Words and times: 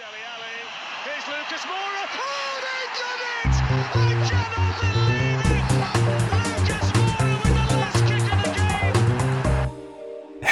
Deli. 0.00 0.24
Here's 1.04 1.26
Lucas 1.28 1.62
Moura. 1.66 2.04
Oh, 2.16 2.60
they've 2.64 2.94
done 2.96 3.20
it! 3.44 3.79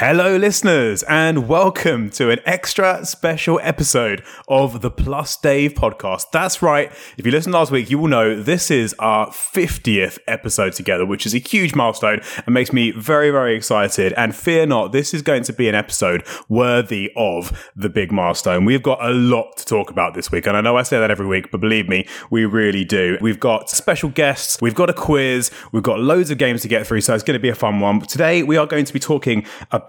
Hello, 0.01 0.37
listeners, 0.37 1.03
and 1.09 1.49
welcome 1.49 2.09
to 2.11 2.31
an 2.31 2.39
extra 2.47 3.05
special 3.05 3.59
episode 3.65 4.23
of 4.47 4.81
the 4.81 4.93
Plus 4.93 5.37
Dave 5.37 5.75
podcast. 5.75 6.27
That's 6.33 6.63
right. 6.63 6.93
If 7.17 7.27
you 7.27 7.33
listened 7.33 7.53
last 7.53 7.73
week, 7.73 7.91
you 7.91 7.99
will 7.99 8.07
know 8.07 8.41
this 8.41 8.71
is 8.71 8.95
our 9.01 9.27
50th 9.31 10.21
episode 10.29 10.75
together, 10.75 11.05
which 11.05 11.27
is 11.27 11.35
a 11.35 11.39
huge 11.39 11.75
milestone 11.75 12.21
and 12.47 12.55
makes 12.55 12.73
me 12.73 12.93
very, 12.93 13.33
very 13.33 13.57
excited. 13.57 14.13
And 14.13 14.37
fear 14.37 14.67
not, 14.67 14.93
this 14.93 15.13
is 15.13 15.21
going 15.21 15.43
to 15.43 15.53
be 15.53 15.69
an 15.69 15.75
episode 15.75 16.25
worthy 16.49 17.11
of 17.17 17.69
the 17.75 17.89
big 17.89 18.13
milestone. 18.13 18.65
We've 18.65 18.85
got 18.85 19.05
a 19.05 19.11
lot 19.11 19.57
to 19.57 19.65
talk 19.65 19.91
about 19.91 20.15
this 20.15 20.31
week. 20.31 20.47
And 20.47 20.57
I 20.57 20.61
know 20.61 20.77
I 20.77 20.85
say 20.85 21.01
that 21.01 21.11
every 21.11 21.27
week, 21.27 21.51
but 21.51 21.61
believe 21.61 21.89
me, 21.89 22.07
we 22.31 22.45
really 22.45 22.85
do. 22.85 23.19
We've 23.21 23.41
got 23.41 23.69
special 23.69 24.11
guests, 24.11 24.59
we've 24.63 24.77
got 24.77 24.91
a 24.91 24.95
quiz, 24.95 25.51
we've 25.73 25.83
got 25.83 25.99
loads 25.99 26.31
of 26.31 26.39
games 26.39 26.63
to 26.63 26.69
get 26.69 26.87
through. 26.87 27.01
So 27.01 27.17
it's 27.17 27.25
going 27.25 27.35
to 27.35 27.43
be 27.43 27.49
a 27.49 27.57
fun 27.57 27.81
one. 27.81 27.99
But 27.99 28.09
today 28.09 28.45
we 28.45 28.57
are 28.57 28.67
going 28.67 28.85
to 28.85 28.93
be 28.93 29.01
talking 29.01 29.45
about 29.73 29.88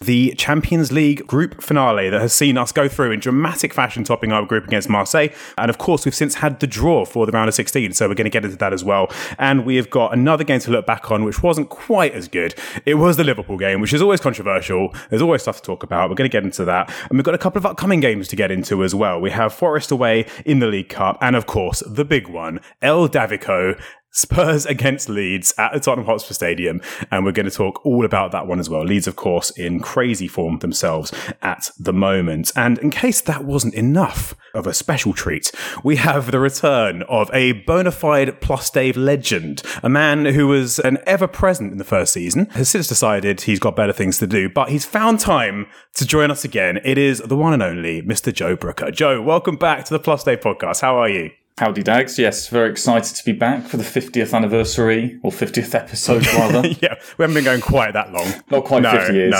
the 0.00 0.34
Champions 0.36 0.92
League 0.92 1.26
group 1.26 1.62
finale 1.62 2.08
that 2.10 2.20
has 2.20 2.32
seen 2.32 2.58
us 2.58 2.72
go 2.72 2.88
through 2.88 3.12
in 3.12 3.20
dramatic 3.20 3.74
fashion, 3.74 4.04
topping 4.04 4.32
our 4.32 4.44
group 4.44 4.66
against 4.66 4.88
Marseille. 4.88 5.28
And 5.58 5.70
of 5.70 5.78
course, 5.78 6.04
we've 6.04 6.14
since 6.14 6.36
had 6.36 6.60
the 6.60 6.66
draw 6.66 7.04
for 7.04 7.26
the 7.26 7.32
round 7.32 7.48
of 7.48 7.54
16. 7.54 7.92
So 7.92 8.08
we're 8.08 8.14
going 8.14 8.24
to 8.24 8.30
get 8.30 8.44
into 8.44 8.56
that 8.56 8.72
as 8.72 8.84
well. 8.84 9.10
And 9.38 9.64
we 9.64 9.76
have 9.76 9.90
got 9.90 10.12
another 10.12 10.44
game 10.44 10.60
to 10.60 10.70
look 10.70 10.86
back 10.86 11.10
on, 11.10 11.24
which 11.24 11.42
wasn't 11.42 11.70
quite 11.70 12.12
as 12.12 12.28
good. 12.28 12.54
It 12.84 12.94
was 12.94 13.16
the 13.16 13.24
Liverpool 13.24 13.56
game, 13.56 13.80
which 13.80 13.92
is 13.92 14.02
always 14.02 14.20
controversial. 14.20 14.94
There's 15.08 15.22
always 15.22 15.42
stuff 15.42 15.56
to 15.56 15.62
talk 15.62 15.82
about. 15.82 16.10
We're 16.10 16.16
going 16.16 16.30
to 16.30 16.32
get 16.32 16.44
into 16.44 16.64
that. 16.66 16.92
And 17.08 17.18
we've 17.18 17.24
got 17.24 17.34
a 17.34 17.38
couple 17.38 17.58
of 17.58 17.66
upcoming 17.66 18.00
games 18.00 18.28
to 18.28 18.36
get 18.36 18.50
into 18.50 18.84
as 18.84 18.94
well. 18.94 19.20
We 19.20 19.30
have 19.30 19.52
Forest 19.52 19.90
away 19.90 20.26
in 20.44 20.58
the 20.58 20.66
League 20.66 20.88
Cup. 20.88 21.18
And 21.20 21.34
of 21.34 21.46
course, 21.46 21.82
the 21.86 22.04
big 22.04 22.28
one, 22.28 22.60
El 22.82 23.08
Davico 23.08 23.80
Spurs 24.12 24.66
against 24.66 25.08
Leeds 25.08 25.54
at 25.56 25.72
the 25.72 25.80
Tottenham 25.80 26.06
Hotspur 26.06 26.34
Stadium, 26.34 26.80
and 27.10 27.24
we're 27.24 27.32
going 27.32 27.48
to 27.48 27.54
talk 27.54 27.84
all 27.86 28.04
about 28.04 28.32
that 28.32 28.46
one 28.46 28.58
as 28.58 28.68
well. 28.68 28.84
Leeds, 28.84 29.06
of 29.06 29.14
course, 29.16 29.50
in 29.50 29.80
crazy 29.80 30.26
form 30.26 30.58
themselves 30.58 31.12
at 31.42 31.70
the 31.78 31.92
moment. 31.92 32.50
And 32.56 32.78
in 32.78 32.90
case 32.90 33.20
that 33.22 33.44
wasn't 33.44 33.74
enough 33.74 34.34
of 34.52 34.66
a 34.66 34.74
special 34.74 35.12
treat, 35.12 35.52
we 35.84 35.96
have 35.96 36.32
the 36.32 36.40
return 36.40 37.02
of 37.02 37.30
a 37.32 37.52
bona 37.52 37.92
fide 37.92 38.40
Plus 38.40 38.68
Dave 38.68 38.96
legend, 38.96 39.62
a 39.82 39.88
man 39.88 40.24
who 40.24 40.48
was 40.48 40.80
an 40.80 40.98
ever 41.06 41.28
present 41.28 41.70
in 41.70 41.78
the 41.78 41.84
first 41.84 42.12
season, 42.12 42.46
has 42.50 42.68
since 42.68 42.88
decided 42.88 43.42
he's 43.42 43.60
got 43.60 43.76
better 43.76 43.92
things 43.92 44.18
to 44.18 44.26
do, 44.26 44.48
but 44.48 44.70
he's 44.70 44.84
found 44.84 45.20
time 45.20 45.68
to 45.94 46.04
join 46.04 46.32
us 46.32 46.44
again. 46.44 46.80
It 46.84 46.98
is 46.98 47.20
the 47.20 47.36
one 47.36 47.52
and 47.52 47.62
only 47.62 48.02
Mr. 48.02 48.32
Joe 48.32 48.56
Brooker. 48.56 48.90
Joe, 48.90 49.22
welcome 49.22 49.56
back 49.56 49.84
to 49.84 49.94
the 49.94 50.00
Plus 50.00 50.24
Dave 50.24 50.40
podcast. 50.40 50.80
How 50.80 50.96
are 50.96 51.08
you? 51.08 51.30
Howdy, 51.58 51.82
Dags. 51.82 52.18
Yes, 52.18 52.48
very 52.48 52.70
excited 52.70 53.14
to 53.16 53.24
be 53.24 53.32
back 53.32 53.66
for 53.66 53.76
the 53.76 53.82
50th 53.84 54.32
anniversary, 54.32 55.20
or 55.22 55.30
50th 55.30 55.74
episode, 55.74 56.26
rather. 56.34 56.66
yeah, 56.66 56.94
we 57.18 57.22
haven't 57.22 57.34
been 57.34 57.44
going 57.44 57.60
quite 57.60 57.92
that 57.92 58.12
long. 58.12 58.32
Not 58.50 58.64
quite 58.64 58.82
no, 58.82 58.92
50 58.92 59.12
years. 59.12 59.30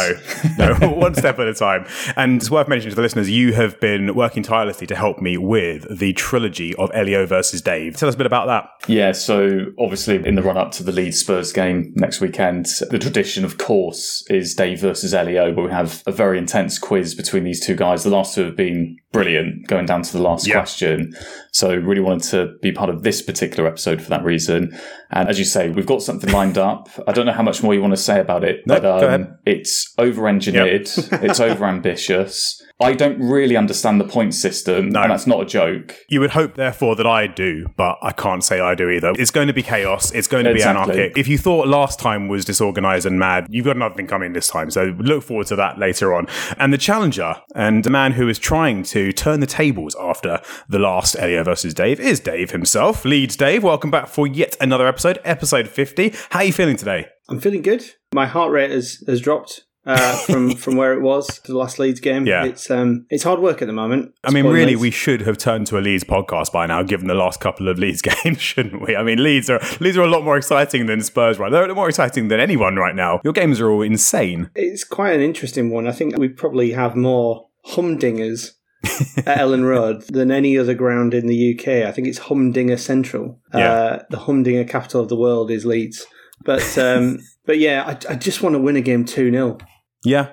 No, 0.59 0.75
no, 0.75 0.89
one 0.97 1.15
step 1.15 1.39
at 1.39 1.49
a 1.49 1.55
time. 1.55 1.87
And 2.17 2.37
it's 2.37 2.51
worth 2.51 2.69
mentioning 2.69 2.91
to 2.91 2.97
the 2.97 3.01
listeners, 3.01 3.31
you 3.31 3.55
have 3.55 3.81
been 3.81 4.15
working 4.15 4.43
tirelessly 4.43 4.87
to 4.89 4.97
help 4.97 5.21
me 5.21 5.39
with 5.39 5.99
the 5.99 6.13
trilogy 6.13 6.75
of 6.77 6.91
Elio 6.93 7.25
versus 7.25 7.63
Dave. 7.63 7.97
Tell 7.97 8.09
us 8.09 8.15
a 8.17 8.19
bit 8.19 8.27
about 8.27 8.47
that. 8.49 8.69
Yeah, 8.87 9.13
so 9.13 9.67
obviously 9.79 10.17
in 10.27 10.35
the 10.35 10.43
run 10.43 10.59
up 10.59 10.73
to 10.73 10.83
the 10.83 10.93
Leeds 10.93 11.21
Spurs 11.21 11.53
game 11.53 11.91
next 11.97 12.21
weekend, 12.21 12.67
the 12.91 12.99
tradition, 12.99 13.47
of 13.47 13.57
course, 13.57 14.25
is 14.29 14.55
Dave 14.55 14.81
versus 14.81 15.15
Elio, 15.15 15.55
where 15.55 15.65
we 15.65 15.73
have 15.73 16.03
a 16.07 16.13
very 16.13 16.37
intense 16.37 16.79
quiz 16.79 17.15
between 17.15 17.45
these 17.45 17.65
two 17.65 17.75
guys. 17.75 18.05
The 18.05 18.11
last 18.11 18.35
two 18.35 18.45
have 18.45 18.57
been 18.57 18.99
brilliant, 19.13 19.67
going 19.67 19.87
down 19.87 20.03
to 20.03 20.13
the 20.13 20.23
last 20.23 20.47
Yeah. 20.47 20.55
question. 20.55 21.13
So 21.53 21.75
really 21.75 22.01
wanted 22.01 22.31
to 22.31 22.53
be 22.63 22.71
part 22.73 22.91
of 22.91 23.03
this 23.03 23.23
particular 23.23 23.69
episode 23.69 24.01
for 24.01 24.09
that 24.11 24.23
reason. 24.25 24.79
And 25.11 25.29
as 25.29 25.39
you 25.39 25.45
say, 25.45 25.69
we've 25.69 25.87
got 25.87 26.03
something 26.03 26.31
lined 26.33 26.59
up. 26.71 26.89
I 27.09 27.13
don't 27.13 27.27
know 27.27 27.33
how 27.33 27.43
much 27.43 27.63
more 27.63 27.75
you 27.75 27.81
want 27.81 27.93
to 27.93 27.97
say 27.97 28.21
about 28.21 28.45
it, 28.45 28.67
No, 28.67 28.81
but 28.81 29.05
um, 29.13 29.37
it's 29.45 29.93
over 29.99 30.29
engineered, 30.29 30.89
it's 30.97 31.41
over 31.49 31.65
ambitious. 31.65 32.63
I 32.83 32.95
don't 32.95 33.19
really 33.21 33.57
understand 33.59 34.01
the 34.01 34.05
point 34.07 34.33
system, 34.35 34.89
No. 34.89 35.03
and 35.03 35.11
that's 35.11 35.27
not 35.27 35.43
a 35.43 35.45
joke. 35.45 35.95
You 36.09 36.21
would 36.21 36.31
hope, 36.31 36.55
therefore, 36.55 36.97
that 36.97 37.07
I 37.07 37.27
do, 37.27 37.67
but 37.77 37.99
I 38.01 38.13
can't 38.13 38.43
say 38.43 38.59
I 38.61 38.75
do 38.75 38.89
either. 38.89 39.13
It's 39.19 39.31
going 39.31 39.49
to 39.49 39.53
be 39.53 39.63
chaos. 39.63 40.11
It's 40.13 40.27
going 40.27 40.45
to 40.45 40.51
Exactly. 40.53 40.95
be 40.95 40.99
anarchic. 41.01 41.19
If 41.19 41.29
you 41.29 41.37
thought 41.37 41.69
last 41.69 41.99
time 41.99 42.29
was 42.29 42.47
disorganized 42.47 43.05
and 43.05 43.19
mad, 43.19 43.47
you've 43.51 43.67
got 43.67 43.77
another 43.77 43.95
thing 43.95 44.07
coming 44.07 44.33
this 44.33 44.49
time. 44.49 44.71
So 44.71 44.95
look 44.99 45.23
forward 45.23 45.47
to 45.49 45.57
that 45.57 45.79
later 45.79 46.15
on. 46.15 46.27
And 46.57 46.73
the 46.73 46.79
challenger 46.79 47.35
and 47.55 47.85
the 47.85 47.91
man 47.91 48.13
who 48.13 48.29
is 48.29 48.39
trying 48.39 48.83
to 48.85 49.13
turn 49.13 49.41
the 49.41 49.47
tables 49.47 49.95
after 50.01 50.41
the 50.69 50.79
last 50.79 51.17
Elio 51.19 51.45
versus 51.45 51.75
Dave 51.75 52.01
is 52.01 52.19
Dave 52.19 52.51
himself. 52.51 53.05
Leeds 53.05 53.37
Dave, 53.37 53.63
welcome 53.63 53.91
back 53.91 54.09
for 54.09 54.27
yet 54.27 54.57
another 54.59 54.87
episode, 54.87 55.19
episode 55.25 55.69
50. 55.69 56.15
How 56.31 56.39
are 56.39 56.45
you 56.45 56.53
feeling 56.55 56.77
today? 56.77 57.09
I'm 57.29 57.41
feeling 57.41 57.61
good. 57.63 57.85
My 58.15 58.27
heart 58.27 58.51
rate 58.53 58.71
has, 58.71 59.05
has 59.07 59.21
dropped 59.21 59.65
uh, 59.87 60.17
from 60.27 60.55
from 60.57 60.77
where 60.77 60.93
it 60.93 61.01
was 61.01 61.27
to 61.41 61.53
the 61.53 61.59
last 61.59 61.79
Leeds 61.79 62.01
game. 62.01 62.27
Yeah. 62.27 62.45
it's 62.45 62.71
um 62.71 63.07
it's 63.11 63.23
hard 63.25 63.41
work 63.41 63.63
at 63.63 63.67
the 63.67 63.73
moment. 63.73 64.13
I 64.25 64.31
mean, 64.31 64.47
really, 64.47 64.73
Leeds. 64.73 64.81
we 64.81 64.91
should 64.91 65.23
have 65.23 65.39
turned 65.39 65.67
to 65.69 65.79
a 65.79 65.81
Leeds 65.81 66.05
podcast 66.05 66.53
by 66.53 66.67
now, 66.67 66.83
given 66.83 67.07
the 67.07 67.15
last 67.15 67.41
couple 67.41 67.69
of 67.69 67.79
Leeds 67.79 68.03
games, 68.25 68.41
shouldn't 68.41 68.83
we? 68.83 68.97
I 68.97 69.03
mean, 69.03 69.23
Leeds 69.23 69.49
are 69.51 69.61
Leeds 69.81 69.97
are 69.97 70.03
a 70.03 70.11
lot 70.11 70.25
more 70.25 70.37
exciting 70.37 70.87
than 70.87 71.03
Spurs, 71.03 71.39
right? 71.39 71.51
They're 71.51 71.75
more 71.75 71.89
exciting 71.89 72.29
than 72.29 72.41
anyone 72.41 72.77
right 72.77 72.95
now. 72.95 73.21
Your 73.25 73.33
games 73.33 73.61
are 73.61 73.71
all 73.71 73.83
insane. 73.83 74.51
It's 74.55 74.85
quite 74.85 75.15
an 75.15 75.21
interesting 75.21 75.71
one. 75.71 75.87
I 75.87 75.93
think 75.93 76.17
we 76.17 76.29
probably 76.29 76.73
have 76.73 76.97
more 76.97 77.49
humdingers 77.67 78.53
at 78.85 79.39
Elland 79.39 79.67
Road 79.69 80.03
than 80.09 80.31
any 80.31 80.57
other 80.59 80.75
ground 80.75 81.15
in 81.15 81.27
the 81.27 81.55
UK. 81.55 81.87
I 81.87 81.93
think 81.93 82.09
it's 82.09 82.19
Humdinger 82.19 82.77
Central. 82.77 83.39
Yeah. 83.55 83.73
Uh, 83.73 84.03
the 84.11 84.19
Humdinger 84.21 84.65
capital 84.65 85.01
of 85.01 85.09
the 85.09 85.17
world 85.17 85.51
is 85.51 85.65
Leeds. 85.65 86.07
But 86.45 86.79
um, 86.79 87.19
but 87.45 87.59
yeah, 87.59 87.85
I, 87.87 88.13
I 88.13 88.15
just 88.17 88.43
want 88.43 88.55
to 88.55 88.59
win 88.59 88.77
a 88.77 88.81
game 88.81 89.05
two 89.05 89.31
0 89.31 89.59
Yeah. 90.05 90.31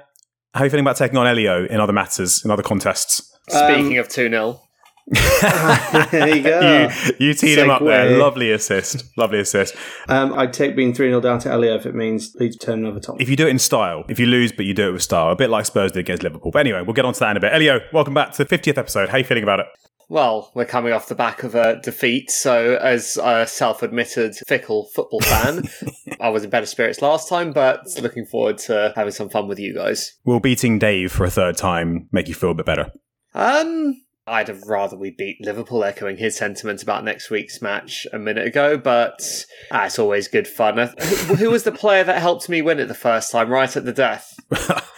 How 0.54 0.62
are 0.62 0.66
you 0.66 0.70
feeling 0.70 0.86
about 0.86 0.98
taking 0.98 1.18
on 1.18 1.28
Elio 1.28 1.66
in 1.66 1.80
other 1.80 1.94
matters, 1.94 2.44
in 2.44 2.52
other 2.52 2.64
contests? 2.64 3.32
Speaking 3.50 3.98
of 3.98 4.10
2 4.10 4.30
0, 4.30 4.60
there 6.12 6.36
you 6.36 6.44
go. 6.44 6.90
You, 7.20 7.28
you 7.28 7.34
teed 7.34 7.58
him 7.58 7.70
up 7.70 7.82
there. 7.82 8.18
Lovely 8.18 8.52
assist. 8.52 9.06
Lovely 9.18 9.40
assist. 9.40 9.76
Um, 10.10 10.34
I'd 10.34 10.52
take 10.52 10.76
being 10.76 10.94
3 10.94 11.10
0 11.10 11.22
down 11.22 11.40
to 11.40 11.50
Elio 11.50 11.76
if 11.76 11.86
it 11.86 11.96
means 11.96 12.36
Leeds 12.36 12.58
turn 12.58 12.86
over 12.86 13.00
top. 13.00 13.22
If 13.22 13.30
you 13.30 13.36
do 13.36 13.48
it 13.48 13.52
in 13.52 13.60
style, 13.60 14.04
if 14.10 14.20
you 14.20 14.26
lose, 14.26 14.52
but 14.52 14.66
you 14.66 14.74
do 14.74 14.90
it 14.90 14.94
with 14.94 15.04
style, 15.04 15.32
a 15.32 15.36
bit 15.36 15.50
like 15.50 15.66
Spurs 15.66 15.92
did 15.94 16.00
against 16.00 16.24
Liverpool. 16.24 16.52
But 16.52 16.60
anyway, 16.60 16.82
we'll 16.82 16.94
get 16.94 17.06
on 17.06 17.14
to 17.14 17.20
that 17.22 17.32
in 17.32 17.38
a 17.38 17.40
bit. 17.40 17.54
Elio, 17.54 17.80
welcome 17.94 18.14
back 18.14 18.34
to 18.34 18.44
the 18.44 18.58
50th 18.58 18.78
episode. 18.78 19.10
How 19.10 19.16
are 19.16 19.20
you 19.20 19.26
feeling 19.26 19.44
about 19.44 19.62
it? 19.62 19.68
Well, 20.10 20.52
we're 20.56 20.66
coming 20.66 20.94
off 20.94 21.08
the 21.08 21.16
back 21.16 21.44
of 21.44 21.56
a 21.56 21.80
defeat, 21.82 22.32
so 22.32 22.76
as 22.76 23.18
a 23.22 23.46
self 23.46 23.84
admitted 23.84 24.36
fickle 24.48 24.90
football 24.94 25.22
fan, 25.22 25.64
I 26.20 26.30
was 26.30 26.44
in 26.44 26.50
better 26.50 26.66
spirits 26.66 27.02
last 27.02 27.28
time, 27.28 27.52
but 27.52 27.82
looking 28.02 28.26
forward 28.26 28.58
to 28.60 28.94
having 28.96 29.12
some 29.12 29.30
fun 29.30 29.48
with 29.48 29.60
you 29.60 29.74
guys. 29.74 30.14
Will 30.26 30.40
beating 30.40 30.80
Dave 30.80 31.12
for 31.12 31.26
a 31.26 31.32
third 31.32 31.58
time 31.58 32.08
make 32.12 32.28
you 32.28 32.36
feel 32.36 32.52
a 32.52 32.56
bit 32.56 32.66
better? 32.66 32.92
Um, 33.34 34.02
I'd 34.26 34.50
have 34.50 34.64
rather 34.64 34.98
we 34.98 35.12
beat 35.12 35.38
Liverpool, 35.42 35.84
echoing 35.84 36.18
his 36.18 36.36
sentiment 36.36 36.84
about 36.84 37.04
next 37.04 37.30
week's 37.30 37.62
match 37.62 38.06
a 38.12 38.20
minute 38.20 38.48
ago, 38.48 38.78
but 38.78 39.46
ah, 39.72 39.86
it's 39.86 40.00
always 40.00 40.28
good 40.28 40.48
fun. 40.48 40.78
Who, 41.00 41.36
who 41.36 41.52
was 41.52 41.64
the 41.64 41.72
player 41.72 42.04
that 42.04 42.22
helped 42.22 42.50
me 42.50 42.62
win 42.62 42.80
it 42.80 42.88
the 42.88 42.94
first 42.94 43.32
time, 43.32 43.50
right 43.50 43.76
at 43.76 43.86
the 43.86 43.94
death? 43.94 44.36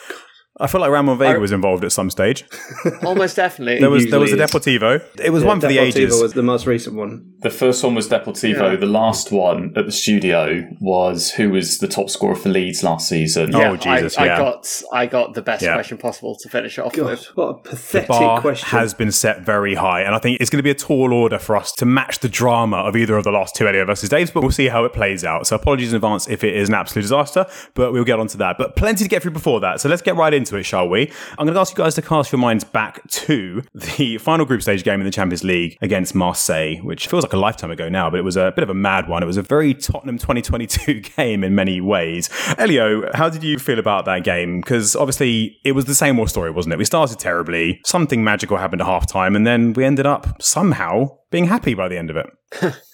I 0.59 0.67
feel 0.67 0.81
like 0.81 0.91
Ramon 0.91 1.17
Vega 1.17 1.35
I- 1.35 1.37
was 1.37 1.51
involved 1.51 1.83
at 1.85 1.91
some 1.91 2.09
stage. 2.09 2.43
Almost 3.03 3.35
definitely. 3.37 3.79
There 3.79 3.89
was 3.89 4.09
there 4.09 4.19
was 4.19 4.33
a. 4.33 4.37
Deportivo. 4.37 5.01
It 5.19 5.31
was 5.31 5.43
one 5.43 5.59
for 5.61 5.67
the 5.67 5.77
Deportivo 5.77 5.81
ages. 5.81 6.21
was 6.21 6.33
the 6.33 6.43
most 6.43 6.65
recent 6.65 6.95
one. 6.95 7.33
The 7.39 7.49
first 7.49 7.83
one 7.83 7.95
was 7.95 8.07
Deportivo. 8.09 8.71
Yeah. 8.71 8.75
The 8.75 8.85
last 8.85 9.31
one 9.31 9.73
at 9.75 9.85
the 9.85 9.91
studio 9.91 10.63
was 10.81 11.31
who 11.31 11.49
was 11.51 11.77
the 11.79 11.87
top 11.87 12.09
scorer 12.09 12.35
for 12.35 12.49
Leeds 12.49 12.83
last 12.83 13.07
season. 13.09 13.53
Oh, 13.55 13.75
Jesus, 13.75 14.17
I, 14.17 14.25
yeah. 14.25 14.33
I 14.35 14.37
got 14.37 14.81
I 14.93 15.05
got 15.05 15.33
the 15.33 15.41
best 15.41 15.63
Yeah. 15.63 15.73
question 15.73 15.97
possible 15.97 16.35
to 16.41 16.49
finish 16.49 16.77
it 16.77 16.81
off 16.85 16.93
God, 16.93 17.05
with. 17.05 17.25
what 17.35 17.47
a 17.49 17.53
pathetic 17.55 18.07
bar 18.09 18.41
question. 18.41 18.67
has 18.69 18.93
been 18.93 19.11
set 19.11 19.41
very 19.41 19.75
high, 19.75 20.01
and 20.01 20.13
I 20.15 20.19
think 20.19 20.39
it's 20.41 20.49
going 20.49 20.59
to 20.59 20.63
be 20.63 20.71
a 20.71 20.75
tall 20.75 21.13
order 21.13 21.39
for 21.39 21.55
us 21.55 21.71
to 21.73 21.85
match 21.85 22.19
the 22.19 22.29
drama 22.29 22.77
of 22.77 22.95
either 22.95 23.15
of 23.17 23.23
the 23.23 23.31
last 23.31 23.55
two 23.55 23.67
Elio 23.67 23.85
versus 23.85 24.09
Daves. 24.09 24.33
But 24.33 24.41
we'll 24.41 24.51
see 24.51 24.67
how 24.67 24.83
it 24.85 24.93
plays 24.93 25.23
out. 25.23 25.47
So 25.47 25.55
apologies 25.55 25.91
in 25.91 25.95
advance 25.97 26.27
if 26.27 26.43
it 26.43 26.55
is 26.55 26.69
an 26.69 26.75
absolute 26.75 27.03
disaster, 27.03 27.45
but 27.75 27.91
we'll 27.93 28.03
get 28.03 28.19
onto 28.19 28.37
that. 28.39 28.57
But 28.57 28.75
plenty 28.75 29.03
to 29.03 29.09
get 29.09 29.21
through 29.21 29.31
before 29.31 29.59
that. 29.61 29.79
So 29.81 29.89
let's 29.89 30.01
get 30.01 30.15
right 30.15 30.33
into 30.33 30.48
it, 30.57 30.63
shall 30.63 30.87
we? 30.87 31.11
I'm 31.37 31.45
going 31.45 31.53
to 31.53 31.59
ask 31.59 31.77
you 31.77 31.83
guys 31.83 31.95
to 31.95 32.01
cast 32.01 32.31
your 32.31 32.39
minds 32.39 32.63
back 32.63 33.07
to 33.09 33.63
the 33.73 34.17
final 34.17 34.45
group 34.45 34.61
stage 34.61 34.83
game 34.83 34.99
in 34.99 35.05
the 35.05 35.11
Champions 35.11 35.43
League 35.43 35.77
against 35.81 36.15
Marseille, 36.15 36.77
which 36.77 37.07
feels 37.07 37.23
like 37.23 37.33
a 37.33 37.37
lifetime 37.37 37.71
ago 37.71 37.89
now, 37.89 38.09
but 38.09 38.19
it 38.19 38.23
was 38.23 38.37
a 38.37 38.51
bit 38.55 38.63
of 38.63 38.69
a 38.69 38.73
mad 38.73 39.07
one. 39.07 39.23
It 39.23 39.25
was 39.25 39.37
a 39.37 39.41
very 39.41 39.73
Tottenham 39.73 40.17
2022 40.19 41.01
game 41.01 41.43
in 41.43 41.55
many 41.55 41.81
ways. 41.81 42.29
Elio, 42.57 43.11
how 43.13 43.29
did 43.29 43.43
you 43.43 43.59
feel 43.59 43.79
about 43.79 44.05
that 44.05 44.23
game? 44.23 44.61
Because 44.61 44.95
obviously 44.95 45.57
it 45.63 45.73
was 45.73 45.85
the 45.85 45.95
same 45.95 46.19
old 46.19 46.29
story, 46.29 46.51
wasn't 46.51 46.73
it? 46.73 46.77
We 46.77 46.85
started 46.85 47.19
terribly, 47.19 47.81
something 47.85 48.23
magical 48.23 48.57
happened 48.57 48.81
at 48.81 48.87
half 48.87 49.07
time, 49.07 49.35
and 49.35 49.45
then 49.45 49.73
we 49.73 49.85
ended 49.85 50.05
up 50.05 50.41
somehow 50.41 51.17
being 51.31 51.45
happy 51.45 51.73
by 51.73 51.87
the 51.87 51.97
end 51.97 52.09
of 52.09 52.17
it. 52.17 52.27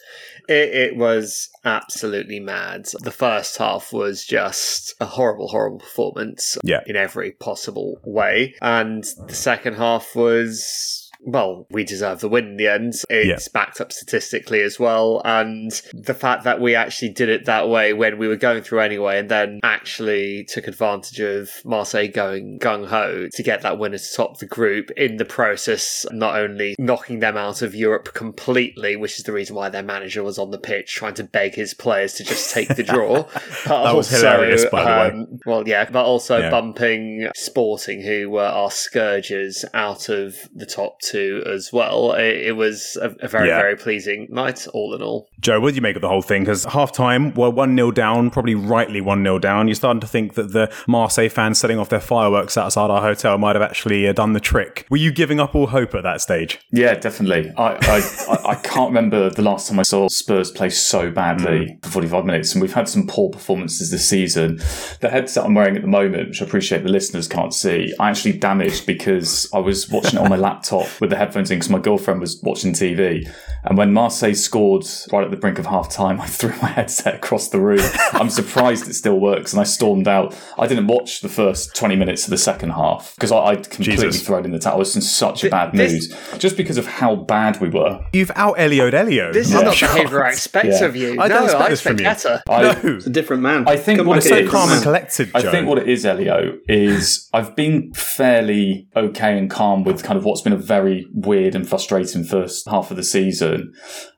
It, 0.48 0.70
it 0.76 0.98
was 0.98 1.50
absolutely 1.64 2.40
mad. 2.40 2.86
The 3.02 3.12
first 3.12 3.58
half 3.58 3.92
was 3.94 4.26
just 4.26 4.94
a 5.00 5.06
horrible, 5.06 5.48
horrible 5.48 5.80
performance 5.80 6.58
Yeah. 6.64 6.82
in 6.86 6.96
every 6.96 7.32
possible 7.32 8.00
way. 8.04 8.56
And 8.62 9.04
the 9.28 9.36
second 9.36 9.76
half 9.76 10.16
was 10.16 11.05
well, 11.26 11.66
we 11.72 11.84
deserve 11.84 12.20
the 12.20 12.30
win 12.30 12.46
in 12.50 12.58
the 12.58 12.68
end. 12.68 12.94
It's 13.10 13.48
backed 13.50 13.82
up 13.82 13.92
statistically 13.92 14.62
as 14.62 14.80
well. 14.80 15.22
And 15.26 15.72
the 15.94 16.14
fact 16.14 16.44
that 16.44 16.62
we 16.62 16.76
actually 16.76 17.10
did 17.10 17.30
it 17.30 17.46
that 17.46 17.68
way 17.68 17.94
when 17.94 18.18
we 18.18 18.28
were 18.28 18.36
going 18.36 18.62
through 18.64 18.80
anyway, 18.82 19.18
and 19.20 19.30
then 19.30 19.60
actually 19.64 20.46
took 20.48 20.68
advantage 20.68 21.20
of 21.20 21.50
Marseille 21.66 22.08
going 22.08 22.60
gung 22.60 22.86
ho 22.88 23.28
to 23.34 23.44
get 23.44 23.62
that 23.64 23.80
winner 23.80 23.98
to 23.98 24.16
top 24.16 24.38
the 24.38 24.46
group 24.46 24.92
in 24.92 25.18
the 25.18 25.26
process, 25.26 26.06
not 26.12 26.36
only 26.38 26.76
knocking 26.78 27.20
them 27.20 27.38
out 27.38 27.62
of 27.62 27.74
Europe 27.74 28.14
completely, 28.14 28.96
which 28.96 29.18
is 29.18 29.24
the 29.24 29.34
reason 29.34 29.56
why 29.56 29.70
their 29.70 29.84
manager 29.84 30.24
was 30.24 30.38
on 30.38 30.52
the 30.52 30.60
pitch 30.60 30.94
trying 30.94 31.16
to 31.16 31.24
beg 31.24 31.56
his 31.56 31.74
players 31.74 32.14
to 32.14 32.24
just 32.24 32.54
take 32.54 32.70
the 32.76 32.84
draw. 32.84 33.26
But 33.66 33.84
That 33.86 33.96
was 33.96 34.10
hilarious, 34.10 34.66
by 34.66 34.84
the 34.84 34.88
way. 34.90 35.10
um, 35.22 35.40
Well, 35.46 35.68
yeah, 35.68 35.90
but 35.90 36.06
also 36.06 36.40
Yeah. 36.40 36.50
bumping 36.52 37.30
Sporting, 37.36 38.02
who 38.02 38.30
were 38.30 38.44
our 38.46 38.70
scourges, 38.70 39.66
out 39.74 40.10
of 40.10 40.36
the 40.54 40.66
top 40.66 41.00
two 41.02 41.15
as 41.20 41.72
well. 41.74 42.14
It, 42.14 42.48
it 42.48 42.52
was 42.56 42.98
a, 43.02 43.16
a 43.22 43.28
very, 43.28 43.48
Yeah. 43.50 43.60
very 43.60 43.76
pleasing 43.76 44.28
night, 44.30 44.68
all 44.74 44.94
in 44.94 45.02
all. 45.02 45.28
Joe, 45.40 45.60
what 45.60 45.68
did 45.70 45.76
you 45.76 45.82
make 45.82 45.96
of 45.96 46.02
the 46.02 46.10
whole 46.10 46.22
thing? 46.22 46.44
Because 46.44 46.66
half 46.66 46.92
time, 46.92 47.34
we're 47.34 47.50
1 47.50 47.76
0 47.76 47.92
down, 47.92 48.30
probably 48.32 48.56
rightly 48.56 49.02
1 49.02 49.24
0 49.24 49.40
down. 49.40 49.68
You're 49.68 49.76
starting 49.76 50.00
to 50.02 50.08
think 50.08 50.34
that 50.36 50.52
the 50.54 50.72
Marseille 50.88 51.30
fans 51.30 51.58
setting 51.60 51.80
off 51.80 51.90
their 51.90 52.00
fireworks 52.00 52.58
outside 52.58 52.90
our 52.90 53.02
hotel 53.02 53.38
might 53.38 53.56
have 53.56 53.64
actually 53.64 54.08
uh, 54.08 54.14
done 54.14 54.34
the 54.34 54.40
trick. 54.40 54.86
Were 54.90 54.98
you 54.98 55.12
giving 55.12 55.40
up 55.40 55.56
all 55.56 55.68
hope 55.68 55.96
at 55.96 56.04
that 56.04 56.22
stage? 56.22 56.60
Yeah, 56.72 56.96
definitely. 56.96 57.52
I, 57.58 57.74
I, 57.82 58.02
I- 58.30 58.56
I 58.56 58.56
can't 58.56 58.90
remember 58.90 59.30
the 59.30 59.42
last 59.42 59.68
time 59.70 59.80
I 59.80 59.84
saw 59.84 60.08
Spurs 60.08 60.52
play 60.52 60.70
so 60.70 61.10
badly 61.12 61.78
for 61.84 61.90
45 61.90 62.26
minutes, 62.26 62.54
and 62.54 62.62
we've 62.62 62.74
had 62.74 62.88
some 62.88 63.08
poor 63.08 63.30
performances 63.30 63.90
this 63.92 64.08
season. 64.08 64.58
The 65.02 65.10
headset 65.10 65.46
I'm 65.46 65.54
wearing 65.56 65.76
at 65.76 65.82
the 65.82 65.88
moment, 65.88 66.30
which 66.30 66.42
I 66.42 66.46
appreciate 66.46 66.84
the 66.84 66.90
listeners 66.90 67.28
can't 67.28 67.54
see, 67.54 67.94
I 68.00 68.10
actually 68.10 68.34
damaged 68.38 68.86
because 68.86 69.50
I 69.54 69.60
was 69.60 69.90
watching 69.90 70.20
it 70.20 70.22
on 70.24 70.30
my 70.30 70.36
laptop 70.36 70.88
with 71.06 71.12
the 71.12 71.18
headphones 71.18 71.52
in 71.52 71.60
because 71.60 71.70
my 71.70 71.78
girlfriend 71.80 72.20
was 72.20 72.42
watching 72.42 72.74
TV. 72.74 73.32
And 73.64 73.78
when 73.78 73.94
Marseille 73.94 74.34
scored 74.34 74.84
right 75.12 75.24
at 75.24 75.32
the 75.32 75.38
brink 75.38 75.60
of 75.60 75.66
half 75.68 75.90
time, 75.90 76.20
I 76.26 76.28
threw 76.28 76.50
my 76.62 76.70
headset 76.70 77.16
across 77.16 77.50
the 77.50 77.60
room. 77.60 77.80
I'm 78.14 78.30
surprised 78.30 78.88
it 78.90 78.94
still 78.96 79.20
works, 79.20 79.54
and 79.54 79.60
I 79.60 79.64
stormed 79.64 80.08
out. 80.08 80.36
I 80.58 80.68
didn't 80.68 80.88
watch 80.88 81.22
the 81.22 81.30
first 81.30 81.76
20 81.76 81.96
minutes 81.96 82.24
of 82.26 82.32
the 82.32 82.38
second 82.38 82.72
half 82.72 83.14
because 83.16 83.32
I, 83.32 83.38
I'd 83.38 83.70
completely 83.70 84.06
Jesus. 84.08 84.26
thrown 84.26 84.46
in 84.46 84.52
the 84.52 84.60
towel. 84.60 84.76
I 84.76 84.78
was 84.78 84.96
in 84.96 85.02
such 85.02 85.44
a 85.44 85.50
bad 85.50 85.74
this- 85.74 86.10
mood 86.10 86.40
just 86.40 86.58
because 86.58 86.78
of 86.78 86.86
how 86.88 87.16
bad 87.16 87.62
we 87.62 87.70
were. 87.70 88.04
You've 88.14 88.32
out 88.36 88.58
Elioed 88.58 88.94
Elio. 88.94 89.32
This 89.32 89.50
Yeah. 89.50 89.58
is 89.60 89.64
not 89.64 89.70
the 89.72 89.76
Sure. 89.76 89.90
behaviour 89.94 90.26
I 90.26 90.30
expect 90.32 90.68
Yeah. 90.68 90.86
of 90.86 90.96
you. 90.96 91.20
I 91.20 91.28
don't 91.28 91.40
no, 91.40 91.44
expect 91.46 91.64
I 91.64 91.70
this 91.70 91.82
from 91.82 92.00
expect 92.00 92.24
you. 92.26 92.30
better. 92.30 92.44
I, 92.50 92.62
No. 92.88 92.96
It's 92.98 93.06
a 93.08 93.10
different 93.10 93.44
man. 93.44 93.68
I 93.68 93.78
think 93.78 94.00
Come 94.00 94.08
what 94.08 94.16
back 94.16 94.26
it's 94.26 94.28
here, 94.28 94.40
so 94.46 94.46
so 94.46 94.52
calm 94.52 94.70
and 94.72 94.84
collected, 94.84 95.32
I 95.36 95.42
think 95.42 95.68
what 95.68 95.78
it 95.78 95.88
is, 95.90 96.06
Elio, 96.06 96.58
is 96.68 97.30
I've 97.34 97.56
been 97.56 97.92
fairly 97.94 98.88
okay 98.96 99.38
and 99.38 99.50
calm 99.50 99.84
with 99.84 100.04
kind 100.04 100.18
of 100.18 100.26
what's 100.26 100.42
been 100.42 100.54
a 100.54 100.58
very 100.58 100.95
weird 101.14 101.56
and 101.56 101.68
frustrating 101.68 102.24
first 102.24 102.68
half 102.68 102.92
of 102.92 102.98
the 102.98 103.04
season. 103.04 103.74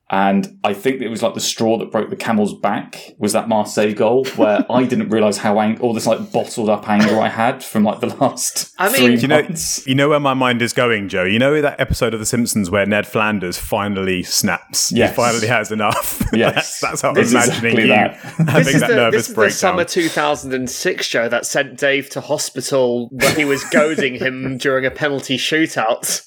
And 0.09 0.57
I 0.63 0.73
think 0.73 1.01
it 1.01 1.09
was 1.09 1.21
like 1.21 1.33
the 1.33 1.41
straw 1.41 1.77
that 1.79 1.91
broke 1.91 2.09
the 2.09 2.15
camel's 2.15 2.53
back 2.57 3.13
was 3.17 3.33
that 3.33 3.49
Marseille 3.49 3.93
goal 3.93 4.23
where 4.37 4.65
I 4.71 4.83
didn't 4.87 5.09
realise 5.09 5.35
how 5.37 5.59
ang- 5.59 5.81
all 5.81 5.93
this 5.93 6.07
like 6.07 6.31
bottled 6.31 6.69
up 6.69 6.87
anger 6.87 7.19
I 7.19 7.27
had 7.27 7.61
from 7.61 7.83
like 7.83 7.99
the 7.99 8.07
last 8.15 8.73
I 8.79 8.87
mean- 8.87 8.95
three 8.95 9.15
you 9.17 9.27
know, 9.27 9.45
you 9.85 9.95
know 9.95 10.07
where 10.07 10.19
my 10.21 10.33
mind 10.33 10.61
is 10.61 10.71
going, 10.71 11.09
Joe. 11.09 11.25
You 11.25 11.39
know 11.39 11.61
that 11.61 11.77
episode 11.79 12.13
of 12.13 12.21
The 12.21 12.25
Simpsons 12.25 12.69
where 12.69 12.85
Ned 12.85 13.05
Flanders 13.05 13.57
finally 13.57 14.23
snaps. 14.23 14.93
Yes. 14.93 15.09
He 15.09 15.15
finally 15.17 15.47
has 15.47 15.71
enough. 15.71 16.23
Yes. 16.33 16.55
that's, 16.55 16.81
that's 16.81 17.01
how 17.01 17.09
I'm 17.11 17.17
It's 17.17 17.31
imagining 17.31 17.77
exactly 17.77 17.81
you 17.83 17.87
that. 17.87 18.15
having 18.17 18.45
This 18.65 18.75
is, 18.75 18.81
that 18.81 18.87
the, 18.89 18.95
nervous 18.95 19.27
this 19.27 19.29
is 19.29 19.35
the 19.35 19.49
summer 19.49 19.83
2006 19.85 21.05
show 21.05 21.27
that 21.29 21.45
sent 21.45 21.77
Dave 21.79 22.09
to 22.11 22.21
hospital 22.21 23.07
when 23.11 23.35
he 23.35 23.45
was 23.45 23.63
goading 23.65 24.15
him 24.15 24.57
during 24.59 24.85
a 24.85 24.91
penalty 24.91 25.37
shootout. 25.37 26.23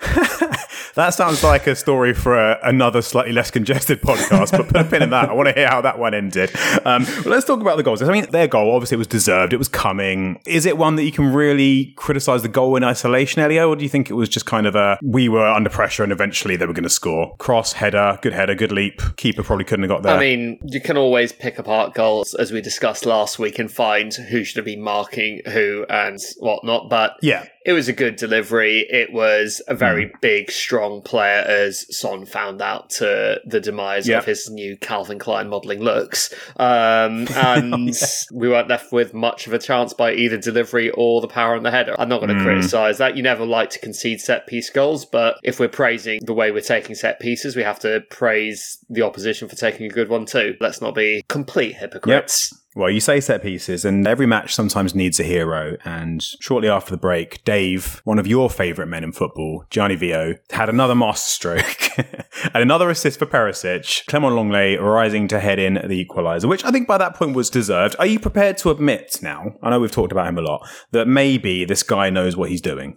That 0.95 1.11
sounds 1.11 1.45
like 1.45 1.67
a 1.67 1.77
story 1.77 2.13
for 2.15 2.37
a, 2.37 2.59
another 2.65 3.03
slightly 3.03 3.33
less 3.33 3.51
congested 3.51 3.70
podcast, 3.79 4.53
but 4.53 4.69
put 4.69 4.77
a 4.81 4.85
pin 4.85 5.03
in 5.03 5.11
that. 5.11 5.31
I 5.31 5.33
want 5.33 5.49
to 5.49 5.55
hear 5.55 5.69
how 5.69 5.81
that 5.83 5.99
one 5.99 6.15
ended. 6.15 6.51
Um, 6.85 7.07
let's 7.25 7.45
talk 7.47 7.61
about 7.61 7.77
the 7.77 7.83
goals. 7.83 8.03
I 8.03 8.11
mean, 8.13 8.27
their 8.31 8.49
goal, 8.49 8.75
obviously, 8.75 8.97
it 8.97 8.99
was 8.99 9.07
deserved. 9.07 9.53
It 9.53 9.59
was 9.59 9.69
coming. 9.69 10.41
Is 10.47 10.67
it 10.67 10.77
one 10.77 10.97
that 10.97 11.05
you 11.05 11.13
can 11.13 11.33
really 11.33 11.93
criticize 11.97 12.43
the 12.43 12.49
goal 12.49 12.77
in 12.77 12.85
isolation, 12.85 13.43
Elio, 13.43 13.69
or 13.69 13.77
do 13.77 13.83
you 13.83 13.89
think 13.89 14.11
it 14.11 14.15
was 14.15 14.29
just 14.29 14.47
kind 14.47 14.67
of 14.67 14.75
a 14.75 14.99
we 15.03 15.29
were 15.29 15.47
under 15.47 15.71
pressure 15.71 16.03
and 16.03 16.13
eventually 16.13 16.57
they 16.57 16.67
were 16.67 16.73
going 16.73 16.85
to 16.85 16.91
score? 16.91 17.37
Cross, 17.37 17.75
header, 17.75 18.19
good 18.23 18.33
header, 18.33 18.55
good 18.55 18.73
leap. 18.73 19.01
Keeper 19.17 19.43
probably 19.43 19.65
couldn't 19.65 19.85
have 19.85 19.91
got 19.91 20.03
there. 20.03 20.17
I 20.17 20.21
mean, 20.21 20.59
you 20.65 20.81
can 20.81 20.97
always 20.97 21.33
pick 21.33 21.59
apart 21.59 21.95
goals, 21.95 22.35
as 22.35 22.53
we 22.53 22.61
discussed 22.61 23.07
last 23.07 23.39
week, 23.39 23.59
and 23.59 23.71
find 23.71 24.13
who 24.15 24.45
should 24.45 24.57
have 24.57 24.65
been 24.65 24.83
marking 24.83 25.43
who 25.47 25.85
and 25.89 26.19
whatnot. 26.39 26.89
But 26.89 27.17
yeah. 27.23 27.47
It 27.65 27.73
was 27.73 27.89
a 27.89 27.93
good 27.93 28.17
delivery. 28.17 28.87
It 28.91 29.13
was 29.13 29.61
a 29.69 29.75
very 29.75 30.07
Hmm. 30.07 30.13
big, 30.23 30.51
strong 30.51 31.03
player, 31.03 31.45
as 31.47 31.85
Son 31.97 32.25
found 32.25 32.63
out 32.63 32.89
to 32.91 33.41
the 33.45 33.61
demise 33.61 34.09
Yeah. 34.09 34.19
of 34.19 34.25
his 34.25 34.49
new 34.51 34.77
Calvin 34.79 35.19
Klein 35.19 35.49
modelling 35.49 35.81
looks. 35.81 36.33
Um, 36.57 37.27
and 37.37 37.95
we 38.33 38.49
weren't 38.49 38.69
left 38.69 38.93
with 38.93 39.13
much 39.13 39.47
of 39.47 39.53
a 39.53 39.59
chance 39.59 39.93
by 39.93 40.13
either 40.15 40.39
delivery 40.39 40.91
or 40.91 41.21
the 41.21 41.29
power 41.29 41.55
on 41.55 41.63
the 41.63 41.71
header. 41.71 41.95
I'm 41.99 42.09
not 42.09 42.21
going 42.21 42.31
to 42.31 42.35
Hmm. 42.39 42.45
criticise 42.45 42.99
that. 42.99 43.17
You 43.17 43.23
never 43.23 43.45
like 43.45 43.71
to 43.71 43.79
concede 43.79 44.21
set 44.21 44.47
piece 44.47 44.71
goals, 44.71 45.05
but 45.05 45.37
if 45.43 45.61
we're 45.61 45.69
praising 45.69 46.21
the 46.25 46.33
way 46.35 46.51
we're 46.51 46.61
taking 46.63 46.95
set 46.95 47.21
pieces, 47.21 47.57
we 47.57 47.63
have 47.63 47.79
to 47.81 48.01
praise 48.11 48.79
the 48.89 49.03
opposition 49.03 49.49
for 49.49 49.57
taking 49.57 49.87
a 49.87 49.91
good 49.91 50.09
one 50.09 50.25
too. 50.25 50.57
Let's 50.61 50.81
not 50.81 50.95
be 50.95 51.23
complete 51.29 51.75
hypocrites. 51.77 52.55
Well, 52.77 52.91
you 52.91 53.01
say 53.01 53.19
set 53.19 53.43
pieces, 53.43 53.85
and 53.85 54.07
every 54.07 54.27
match 54.27 54.55
sometimes 54.55 54.95
needs 54.95 55.19
a 55.19 55.25
hero. 55.25 55.77
And 55.85 56.23
shortly 56.23 56.69
after 56.69 56.93
the 56.93 56.97
break, 56.97 57.43
Dave, 57.45 58.01
one 58.05 58.21
of 58.21 58.29
your 58.29 58.49
favourite 58.49 58.89
men 58.89 59.03
in 59.03 59.11
football, 59.11 59.65
Gianni 59.71 59.97
Vio, 59.97 60.37
had 60.51 60.69
another 60.69 60.95
masterstroke 60.95 61.99
and 61.99 62.63
another 62.63 62.89
assist 62.89 63.19
for 63.19 63.27
Perisic. 63.27 64.07
Clement 64.07 64.37
Lenglet 64.37 64.81
rising 64.81 65.27
to 65.29 65.41
head 65.41 65.59
in 65.59 65.75
the 65.75 66.05
equaliser, 66.05 66.49
which 66.49 66.65
I 66.65 66.71
think 66.71 66.87
by 66.87 66.99
that 66.99 67.17
point 67.17 67.35
was 67.35 67.51
deserved. 67.51 67.97
Are 67.99 68.07
you 68.07 68.21
prepared 68.21 68.57
to 68.59 68.71
admit 68.71 69.19
now? 69.21 69.55
I 69.63 69.71
know 69.71 69.81
we've 69.81 69.91
talked 69.91 70.13
about 70.13 70.29
him 70.29 70.39
a 70.39 70.43
lot 70.43 70.69
that 70.93 71.09
maybe 71.09 71.65
this 71.65 71.83
guy 71.83 72.09
knows 72.09 72.37
what 72.37 72.51
he's 72.51 72.61
doing. 72.61 72.97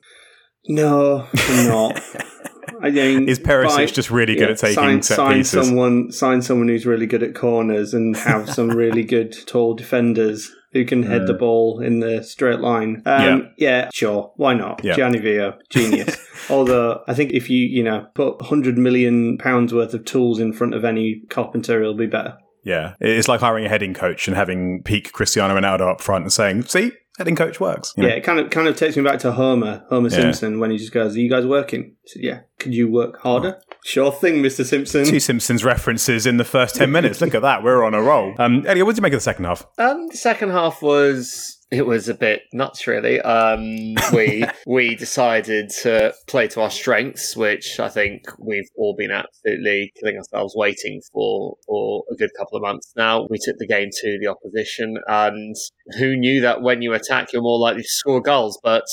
No, 0.67 1.27
I'm 1.33 1.67
not. 1.67 1.99
I 2.81 2.89
mean, 2.89 3.29
Is 3.29 3.39
Perisic 3.39 3.93
just 3.93 4.11
really 4.11 4.35
good 4.35 4.51
at 4.51 4.57
taking 4.57 4.75
sign, 4.75 5.01
set 5.01 5.15
sign 5.15 5.37
pieces? 5.37 5.67
someone, 5.67 6.11
sign 6.11 6.41
someone 6.41 6.67
who's 6.67 6.85
really 6.85 7.05
good 7.05 7.23
at 7.23 7.35
corners 7.35 7.93
and 7.93 8.15
have 8.17 8.49
some 8.49 8.69
really 8.75 9.03
good 9.03 9.35
tall 9.47 9.73
defenders 9.73 10.51
who 10.73 10.83
can 10.85 11.03
head 11.03 11.27
the 11.27 11.33
ball 11.33 11.79
in 11.79 11.99
the 11.99 12.23
straight 12.23 12.59
line. 12.59 13.03
Um, 13.05 13.51
yeah. 13.57 13.89
sure, 13.93 14.33
why 14.37 14.55
not? 14.55 14.83
Yeah. 14.83 14.95
Gianni 14.95 15.19
Vio, 15.19 15.57
genius. 15.69 16.17
Although 16.49 17.03
I 17.07 17.13
think 17.13 17.31
if 17.31 17.49
you, 17.49 17.59
you 17.65 17.83
know, 17.83 18.07
put 18.15 18.41
hundred 18.41 18.77
million 18.77 19.37
pounds 19.37 19.73
worth 19.73 19.93
of 19.93 20.03
tools 20.03 20.39
in 20.39 20.51
front 20.51 20.73
of 20.73 20.83
any 20.83 21.21
carpenter, 21.29 21.81
it'll 21.81 21.93
be 21.93 22.07
better. 22.07 22.37
Yeah, 22.63 22.95
it's 22.99 23.27
like 23.27 23.41
hiring 23.41 23.65
a 23.65 23.69
heading 23.69 23.93
coach 23.93 24.27
and 24.27 24.35
having 24.35 24.81
peak 24.83 25.11
Cristiano 25.11 25.55
Ronaldo 25.55 25.91
up 25.91 26.01
front 26.01 26.23
and 26.23 26.33
saying, 26.33 26.63
"See, 26.63 26.91
heading 27.17 27.35
coach 27.35 27.59
works." 27.59 27.93
You 27.97 28.03
know? 28.03 28.09
Yeah, 28.09 28.15
it 28.15 28.23
kind 28.23 28.39
of 28.39 28.49
kind 28.49 28.67
of 28.67 28.75
takes 28.77 28.95
me 28.97 29.03
back 29.03 29.19
to 29.19 29.31
Homer, 29.31 29.83
Homer 29.89 30.09
Yeah. 30.09 30.15
Simpson, 30.17 30.59
when 30.59 30.71
he 30.71 30.77
just 30.77 30.91
goes, 30.91 31.15
"Are 31.15 31.19
you 31.19 31.29
guys 31.29 31.45
working?" 31.45 31.93
I 32.05 32.07
said, 32.07 32.23
"Yeah." 32.23 32.39
Could 32.59 32.73
you 32.73 32.89
work 32.89 33.19
harder? 33.19 33.57
Sure 33.83 34.09
thing, 34.09 34.41
Mister 34.41 34.63
Simpson. 34.63 35.03
Two 35.03 35.19
Simpsons 35.19 35.65
references 35.65 36.25
in 36.25 36.37
the 36.37 36.45
first 36.45 36.75
10 36.77 36.89
minutes. 36.93 37.19
Look 37.19 37.35
at 37.35 37.41
that. 37.41 37.61
We're 37.61 37.83
on 37.83 37.93
a 37.93 38.01
roll. 38.01 38.33
Um, 38.39 38.65
Elliot, 38.65 38.85
what 38.85 38.93
did 38.93 38.99
you 38.99 39.01
make 39.01 39.11
of 39.11 39.17
the 39.17 39.21
second 39.21 39.43
half? 39.43 39.67
Um, 39.77 40.07
the 40.07 40.15
second 40.15 40.51
half 40.51 40.81
was 40.81 41.57
it 41.77 41.85
was 41.85 42.07
a 42.07 42.13
bit 42.13 42.43
nuts, 42.53 42.85
really. 42.87 43.19
Um, 43.21 43.95
we 44.13 44.45
we 44.67 44.95
decided 44.95 45.69
to 45.81 46.13
play 46.27 46.47
to 46.49 46.61
our 46.61 46.69
strengths, 46.69 47.35
which 47.35 47.79
I 47.79 47.89
think 47.89 48.25
we've 48.39 48.69
all 48.75 48.95
been 48.95 49.11
absolutely 49.11 49.91
killing 49.99 50.17
ourselves 50.17 50.53
waiting 50.55 51.01
for 51.11 51.55
for 51.67 52.03
a 52.11 52.15
good 52.15 52.29
couple 52.37 52.57
of 52.57 52.61
months 52.61 52.93
now. 52.95 53.27
We 53.29 53.39
took 53.43 53.57
the 53.57 53.67
game 53.67 53.89
to 53.91 54.17
the 54.21 54.27
opposition, 54.27 54.97
and 55.07 55.55
who 55.97 56.15
knew 56.15 56.41
that 56.41 56.61
when 56.61 56.81
you 56.81 56.93
attack, 56.93 57.33
you're 57.33 57.41
more 57.41 57.59
likely 57.59 57.81
to 57.81 57.87
score 57.87 58.21
goals? 58.21 58.59
But 58.63 58.83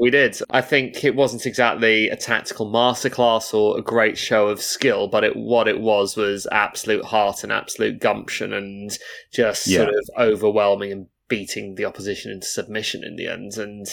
we 0.00 0.10
did. 0.10 0.38
I 0.50 0.60
think 0.60 1.04
it 1.04 1.14
wasn't 1.16 1.46
exactly 1.46 2.08
a 2.08 2.16
tactical 2.16 2.70
masterclass 2.70 3.52
or 3.52 3.78
a 3.78 3.82
great 3.82 4.16
show 4.16 4.48
of 4.48 4.60
skill, 4.62 5.08
but 5.08 5.24
it 5.24 5.34
what 5.36 5.66
it 5.68 5.80
was 5.80 6.16
was 6.16 6.46
absolute 6.52 7.04
heart 7.04 7.42
and 7.42 7.52
absolute 7.52 8.00
gumption 8.00 8.52
and 8.52 8.96
just 9.32 9.66
Yeah. 9.66 9.78
sort 9.78 9.88
of 9.90 10.10
overwhelming 10.18 10.92
and 10.92 11.06
beating 11.32 11.74
the 11.76 11.86
opposition 11.86 12.30
into 12.30 12.46
submission 12.46 13.02
in 13.02 13.16
the 13.16 13.26
end. 13.26 13.52
And 13.56 13.86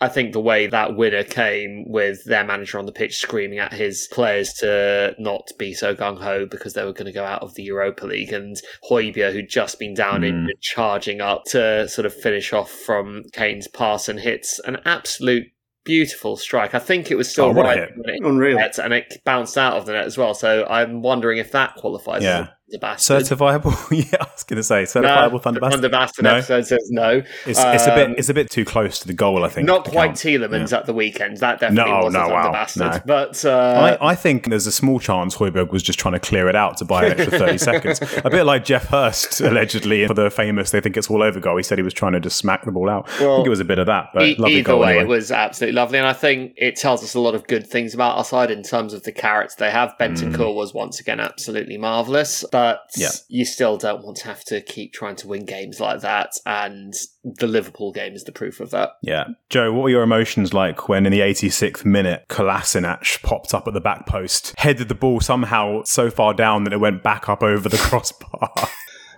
I 0.00 0.08
think 0.08 0.32
the 0.32 0.40
way 0.40 0.66
that 0.68 0.96
winner 0.96 1.22
came 1.24 1.84
with 1.86 2.24
their 2.24 2.44
manager 2.44 2.78
on 2.78 2.86
the 2.86 2.92
pitch 2.92 3.16
screaming 3.18 3.58
at 3.58 3.74
his 3.74 4.08
players 4.10 4.52
to 4.60 5.14
not 5.18 5.48
be 5.58 5.74
so 5.74 5.94
gung 5.94 6.18
ho 6.22 6.46
because 6.46 6.72
they 6.72 6.84
were 6.84 6.94
going 6.94 7.06
to 7.06 7.12
go 7.12 7.24
out 7.24 7.42
of 7.42 7.54
the 7.56 7.62
Europa 7.64 8.06
League, 8.06 8.32
and 8.32 8.56
Hojbjerg, 8.90 9.32
who'd 9.32 9.50
just 9.50 9.78
been 9.78 9.92
down 9.94 10.22
Mm. 10.22 10.28
in 10.28 10.48
charging 10.62 11.20
up 11.20 11.44
to 11.48 11.86
sort 11.88 12.06
of 12.06 12.14
finish 12.14 12.52
off 12.54 12.70
from 12.70 13.24
Kane's 13.32 13.68
pass 13.68 14.08
and 14.08 14.18
hits 14.20 14.58
an 14.60 14.78
absolute. 14.86 15.44
Beautiful 15.84 16.36
strike. 16.36 16.74
I 16.74 16.80
think 16.80 17.10
it 17.10 17.14
was 17.16 17.30
still 17.30 17.46
Oh, 17.46 17.52
right 17.52 17.78
it 17.78 17.90
Unreal. 18.22 18.58
net, 18.58 18.78
and 18.78 18.92
it 18.92 19.22
bounced 19.24 19.56
out 19.56 19.74
of 19.78 19.86
the 19.86 19.92
net 19.92 20.04
as 20.04 20.18
well. 20.18 20.34
So 20.34 20.66
I'm 20.68 21.00
wondering 21.00 21.38
if 21.38 21.50
that 21.52 21.74
qualifies. 21.76 22.22
Yeah. 22.22 22.48
Thunder 22.70 22.80
Bastard. 22.80 23.22
Certifiable? 23.22 23.90
yeah, 24.12 24.18
I 24.20 24.26
was 24.32 24.44
going 24.44 24.56
to 24.58 24.62
say 24.62 24.82
certifiable 24.84 25.32
no, 25.32 25.38
Thunder 25.38 25.60
the 25.60 25.66
Bastard. 25.66 25.72
Thunder 25.82 25.88
Bastard 25.88 26.24
No? 26.24 26.34
episode 26.36 26.66
says 26.66 26.88
no. 26.90 27.10
It's, 27.46 27.58
it's 27.58 27.86
a 27.86 27.94
bit 27.94 28.06
Um, 28.08 28.14
it's 28.18 28.28
a 28.28 28.34
bit 28.34 28.50
too 28.50 28.64
close 28.64 28.98
to 29.00 29.06
the 29.06 29.12
goal. 29.14 29.44
I 29.44 29.48
think. 29.48 29.66
not 29.66 29.84
quite 29.84 30.08
count. 30.08 30.16
Tielemans 30.18 30.76
at 30.76 30.86
the 30.86 30.92
weekend. 30.94 31.38
That 31.38 31.60
definitely 31.60 31.90
No, 31.92 32.04
was 32.04 32.12
no, 32.14 32.20
a 32.20 32.22
Thunder 32.24 32.34
wow, 32.34 32.52
Bastard. 32.52 32.92
no. 32.92 33.00
But 33.06 33.44
uh, 33.44 33.96
I, 34.00 34.10
I 34.10 34.14
think 34.14 34.48
there's 34.50 34.66
a 34.66 34.72
small 34.72 35.00
chance 35.00 35.36
Hojbjerg 35.36 35.70
was 35.70 35.82
just 35.82 35.98
trying 35.98 36.14
to 36.14 36.20
clear 36.20 36.48
it 36.48 36.56
out 36.56 36.76
to 36.78 36.84
buy 36.84 37.06
an 37.06 37.12
extra 37.20 37.38
30 37.38 37.58
seconds. 37.58 38.00
A 38.24 38.30
bit 38.30 38.44
like 38.44 38.64
Geoff 38.64 38.86
Hurst, 38.86 39.40
allegedly, 39.40 40.06
for 40.06 40.14
the 40.14 40.30
famous 40.30 40.70
They 40.70 40.80
Think 40.80 40.96
It's 40.96 41.08
All 41.10 41.22
Over 41.22 41.40
goal. 41.40 41.56
He 41.56 41.62
said 41.62 41.78
he 41.78 41.82
was 41.84 41.94
trying 41.94 42.12
to 42.12 42.20
just 42.20 42.36
smack 42.36 42.64
the 42.64 42.72
ball 42.72 42.88
out. 42.90 43.08
I 43.08 43.18
think 43.18 43.46
it 43.46 43.50
was 43.50 43.60
a 43.60 43.64
bit 43.64 43.78
of 43.78 43.86
that, 43.86 44.10
but 44.12 44.22
E- 44.22 44.36
lovely 44.38 44.56
either 44.56 44.66
goal 44.72 44.80
way, 44.80 44.90
anyway. 44.98 45.04
it 45.04 45.08
was 45.08 45.32
absolutely 45.32 45.74
lovely, 45.76 45.98
and 45.98 46.06
I 46.06 46.12
think 46.12 46.52
it 46.56 46.76
tells 46.76 47.02
us 47.02 47.14
a 47.14 47.20
lot 47.20 47.34
of 47.34 47.46
good 47.46 47.66
things 47.66 47.94
about 47.94 48.16
our 48.18 48.24
side 48.24 48.50
in 48.50 48.62
terms 48.62 48.92
of 48.92 49.02
the 49.04 49.12
carrots 49.12 49.54
they 49.56 49.70
have. 49.70 49.96
benton 49.98 50.32
Bentancur 50.32 50.54
was 50.54 50.74
once 50.74 51.00
again 51.00 51.20
absolutely 51.20 51.76
marvelous, 51.78 52.44
but. 52.58 52.90
Yeah. 52.96 53.10
you 53.28 53.44
still 53.44 53.76
don't 53.76 54.04
want 54.04 54.16
to 54.18 54.24
have 54.26 54.44
to 54.44 54.60
keep 54.60 54.92
trying 54.92 55.16
to 55.16 55.28
win 55.28 55.44
games 55.44 55.80
like 55.80 56.00
that, 56.00 56.32
and 56.46 56.94
the 57.24 57.46
Liverpool 57.46 57.92
game 57.92 58.14
is 58.14 58.24
the 58.24 58.32
proof 58.32 58.60
of 58.60 58.70
that. 58.70 58.92
Yeah. 59.02 59.28
Joe, 59.50 59.72
what 59.72 59.84
were 59.84 59.90
your 59.90 60.02
emotions 60.02 60.52
like 60.52 60.88
when 60.88 61.06
in 61.06 61.12
the 61.12 61.20
86th 61.20 61.84
minute, 61.84 62.24
Kolasinac 62.28 63.22
popped 63.22 63.54
up 63.54 63.68
at 63.68 63.74
the 63.74 63.80
back 63.80 64.06
post, 64.06 64.54
headed 64.58 64.88
the 64.88 64.94
ball 64.94 65.20
somehow 65.20 65.82
so 65.84 66.10
far 66.10 66.34
down 66.34 66.64
that 66.64 66.72
it 66.72 66.80
went 66.80 67.02
back 67.02 67.28
up 67.28 67.42
over 67.42 67.68
the 67.68 67.76
crossbar? 67.88 68.50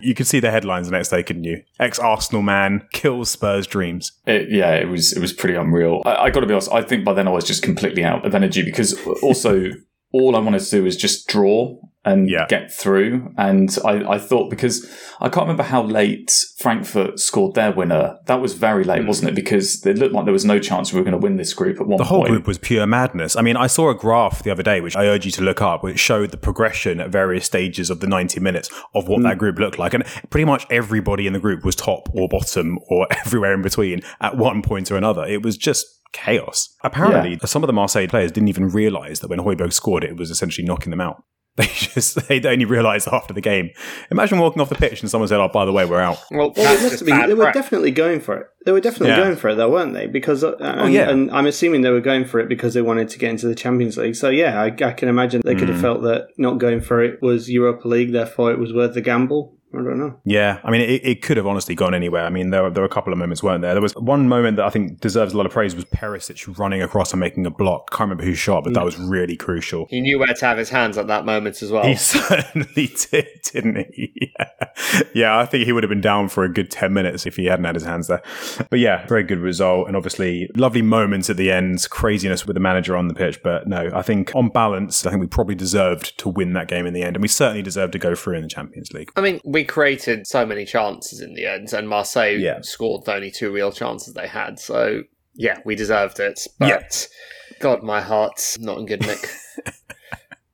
You 0.00 0.14
could 0.14 0.26
see 0.26 0.40
the 0.40 0.50
headlines 0.50 0.88
the 0.88 0.92
next 0.92 1.10
day, 1.10 1.22
couldn't 1.22 1.44
you? 1.44 1.62
Ex 1.78 1.98
Arsenal 1.98 2.42
man 2.42 2.86
kills 2.92 3.30
Spurs 3.30 3.66
dreams. 3.66 4.12
It, 4.26 4.50
yeah, 4.50 4.72
it 4.72 4.88
was 4.88 5.12
it 5.12 5.20
was 5.20 5.32
pretty 5.32 5.54
unreal. 5.54 6.02
I, 6.06 6.14
I 6.16 6.30
got 6.30 6.40
to 6.40 6.46
be 6.46 6.54
honest. 6.54 6.72
I 6.72 6.82
think 6.82 7.04
by 7.04 7.12
then 7.12 7.28
I 7.28 7.32
was 7.32 7.44
just 7.44 7.62
completely 7.62 8.02
out 8.02 8.24
of 8.24 8.34
energy 8.34 8.62
because 8.62 8.98
also 9.22 9.66
all 10.12 10.36
I 10.36 10.40
wanted 10.40 10.60
to 10.60 10.70
do 10.70 10.84
was 10.84 10.96
just 10.96 11.28
draw 11.28 11.76
and 12.04 12.30
Yeah. 12.30 12.46
get 12.48 12.72
through. 12.72 13.32
And 13.36 13.76
I, 13.84 14.14
I 14.14 14.18
thought 14.18 14.48
because 14.48 14.86
I 15.20 15.28
can't 15.28 15.44
remember 15.44 15.64
how 15.64 15.82
late 15.82 16.32
Frankfurt 16.58 17.20
scored 17.20 17.54
their 17.54 17.72
winner. 17.72 18.18
That 18.26 18.40
was 18.40 18.54
very 18.54 18.84
late, 18.84 19.02
hmm. 19.02 19.08
wasn't 19.08 19.30
it? 19.30 19.34
Because 19.34 19.84
it 19.84 19.98
looked 19.98 20.14
like 20.14 20.24
there 20.24 20.32
was 20.32 20.44
no 20.44 20.58
chance 20.58 20.92
we 20.92 20.98
were 20.98 21.04
going 21.04 21.12
to 21.12 21.18
win 21.18 21.36
this 21.36 21.52
group 21.52 21.76
at 21.76 21.86
one 21.86 21.90
point. 21.90 21.98
The 21.98 22.04
whole 22.04 22.20
point. 22.20 22.30
group 22.30 22.46
was 22.46 22.58
pure 22.58 22.86
madness. 22.86 23.36
I 23.36 23.42
mean, 23.42 23.56
I 23.56 23.66
saw 23.66 23.90
a 23.90 23.94
graph 23.94 24.42
the 24.42 24.50
other 24.50 24.62
day, 24.62 24.80
which 24.80 24.96
I 24.96 25.06
urge 25.06 25.26
you 25.26 25.32
to 25.32 25.42
look 25.42 25.60
up, 25.60 25.82
which 25.82 26.00
showed 26.00 26.30
the 26.30 26.38
progression 26.38 27.00
at 27.00 27.10
various 27.10 27.44
stages 27.44 27.90
of 27.90 28.00
the 28.00 28.06
90 28.06 28.40
minutes 28.40 28.70
of 28.94 29.06
what 29.06 29.18
hmm. 29.18 29.24
that 29.24 29.38
group 29.38 29.58
looked 29.58 29.78
like. 29.78 29.92
And 29.92 30.04
pretty 30.30 30.46
much 30.46 30.66
everybody 30.70 31.26
in 31.26 31.34
the 31.34 31.40
group 31.40 31.64
was 31.64 31.76
top 31.76 32.08
or 32.14 32.28
bottom 32.28 32.78
or 32.88 33.06
everywhere 33.26 33.52
in 33.52 33.62
between 33.62 34.00
at 34.20 34.36
one 34.36 34.62
point 34.62 34.90
or 34.90 34.96
another. 34.96 35.24
It 35.24 35.42
was 35.42 35.58
just 35.58 35.86
chaos. 36.12 36.74
Apparently, 36.82 37.38
some 37.44 37.62
of 37.62 37.66
the 37.66 37.72
Marseille 37.72 38.08
players 38.08 38.32
didn't 38.32 38.48
even 38.48 38.68
realize 38.68 39.20
that 39.20 39.28
when 39.28 39.38
Hojbjerg 39.40 39.72
scored 39.72 40.02
it 40.02 40.16
was 40.16 40.30
essentially 40.30 40.66
knocking 40.66 40.90
them 40.90 41.00
out. 41.00 41.22
They 41.56 41.66
just, 41.66 42.28
they 42.28 42.40
only 42.42 42.64
realized 42.64 43.06
after 43.08 43.34
the 43.34 43.40
game. 43.42 43.70
Imagine 44.10 44.38
walking 44.38 44.62
off 44.62 44.70
the 44.70 44.76
pitch 44.76 45.02
and 45.02 45.10
someone 45.10 45.28
said, 45.28 45.40
oh, 45.40 45.48
by 45.48 45.64
the 45.66 45.72
way, 45.72 45.84
we're 45.84 46.00
out. 46.00 46.16
Well, 46.30 46.52
Well, 46.56 46.64
that's 46.64 46.78
they 46.82 46.88
must 46.88 46.98
have 47.00 47.06
been. 47.06 47.28
They 47.28 47.34
were 47.34 47.44
prep. 47.44 47.54
definitely 47.54 47.90
going 47.90 48.20
for 48.20 48.36
it. 48.38 48.46
They 48.64 48.72
were 48.72 48.80
definitely 48.80 49.08
Yeah. 49.08 49.24
going 49.24 49.36
for 49.36 49.48
it, 49.50 49.56
though, 49.56 49.68
weren't 49.70 49.92
they? 49.92 50.06
Because, 50.06 50.42
uh, 50.42 50.56
and, 50.60 50.92
yeah. 50.94 51.10
and 51.10 51.30
I'm 51.32 51.46
assuming 51.46 51.82
they 51.82 51.90
were 51.90 52.00
going 52.00 52.24
for 52.24 52.38
it 52.40 52.48
because 52.48 52.72
they 52.72 52.80
wanted 52.82 53.08
to 53.10 53.18
get 53.18 53.30
into 53.30 53.46
the 53.46 53.54
Champions 53.54 53.96
League. 53.98 54.14
So 54.16 54.30
yeah, 54.30 54.58
I, 54.60 54.66
I 54.66 54.92
can 54.92 55.08
imagine 55.08 55.42
they 55.44 55.54
could 55.54 55.68
Mm. 55.68 55.72
have 55.72 55.80
felt 55.82 56.02
that 56.02 56.28
not 56.38 56.58
going 56.58 56.80
for 56.80 57.02
it 57.02 57.20
was 57.20 57.50
Europa 57.50 57.86
League, 57.88 58.12
therefore 58.12 58.52
it 58.52 58.58
was 58.58 58.72
worth 58.72 58.94
the 58.94 59.00
gamble. 59.02 59.56
I 59.72 59.76
don't 59.76 59.98
know. 59.98 60.18
Yeah, 60.24 60.58
I 60.64 60.70
mean, 60.70 60.80
it, 60.80 61.04
it 61.04 61.22
could 61.22 61.36
have 61.36 61.46
honestly 61.46 61.76
gone 61.76 61.94
anywhere. 61.94 62.24
I 62.24 62.30
mean, 62.30 62.50
there 62.50 62.64
were, 62.64 62.70
there 62.70 62.82
were 62.82 62.88
a 62.88 62.92
couple 62.92 63.12
of 63.12 63.18
moments, 63.20 63.40
weren't 63.40 63.62
there? 63.62 63.72
There 63.72 63.82
was 63.82 63.94
one 63.94 64.28
moment 64.28 64.56
that 64.56 64.66
I 64.66 64.70
think 64.70 65.00
deserves 65.00 65.32
a 65.32 65.36
lot 65.36 65.46
of 65.46 65.52
praise 65.52 65.76
was 65.76 65.84
Perisic 65.84 66.58
running 66.58 66.82
across 66.82 67.12
and 67.12 67.20
making 67.20 67.46
a 67.46 67.50
block. 67.50 67.90
Can't 67.90 68.10
remember 68.10 68.24
who 68.24 68.34
shot, 68.34 68.64
but 68.64 68.74
that 68.74 68.84
was 68.84 68.98
really 68.98 69.36
crucial. 69.36 69.86
He 69.88 70.00
knew 70.00 70.18
where 70.18 70.34
to 70.34 70.44
have 70.44 70.58
his 70.58 70.70
hands 70.70 70.98
at 70.98 71.06
that 71.06 71.24
moment 71.24 71.62
as 71.62 71.70
well. 71.70 71.84
He 71.84 71.94
certainly 71.96 72.92
did, 73.10 73.28
didn't 73.52 73.86
he? 73.94 74.30
Yeah. 74.40 75.04
yeah, 75.14 75.38
I 75.38 75.46
think 75.46 75.64
he 75.64 75.72
would 75.72 75.82
have 75.82 75.88
been 75.88 76.00
down 76.00 76.28
for 76.28 76.44
a 76.44 76.48
good 76.48 76.70
10 76.70 76.92
minutes 76.92 77.26
if 77.26 77.36
he 77.36 77.46
hadn't 77.46 77.64
had 77.64 77.74
his 77.74 77.84
hands 77.84 78.06
there. 78.06 78.22
But 78.68 78.78
yeah, 78.78 79.06
very 79.06 79.22
good 79.22 79.38
result. 79.38 79.88
And 79.88 79.96
obviously, 79.96 80.48
lovely 80.56 80.82
moments 80.82 81.30
at 81.30 81.36
the 81.36 81.50
end, 81.50 81.86
craziness 81.90 82.46
with 82.46 82.54
the 82.54 82.60
manager 82.60 82.96
on 82.96 83.08
the 83.08 83.14
pitch. 83.14 83.42
But 83.42 83.66
no, 83.66 83.90
I 83.94 84.02
think 84.02 84.34
on 84.34 84.48
balance, 84.48 85.06
I 85.06 85.10
think 85.10 85.20
we 85.20 85.26
probably 85.26 85.54
deserved 85.54 86.18
to 86.18 86.28
win 86.28 86.52
that 86.54 86.68
game 86.68 86.86
in 86.86 86.94
the 86.94 87.02
end. 87.02 87.16
And 87.16 87.22
we 87.22 87.28
certainly 87.28 87.62
deserved 87.62 87.92
to 87.92 87.98
go 87.98 88.14
through 88.14 88.36
in 88.36 88.42
the 88.42 88.48
Champions 88.48 88.92
League. 88.92 89.10
I 89.16 89.20
mean, 89.20 89.40
we 89.44 89.59
created 89.64 90.26
so 90.26 90.44
many 90.46 90.64
chances 90.64 91.20
in 91.20 91.34
the 91.34 91.46
end, 91.46 91.72
and 91.72 91.88
Marseille 91.88 92.38
Yeah. 92.38 92.60
scored 92.62 93.04
the 93.04 93.14
only 93.14 93.30
two 93.30 93.50
real 93.52 93.72
chances 93.72 94.14
they 94.14 94.26
had. 94.26 94.58
So, 94.58 95.02
yeah, 95.34 95.58
we 95.64 95.74
deserved 95.74 96.20
it. 96.20 96.46
But, 96.58 96.68
Yeah. 96.68 97.56
God, 97.60 97.82
my 97.82 98.00
heart's 98.00 98.58
not 98.58 98.78
in 98.78 98.86
good 98.86 99.02
nick. 99.06 99.18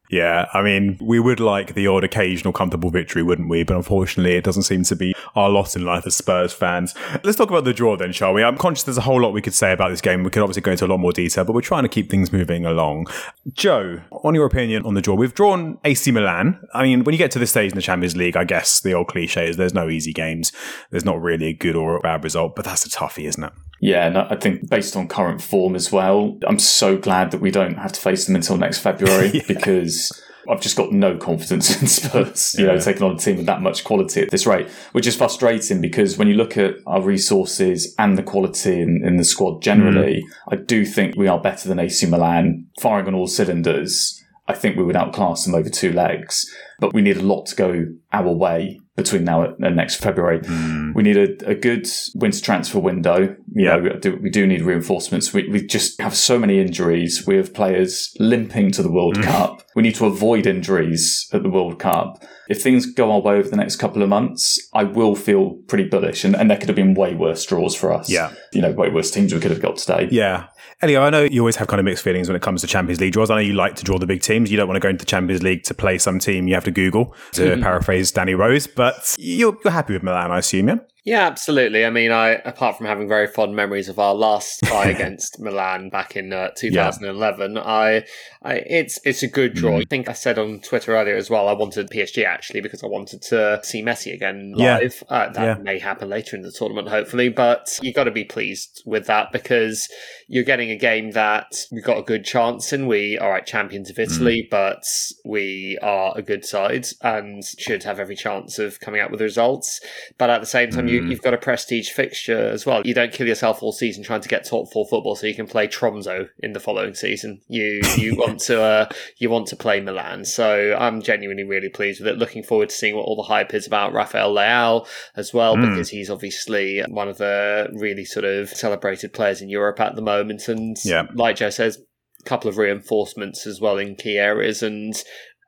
Yeah, 0.08 0.46
I 0.54 0.62
mean, 0.62 0.98
we 1.00 1.18
would 1.18 1.40
like 1.40 1.74
the 1.74 1.86
odd 1.86 2.04
occasional 2.04 2.52
comfortable 2.52 2.90
victory, 2.90 3.22
wouldn't 3.22 3.48
we? 3.48 3.64
But 3.64 3.76
unfortunately, 3.76 4.36
it 4.36 4.44
doesn't 4.44 4.62
seem 4.62 4.84
to 4.84 4.96
be 4.96 5.14
our 5.34 5.50
lot 5.50 5.74
in 5.74 5.84
life 5.84 6.06
as 6.06 6.16
Spurs 6.16 6.52
fans. 6.52 6.94
Let's 7.24 7.36
talk 7.36 7.50
about 7.50 7.64
the 7.64 7.72
draw 7.72 7.96
then, 7.96 8.12
shall 8.12 8.32
we? 8.32 8.44
I'm 8.44 8.56
conscious 8.56 8.84
there's 8.84 8.98
a 8.98 9.02
whole 9.02 9.20
lot 9.20 9.32
we 9.32 9.42
could 9.42 9.54
say 9.54 9.72
about 9.72 9.88
this 9.90 10.00
game. 10.00 10.22
We 10.22 10.30
could 10.30 10.42
obviously 10.42 10.62
go 10.62 10.70
into 10.70 10.86
a 10.86 10.88
lot 10.88 10.98
more 10.98 11.12
detail, 11.12 11.44
but 11.44 11.54
we're 11.54 11.60
trying 11.60 11.82
to 11.82 11.88
keep 11.88 12.10
things 12.10 12.32
moving 12.32 12.64
along. 12.64 13.08
Joe, 13.52 14.00
on 14.10 14.34
your 14.34 14.46
opinion 14.46 14.84
on 14.84 14.94
the 14.94 15.02
draw, 15.02 15.14
we've 15.14 15.34
drawn 15.34 15.78
AC 15.84 16.10
Milan. 16.10 16.60
I 16.72 16.82
mean, 16.84 17.04
when 17.04 17.12
you 17.12 17.18
get 17.18 17.30
to 17.32 17.38
this 17.38 17.50
stage 17.50 17.72
in 17.72 17.76
the 17.76 17.82
Champions 17.82 18.16
League, 18.16 18.36
I 18.36 18.44
guess 18.44 18.80
the 18.80 18.92
old 18.92 19.08
cliche 19.08 19.48
is 19.48 19.56
there's 19.56 19.74
no 19.74 19.88
easy 19.88 20.12
games. 20.12 20.52
There's 20.90 21.04
not 21.04 21.20
really 21.20 21.46
a 21.46 21.52
good 21.52 21.74
or 21.76 21.96
a 21.96 22.00
bad 22.00 22.22
result, 22.22 22.54
but 22.54 22.64
that's 22.64 22.86
a 22.86 22.88
toughie, 22.88 23.26
isn't 23.26 23.42
it? 23.42 23.52
Yeah, 23.80 24.06
and 24.06 24.18
I 24.18 24.36
think 24.36 24.68
based 24.70 24.96
on 24.96 25.06
current 25.08 25.42
form 25.42 25.74
as 25.74 25.92
well, 25.92 26.38
I'm 26.46 26.58
so 26.58 26.96
glad 26.96 27.30
that 27.30 27.40
we 27.40 27.50
don't 27.50 27.76
have 27.76 27.92
to 27.92 28.00
face 28.00 28.26
them 28.26 28.34
until 28.34 28.56
next 28.56 28.78
February 28.78 29.42
because 29.48 30.12
I've 30.48 30.60
just 30.60 30.76
got 30.76 30.92
no 30.92 31.16
confidence 31.16 31.80
in 31.82 31.86
Spurs, 31.88 32.54
you 32.58 32.66
know, 32.66 32.78
taking 32.78 33.02
on 33.02 33.16
a 33.16 33.18
team 33.18 33.36
with 33.36 33.46
that 33.46 33.62
much 33.62 33.84
quality 33.84 34.22
at 34.22 34.30
this 34.30 34.46
rate, 34.46 34.68
which 34.92 35.06
is 35.06 35.16
frustrating 35.16 35.80
because 35.80 36.16
when 36.16 36.28
you 36.28 36.34
look 36.34 36.56
at 36.56 36.76
our 36.86 37.02
resources 37.02 37.94
and 37.98 38.16
the 38.16 38.22
quality 38.22 38.80
in, 38.80 39.02
in 39.04 39.16
the 39.16 39.24
squad 39.24 39.62
generally, 39.62 40.22
mm. 40.22 40.52
I 40.52 40.56
do 40.56 40.84
think 40.84 41.16
we 41.16 41.28
are 41.28 41.40
better 41.40 41.68
than 41.68 41.78
AC 41.78 42.06
Milan, 42.06 42.66
firing 42.80 43.08
on 43.08 43.14
all 43.14 43.26
cylinders. 43.26 44.22
I 44.48 44.54
think 44.54 44.76
we 44.76 44.84
would 44.84 44.96
outclass 44.96 45.44
them 45.44 45.54
over 45.54 45.68
two 45.68 45.92
legs, 45.92 46.50
but 46.78 46.94
we 46.94 47.02
need 47.02 47.16
a 47.16 47.22
lot 47.22 47.46
to 47.46 47.56
go 47.56 47.86
our 48.12 48.32
way 48.32 48.80
between 48.96 49.24
now 49.24 49.54
and 49.60 49.76
next 49.76 49.96
February. 49.96 50.40
Hmm. 50.44 50.92
We 50.94 51.02
need 51.02 51.16
a, 51.16 51.50
a 51.50 51.54
good 51.54 51.86
winter 52.14 52.40
transfer 52.40 52.78
window. 52.78 53.36
You 53.52 53.66
Yeah. 53.66 53.76
know, 53.76 53.82
we 53.82 54.00
do, 54.00 54.18
we 54.22 54.30
do 54.30 54.46
need 54.46 54.62
reinforcements. 54.62 55.32
We, 55.32 55.48
we 55.48 55.66
just 55.66 56.00
have 56.00 56.16
so 56.16 56.38
many 56.38 56.60
injuries. 56.60 57.26
We 57.26 57.36
have 57.36 57.52
players 57.52 58.14
limping 58.18 58.72
to 58.72 58.82
the 58.82 58.90
World 58.90 59.18
hmm. 59.18 59.24
Cup. 59.24 59.62
We 59.74 59.82
need 59.82 59.94
to 59.96 60.06
avoid 60.06 60.46
injuries 60.46 61.28
at 61.32 61.42
the 61.42 61.50
World 61.50 61.78
Cup. 61.78 62.24
If 62.48 62.62
things 62.62 62.86
go 62.86 63.12
our 63.12 63.20
way 63.20 63.34
over 63.36 63.48
the 63.48 63.56
next 63.56 63.76
couple 63.76 64.02
of 64.02 64.08
months, 64.08 64.58
I 64.72 64.84
will 64.84 65.14
feel 65.14 65.56
pretty 65.68 65.84
bullish. 65.84 66.24
And, 66.24 66.34
and 66.34 66.50
there 66.50 66.56
could 66.56 66.68
have 66.68 66.76
been 66.76 66.94
way 66.94 67.14
worse 67.14 67.44
draws 67.44 67.74
for 67.74 67.92
us. 67.92 68.08
Yeah. 68.08 68.32
You 68.52 68.62
know, 68.62 68.72
way 68.72 68.88
worse 68.88 69.10
teams 69.10 69.34
we 69.34 69.40
could 69.40 69.50
have 69.50 69.60
got 69.60 69.76
today. 69.76 70.08
Yeah. 70.10 70.46
Elio, 70.82 71.02
I 71.02 71.08
know 71.08 71.22
you 71.22 71.40
always 71.40 71.56
have 71.56 71.68
kind 71.68 71.80
of 71.80 71.86
mixed 71.86 72.04
feelings 72.04 72.28
when 72.28 72.36
it 72.36 72.42
comes 72.42 72.60
to 72.60 72.66
Champions 72.66 73.00
League 73.00 73.14
draws. 73.14 73.30
I 73.30 73.36
know 73.36 73.40
you 73.40 73.54
like 73.54 73.76
to 73.76 73.84
draw 73.84 73.98
the 73.98 74.06
big 74.06 74.20
teams. 74.20 74.50
You 74.50 74.58
don't 74.58 74.68
want 74.68 74.76
to 74.76 74.80
go 74.80 74.90
into 74.90 75.04
the 75.04 75.08
Champions 75.08 75.42
League 75.42 75.62
to 75.64 75.74
play 75.74 75.96
some 75.96 76.18
team 76.18 76.48
you 76.48 76.54
have 76.54 76.64
to 76.64 76.70
Google, 76.70 77.14
to 77.32 77.42
mm-hmm. 77.42 77.62
paraphrase 77.62 78.12
Danny 78.12 78.34
Rose, 78.34 78.66
but 78.66 79.16
you're, 79.18 79.56
you're 79.64 79.72
happy 79.72 79.94
with 79.94 80.02
Milan, 80.02 80.30
I 80.30 80.38
assume, 80.38 80.68
yeah? 80.68 80.76
Yeah, 81.06 81.24
absolutely. 81.24 81.86
I 81.86 81.90
mean, 81.90 82.10
I 82.10 82.30
apart 82.44 82.76
from 82.76 82.86
having 82.86 83.06
very 83.08 83.28
fond 83.28 83.54
memories 83.54 83.88
of 83.88 84.00
our 84.00 84.12
last 84.12 84.58
tie 84.64 84.88
against 84.90 85.38
Milan 85.38 85.88
back 85.88 86.16
in 86.16 86.32
uh, 86.32 86.48
2011, 86.58 87.56
I, 87.56 88.02
I 88.42 88.54
it's 88.56 88.98
it's 89.04 89.22
a 89.22 89.28
good 89.28 89.54
draw. 89.54 89.78
I 89.78 89.84
think 89.88 90.08
I 90.08 90.14
said 90.14 90.36
on 90.36 90.58
Twitter 90.60 90.96
earlier 90.96 91.14
as 91.14 91.30
well. 91.30 91.46
I 91.48 91.52
wanted 91.52 91.90
PSG 91.90 92.24
actually 92.24 92.60
because 92.60 92.82
I 92.82 92.88
wanted 92.88 93.22
to 93.22 93.60
see 93.62 93.84
Messi 93.84 94.12
again 94.12 94.54
Yeah. 94.56 94.78
live. 94.78 95.04
Uh, 95.08 95.28
that 95.30 95.44
Yeah. 95.44 95.54
may 95.62 95.78
happen 95.78 96.08
later 96.10 96.34
in 96.34 96.42
the 96.42 96.50
tournament, 96.50 96.88
hopefully. 96.88 97.28
But 97.28 97.78
you've 97.80 97.94
got 97.94 98.04
to 98.04 98.10
be 98.10 98.24
pleased 98.24 98.82
with 98.84 99.06
that 99.06 99.30
because 99.30 99.86
you're 100.26 100.42
getting 100.42 100.72
a 100.72 100.76
game 100.76 101.12
that 101.12 101.52
we 101.70 101.82
got 101.82 101.98
a 101.98 102.02
good 102.02 102.24
chance 102.24 102.72
in. 102.72 102.88
We 102.88 103.16
are 103.16 103.30
right 103.30 103.46
champions 103.46 103.90
of 103.90 103.98
Italy, 104.00 104.48
but 104.50 104.82
we 105.24 105.78
are 105.82 106.12
a 106.16 106.22
good 106.22 106.44
side 106.44 106.86
and 107.00 107.44
should 107.44 107.84
have 107.84 108.00
every 108.00 108.16
chance 108.16 108.58
of 108.58 108.80
coming 108.80 109.00
out 109.00 109.12
with 109.12 109.20
results. 109.20 109.78
But 110.18 110.30
at 110.30 110.40
the 110.40 110.46
same 110.48 110.70
time, 110.70 110.88
you, 110.88 110.95
you've 111.04 111.22
got 111.22 111.34
a 111.34 111.38
prestige 111.38 111.90
fixture 111.90 112.48
as 112.48 112.64
well. 112.66 112.82
You 112.84 112.94
don't 112.94 113.12
kill 113.12 113.26
yourself 113.26 113.62
all 113.62 113.72
season 113.72 114.02
trying 114.04 114.20
to 114.22 114.28
get 114.28 114.44
top 114.44 114.72
four 114.72 114.86
football 114.86 115.16
so 115.16 115.26
you 115.26 115.34
can 115.34 115.46
play 115.46 115.66
Tromso 115.66 116.28
in 116.40 116.52
the 116.52 116.60
following 116.60 116.94
season. 116.94 117.40
You 117.48 117.80
you 117.96 118.16
want 118.18 118.40
to 118.40 118.62
uh, 118.62 118.88
you 119.18 119.30
want 119.30 119.46
to 119.48 119.56
play 119.56 119.80
Milan. 119.80 120.24
So 120.24 120.76
I'm 120.78 121.02
genuinely 121.02 121.44
really 121.44 121.68
pleased 121.68 122.00
with 122.00 122.08
it. 122.08 122.18
Looking 122.18 122.42
forward 122.42 122.68
to 122.70 122.74
seeing 122.74 122.96
what 122.96 123.02
all 123.06 123.16
the 123.16 123.22
hype 123.22 123.54
is 123.54 123.66
about 123.66 123.92
Rafael 123.92 124.34
Leao 124.34 124.86
as 125.16 125.32
well 125.32 125.56
because 125.56 125.88
he's 125.88 126.10
obviously 126.10 126.82
one 126.88 127.08
of 127.08 127.18
the 127.18 127.68
really 127.74 128.04
sort 128.04 128.24
of 128.24 128.48
celebrated 128.50 129.12
players 129.12 129.40
in 129.42 129.48
Europe 129.48 129.80
at 129.80 129.94
the 129.96 130.02
moment. 130.02 130.48
And 130.48 130.76
Yeah. 130.84 131.04
like 131.14 131.36
Joe 131.36 131.50
says, 131.50 131.78
a 132.20 132.28
couple 132.28 132.48
of 132.48 132.58
reinforcements 132.58 133.46
as 133.46 133.60
well 133.60 133.78
in 133.78 133.94
key 133.96 134.18
areas 134.18 134.62
and 134.62 134.94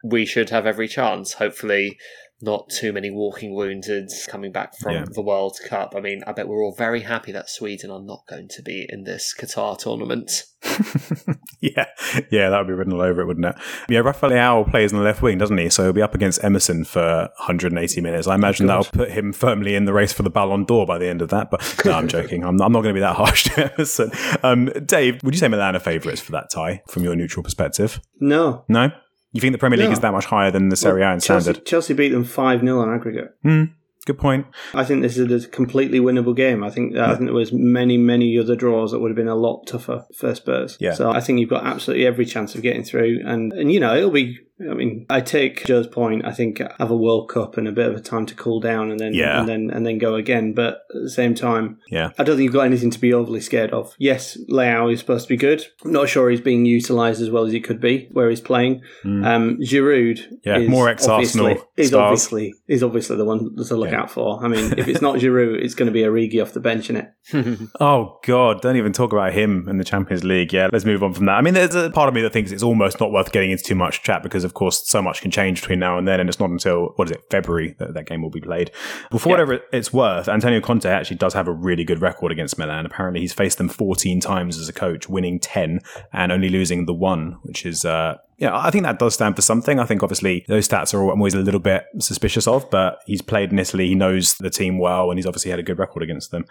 we 0.05 0.25
should 0.25 0.51
have 0.51 0.67
every 0.67 0.87
chance. 0.89 1.35
Hopefully, 1.35 1.99
not 2.41 2.69
too 2.71 2.93
many 2.93 3.11
walking 3.11 3.55
wounded 3.55 4.11
coming 4.29 4.53
back 4.53 4.77
from 4.79 4.93
Yeah. 4.95 5.05
the 5.11 5.23
World 5.23 5.59
Cup. 5.69 5.95
I 5.97 6.01
mean, 6.01 6.23
I 6.27 6.33
bet 6.33 6.47
we're 6.49 6.63
all 6.63 6.75
very 6.77 7.01
happy 7.03 7.33
that 7.33 7.51
Sweden 7.51 7.91
are 7.91 8.01
not 8.03 8.23
going 8.29 8.49
to 8.51 8.63
be 8.63 8.87
in 8.89 9.05
this 9.05 9.35
Qatar 9.39 9.77
tournament. 9.77 10.45
yeah, 11.61 11.87
yeah, 12.31 12.51
that 12.51 12.59
would 12.59 12.67
be 12.67 12.73
written 12.73 12.93
all 12.93 13.01
over 13.01 13.21
it, 13.23 13.27
wouldn't 13.27 13.47
it? 13.47 13.55
Yeah, 13.89 14.01
Rafael 14.01 14.31
Leao 14.31 14.71
plays 14.71 14.93
on 14.93 14.99
the 15.01 15.05
left 15.05 15.23
wing, 15.23 15.39
doesn't 15.39 15.59
he? 15.59 15.69
So 15.71 15.85
he'll 15.85 15.93
be 15.93 16.03
up 16.03 16.15
against 16.15 16.43
Emerson 16.45 16.85
for 16.85 17.29
180 17.39 18.01
minutes. 18.01 18.27
I 18.29 18.35
imagine 18.35 18.67
that'll 18.67 18.85
put 18.85 19.11
him 19.11 19.33
firmly 19.33 19.75
in 19.75 19.85
the 19.85 19.93
race 19.93 20.13
for 20.13 20.23
the 20.23 20.31
Ballon 20.31 20.65
d'Or 20.65 20.87
by 20.87 20.99
the 20.99 21.09
end 21.09 21.23
of 21.23 21.31
that. 21.31 21.51
But 21.51 21.81
no, 21.85 21.93
I'm 21.93 22.09
joking. 22.09 22.45
I'm, 22.45 22.61
I'm 22.61 22.73
not 22.73 22.83
going 22.83 22.95
to 22.95 22.99
be 22.99 23.01
that 23.01 23.17
harsh 23.17 23.45
to 23.45 23.73
Emerson. 23.79 24.11
Um, 24.43 24.67
Dave, 24.87 25.23
would 25.25 25.35
you 25.35 25.39
say 25.41 25.49
Milan 25.49 25.75
are 25.77 25.81
favourites 25.81 26.21
for 26.21 26.33
that 26.33 26.51
tie 26.51 26.83
from 26.89 27.03
your 27.03 27.17
neutral 27.17 27.43
perspective? 27.43 28.01
No. 28.21 28.65
No? 28.69 28.91
You 29.33 29.41
think 29.41 29.53
the 29.53 29.59
Premier 29.59 29.79
League 29.79 29.89
No. 29.89 29.93
is 29.93 30.01
that 30.01 30.13
much 30.13 30.25
higher 30.27 30.51
than 30.51 30.69
the 30.71 30.77
Serie 30.77 31.03
A 31.03 31.13
in 31.13 31.21
Chelsea, 31.21 31.45
standard? 31.45 31.67
Chelsea 31.67 31.95
beat 31.95 32.09
them 32.11 32.25
5 32.25 32.61
0 32.61 32.81
on 32.81 32.95
aggregate. 32.95 33.35
Hmm, 33.43 33.65
good 34.07 34.19
point. 34.19 34.47
I 34.73 34.85
think 34.85 35.03
this 35.03 35.19
is 35.19 35.45
a 35.45 35.49
completely 35.49 36.01
winnable 36.01 36.35
game. 36.35 36.65
I 36.65 36.71
think 36.71 36.97
uh, 36.97 37.03
I 37.05 37.09
think 37.15 37.27
there 37.27 37.35
was 37.35 37.53
many 37.53 37.99
many 37.99 38.39
other 38.39 38.57
draws 38.57 38.93
that 38.93 39.01
would 39.01 39.11
have 39.11 39.17
been 39.17 39.29
a 39.29 39.35
lot 39.37 39.67
tougher 39.67 40.07
for 40.17 40.35
Spurs. 40.35 40.77
Yeah. 40.81 40.95
So 40.95 41.11
I 41.11 41.21
think 41.21 41.41
you've 41.41 41.51
got 41.51 41.67
absolutely 41.67 42.07
every 42.07 42.25
chance 42.25 42.55
of 42.55 42.63
getting 42.63 42.85
through, 42.85 43.21
and 43.27 43.53
and 43.53 43.71
you 43.73 43.81
know 43.81 43.95
it'll 43.97 44.11
be. 44.11 44.39
I 44.61 44.75
mean, 44.75 45.07
I 45.09 45.21
take 45.21 45.65
Joe's 45.67 45.87
point. 45.87 46.25
I 46.25 46.33
think 46.33 46.61
have 46.79 46.91
a 46.91 46.97
World 46.97 47.29
Cup 47.29 47.57
and 47.57 47.69
a 47.69 47.73
bit 47.73 47.87
of 47.89 47.95
a 47.97 48.01
time 48.01 48.27
to 48.27 48.35
cool 48.35 48.61
down, 48.61 48.91
and 48.91 48.99
then 48.99 49.15
Yeah. 49.15 49.39
and 49.41 49.49
then 49.49 49.71
and 49.71 49.87
then 49.87 49.99
go 49.99 50.15
again. 50.17 50.53
But 50.53 50.83
at 50.95 51.03
the 51.03 51.11
same 51.11 51.35
time, 51.35 51.79
Yeah. 51.91 52.11
I 52.19 52.25
don't 52.25 52.37
think 52.37 52.45
you've 52.45 52.53
got 52.53 52.67
anything 52.67 52.91
to 52.91 53.01
be 53.01 53.13
overly 53.15 53.41
scared 53.41 53.71
of. 53.73 53.95
Yes, 53.99 54.37
Leao 54.51 54.93
is 54.93 54.99
supposed 55.01 55.27
to 55.27 55.29
be 55.29 55.37
good. 55.37 55.65
I'm 55.85 55.93
not 55.93 56.09
sure 56.09 56.29
he's 56.31 56.41
being 56.41 56.65
utilised 56.65 57.21
as 57.21 57.31
well 57.31 57.45
as 57.45 57.53
he 57.53 57.61
could 57.61 57.81
be 57.81 58.09
where 58.13 58.29
he's 58.31 58.41
playing. 58.41 58.83
Um, 59.05 59.59
Giroud. 59.61 60.21
Yeah, 60.45 60.59
is 60.59 60.69
more 60.69 60.89
ex-Arsenal 60.89 61.47
obviously- 61.47 61.69
is 61.77 61.89
stars. 61.89 62.03
obviously 62.03 62.55
is 62.69 62.83
obviously 62.83 63.17
the 63.17 63.25
one 63.25 63.55
to 63.57 63.77
look 63.77 63.91
Yeah. 63.91 64.01
out 64.01 64.11
for. 64.11 64.45
I 64.45 64.49
mean, 64.49 64.75
if 64.77 64.89
it's 64.89 65.01
not 65.09 65.17
Giroud, 65.17 65.63
it's 65.63 65.75
going 65.75 65.87
to 65.87 65.93
be 65.93 66.01
Origi 66.03 66.43
off 66.43 66.53
the 66.53 66.61
bench, 66.61 66.91
is 66.91 66.97
it? 66.97 67.09
Oh 67.81 68.19
God! 68.25 68.61
Don't 68.63 68.77
even 68.77 68.93
talk 68.93 69.13
about 69.13 69.33
him 69.33 69.69
in 69.69 69.77
the 69.79 69.85
Champions 69.85 70.25
League. 70.25 70.53
Yeah, 70.53 70.69
let's 70.73 70.85
move 70.85 71.03
on 71.03 71.13
from 71.13 71.27
that. 71.27 71.33
I 71.33 71.43
mean, 71.43 71.55
there's 71.55 71.75
a 71.75 71.91
part 71.91 72.09
of 72.09 72.15
me 72.15 72.23
that 72.23 72.33
thinks 72.33 72.51
it's 72.51 72.63
almost 72.63 72.99
not 73.01 73.13
worth 73.13 73.33
getting 73.33 73.51
into 73.51 73.63
too 73.63 73.75
much 73.75 74.03
chat 74.03 74.23
because, 74.23 74.45
of 74.49 74.55
course, 74.55 74.89
so 74.89 75.03
much 75.03 75.21
can 75.21 75.31
change 75.31 75.61
between 75.61 75.79
now 75.79 75.99
and 75.99 76.09
then, 76.09 76.19
and 76.19 76.29
it's 76.29 76.41
not 76.41 76.51
until 76.51 76.93
what 76.97 77.09
is 77.09 77.13
it 77.13 77.25
February 77.31 77.75
that 77.79 77.95
that 77.95 78.07
game 78.07 78.23
will 78.23 78.31
be 78.31 78.41
played. 78.41 78.71
But 79.11 79.21
for 79.21 79.29
whatever 79.29 79.61
it's 79.73 79.93
worth, 79.93 80.29
Antonio 80.29 80.61
Conte 80.61 80.89
actually 80.89 81.17
does 81.17 81.35
have 81.35 81.49
a 81.49 81.53
really 81.53 81.85
good 81.85 82.01
record 82.01 82.33
against 82.33 82.59
Milan. 82.59 82.87
Apparently, 82.87 83.21
he's 83.21 83.33
faced 83.33 83.59
them 83.59 83.69
14 83.69 84.21
times 84.21 84.59
as 84.59 84.69
a 84.69 84.73
coach, 84.73 85.09
winning 85.09 85.39
10 85.39 85.81
and 86.13 86.33
only 86.33 86.49
losing 86.49 86.87
the 86.87 86.95
one, 86.95 87.39
which 87.43 87.65
is. 87.65 87.85
Uh, 87.85 88.17
yeah, 88.39 88.57
I 88.57 88.71
think 88.71 88.85
that 88.85 89.01
does 89.01 89.15
stand 89.15 89.35
for 89.35 89.43
something. 89.43 89.81
I 89.81 89.85
think 89.85 90.05
obviously 90.05 90.45
those 90.47 90.69
stats 90.69 90.95
are 90.95 91.03
always 91.03 91.35
a 91.35 91.39
little 91.39 91.59
bit 91.59 91.85
suspicious 91.99 92.47
of, 92.47 92.71
but 92.71 93.03
he's 93.05 93.21
played 93.21 93.51
in 93.51 93.59
Italy, 93.59 93.89
he 93.89 93.97
knows 93.97 94.35
the 94.37 94.49
team 94.49 94.79
well, 94.79 95.11
and 95.11 95.19
he's 95.19 95.27
obviously 95.27 95.51
had 95.51 95.59
a 95.59 95.65
good 95.65 95.79
record 95.79 96.05
against 96.05 96.31
them. 96.31 96.45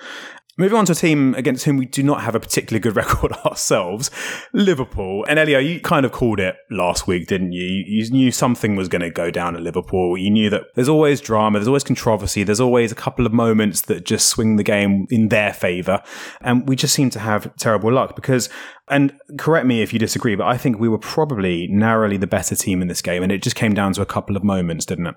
Moving 0.57 0.77
on 0.79 0.85
to 0.85 0.93
a 0.93 0.95
team 0.95 1.33
against 1.35 1.65
whom 1.65 1.77
we 1.77 1.85
do 1.85 2.01
not 2.03 2.23
have 2.23 2.33
a 2.35 2.39
particularly 2.39 2.81
good 2.81 2.95
record 2.97 3.31
ourselves, 3.45 4.11
Liverpool. 4.51 5.23
And 5.29 5.39
Elio, 5.39 5.59
you 5.59 5.79
kind 5.79 6.05
of 6.05 6.11
called 6.11 6.41
it 6.41 6.57
last 6.69 7.07
week, 7.07 7.27
didn't 7.27 7.53
you? 7.53 7.63
You 7.63 8.09
knew 8.09 8.31
something 8.31 8.75
was 8.75 8.89
going 8.89 9.03
to 9.03 9.11
go 9.11 9.31
down 9.31 9.55
at 9.55 9.61
Liverpool. 9.61 10.17
You 10.17 10.29
knew 10.29 10.49
that 10.49 10.63
there's 10.75 10.89
always 10.89 11.21
drama, 11.21 11.59
there's 11.59 11.67
always 11.67 11.85
controversy, 11.85 12.43
there's 12.43 12.59
always 12.59 12.91
a 12.91 12.95
couple 12.95 13.25
of 13.25 13.31
moments 13.31 13.83
that 13.83 14.03
just 14.03 14.27
swing 14.27 14.57
the 14.57 14.63
game 14.63 15.07
in 15.09 15.29
their 15.29 15.53
favour. 15.53 16.03
And 16.41 16.67
we 16.67 16.75
just 16.75 16.93
seem 16.93 17.11
to 17.11 17.19
have 17.19 17.55
terrible 17.55 17.93
luck 17.93 18.15
because, 18.15 18.49
and 18.89 19.13
correct 19.37 19.65
me 19.65 19.81
if 19.81 19.91
you 19.91 19.99
disagree, 19.99 20.35
but 20.35 20.47
I 20.47 20.57
think 20.57 20.79
we 20.79 20.87
were 20.87 20.97
probably 20.97 21.67
narrowly 21.67 22.15
the 22.17 22.27
better 22.27 22.55
team 22.55 22.81
in 22.81 22.87
this 22.87 23.01
game. 23.01 23.21
And 23.21 23.31
it 23.31 23.43
just 23.43 23.55
came 23.55 23.73
down 23.73 23.93
to 23.93 24.01
a 24.01 24.05
couple 24.05 24.37
of 24.37 24.43
moments, 24.43 24.85
didn't 24.85 25.07
it? 25.07 25.15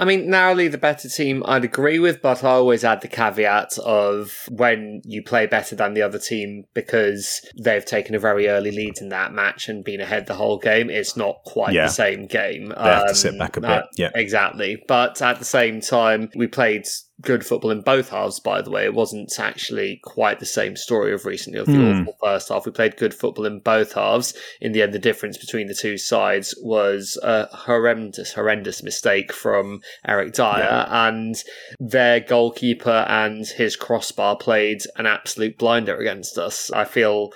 I 0.00 0.04
mean, 0.04 0.28
narrowly 0.28 0.66
the 0.66 0.78
better 0.78 1.08
team, 1.08 1.44
I'd 1.46 1.62
agree 1.64 2.00
with, 2.00 2.20
but 2.20 2.42
I 2.42 2.50
always 2.50 2.82
add 2.82 3.00
the 3.00 3.08
caveat 3.08 3.78
of 3.78 4.48
when 4.50 5.02
you 5.04 5.22
play 5.22 5.46
better 5.46 5.76
than 5.76 5.94
the 5.94 6.02
other 6.02 6.18
team 6.18 6.64
because 6.74 7.40
they've 7.62 7.84
taken 7.84 8.16
a 8.16 8.18
very 8.18 8.48
early 8.48 8.72
lead 8.72 8.98
in 9.00 9.10
that 9.10 9.32
match 9.32 9.68
and 9.68 9.84
been 9.84 10.00
ahead 10.00 10.26
the 10.26 10.34
whole 10.34 10.58
game. 10.58 10.90
It's 10.90 11.16
not 11.16 11.36
quite 11.44 11.74
Yeah. 11.74 11.84
the 11.84 11.92
same 11.92 12.26
game. 12.26 12.70
They 12.70 12.82
have 12.82 13.06
to 13.08 13.14
sit 13.14 13.38
back 13.38 13.56
a 13.56 13.60
um, 13.60 13.62
bit, 13.62 13.70
uh, 13.70 13.86
yeah. 13.96 14.10
exactly. 14.16 14.82
But 14.88 15.22
at 15.22 15.38
the 15.38 15.44
same 15.44 15.80
time, 15.80 16.30
we 16.34 16.48
played 16.48 16.86
good 17.22 17.46
football 17.46 17.70
in 17.70 17.80
both 17.80 18.10
halves. 18.10 18.40
By 18.40 18.60
the 18.62 18.70
way, 18.70 18.84
it 18.84 18.94
wasn't 18.94 19.38
actually 19.38 20.00
quite 20.02 20.40
the 20.40 20.46
same 20.46 20.76
story 20.76 21.12
of 21.12 21.24
recently 21.24 21.58
of 21.60 21.66
the 21.66 21.72
Hmm. 21.72 22.00
awful 22.02 22.16
first 22.20 22.48
half. 22.48 22.66
We 22.66 22.72
played 22.72 22.96
good 22.96 23.14
football 23.14 23.46
in 23.46 23.60
both 23.60 23.92
halves. 23.94 24.34
In 24.60 24.72
the 24.72 24.82
end, 24.82 24.92
the 24.92 24.98
difference 24.98 25.38
between 25.38 25.68
the 25.68 25.74
two 25.74 25.96
sides 25.98 26.54
was 26.60 27.18
a 27.22 27.46
horrendous, 27.54 28.32
horrendous 28.34 28.82
mistake 28.82 29.32
from 29.32 29.80
Eric 30.06 30.32
Dier, 30.34 30.86
and 30.90 31.36
their 31.78 32.20
goalkeeper 32.20 33.06
and 33.08 33.46
his 33.46 33.76
crossbar 33.76 34.36
played 34.36 34.82
an 34.96 35.06
absolute 35.06 35.58
blinder 35.58 35.96
against 35.96 36.36
us. 36.38 36.70
I 36.72 36.84
feel. 36.84 37.32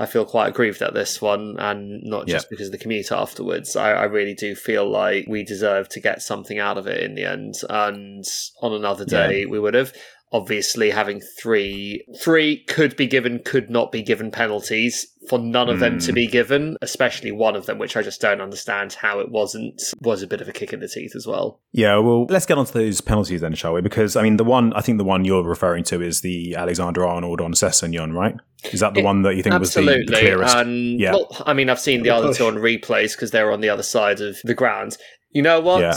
I 0.00 0.06
feel 0.06 0.24
quite 0.24 0.48
aggrieved 0.48 0.80
at 0.80 0.94
this 0.94 1.20
one, 1.20 1.56
and 1.58 2.00
not 2.04 2.28
just 2.28 2.48
because 2.48 2.66
of 2.66 2.72
the 2.72 2.78
commute 2.78 3.10
afterwards. 3.10 3.74
I, 3.74 3.90
I 3.92 4.04
really 4.04 4.34
do 4.34 4.54
feel 4.54 4.88
like 4.88 5.26
we 5.28 5.42
deserve 5.42 5.88
to 5.90 6.00
get 6.00 6.22
something 6.22 6.60
out 6.60 6.78
of 6.78 6.86
it 6.86 7.02
in 7.02 7.16
the 7.16 7.24
end. 7.24 7.54
And 7.68 8.24
on 8.62 8.72
another 8.72 9.04
day, 9.04 9.44
we 9.44 9.58
would 9.58 9.74
have. 9.74 9.92
Obviously, 10.30 10.90
having 10.90 11.20
three, 11.40 12.04
three 12.20 12.62
could 12.64 12.96
be 12.96 13.06
given, 13.06 13.40
could 13.44 13.70
not 13.70 13.90
be 13.90 14.02
given 14.02 14.30
penalties. 14.30 15.06
For 15.28 15.38
none 15.38 15.68
of 15.68 15.78
them 15.78 15.98
to 16.00 16.12
be 16.12 16.24
hmm. 16.24 16.32
given, 16.32 16.76
especially 16.80 17.32
one 17.32 17.54
of 17.54 17.66
them, 17.66 17.78
which 17.78 17.98
I 17.98 18.02
just 18.02 18.20
don't 18.20 18.40
understand 18.40 18.94
how 18.94 19.20
it 19.20 19.30
wasn't, 19.30 19.82
was 20.00 20.22
a 20.22 20.26
bit 20.26 20.40
of 20.40 20.48
a 20.48 20.52
kick 20.52 20.72
in 20.72 20.80
the 20.80 20.88
teeth 20.88 21.14
as 21.14 21.26
well. 21.26 21.60
Yeah, 21.72 21.98
well, 21.98 22.24
let's 22.26 22.46
get 22.46 22.56
on 22.56 22.64
to 22.64 22.72
those 22.72 23.02
penalties 23.02 23.42
then, 23.42 23.54
shall 23.54 23.74
we? 23.74 23.82
Because, 23.82 24.16
I 24.16 24.22
mean, 24.22 24.38
the 24.38 24.44
one, 24.44 24.72
I 24.72 24.80
think 24.80 24.96
the 24.96 25.04
one 25.04 25.26
you're 25.26 25.42
referring 25.42 25.84
to 25.84 26.00
is 26.00 26.22
the 26.22 26.54
Alexander 26.54 27.06
Arnold 27.06 27.42
on 27.42 27.52
Sessegnon, 27.52 28.14
right? 28.14 28.36
Is 28.72 28.80
that 28.80 28.94
the 28.94 29.00
It- 29.00 29.04
one 29.04 29.22
that 29.22 29.36
you 29.36 29.42
think 29.42 29.58
was 29.58 29.74
the, 29.74 29.80
Absolutely. 29.80 30.06
the 30.06 30.20
clearest? 30.20 30.56
And 30.56 31.00
Yeah. 31.00 31.12
well, 31.12 31.44
I 31.44 31.52
mean, 31.52 31.68
I've 31.68 31.80
seen 31.80 32.02
the 32.02 32.10
other 32.10 32.32
two 32.32 32.46
on 32.46 32.56
replays 32.56 33.12
because 33.12 33.30
they're 33.30 33.52
on 33.52 33.60
the 33.60 33.68
other 33.68 33.82
side 33.82 34.20
of 34.20 34.38
the 34.44 34.54
ground. 34.54 34.96
You 35.30 35.42
know 35.42 35.60
what? 35.60 35.80
Yeah. 35.80 35.96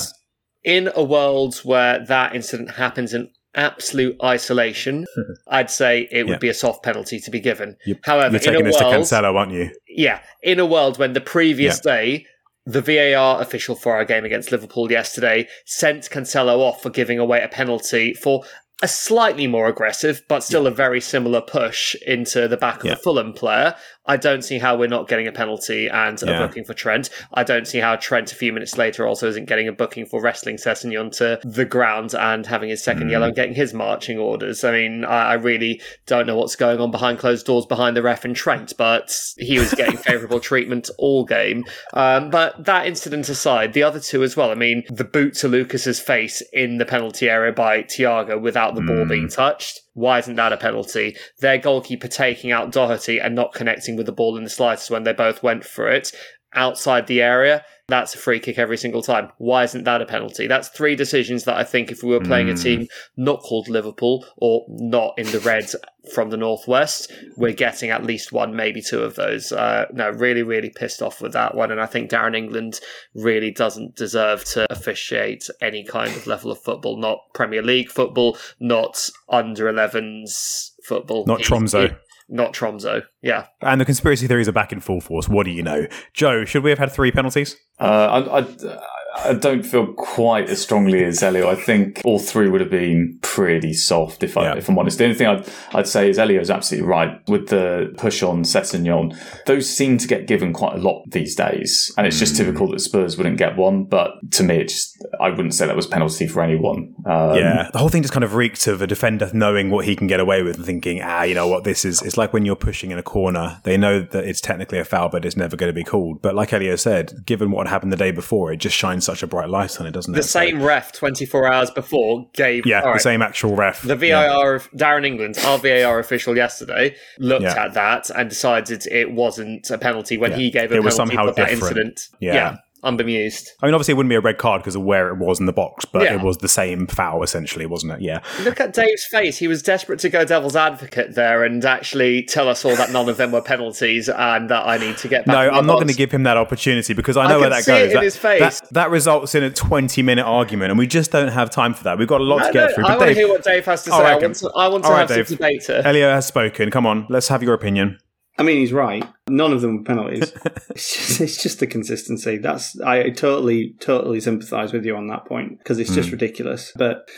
In 0.64 0.92
a 0.96 1.04
world 1.04 1.56
where 1.64 2.06
that 2.06 2.36
incident 2.36 2.72
happens 2.72 3.14
in 3.14 3.30
absolute 3.56 4.16
isolation, 4.24 5.06
I'd 5.48 5.70
say 5.70 6.08
it 6.12 6.24
would 6.26 6.34
Yeah. 6.34 6.38
be 6.38 6.50
a 6.50 6.54
soft 6.54 6.84
penalty 6.84 7.20
to 7.20 7.32
be 7.32 7.40
given. 7.40 7.78
You- 7.86 7.98
However, 8.04 8.38
You're 8.38 8.42
in 8.44 8.48
a 8.48 8.52
taking 8.52 8.66
this 8.66 8.78
to 8.78 8.84
world, 8.86 8.96
Cancelo, 8.96 9.36
aren't 9.36 9.52
you? 9.54 9.72
yeah, 9.88 10.22
in 10.42 10.60
a 10.60 10.66
world 10.66 10.98
when 10.98 11.14
the 11.14 11.22
previous 11.22 11.80
day, 11.80 12.26
the 12.66 12.82
VAR 12.82 13.42
official 13.42 13.76
for 13.76 13.96
our 13.96 14.06
game 14.06 14.24
against 14.24 14.52
Liverpool 14.52 14.92
yesterday 14.92 15.48
sent 15.66 16.10
Cancelo 16.10 16.60
off 16.60 16.82
for 16.84 16.90
giving 16.92 17.18
away 17.20 17.42
a 17.42 17.48
penalty 17.48 18.14
for 18.14 18.44
a 18.84 18.88
slightly 18.88 19.46
more 19.48 19.68
aggressive, 19.68 20.22
but 20.28 20.44
still 20.44 20.66
a 20.66 20.72
very 20.72 21.00
similar 21.02 21.40
push 21.42 21.96
into 22.08 22.48
the 22.48 22.58
back 22.58 22.80
of 22.80 22.86
Yeah. 22.86 22.94
a 22.94 22.96
Fulham 22.96 23.32
player. 23.34 23.76
I 24.06 24.18
don't 24.18 24.42
see 24.44 24.58
how 24.58 24.76
we're 24.78 24.88
not 24.88 25.08
getting 25.08 25.28
a 25.28 25.32
penalty 25.32 25.88
and 25.88 26.22
a 26.24 26.26
Yeah. 26.26 26.48
booking 26.48 26.64
for 26.64 26.74
Trent. 26.74 27.10
I 27.34 27.44
don't 27.44 27.68
see 27.68 27.80
how 27.80 27.96
Trent 27.98 28.32
a 28.32 28.36
few 28.36 28.52
minutes 28.52 28.78
later 28.78 29.06
also 29.08 29.28
isn't 29.28 29.46
getting 29.46 29.68
a 29.68 29.72
booking 29.72 30.06
for 30.08 30.22
wrestling 30.22 30.58
Sessegnon 30.58 31.16
to 31.18 31.40
the 31.44 31.66
ground 31.66 32.16
and 32.18 32.46
having 32.48 32.70
his 32.70 32.84
second 32.84 33.08
Mm. 33.08 33.12
yellow 33.12 33.28
and 33.28 33.36
getting 33.36 33.54
his 33.54 33.74
marching 33.74 34.18
orders. 34.18 34.64
I 34.64 34.72
mean, 34.72 35.06
I, 35.06 35.32
I 35.32 35.34
really 35.36 35.82
don't 36.08 36.26
know 36.26 36.36
what's 36.36 36.56
going 36.56 36.80
on 36.80 36.90
behind 36.92 37.20
closed 37.20 37.46
doors 37.46 37.66
behind 37.68 37.96
the 37.96 38.02
ref 38.02 38.26
and 38.26 38.36
Trent, 38.36 38.74
but 38.78 39.16
he 39.38 39.60
was 39.60 39.74
getting 39.74 39.98
favourable 39.98 40.40
treatment 40.40 40.90
all 40.98 41.24
game. 41.26 41.64
Um, 41.94 42.30
but 42.32 42.66
that 42.66 42.88
incident 42.88 43.30
aside, 43.30 43.74
the 43.74 43.84
other 43.84 44.00
two 44.00 44.24
as 44.24 44.36
well. 44.36 44.50
I 44.52 44.56
mean, 44.56 44.84
the 44.90 45.04
boot 45.04 45.36
to 45.36 45.48
Lucas's 45.48 46.00
face 46.00 46.42
in 46.54 46.78
the 46.80 46.86
penalty 46.86 47.30
area 47.30 47.52
by 47.52 47.84
Thiago 47.84 48.42
without 48.42 48.74
the 48.76 48.82
ball 48.82 49.06
being 49.06 49.28
touched. 49.30 49.82
Why 49.94 50.20
isn't 50.20 50.36
that 50.36 50.54
a 50.54 50.58
penalty? 50.58 51.18
Their 51.40 51.58
goalkeeper 51.58 52.08
taking 52.08 52.52
out 52.52 52.72
Doherty 52.72 53.20
and 53.20 53.36
not 53.36 53.54
connecting 53.54 53.96
with 53.98 54.06
the 54.06 54.12
ball 54.12 54.38
in 54.38 54.44
the 54.44 54.50
slightest 54.50 54.90
when 54.90 55.04
they 55.04 55.14
both 55.14 55.44
went 55.44 55.66
for 55.66 55.90
it 55.90 56.12
outside 56.54 57.08
the 57.08 57.22
area. 57.22 57.64
That's 57.92 58.16
a 58.16 58.18
free 58.18 58.40
kick 58.40 58.58
every 58.58 58.78
single 58.78 59.02
time. 59.02 59.32
Why 59.38 59.66
isn't 59.66 59.84
that 59.84 60.02
a 60.02 60.06
penalty? 60.06 60.48
That's 60.48 60.70
three 60.70 60.96
decisions 60.96 61.44
that 61.44 61.58
I 61.58 61.66
think 61.66 61.92
if 61.92 62.04
we 62.04 62.12
were 62.12 62.22
playing 62.22 62.48
a 62.50 62.56
team 62.56 62.88
not 63.18 63.42
called 63.42 63.68
Liverpool 63.68 64.26
or 64.38 64.66
not 64.70 65.14
in 65.18 65.28
the 65.28 65.42
red 65.42 65.70
from 66.16 66.30
the 66.30 66.38
northwest, 66.38 67.12
we're 67.36 67.52
getting 67.52 67.90
at 67.90 68.06
least 68.06 68.32
one, 68.32 68.56
maybe 68.56 68.82
two 68.82 69.02
of 69.04 69.16
those. 69.16 69.52
Uh, 69.52 69.86
no, 69.92 70.10
really, 70.10 70.42
really 70.42 70.70
pissed 70.70 71.02
off 71.02 71.22
with 71.22 71.34
that 71.34 71.54
one, 71.54 71.70
and 71.70 71.82
I 71.82 71.86
think 71.86 72.10
Darren 72.10 72.36
England 72.36 72.80
really 73.14 73.52
doesn't 73.52 73.98
deserve 73.98 74.46
to 74.46 74.66
officiate 74.72 75.50
any 75.62 75.84
kind 75.84 76.16
of 76.16 76.26
level 76.28 76.50
of 76.50 76.62
football, 76.64 76.96
not 76.98 77.20
Premier 77.34 77.62
League 77.62 77.92
football, 77.92 78.38
not 78.60 79.10
under 79.28 79.66
11s 79.66 80.72
football, 80.86 81.26
Not 81.28 81.40
He- 81.40 81.44
Tromso. 81.44 81.90
he- 81.90 81.94
not 82.32 82.54
Tromso. 82.54 83.02
Yeah, 83.22 83.46
And 83.62 83.80
the 83.80 83.86
conspiracy 83.86 84.26
theories 84.26 84.48
are 84.48 84.54
back 84.54 84.72
in 84.72 84.80
full 84.80 85.02
force. 85.02 85.30
What 85.30 85.44
do 85.46 85.52
you 85.52 85.62
know? 85.62 85.86
Joe, 86.14 86.46
should 86.46 86.64
we 86.64 86.70
have 86.72 86.80
had 86.80 86.92
three 86.92 87.12
penalties? 87.12 87.56
Uh, 87.80 87.84
I, 87.84 88.40
I, 88.40 89.30
I 89.30 89.34
don't 89.34 89.64
feel 89.64 89.94
quite 89.94 90.50
as 90.50 90.62
strongly 90.62 91.04
as 91.04 91.22
Elio. 91.22 91.50
I 91.50 91.56
think 91.56 92.02
all 92.06 92.18
three 92.20 92.50
would 92.50 92.62
have 92.62 92.70
been 92.72 93.20
pretty 93.22 93.74
soft, 93.74 94.24
if, 94.24 94.36
Yeah. 94.36 94.54
I, 94.54 94.58
if 94.58 94.70
I'm 94.70 94.80
honest. 94.80 94.98
The 94.98 95.04
only 95.04 95.16
thing 95.18 95.28
I'd, 95.28 95.48
I'd 95.74 95.88
say 95.88 96.10
is 96.10 96.18
Elio's 96.18 96.50
absolutely 96.50 96.88
right 96.88 97.20
with 97.28 97.50
the 97.50 97.94
push 97.98 98.24
on 98.24 98.44
Sessegnon. 98.44 99.16
Those 99.46 99.70
seem 99.70 99.98
to 99.98 100.08
get 100.08 100.28
given 100.28 100.54
quite 100.54 100.76
a 100.76 100.82
lot 100.82 101.04
these 101.12 101.36
days, 101.36 101.92
and 101.98 102.08
it's 102.08 102.18
just 102.20 102.38
typical 102.38 102.70
that 102.72 102.80
Spurs 102.80 103.18
wouldn't 103.18 103.38
get 103.38 103.58
one. 103.58 103.84
But 103.84 104.14
to 104.32 104.44
me, 104.44 104.56
it 104.62 104.70
just 104.70 105.01
I 105.22 105.30
wouldn't 105.30 105.54
say 105.54 105.68
that 105.68 105.76
was 105.76 105.88
penalty 105.88 106.28
for 106.28 106.42
anyone. 106.42 106.96
Um, 107.06 107.36
yeah, 107.36 107.70
the 107.72 107.78
whole 107.80 107.90
thing 107.90 108.02
just 108.02 108.14
kind 108.14 108.24
of 108.24 108.34
reeked 108.36 108.66
of 108.68 108.82
a 108.82 108.88
defender 108.88 109.30
knowing 109.34 109.70
what 109.70 109.86
he 109.86 109.96
can 109.96 110.08
get 110.08 110.20
away 110.20 110.42
with 110.44 110.58
and 110.58 110.66
thinking, 110.66 111.00
ah, 111.04 111.24
you 111.24 111.36
know 111.36 111.48
what, 111.48 111.64
this 111.64 111.86
is. 111.86 112.02
It's 112.02 112.18
like 112.18 112.34
when 112.34 112.44
you're 112.46 112.56
pushing 112.56 112.92
in 112.92 112.98
a 112.98 113.04
corner, 113.04 113.62
they 113.64 113.78
know 113.78 114.02
that 114.02 114.26
it's 114.26 114.42
technically 114.42 114.80
a 114.80 114.86
foul, 114.86 115.10
but 115.10 115.24
it's 115.24 115.38
never 115.38 115.56
going 115.56 115.70
to 115.70 115.74
be 115.74 115.84
called. 115.84 116.22
But 116.22 116.34
like 116.36 116.52
Elio 116.54 116.76
said, 116.76 117.24
given 117.26 117.52
what 117.52 117.68
happened 117.68 117.94
the 117.94 117.98
day 117.98 118.12
before, 118.12 118.52
it 118.52 118.58
just 118.58 118.76
shines 118.76 119.06
such 119.06 119.22
a 119.24 119.28
bright 119.28 119.50
light 119.50 119.80
on 119.80 119.86
it, 119.86 119.92
doesn't 119.92 120.12
The 120.14 120.20
it? 120.20 120.24
The 120.24 120.28
same 120.28 120.62
ref 120.64 120.92
24 120.92 121.48
hours 121.52 121.70
before 121.72 122.28
gave. 122.34 122.66
yeah, 122.66 122.80
all 122.80 122.86
the 122.88 122.92
right, 122.94 123.02
same 123.02 123.22
actual 123.22 123.56
ref. 123.56 123.82
The 123.84 123.96
Yeah. 123.98 124.28
VAR 124.28 124.56
of 124.56 124.72
Darren 124.72 125.06
England, 125.06 125.38
our 125.46 125.58
VAR 125.60 126.00
official 126.00 126.36
yesterday, 126.36 126.96
looked 127.20 127.44
Yeah. 127.44 127.66
at 127.66 127.74
that 127.76 128.10
and 128.10 128.30
decided 128.30 128.86
it 128.88 129.12
wasn't 129.12 129.70
a 129.70 129.78
penalty 129.78 130.18
when 130.18 130.32
Yeah. 130.32 130.38
he 130.38 130.50
gave 130.50 130.72
a 130.72 130.76
It 130.76 130.84
was 130.84 130.96
penalty 130.96 131.16
somehow 131.16 131.30
for 131.30 131.36
that 131.36 131.50
different. 131.50 131.78
incident. 131.78 132.08
Yeah. 132.20 132.56
I'm 132.84 132.98
bemused. 132.98 133.52
I 133.62 133.68
mean, 133.68 133.76
obviously, 133.76 133.92
it 133.92 133.98
wouldn't 133.98 134.10
be 134.10 134.16
a 134.16 134.22
red 134.22 134.40
card 134.40 134.62
because 134.62 134.76
of 134.76 134.82
where 134.82 135.10
it 135.10 135.18
was 135.18 135.40
in 135.40 135.46
the 135.46 135.54
box, 135.54 135.86
but 135.86 136.02
Yeah. 136.04 136.16
it 136.16 136.22
was 136.22 136.38
the 136.40 136.48
same 136.48 136.88
foul 136.88 137.22
essentially, 137.22 137.66
wasn't 137.68 137.94
it? 137.94 138.02
Yeah. 138.02 138.22
Look 138.44 138.60
at 138.60 138.74
Dave's 138.74 139.06
face. 139.06 139.38
He 139.38 139.48
was 139.48 139.62
desperate 139.62 140.00
to 140.00 140.10
go 140.10 140.26
devil's 140.26 140.56
advocate 140.56 141.14
there 141.14 141.44
and 141.44 141.64
actually 141.64 142.24
tell 142.24 142.50
us 142.50 142.66
all 142.66 142.76
that 142.78 142.92
none 142.92 143.08
of 143.08 143.18
them 143.18 143.32
were 143.32 143.42
penalties 143.42 144.10
and 144.10 144.50
that 144.50 144.66
I 144.68 144.78
need 144.78 144.98
to 144.98 145.08
get 145.08 145.26
back. 145.28 145.34
No, 145.34 145.40
I'm 145.40 145.66
not 145.68 145.74
box. 145.74 145.84
going 145.84 145.88
to 145.90 145.94
give 145.94 146.12
him 146.12 146.24
that 146.24 146.38
opportunity 146.38 146.94
because 146.96 147.18
I 147.18 147.26
I 147.26 147.28
know 147.28 147.40
where 147.40 147.50
that 147.52 147.66
goes. 147.68 147.94
that, 147.94 148.02
his 148.04 148.18
face. 148.18 148.40
That, 148.62 148.74
that 148.74 148.90
results 148.90 149.36
in 149.36 149.44
a 149.44 149.52
20 149.52 150.02
minute 150.02 150.26
argument, 150.26 150.72
and 150.72 150.80
we 150.80 150.88
just 150.88 151.12
don't 151.12 151.28
have 151.28 151.52
time 151.52 151.76
for 151.76 151.84
that. 151.84 152.00
We've 152.00 152.08
got 152.08 152.22
a 152.22 152.24
lot 152.24 152.40
No, 152.40 152.48
to 152.48 152.54
get 152.54 152.70
no, 152.70 152.76
through. 152.76 152.86
I 152.86 152.88
But 152.90 152.98
want 153.00 153.10
to 153.10 153.16
hear 153.16 153.28
what 153.30 153.44
Dave 153.44 153.66
has 153.66 153.84
to 153.84 153.92
say. 153.92 154.00
Right, 154.02 154.14
I 154.14 154.18
want 154.18 154.36
to, 154.38 154.52
I 154.56 154.68
want 154.70 154.84
to 154.86 154.90
right, 154.90 155.00
have 155.02 155.10
Dave. 155.10 155.28
some 155.28 155.38
debate. 155.38 155.70
Elio 155.70 156.10
has 156.12 156.26
spoken. 156.26 156.72
Come 156.72 156.88
on, 156.88 157.06
let's 157.10 157.28
have 157.28 157.44
your 157.44 157.54
opinion. 157.54 158.00
I 158.38 158.44
mean, 158.44 158.58
he's 158.58 158.74
right. 158.74 159.04
None 159.30 159.54
of 159.54 159.62
them 159.62 159.78
were 159.78 159.84
penalties. 159.84 160.32
it's, 160.70 160.96
just, 160.96 161.22
it's 161.22 161.44
just 161.44 161.60
the 161.60 161.68
consistency. 161.68 162.38
That's 162.38 162.80
I 162.82 163.10
totally, 163.10 163.76
totally 163.80 164.20
sympathise 164.20 164.74
with 164.74 164.86
you 164.86 164.96
on 164.96 165.08
that 165.08 165.26
point 165.26 165.60
because 165.60 165.80
it's 165.80 165.94
just 165.94 166.12
ridiculous. 166.12 166.72
But 166.76 167.10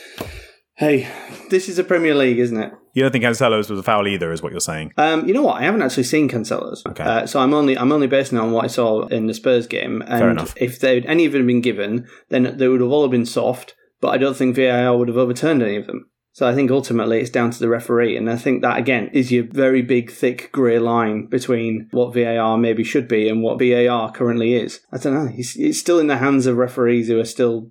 hey, 0.76 1.08
this 1.50 1.70
is 1.70 1.80
a 1.80 1.84
Premier 1.84 2.16
League, 2.16 2.40
isn't 2.40 2.58
it? 2.58 2.74
You 2.94 3.02
don't 3.04 3.12
think 3.12 3.24
Cancelo's 3.24 3.70
was 3.70 3.80
a 3.80 3.84
foul 3.84 4.08
either, 4.08 4.32
is 4.32 4.44
what 4.44 4.52
you're 4.52 4.60
saying? 4.62 4.92
Um, 4.98 5.28
you 5.28 5.34
know 5.34 5.42
what? 5.44 5.60
I 5.62 5.66
haven't 5.66 5.82
actually 5.82 6.04
seen 6.04 6.30
Cancelo's, 6.30 6.84
Okay. 6.86 7.04
uh, 7.04 7.26
so 7.26 7.40
I'm 7.40 7.54
only 7.54 7.78
I'm 7.78 7.92
only 7.92 8.08
basing 8.08 8.38
it 8.38 8.42
on 8.42 8.52
what 8.52 8.66
I 8.66 8.68
saw 8.68 9.08
in 9.08 9.28
the 9.28 9.34
Spurs 9.34 9.66
game. 9.68 10.04
And 10.06 10.32
enough. 10.32 10.54
if 10.58 10.80
they'd 10.80 11.06
any 11.06 11.26
of 11.26 11.32
them 11.32 11.48
been 11.48 11.62
given, 11.62 12.08
then 12.30 12.58
they 12.58 12.68
would 12.68 12.82
have 12.82 12.92
all 12.92 13.08
been 13.08 13.26
soft. 13.26 13.76
But 14.02 14.10
I 14.10 14.18
don't 14.18 14.36
think 14.36 14.56
VAR 14.56 14.98
would 14.98 15.08
have 15.08 15.18
overturned 15.18 15.64
any 15.64 15.78
of 15.78 15.88
them. 15.88 16.10
So 16.34 16.48
I 16.48 16.56
think 16.56 16.72
ultimately 16.72 17.20
it's 17.20 17.30
down 17.30 17.52
to 17.52 17.60
the 17.60 17.70
referee, 17.70 18.18
and 18.18 18.28
I 18.28 18.38
think 18.38 18.64
that 18.64 18.80
again 18.80 19.10
is 19.14 19.32
your 19.32 19.44
very 19.44 19.84
big, 19.84 20.12
thick 20.12 20.52
grey 20.52 20.80
line 20.80 21.28
between 21.28 21.88
what 21.92 22.16
VAR 22.16 22.58
maybe 22.58 22.84
should 22.84 23.08
be 23.08 23.30
and 23.30 23.44
what 23.44 23.60
VAR 23.60 24.12
currently 24.12 24.56
is. 24.56 24.80
I 24.92 24.98
don't 24.98 25.14
know. 25.14 25.32
It's, 25.32 25.80
still 25.80 26.00
in 26.00 26.08
the 26.08 26.18
hands 26.18 26.48
of 26.48 26.58
referees 26.58 27.08
who 27.08 27.20
are 27.20 27.26
still 27.26 27.70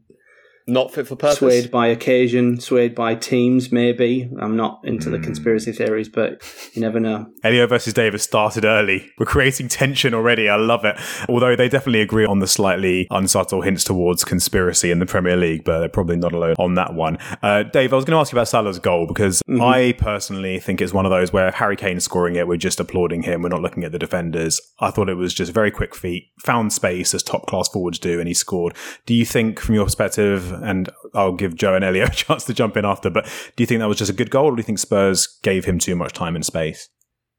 Not 0.66 0.92
fit 0.94 1.06
for 1.06 1.16
purpose. 1.16 1.38
swayed 1.38 1.70
by 1.70 1.88
occasion, 1.88 2.60
swayed 2.60 2.94
by 2.94 3.14
teams. 3.14 3.72
Maybe 3.72 4.28
I'm 4.40 4.56
not 4.56 4.80
into 4.84 5.06
Hmm. 5.06 5.12
the 5.12 5.18
conspiracy 5.18 5.72
theories, 5.72 6.08
but 6.08 6.42
you 6.74 6.80
never 6.82 7.00
know. 7.00 7.26
Elio 7.44 7.66
versus 7.66 7.92
Davis 7.94 8.22
started 8.22 8.64
early. 8.64 9.10
We're 9.18 9.26
creating 9.26 9.68
tension 9.68 10.14
already. 10.14 10.48
I 10.48 10.56
love 10.56 10.84
it. 10.84 10.96
Although 11.28 11.56
they 11.56 11.68
definitely 11.68 12.00
agree 12.00 12.24
on 12.24 12.38
the 12.38 12.46
slightly 12.46 13.06
unsubtle 13.10 13.62
hints 13.62 13.84
towards 13.84 14.24
conspiracy 14.24 14.90
in 14.90 14.98
the 14.98 15.06
Premier 15.06 15.36
League, 15.36 15.64
but 15.64 15.80
they're 15.80 15.88
probably 15.88 16.16
not 16.16 16.32
alone 16.32 16.54
on 16.58 16.74
that 16.74 16.94
one. 16.94 17.18
Uh, 17.42 17.62
Dave, 17.64 17.92
I 17.92 17.96
was 17.96 18.04
going 18.04 18.16
to 18.16 18.20
ask 18.20 18.32
you 18.32 18.36
about 18.38 18.48
Salah's 18.48 18.78
goal 18.78 19.06
because 19.06 19.42
I 19.60 19.94
personally 19.98 20.58
think 20.60 20.80
it's 20.80 20.92
one 20.92 21.04
of 21.06 21.10
those 21.10 21.32
where 21.32 21.50
Harry 21.50 21.76
Kane's 21.76 22.04
scoring 22.04 22.36
it, 22.36 22.46
we're 22.46 22.56
just 22.56 22.78
applauding 22.80 23.22
him. 23.22 23.42
We're 23.42 23.48
not 23.48 23.62
looking 23.62 23.84
at 23.84 23.92
the 23.92 23.98
defenders. 23.98 24.60
I 24.80 24.90
thought 24.90 25.08
it 25.08 25.14
was 25.14 25.34
just 25.34 25.52
very 25.52 25.70
quick 25.70 25.94
feet, 25.94 26.28
found 26.40 26.72
space 26.72 27.14
as 27.14 27.22
top 27.22 27.46
class 27.46 27.68
forwards 27.68 27.98
do, 27.98 28.18
and 28.20 28.28
he 28.28 28.34
scored. 28.34 28.74
Do 29.06 29.14
you 29.14 29.24
think, 29.24 29.58
from 29.60 29.74
your 29.74 29.84
perspective, 29.84 30.51
and 30.62 30.90
I'll 31.14 31.34
give 31.34 31.54
Joe 31.54 31.74
and 31.74 31.84
Elio 31.84 32.04
a 32.06 32.10
chance 32.10 32.44
to 32.44 32.54
jump 32.54 32.76
in 32.76 32.84
after, 32.84 33.10
but 33.10 33.24
do 33.56 33.62
you 33.62 33.66
think 33.66 33.80
that 33.80 33.88
was 33.88 33.98
just 33.98 34.10
a 34.10 34.14
good 34.14 34.30
goal, 34.30 34.46
or 34.46 34.56
do 34.56 34.60
you 34.60 34.64
think 34.64 34.78
Spurs 34.78 35.26
gave 35.42 35.64
him 35.64 35.78
too 35.78 35.96
much 35.96 36.12
time 36.12 36.34
and 36.34 36.44
space? 36.44 36.88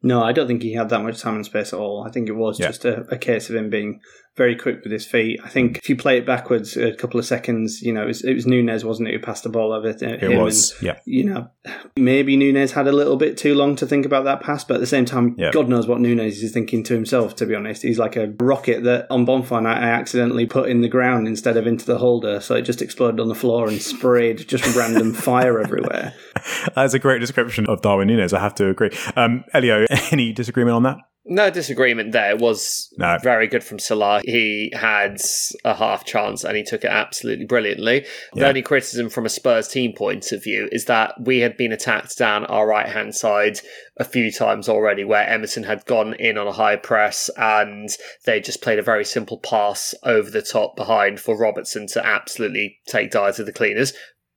No, 0.06 0.22
I 0.22 0.34
don't 0.34 0.48
think 0.48 0.62
he 0.64 0.74
had 0.74 0.90
that 0.90 1.02
much 1.02 1.22
time 1.22 1.36
and 1.36 1.46
space 1.46 1.72
at 1.72 1.80
all. 1.80 2.04
I 2.06 2.12
think 2.12 2.28
it 2.28 2.34
was 2.36 2.60
Yeah. 2.60 2.68
just 2.68 2.84
a, 2.86 3.02
a 3.10 3.18
case 3.18 3.50
of 3.50 3.56
him 3.56 3.70
being 3.70 4.02
very 4.36 4.56
quick 4.56 4.84
with 4.84 4.92
his 4.92 5.06
feet. 5.06 5.40
I 5.44 5.50
think 5.50 5.78
if 5.78 5.88
you 5.90 5.96
play 5.96 6.18
it 6.18 6.26
backwards 6.26 6.76
a 6.76 6.94
couple 6.96 7.20
of 7.20 7.26
seconds, 7.26 7.82
you 7.84 7.94
know, 7.94 8.04
it 8.04 8.08
was, 8.08 8.24
it 8.24 8.34
was 8.34 8.48
Nunez, 8.48 8.84
wasn't 8.84 9.10
it, 9.10 9.14
who 9.14 9.20
passed 9.20 9.44
the 9.44 9.50
ball 9.50 9.72
over 9.72 9.94
to 9.94 10.14
It 10.16 10.22
him? 10.24 10.42
was, 10.42 10.74
yeah. 10.82 10.98
You 11.06 11.24
know, 11.26 11.50
maybe 11.96 12.36
Nunez 12.36 12.72
had 12.72 12.88
a 12.88 12.92
little 12.92 13.16
bit 13.18 13.38
too 13.38 13.54
long 13.54 13.76
to 13.76 13.86
think 13.86 14.06
about 14.06 14.24
that 14.26 14.42
pass, 14.42 14.64
but 14.64 14.76
at 14.76 14.80
the 14.80 14.88
same 14.88 15.06
time, 15.06 15.36
Yeah. 15.38 15.52
God 15.52 15.70
knows 15.70 15.86
what 15.88 16.00
Nunez 16.02 16.42
is 16.42 16.52
thinking 16.52 16.84
to 16.86 16.94
himself, 16.94 17.36
to 17.38 17.46
be 17.46 17.54
honest. 17.54 17.84
He's 17.84 18.00
like 18.00 18.16
a 18.16 18.34
rocket 18.40 18.84
that 18.84 19.08
on 19.12 19.26
Bonfire 19.26 19.68
I 19.68 19.74
I 19.74 19.90
accidentally 19.90 20.46
put 20.48 20.70
in 20.70 20.82
the 20.82 20.88
ground 20.90 21.28
instead 21.28 21.56
of 21.58 21.68
into 21.68 21.86
the 21.86 22.00
holder, 22.00 22.40
so 22.40 22.56
it 22.56 22.64
just 22.64 22.82
exploded 22.82 23.20
on 23.20 23.28
the 23.28 23.36
floor 23.36 23.68
and 23.68 23.82
sprayed 23.82 24.48
just 24.48 24.76
random 24.76 25.14
fire 25.14 25.60
everywhere. 25.60 26.14
That's 26.76 26.94
a 26.94 27.00
great 27.00 27.20
description 27.20 27.68
of 27.68 27.82
Darwin 27.82 28.08
Nunez. 28.08 28.34
I 28.34 28.40
have 28.40 28.56
to 28.56 28.68
agree. 28.70 28.90
Um, 29.16 29.44
Elio, 29.54 29.86
any 30.12 30.34
disagreement 30.34 30.76
on 30.76 30.84
that? 30.84 30.98
No 31.26 31.50
disagreement 31.50 32.12
there. 32.12 32.32
It 32.32 32.40
was 32.40 32.94
No. 32.98 33.18
very 33.24 33.48
good 33.48 33.64
from 33.64 33.80
Salah. 33.80 34.22
He 34.26 34.72
had 34.76 35.18
a 35.64 35.74
half 35.74 36.04
chance 36.06 36.44
and 36.44 36.58
he 36.58 36.64
took 36.64 36.84
it 36.84 36.90
absolutely 36.92 37.46
brilliantly. 37.46 38.06
The 38.34 38.46
only 38.48 38.62
criticism 38.62 39.10
from 39.10 39.26
a 39.26 39.30
Spurs 39.30 39.70
team 39.70 39.94
point 39.94 40.32
of 40.34 40.44
view 40.44 40.68
is 40.72 40.86
that 40.86 41.14
we 41.22 41.40
had 41.40 41.56
been 41.56 41.72
attacked 41.72 42.18
down 42.18 42.46
our 42.48 42.68
right 42.68 42.90
hand 42.90 43.16
side 43.16 43.60
a 43.98 44.04
few 44.04 44.32
times 44.32 44.68
already 44.68 45.06
where 45.06 45.26
Emerson 45.26 45.64
had 45.64 45.86
gone 45.86 46.14
in 46.16 46.38
on 46.38 46.48
a 46.48 46.52
high 46.52 46.76
press 46.76 47.30
and 47.38 47.90
they 48.26 48.42
just 48.42 48.62
played 48.62 48.80
a 48.80 48.84
very 48.84 49.06
simple 49.06 49.38
pass 49.40 49.96
over 50.04 50.30
the 50.30 50.42
top 50.42 50.76
behind 50.76 51.22
for 51.22 51.38
Robertson 51.38 51.88
to 51.88 52.06
absolutely 52.06 52.80
take 52.88 53.12
Dier 53.12 53.32
to 53.32 53.44
the 53.46 53.54
cleaners. 53.54 53.94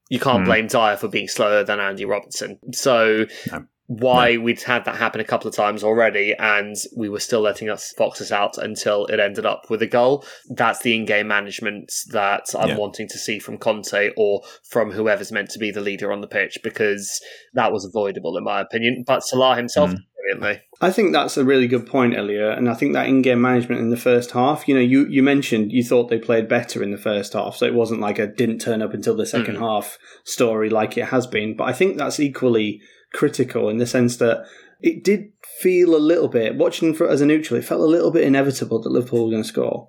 You 0.09 0.20
can't 0.20 0.40
Hmm. 0.40 0.44
blame 0.44 0.66
Dier 0.68 0.96
for 0.96 1.09
being 1.09 1.27
slower 1.27 1.64
than 1.64 1.81
Andy 1.81 2.05
Robertson. 2.05 2.61
So 2.72 3.27
No. 3.51 3.64
Why 3.88 4.37
we'd 4.37 4.62
had 4.62 4.85
that 4.85 4.96
happen 4.96 5.20
a 5.20 5.25
couple 5.25 5.49
of 5.49 5.55
times 5.55 5.85
already 5.85 6.35
and 6.38 6.75
we 6.96 7.09
were 7.09 7.20
still 7.20 7.40
letting 7.40 7.70
us 7.70 7.94
box 7.96 8.20
us 8.20 8.33
out 8.33 8.59
until 8.59 9.07
it 9.07 9.20
ended 9.20 9.46
up 9.46 9.70
with 9.70 9.81
a 9.81 9.87
goal. 9.87 10.25
That's 10.51 10.81
the 10.81 10.94
in-game 10.96 11.29
management 11.29 11.92
that 12.11 12.46
I'm 12.59 12.70
Yeah. 12.70 12.77
wanting 12.79 13.09
to 13.09 13.18
see 13.18 13.38
from 13.38 13.59
Conte 13.59 14.11
or 14.16 14.42
from 14.68 14.90
whoever's 14.90 15.31
meant 15.31 15.51
to 15.51 15.59
be 15.59 15.70
the 15.70 15.81
leader 15.81 16.11
on 16.11 16.20
the 16.20 16.27
pitch 16.27 16.59
because 16.64 17.20
that 17.55 17.72
was 17.72 17.85
avoidable 17.85 18.37
in 18.37 18.44
my 18.44 18.61
opinion. 18.61 19.05
But 19.07 19.20
Salah 19.20 19.57
himself 19.57 19.90
Mm. 19.90 20.61
I 20.81 20.90
think 20.90 21.12
that's 21.12 21.37
a 21.37 21.44
really 21.44 21.68
good 21.68 21.87
point, 21.87 22.16
Elliot. 22.16 22.59
And 22.59 22.68
I 22.68 22.75
think 22.75 22.92
that 22.94 23.07
in-game 23.07 23.40
management 23.40 23.81
in 23.81 23.90
the 23.90 23.96
first 23.96 24.33
half, 24.33 24.66
you 24.66 24.75
know, 24.75 24.81
you, 24.81 25.07
you 25.07 25.22
mentioned 25.22 25.70
you 25.72 25.85
thought 25.85 26.09
they 26.11 26.18
played 26.18 26.49
better 26.49 26.83
in 26.83 26.90
the 26.90 26.99
first 26.99 27.33
half, 27.35 27.57
so 27.57 27.64
it 27.66 27.75
wasn't 27.75 28.01
like 28.01 28.18
a 28.18 28.27
didn't 28.27 28.59
turn 28.59 28.83
up 28.83 28.92
until 28.92 29.16
the 29.16 29.25
second 29.25 29.57
half 29.57 29.99
story 30.25 30.68
like 30.68 30.99
it 30.99 31.07
has 31.07 31.27
been. 31.27 31.57
But 31.57 31.64
I 31.68 31.72
think 31.72 31.96
that's 31.96 32.18
equally 32.18 32.81
critical 33.16 33.68
in 33.68 33.79
the 33.79 33.87
sense 33.87 34.18
that 34.18 34.44
it 34.81 35.02
did 35.02 35.33
feel 35.61 35.96
a 35.96 35.98
little 35.98 36.29
bit 36.29 36.57
watching 36.57 36.94
for, 36.94 37.09
as 37.09 37.20
a 37.20 37.26
neutral. 37.26 37.59
It 37.59 37.64
felt 37.64 37.81
a 37.81 37.87
little 37.87 38.11
bit 38.11 38.24
inevitable 38.24 38.81
that 38.83 38.92
Liverpool 38.92 39.24
were 39.24 39.31
going 39.31 39.42
to 39.42 39.48
score. 39.48 39.88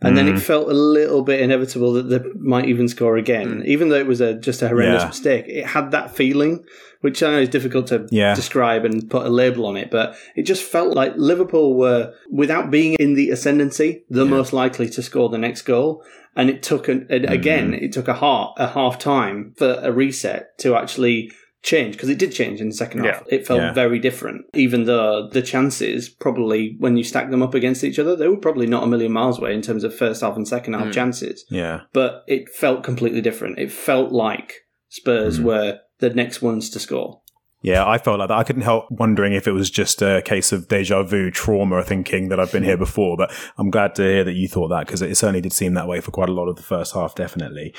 And 0.00 0.16
then 0.16 0.28
it 0.28 0.36
mm. 0.36 0.40
felt 0.40 0.68
a 0.68 0.74
little 0.74 1.22
bit 1.22 1.40
inevitable 1.40 1.92
that 1.94 2.04
they 2.04 2.20
might 2.38 2.66
even 2.66 2.86
score 2.86 3.16
again, 3.16 3.62
mm. 3.62 3.64
even 3.64 3.88
though 3.88 3.96
it 3.96 4.06
was 4.06 4.20
a 4.20 4.34
just 4.34 4.62
a 4.62 4.68
horrendous 4.68 5.02
Yeah. 5.02 5.08
mistake. 5.08 5.44
It 5.48 5.66
had 5.66 5.90
that 5.90 6.14
feeling, 6.14 6.64
which 7.00 7.20
I 7.20 7.32
know 7.32 7.40
is 7.40 7.48
difficult 7.48 7.88
to 7.88 8.06
Yeah. 8.12 8.32
describe 8.32 8.84
and 8.84 9.10
put 9.10 9.26
a 9.26 9.28
label 9.28 9.66
on 9.66 9.76
it, 9.76 9.90
but 9.90 10.14
it 10.36 10.42
just 10.42 10.62
felt 10.62 10.94
like 10.94 11.14
Liverpool 11.16 11.76
were, 11.76 12.12
without 12.30 12.70
being 12.70 12.94
in 13.00 13.14
the 13.14 13.30
ascendancy, 13.30 14.04
the 14.08 14.24
most 14.24 14.52
likely 14.52 14.88
to 14.90 15.02
score 15.02 15.30
the 15.30 15.36
next 15.36 15.62
goal. 15.62 16.04
And 16.36 16.48
it 16.48 16.62
took 16.62 16.86
an, 16.86 17.08
and 17.10 17.24
again, 17.24 17.72
mm-hmm. 17.72 17.84
it 17.84 17.92
took 17.92 18.06
a 18.06 18.14
half 18.14 18.52
a 18.56 18.68
half 18.68 19.00
time 19.00 19.52
for 19.56 19.80
a 19.82 19.90
reset 19.90 20.56
to 20.58 20.76
actually 20.76 21.32
change 21.62 21.94
because 21.94 22.08
it 22.08 22.18
did 22.18 22.32
change 22.32 22.60
in 22.60 22.68
the 22.68 22.74
second 22.74 23.04
half. 23.04 23.24
It 23.28 23.46
felt 23.46 23.60
Yeah. 23.60 23.72
very 23.72 23.98
different, 23.98 24.46
even 24.54 24.84
though 24.84 25.28
the 25.28 25.42
chances 25.42 26.08
probably 26.08 26.76
when 26.78 26.96
you 26.96 27.04
stack 27.04 27.30
them 27.30 27.42
up 27.42 27.54
against 27.54 27.84
each 27.84 27.98
other, 27.98 28.14
they 28.14 28.28
were 28.28 28.36
probably 28.36 28.66
not 28.66 28.84
a 28.84 28.86
million 28.86 29.12
miles 29.12 29.38
away 29.38 29.54
in 29.54 29.62
terms 29.62 29.84
of 29.84 29.94
first 29.94 30.20
half 30.20 30.36
and 30.36 30.46
second 30.46 30.74
half 30.74 30.86
hmm. 30.86 30.90
chances. 30.92 31.44
Yeah. 31.50 31.82
But 31.92 32.24
it 32.28 32.48
felt 32.48 32.84
completely 32.84 33.20
different. 33.20 33.58
It 33.58 33.72
felt 33.72 34.12
like 34.12 34.66
Spurs 34.88 35.38
hmm. 35.38 35.44
were 35.44 35.78
the 35.98 36.10
next 36.10 36.40
ones 36.42 36.70
to 36.70 36.78
score. 36.78 37.20
Yeah, 37.60 37.84
I 37.84 37.98
felt 37.98 38.20
like 38.20 38.28
that. 38.28 38.38
I 38.38 38.44
couldn't 38.44 38.62
help 38.62 38.88
wondering 38.88 39.32
if 39.32 39.48
it 39.48 39.52
was 39.52 39.68
just 39.68 40.00
a 40.00 40.22
case 40.22 40.52
of 40.52 40.68
deja 40.68 41.02
vu 41.02 41.28
trauma 41.30 41.82
thinking 41.82 42.28
that 42.28 42.38
I've 42.38 42.52
been 42.52 42.62
here 42.62 42.76
before, 42.76 43.16
but 43.16 43.32
I'm 43.56 43.68
glad 43.68 43.96
to 43.96 44.02
hear 44.02 44.22
that 44.22 44.34
you 44.34 44.46
thought 44.46 44.68
that 44.68 44.86
because 44.86 45.02
it 45.02 45.16
certainly 45.16 45.40
did 45.40 45.52
seem 45.52 45.74
that 45.74 45.88
way 45.88 46.00
for 46.00 46.12
quite 46.12 46.28
a 46.28 46.32
lot 46.32 46.48
of 46.48 46.54
the 46.54 46.62
first 46.62 46.94
half, 46.94 47.16
definitely. 47.16 47.74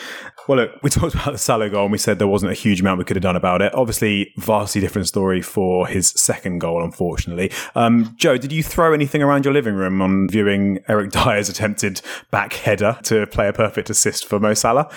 Well, 0.50 0.58
look, 0.58 0.72
we 0.84 0.90
talked 0.90 1.16
about 1.16 1.32
the 1.32 1.38
Salah 1.38 1.70
goal 1.70 1.84
and 1.84 1.94
we 1.94 1.98
said 1.98 2.20
there 2.20 2.28
wasn't 2.28 2.52
a 2.52 2.56
huge 2.56 2.82
amount 2.82 3.00
we 3.00 3.06
could 3.06 3.16
have 3.16 3.24
done 3.24 3.38
about 3.38 3.62
it. 3.62 3.74
Obviously, 3.74 4.34
vastly 4.38 4.82
different 4.82 5.08
story 5.08 5.42
for 5.42 5.88
his 5.88 6.10
second 6.10 6.60
goal, 6.60 6.84
unfortunately. 6.84 7.50
Um, 7.74 8.14
Joe, 8.18 8.38
did 8.38 8.52
you 8.52 8.64
throw 8.64 8.92
anything 8.92 9.24
around 9.24 9.46
your 9.46 9.54
living 9.54 9.76
room 9.76 10.02
on 10.02 10.28
viewing 10.28 10.80
Eric 10.90 11.12
Dier's 11.12 11.48
attempted 11.50 12.02
back 12.32 12.52
header 12.52 13.00
to 13.04 13.28
play 13.28 13.48
a 13.48 13.54
perfect 13.54 13.90
assist 13.90 14.26
for 14.26 14.42
Mo 14.42 14.54
Salah? 14.54 14.90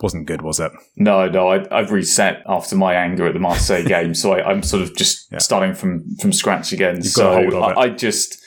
Wasn't 0.00 0.26
good, 0.26 0.42
was 0.42 0.60
it? 0.60 0.72
No, 0.96 1.28
no, 1.28 1.48
I, 1.48 1.66
I've 1.76 1.92
reset 1.92 2.42
after 2.46 2.76
my 2.76 2.94
anger 2.94 3.26
at 3.26 3.34
the 3.34 3.40
Marseille 3.40 3.84
game, 3.86 4.14
so 4.14 4.32
I, 4.32 4.50
I'm 4.50 4.62
sort 4.62 4.82
of 4.82 4.96
just 4.96 5.28
starting 5.40 5.74
from 5.74 6.04
from 6.20 6.32
scratch 6.32 6.72
again. 6.72 6.98
a 6.98 7.04
so 7.04 7.32
hold 7.32 7.54
of 7.54 7.70
it. 7.70 7.76
I, 7.76 7.82
I 7.82 7.88
just 7.88 8.38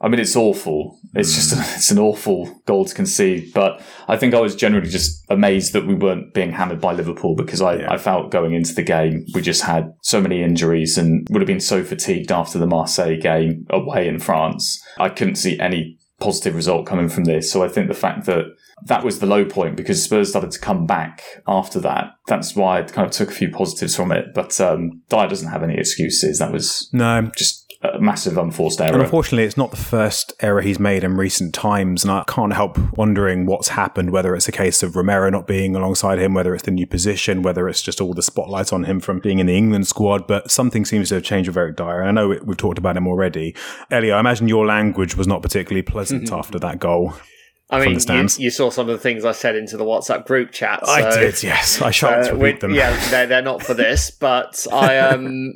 I 0.00 0.08
mean, 0.08 0.20
it's 0.20 0.36
awful. 0.36 0.98
It's 1.14 1.34
just 1.34 1.54
mm. 1.54 1.60
it's 1.76 1.90
an 1.90 1.98
awful 1.98 2.60
goal 2.66 2.84
to 2.84 2.94
concede. 2.94 3.52
But 3.52 3.82
I 4.06 4.16
think 4.16 4.34
I 4.34 4.40
was 4.40 4.54
generally 4.54 4.88
just 4.88 5.24
amazed 5.28 5.72
that 5.72 5.86
we 5.86 5.94
weren't 5.94 6.32
being 6.34 6.52
hammered 6.52 6.80
by 6.80 6.92
Liverpool 6.92 7.34
because 7.34 7.60
I, 7.60 7.76
Yeah. 7.76 7.92
I 7.92 7.98
felt 7.98 8.30
going 8.30 8.54
into 8.54 8.74
the 8.74 8.82
game 8.82 9.24
we 9.34 9.42
just 9.42 9.62
had 9.62 9.92
so 10.02 10.20
many 10.20 10.42
injuries 10.42 10.96
and 10.96 11.26
would 11.30 11.42
have 11.42 11.48
been 11.48 11.60
so 11.60 11.82
fatigued 11.82 12.30
after 12.30 12.58
the 12.58 12.66
Marseille 12.66 13.18
game 13.18 13.66
away 13.70 14.06
in 14.06 14.20
France. 14.20 14.80
I 14.98 15.08
couldn't 15.08 15.36
see 15.36 15.58
any 15.58 15.98
positive 16.20 16.54
result 16.54 16.86
coming 16.86 17.08
from 17.08 17.24
this. 17.24 17.50
So 17.50 17.64
I 17.64 17.68
think 17.68 17.88
the 17.88 17.94
fact 17.94 18.26
that 18.26 18.44
that 18.86 19.04
was 19.04 19.18
the 19.18 19.26
low 19.26 19.44
point 19.44 19.76
because 19.76 20.02
Spurs 20.02 20.30
started 20.30 20.50
to 20.52 20.58
come 20.58 20.86
back 20.86 21.22
after 21.46 21.80
that. 21.80 22.12
That's 22.26 22.54
why 22.54 22.78
I 22.78 22.82
kind 22.82 23.06
of 23.06 23.12
took 23.12 23.30
a 23.30 23.34
few 23.34 23.50
positives 23.50 23.96
from 23.96 24.12
it. 24.12 24.34
But 24.34 24.60
um, 24.60 25.02
Dier 25.08 25.28
doesn't 25.28 25.50
have 25.50 25.62
any 25.62 25.76
excuses. 25.76 26.38
That 26.38 26.52
was 26.52 26.88
No, 26.92 27.30
just 27.36 27.68
a 27.82 28.00
massive 28.00 28.36
unforced 28.36 28.80
error. 28.80 28.94
And 28.94 29.02
unfortunately, 29.02 29.44
it's 29.44 29.56
not 29.56 29.70
the 29.70 29.76
first 29.76 30.32
error 30.40 30.60
he's 30.60 30.80
made 30.80 31.04
in 31.04 31.16
recent 31.16 31.54
times. 31.54 32.02
And 32.02 32.10
I 32.10 32.24
can't 32.26 32.52
help 32.52 32.76
wondering 32.96 33.46
what's 33.46 33.68
happened, 33.68 34.10
whether 34.10 34.34
it's 34.34 34.48
a 34.48 34.52
case 34.52 34.82
of 34.82 34.96
Romero 34.96 35.30
not 35.30 35.46
being 35.46 35.76
alongside 35.76 36.18
him, 36.18 36.34
whether 36.34 36.54
it's 36.54 36.64
the 36.64 36.70
new 36.72 36.86
position, 36.86 37.42
whether 37.42 37.68
it's 37.68 37.82
just 37.82 38.00
all 38.00 38.14
the 38.14 38.22
spotlight 38.22 38.72
on 38.72 38.84
him 38.84 39.00
from 39.00 39.20
being 39.20 39.38
in 39.38 39.46
the 39.46 39.56
England 39.56 39.86
squad. 39.86 40.26
But 40.26 40.50
something 40.50 40.84
seems 40.84 41.10
to 41.10 41.16
have 41.16 41.24
changed 41.24 41.48
with 41.48 41.56
Eric 41.56 41.76
Dier. 41.76 42.00
And 42.00 42.08
I 42.08 42.12
know 42.12 42.36
we've 42.44 42.56
talked 42.56 42.78
about 42.78 42.96
him 42.96 43.06
already. 43.06 43.54
Elliot, 43.90 44.14
I 44.14 44.20
imagine 44.20 44.48
your 44.48 44.66
language 44.66 45.16
was 45.16 45.28
not 45.28 45.42
particularly 45.42 45.82
pleasant 45.82 46.32
after 46.32 46.58
that 46.58 46.80
goal. 46.80 47.14
I 47.70 47.84
mean, 47.84 47.98
you, 48.00 48.28
you 48.38 48.50
saw 48.50 48.70
some 48.70 48.88
of 48.88 48.94
the 48.96 49.02
things 49.02 49.24
I 49.24 49.32
said 49.32 49.54
into 49.54 49.76
the 49.76 49.84
WhatsApp 49.84 50.24
group 50.26 50.52
chat. 50.52 50.80
I 50.88 51.02
did, 51.18 51.42
yes. 51.42 51.82
I 51.82 51.90
shan't 51.90 52.28
Uh, 52.28 52.34
repeat 52.36 52.60
them. 52.60 52.72
Yeah, 52.72 52.96
they're, 53.10 53.26
they're 53.26 53.42
not 53.42 53.62
for 53.62 53.74
this, 53.74 54.10
but 54.20 54.66
I 54.72 54.98
um 54.98 55.52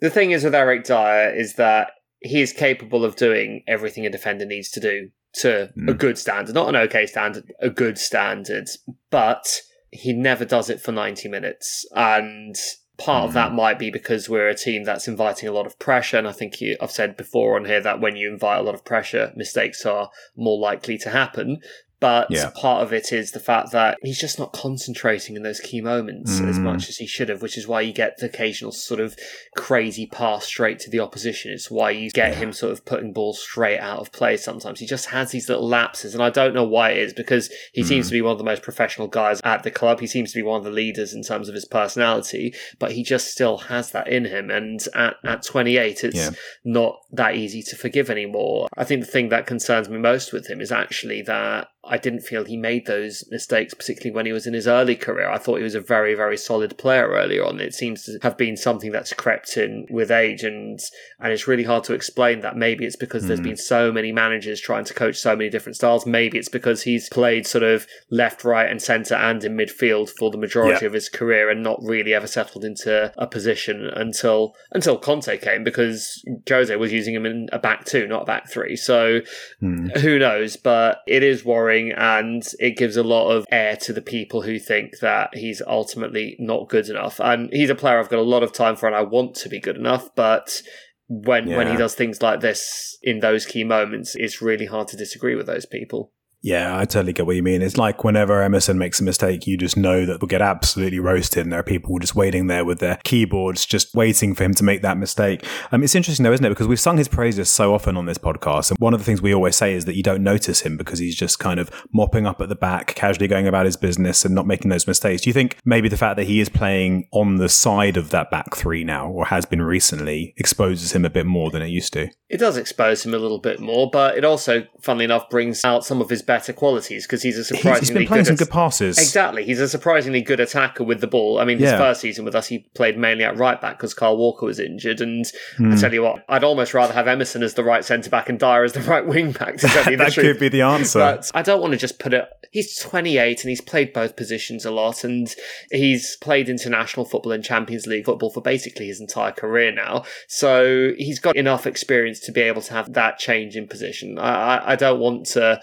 the 0.00 0.10
thing 0.10 0.30
is 0.30 0.44
with 0.44 0.54
Eric 0.54 0.84
Dier 0.84 1.34
is 1.34 1.54
that 1.54 1.90
he 2.20 2.40
is 2.40 2.52
capable 2.52 3.04
of 3.04 3.16
doing 3.16 3.62
everything 3.66 4.06
a 4.06 4.10
defender 4.10 4.46
needs 4.46 4.70
to 4.70 4.80
do 4.80 5.10
to 5.40 5.70
Hmm. 5.74 5.88
a 5.88 5.94
good 5.94 6.16
standard, 6.18 6.54
not 6.54 6.68
an 6.68 6.76
okay 6.76 7.06
standard, 7.06 7.52
a 7.60 7.68
good 7.68 7.98
standard, 7.98 8.68
but 9.10 9.60
he 9.90 10.12
never 10.12 10.44
does 10.44 10.70
it 10.70 10.80
for 10.80 10.92
90 10.92 11.28
minutes 11.28 11.84
and 11.94 12.54
part 12.96 13.24
of 13.24 13.30
Hmm. 13.30 13.34
that 13.34 13.52
might 13.52 13.78
be 13.78 13.90
because 13.90 14.28
we're 14.28 14.48
a 14.48 14.54
team 14.54 14.84
that's 14.84 15.08
inviting 15.08 15.48
a 15.48 15.52
lot 15.52 15.66
of 15.66 15.78
pressure 15.78 16.16
and 16.16 16.28
I 16.28 16.32
think 16.32 16.60
you, 16.60 16.76
I've 16.80 16.90
said 16.90 17.16
before 17.16 17.56
on 17.56 17.64
here 17.64 17.80
that 17.80 18.00
when 18.00 18.16
you 18.16 18.28
invite 18.28 18.60
a 18.60 18.62
lot 18.62 18.74
of 18.74 18.84
pressure 18.84 19.32
mistakes 19.34 19.84
are 19.84 20.10
more 20.36 20.58
likely 20.58 20.96
to 20.98 21.10
happen 21.10 21.60
but 22.04 22.26
Yeah. 22.30 22.50
part 22.54 22.82
of 22.82 22.92
it 22.92 23.12
is 23.12 23.30
the 23.30 23.40
fact 23.40 23.72
that 23.72 23.96
he's 24.02 24.18
just 24.20 24.38
not 24.38 24.52
concentrating 24.52 25.36
in 25.36 25.42
those 25.42 25.58
key 25.58 25.80
moments 25.80 26.32
as 26.40 26.58
Mm. 26.58 26.62
much 26.62 26.90
as 26.90 26.98
he 26.98 27.06
should 27.06 27.30
have, 27.30 27.40
which 27.40 27.56
is 27.56 27.66
why 27.66 27.80
you 27.80 27.94
get 27.94 28.18
the 28.18 28.26
occasional 28.26 28.72
sort 28.72 29.00
of 29.00 29.16
crazy 29.56 30.04
pass 30.04 30.44
straight 30.44 30.78
to 30.80 30.90
the 30.90 31.00
opposition. 31.00 31.50
It's 31.50 31.70
why 31.70 31.92
you 31.92 32.10
get 32.10 32.34
him 32.34 32.52
sort 32.52 32.72
of 32.72 32.84
putting 32.84 33.12
balls 33.14 33.40
straight 33.40 33.78
out 33.78 34.00
of 34.00 34.12
play 34.12 34.36
sometimes. 34.36 34.80
He 34.80 34.86
just 34.86 35.06
has 35.06 35.30
these 35.30 35.48
little 35.48 35.66
lapses, 35.66 36.12
and 36.12 36.22
I 36.22 36.28
don't 36.28 36.54
know 36.54 36.64
why 36.64 36.90
it 36.90 36.98
is 36.98 37.12
because 37.14 37.50
he 37.72 37.80
Mm. 37.82 37.86
seems 37.88 38.06
to 38.08 38.12
be 38.12 38.20
one 38.20 38.32
of 38.32 38.38
the 38.38 38.44
most 38.44 38.60
professional 38.62 39.08
guys 39.08 39.40
at 39.42 39.62
the 39.62 39.70
club. 39.70 40.00
He 40.00 40.06
seems 40.06 40.30
to 40.32 40.38
be 40.38 40.42
one 40.42 40.58
of 40.58 40.64
the 40.64 40.70
leaders 40.70 41.14
in 41.14 41.22
terms 41.22 41.48
of 41.48 41.54
his 41.54 41.64
personality, 41.64 42.54
but 42.78 42.92
he 42.92 43.02
just 43.02 43.28
still 43.28 43.56
has 43.72 43.92
that 43.92 44.08
in 44.08 44.26
him. 44.26 44.50
And 44.50 44.86
at, 44.94 45.14
at 45.24 45.42
28, 45.42 46.04
it's 46.04 46.16
Yeah. 46.16 46.30
not 46.64 46.98
that 47.12 47.34
easy 47.34 47.62
to 47.62 47.76
forgive 47.76 48.10
anymore. 48.10 48.68
I 48.76 48.84
think 48.84 49.00
the 49.00 49.10
thing 49.10 49.30
that 49.30 49.46
concerns 49.46 49.88
me 49.88 49.96
most 49.98 50.32
with 50.34 50.48
him 50.50 50.60
is 50.60 50.70
actually 50.70 51.22
that 51.22 51.68
I 51.86 51.98
didn't 51.98 52.20
feel 52.20 52.44
he 52.44 52.56
made 52.56 52.86
those 52.86 53.24
mistakes, 53.30 53.74
particularly 53.74 54.14
when 54.14 54.26
he 54.26 54.32
was 54.32 54.46
in 54.46 54.54
his 54.54 54.66
early 54.66 54.96
career. 54.96 55.28
I 55.28 55.38
thought 55.38 55.56
he 55.56 55.62
was 55.62 55.74
a 55.74 55.80
very, 55.80 56.14
very 56.14 56.36
solid 56.36 56.76
player 56.78 57.08
earlier 57.08 57.44
on. 57.44 57.60
It 57.60 57.74
seems 57.74 58.04
to 58.04 58.18
have 58.22 58.36
been 58.36 58.56
something 58.56 58.92
that's 58.92 59.12
crept 59.12 59.56
in 59.56 59.86
with 59.90 60.10
age, 60.10 60.42
and 60.42 60.78
and 61.20 61.32
it's 61.32 61.46
really 61.48 61.64
hard 61.64 61.84
to 61.84 61.94
explain 61.94 62.40
that. 62.40 62.56
Maybe 62.56 62.84
it's 62.84 62.96
because 62.96 63.26
there's 63.26 63.40
been 63.40 63.56
so 63.56 63.92
many 63.92 64.12
managers 64.12 64.60
trying 64.60 64.84
to 64.84 64.94
coach 64.94 65.16
so 65.18 65.34
many 65.36 65.50
different 65.50 65.76
styles. 65.76 66.06
Maybe 66.06 66.38
it's 66.38 66.48
because 66.48 66.82
he's 66.82 67.08
played 67.08 67.46
sort 67.46 67.64
of 67.64 67.86
left, 68.10 68.44
right, 68.44 68.70
and 68.70 68.80
centre 68.80 69.14
and 69.14 69.42
in 69.44 69.56
midfield 69.56 70.10
for 70.18 70.30
the 70.30 70.38
majority 70.38 70.78
Yeah. 70.82 70.86
of 70.86 70.92
his 70.92 71.08
career, 71.08 71.50
and 71.50 71.62
not 71.62 71.78
really 71.82 72.14
ever 72.14 72.26
settled 72.26 72.64
into 72.64 73.12
a 73.18 73.26
position 73.26 73.86
until 73.94 74.54
until 74.72 74.98
Conte 74.98 75.36
came, 75.38 75.64
because 75.64 76.22
Jose 76.48 76.74
was 76.76 76.92
using 76.92 77.14
him 77.14 77.26
in 77.26 77.48
a 77.52 77.58
back 77.58 77.84
two, 77.84 78.06
not 78.06 78.22
a 78.22 78.26
back 78.26 78.50
three. 78.50 78.76
So 78.76 79.20
Hmm. 79.60 79.88
who 79.88 80.18
knows? 80.18 80.56
But 80.56 81.00
it 81.06 81.22
is 81.22 81.44
worrying 81.44 81.73
and 81.92 82.46
it 82.58 82.76
gives 82.76 82.96
a 82.96 83.02
lot 83.02 83.30
of 83.30 83.46
air 83.50 83.76
to 83.76 83.92
the 83.92 84.02
people 84.02 84.42
who 84.42 84.58
think 84.58 84.98
that 85.00 85.34
he's 85.34 85.62
ultimately 85.66 86.36
not 86.38 86.68
good 86.68 86.88
enough. 86.88 87.20
And 87.20 87.50
he's 87.52 87.70
a 87.70 87.74
player 87.74 87.98
I've 87.98 88.08
got 88.08 88.18
a 88.18 88.22
lot 88.22 88.42
of 88.42 88.52
time 88.52 88.76
for 88.76 88.86
and 88.86 88.96
I 88.96 89.02
want 89.02 89.34
to 89.36 89.48
be 89.48 89.60
good 89.60 89.76
enough, 89.76 90.14
but 90.14 90.62
when 91.08 91.46
when 91.54 91.70
he 91.70 91.76
does 91.76 91.94
things 91.94 92.22
like 92.22 92.40
this 92.40 92.96
in 93.02 93.20
those 93.20 93.44
key 93.44 93.64
moments, 93.64 94.14
it's 94.14 94.40
really 94.40 94.66
hard 94.66 94.88
to 94.88 94.96
disagree 94.96 95.34
with 95.34 95.46
those 95.46 95.66
people. 95.66 96.12
Yeah, 96.44 96.78
I 96.78 96.84
totally 96.84 97.14
get 97.14 97.24
what 97.24 97.36
you 97.36 97.42
mean. 97.42 97.62
It's 97.62 97.78
like 97.78 98.04
whenever 98.04 98.42
Emerson 98.42 98.76
makes 98.76 99.00
a 99.00 99.02
mistake, 99.02 99.46
you 99.46 99.56
just 99.56 99.78
know 99.78 100.04
that 100.04 100.20
we'll 100.20 100.28
get 100.28 100.42
absolutely 100.42 100.98
roasted, 100.98 101.44
and 101.44 101.50
there 101.50 101.60
are 101.60 101.64
people 101.64 101.98
just 101.98 102.14
waiting 102.14 102.48
there 102.48 102.66
with 102.66 102.80
their 102.80 102.98
keyboards, 103.02 103.64
just 103.64 103.94
waiting 103.94 104.34
for 104.34 104.44
him 104.44 104.52
to 104.52 104.62
make 104.62 104.82
that 104.82 104.98
mistake. 104.98 105.42
Um, 105.72 105.82
it's 105.82 105.94
interesting 105.94 106.22
though, 106.22 106.34
isn't 106.34 106.44
it? 106.44 106.50
Because 106.50 106.68
we've 106.68 106.78
sung 106.78 106.98
his 106.98 107.08
praises 107.08 107.48
so 107.48 107.72
often 107.72 107.96
on 107.96 108.04
this 108.04 108.18
podcast, 108.18 108.68
and 108.68 108.78
one 108.78 108.92
of 108.92 109.00
the 109.00 109.06
things 109.06 109.22
we 109.22 109.32
always 109.32 109.56
say 109.56 109.72
is 109.72 109.86
that 109.86 109.96
you 109.96 110.02
don't 110.02 110.22
notice 110.22 110.60
him 110.60 110.76
because 110.76 110.98
he's 110.98 111.16
just 111.16 111.38
kind 111.38 111.58
of 111.58 111.70
mopping 111.94 112.26
up 112.26 112.42
at 112.42 112.50
the 112.50 112.54
back, 112.54 112.94
casually 112.94 113.26
going 113.26 113.48
about 113.48 113.64
his 113.64 113.78
business, 113.78 114.26
and 114.26 114.34
not 114.34 114.46
making 114.46 114.68
those 114.68 114.86
mistakes. 114.86 115.22
Do 115.22 115.30
you 115.30 115.34
think 115.34 115.56
maybe 115.64 115.88
the 115.88 115.96
fact 115.96 116.18
that 116.18 116.26
he 116.26 116.40
is 116.40 116.50
playing 116.50 117.08
on 117.10 117.36
the 117.36 117.48
side 117.48 117.96
of 117.96 118.10
that 118.10 118.30
back 118.30 118.54
three 118.54 118.84
now, 118.84 119.08
or 119.08 119.24
has 119.24 119.46
been 119.46 119.62
recently, 119.62 120.34
exposes 120.36 120.92
him 120.92 121.06
a 121.06 121.10
bit 121.10 121.24
more 121.24 121.50
than 121.50 121.62
it 121.62 121.68
used 121.68 121.94
to? 121.94 122.10
It 122.28 122.36
does 122.36 122.58
expose 122.58 123.06
him 123.06 123.14
a 123.14 123.18
little 123.18 123.38
bit 123.38 123.60
more, 123.60 123.88
but 123.90 124.18
it 124.18 124.26
also, 124.26 124.66
funnily 124.82 125.06
enough, 125.06 125.30
brings 125.30 125.64
out 125.64 125.86
some 125.86 126.02
of 126.02 126.10
his 126.10 126.20
better 126.34 126.52
qualities 126.52 127.06
because 127.06 127.22
he's 127.22 127.38
a 127.38 127.44
surprisingly 127.44 127.80
he's 127.80 127.90
been 127.90 128.06
playing 128.08 128.24
good 128.24 128.26
some 128.38 128.46
good 128.46 128.50
passes. 128.50 128.98
Exactly. 128.98 129.44
He's 129.44 129.60
a 129.60 129.68
surprisingly 129.68 130.20
good 130.20 130.40
attacker 130.40 130.82
with 130.84 131.00
the 131.00 131.06
ball. 131.06 131.38
I 131.38 131.44
mean, 131.44 131.58
his 131.58 131.70
Yeah. 131.70 131.78
first 131.78 132.00
season 132.00 132.24
with 132.24 132.34
us, 132.34 132.48
he 132.48 132.58
played 132.74 132.98
mainly 132.98 133.24
at 133.24 133.36
right 133.36 133.60
back 133.60 133.78
because 133.78 133.94
Kyle 133.94 134.16
Walker 134.16 134.46
was 134.46 134.58
injured. 134.58 135.00
And 135.00 135.24
Hmm. 135.56 135.72
I 135.72 135.76
tell 135.76 135.92
you 135.94 136.02
what, 136.02 136.24
I'd 136.28 136.42
almost 136.44 136.74
rather 136.74 136.92
have 136.92 137.06
Emerson 137.06 137.42
as 137.42 137.54
the 137.54 137.62
right 137.64 137.84
centre 137.84 138.10
back 138.10 138.28
and 138.28 138.38
Dier 138.38 138.64
as 138.64 138.72
the 138.72 138.80
right 138.92 139.06
wing 139.06 139.32
back, 139.32 139.56
to 139.58 139.68
tell 139.68 139.84
you 139.90 139.96
the 139.96 140.04
that 140.04 140.12
truth. 140.12 140.26
could 140.26 140.40
be 140.40 140.48
the 140.48 140.62
answer. 140.62 140.98
But 140.98 141.30
I 141.34 141.42
don't 141.42 141.60
want 141.60 141.72
to 141.72 141.78
just 141.78 141.98
put 141.98 142.12
it. 142.12 142.24
He's 142.50 142.76
28 142.78 143.42
and 143.42 143.50
he's 143.50 143.60
played 143.60 143.92
both 143.92 144.16
positions 144.16 144.64
a 144.64 144.70
lot, 144.70 145.02
and 145.04 145.32
he's 145.70 146.16
played 146.16 146.48
international 146.48 147.04
football 147.04 147.32
and 147.32 147.42
Champions 147.44 147.86
League 147.86 148.04
football 148.04 148.30
for 148.30 148.40
basically 148.40 148.86
his 148.86 149.00
entire 149.00 149.32
career 149.32 149.72
now. 149.72 150.04
So 150.28 150.92
he's 150.96 151.18
got 151.18 151.36
enough 151.36 151.66
experience 151.66 152.20
to 152.20 152.32
be 152.32 152.40
able 152.42 152.62
to 152.62 152.72
have 152.72 152.92
that 152.94 153.18
change 153.18 153.56
in 153.56 153.66
position. 153.66 154.18
I, 154.18 154.56
I, 154.58 154.72
I 154.72 154.76
don't 154.76 155.00
want 155.00 155.26
to 155.26 155.60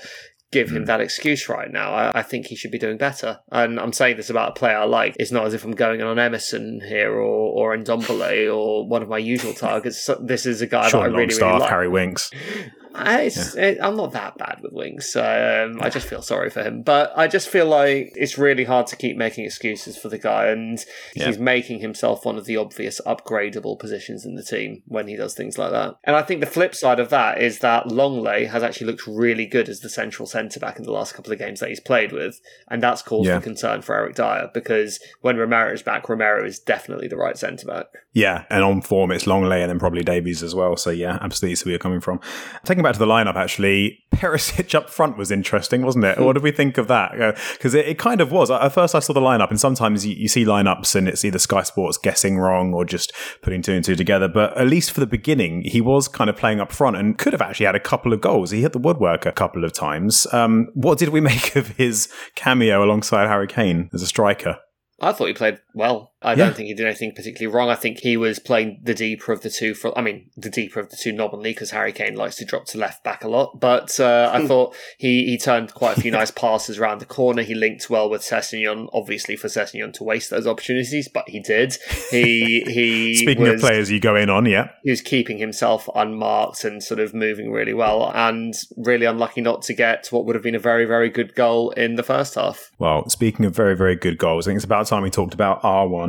give 0.52 0.70
him 0.70 0.84
hmm. 0.84 0.86
that 0.86 1.02
excuse 1.02 1.50
right 1.50 1.72
now. 1.72 1.94
I, 1.94 2.20
I 2.20 2.22
think 2.22 2.48
he 2.48 2.56
should 2.56 2.72
be 2.72 2.78
doing 2.78 2.98
better. 2.98 3.40
And 3.52 3.80
I'm 3.80 3.94
saying 3.94 4.18
this 4.18 4.30
about 4.30 4.50
a 4.50 4.54
player 4.54 4.78
I 4.78 4.86
like. 4.86 5.16
It's 5.18 5.32
not 5.32 5.46
as 5.46 5.54
if 5.54 5.64
I'm 5.64 5.72
going 5.72 6.02
on 6.02 6.20
Emerson 6.20 6.82
here 6.86 7.14
or 7.14 7.52
or 7.52 7.78
Ndombele 7.78 8.54
or 8.56 8.88
one 8.88 9.02
of 9.02 9.10
my 9.10 9.18
usual 9.18 9.54
targets. 9.54 10.10
This 10.22 10.46
is 10.46 10.62
a 10.62 10.68
guy 10.68 10.90
that 10.90 10.96
I 10.96 11.06
really, 11.06 11.26
really 11.28 11.60
like. 11.60 11.70
Harry 11.70 11.88
Winks. 11.88 12.32
I, 12.94 13.78
I'm 13.82 13.96
not 13.96 14.12
that 14.14 14.38
bad 14.38 14.60
with 14.62 14.74
Winks. 14.74 15.16
Um, 15.16 15.80
I 15.82 15.90
just 15.90 16.08
feel 16.08 16.22
sorry 16.22 16.50
for 16.50 16.62
him, 16.64 16.82
but 16.84 17.12
I 17.16 17.28
just 17.28 17.50
feel 17.50 17.66
like 17.66 18.14
it's 18.16 18.38
really 18.38 18.64
hard 18.64 18.88
to 18.88 18.96
keep 18.96 19.18
making 19.18 19.46
excuses 19.46 19.98
for 19.98 20.10
the 20.10 20.18
guy, 20.18 20.48
and 20.48 20.80
Yeah. 21.16 21.28
he's 21.28 21.38
making 21.40 21.80
himself 21.80 22.26
one 22.26 22.38
of 22.38 22.46
the 22.46 22.58
obvious 22.58 23.00
upgradable 23.06 23.78
positions 23.80 24.26
in 24.26 24.36
the 24.36 24.44
team 24.44 24.84
when 24.88 25.08
he 25.08 25.16
does 25.16 25.34
things 25.34 25.58
like 25.58 25.72
that. 25.72 25.96
And 26.04 26.16
I 26.16 26.22
think 26.22 26.40
the 26.42 26.46
flip 26.48 26.76
side 26.76 27.00
of 27.00 27.10
that 27.10 27.42
is 27.42 27.60
that 27.60 27.88
Lenglet 27.88 28.48
has 28.50 28.64
actually 28.64 28.88
looked 28.88 29.08
really 29.08 29.46
good 29.46 29.70
as 29.70 29.80
the 29.80 29.90
central 29.90 30.26
centre 30.28 30.60
back 30.60 30.78
in 30.78 30.84
the 30.84 30.92
last 30.92 31.14
couple 31.14 31.32
of 31.32 31.40
games 31.40 31.60
that 31.60 31.70
he's 31.70 31.80
played 31.80 32.12
with, 32.12 32.40
and 32.70 32.82
that's 32.84 33.02
caused 33.02 33.28
Yeah. 33.28 33.38
for 33.40 33.44
concern 33.44 33.82
for 33.82 33.96
Eric 33.96 34.16
Dier 34.16 34.50
because 34.54 35.00
when 35.22 35.38
Romero 35.38 35.72
is 35.74 35.82
back, 35.82 36.10
Romero 36.10 36.46
is 36.46 36.60
definitely 36.60 37.08
the 37.08 37.18
right 37.18 37.38
centre 37.38 37.66
back. 37.68 37.86
Yeah, 38.14 38.44
and 38.50 38.64
on 38.64 38.82
form, 38.82 39.12
it's 39.12 39.26
Lenglet 39.26 39.62
and 39.62 39.70
then 39.70 39.80
probably 39.80 40.04
Davies 40.04 40.44
as 40.44 40.54
well. 40.54 40.76
So 40.76 40.90
yeah, 40.90 41.18
absolutely 41.22 41.56
see 41.56 41.66
where 41.66 41.72
you're 41.72 41.80
coming 41.80 42.02
from. 42.02 42.20
Taking 42.66 42.81
back 42.84 42.94
to 42.94 43.00
the 43.00 43.06
lineup, 43.06 43.36
actually, 43.36 44.00
Perisic 44.14 44.76
up 44.76 44.90
front 44.90 45.18
was 45.18 45.32
interesting, 45.32 45.82
wasn't 45.82 46.06
it? 46.06 46.20
What 46.20 46.34
did 46.34 46.44
we 46.44 46.52
think 46.52 46.78
of 46.78 46.88
that? 46.88 47.12
Because 47.54 47.74
it, 47.74 47.88
it 47.88 47.98
kind 47.98 48.22
of 48.22 48.32
was. 48.32 48.52
At 48.52 48.70
first, 48.70 48.94
I 48.94 49.00
saw 49.00 49.14
the 49.14 49.22
lineup, 49.22 49.50
and 49.50 49.60
sometimes 49.60 50.06
you, 50.06 50.16
you 50.16 50.28
see 50.28 50.46
lineups 50.46 50.96
and 50.96 51.08
it's 51.08 51.26
either 51.26 51.40
Sky 51.40 51.64
Sports 51.64 51.98
guessing 51.98 52.38
wrong 52.38 52.74
or 52.74 52.86
just 52.86 53.14
putting 53.42 53.62
two 53.62 53.74
and 53.74 53.84
two 53.84 53.96
together. 53.96 54.28
But 54.28 54.56
at 54.58 54.68
least 54.68 54.92
for 54.92 55.00
the 55.00 55.08
beginning, 55.08 55.64
he 55.64 55.82
was 55.82 56.08
kind 56.08 56.30
of 56.30 56.38
playing 56.38 56.60
up 56.60 56.72
front 56.72 56.98
and 56.98 57.18
could 57.18 57.34
have 57.34 57.42
actually 57.42 57.66
had 57.66 57.76
a 57.76 57.80
couple 57.80 58.14
of 58.14 58.22
goals. 58.22 58.52
He 58.52 58.62
hit 58.62 58.74
the 58.74 58.80
woodwork 58.80 59.26
a 59.26 59.32
couple 59.32 59.64
of 59.64 59.74
times. 59.74 60.28
Um, 60.34 60.68
what 60.74 60.98
did 60.98 61.10
we 61.10 61.22
make 61.22 61.56
of 61.56 61.70
his 61.70 62.12
cameo 62.36 62.84
alongside 62.84 63.28
Harry 63.28 63.48
Kane 63.48 63.90
as 63.94 64.02
a 64.02 64.08
striker? 64.08 64.60
I 65.00 65.14
thought 65.14 65.28
he 65.28 65.34
played 65.34 65.60
well. 65.74 66.11
I 66.22 66.32
Yeah. 66.32 66.46
don't 66.46 66.56
think 66.56 66.68
he 66.68 66.74
did 66.74 66.86
anything 66.86 67.14
particularly 67.14 67.54
wrong. 67.54 67.70
I 67.70 67.76
think 67.76 68.00
he 68.00 68.16
was 68.18 68.38
playing 68.40 68.80
the 68.84 68.94
deeper 68.94 69.32
of 69.32 69.42
the 69.42 69.50
two. 69.50 69.74
For 69.74 69.98
I 69.98 70.02
mean, 70.02 70.30
the 70.38 70.50
deeper 70.50 70.80
of 70.80 70.90
the 70.90 70.96
two 70.96 71.12
nominally 71.12 71.52
because 71.52 71.72
Harry 71.72 71.92
Kane 71.92 72.16
likes 72.16 72.36
to 72.38 72.46
drop 72.46 72.66
to 72.68 72.78
left 72.78 73.04
back 73.04 73.24
a 73.24 73.28
lot. 73.28 73.60
But 73.60 74.00
uh, 74.00 74.30
I 74.34 74.46
thought 74.46 74.76
he 74.98 75.26
he 75.26 75.38
turned 75.38 75.74
quite 75.74 75.98
a 75.98 76.02
few 76.02 76.12
nice 76.20 76.32
passes 76.32 76.78
around 76.80 77.00
the 77.00 77.06
corner. 77.06 77.42
He 77.42 77.56
linked 77.56 77.90
well 77.90 78.10
with 78.10 78.22
Sessegnon, 78.22 78.88
obviously 78.94 79.36
for 79.36 79.48
Sessegnon 79.48 79.94
to 79.94 80.04
waste 80.04 80.30
those 80.30 80.46
opportunities, 80.48 81.08
but 81.08 81.28
he 81.28 81.40
did. 81.40 81.78
He 82.10 82.62
he. 82.68 83.16
Speaking 83.16 83.48
of 83.48 83.60
players 83.60 83.90
you 83.92 84.00
go 84.00 84.16
in 84.16 84.30
on, 84.30 84.46
yeah. 84.46 84.70
he 84.84 84.92
was 84.92 85.02
keeping 85.02 85.38
himself 85.40 85.90
unmarked 85.96 86.64
and 86.64 86.84
sort 86.84 87.00
of 87.00 87.14
moving 87.14 87.52
really 87.52 87.74
well, 87.74 88.12
and 88.14 88.54
really 88.78 89.06
unlucky 89.06 89.42
not 89.42 89.62
to 89.64 89.74
get 89.74 90.08
what 90.12 90.26
would 90.26 90.36
have 90.36 90.44
been 90.44 90.56
a 90.56 90.60
very, 90.60 90.86
very 90.86 91.10
good 91.10 91.34
goal 91.36 91.72
in 91.72 91.96
the 91.96 92.04
first 92.04 92.36
half. 92.36 92.72
Well, 92.78 93.10
speaking 93.10 93.46
of 93.46 93.56
very, 93.56 93.76
very 93.76 93.96
good 93.96 94.18
goals, 94.18 94.46
I 94.48 94.52
think 94.52 94.58
it's 94.58 94.66
about 94.66 94.88
time 94.88 95.04
we 95.04 95.10
talked 95.10 95.34
about 95.34 95.64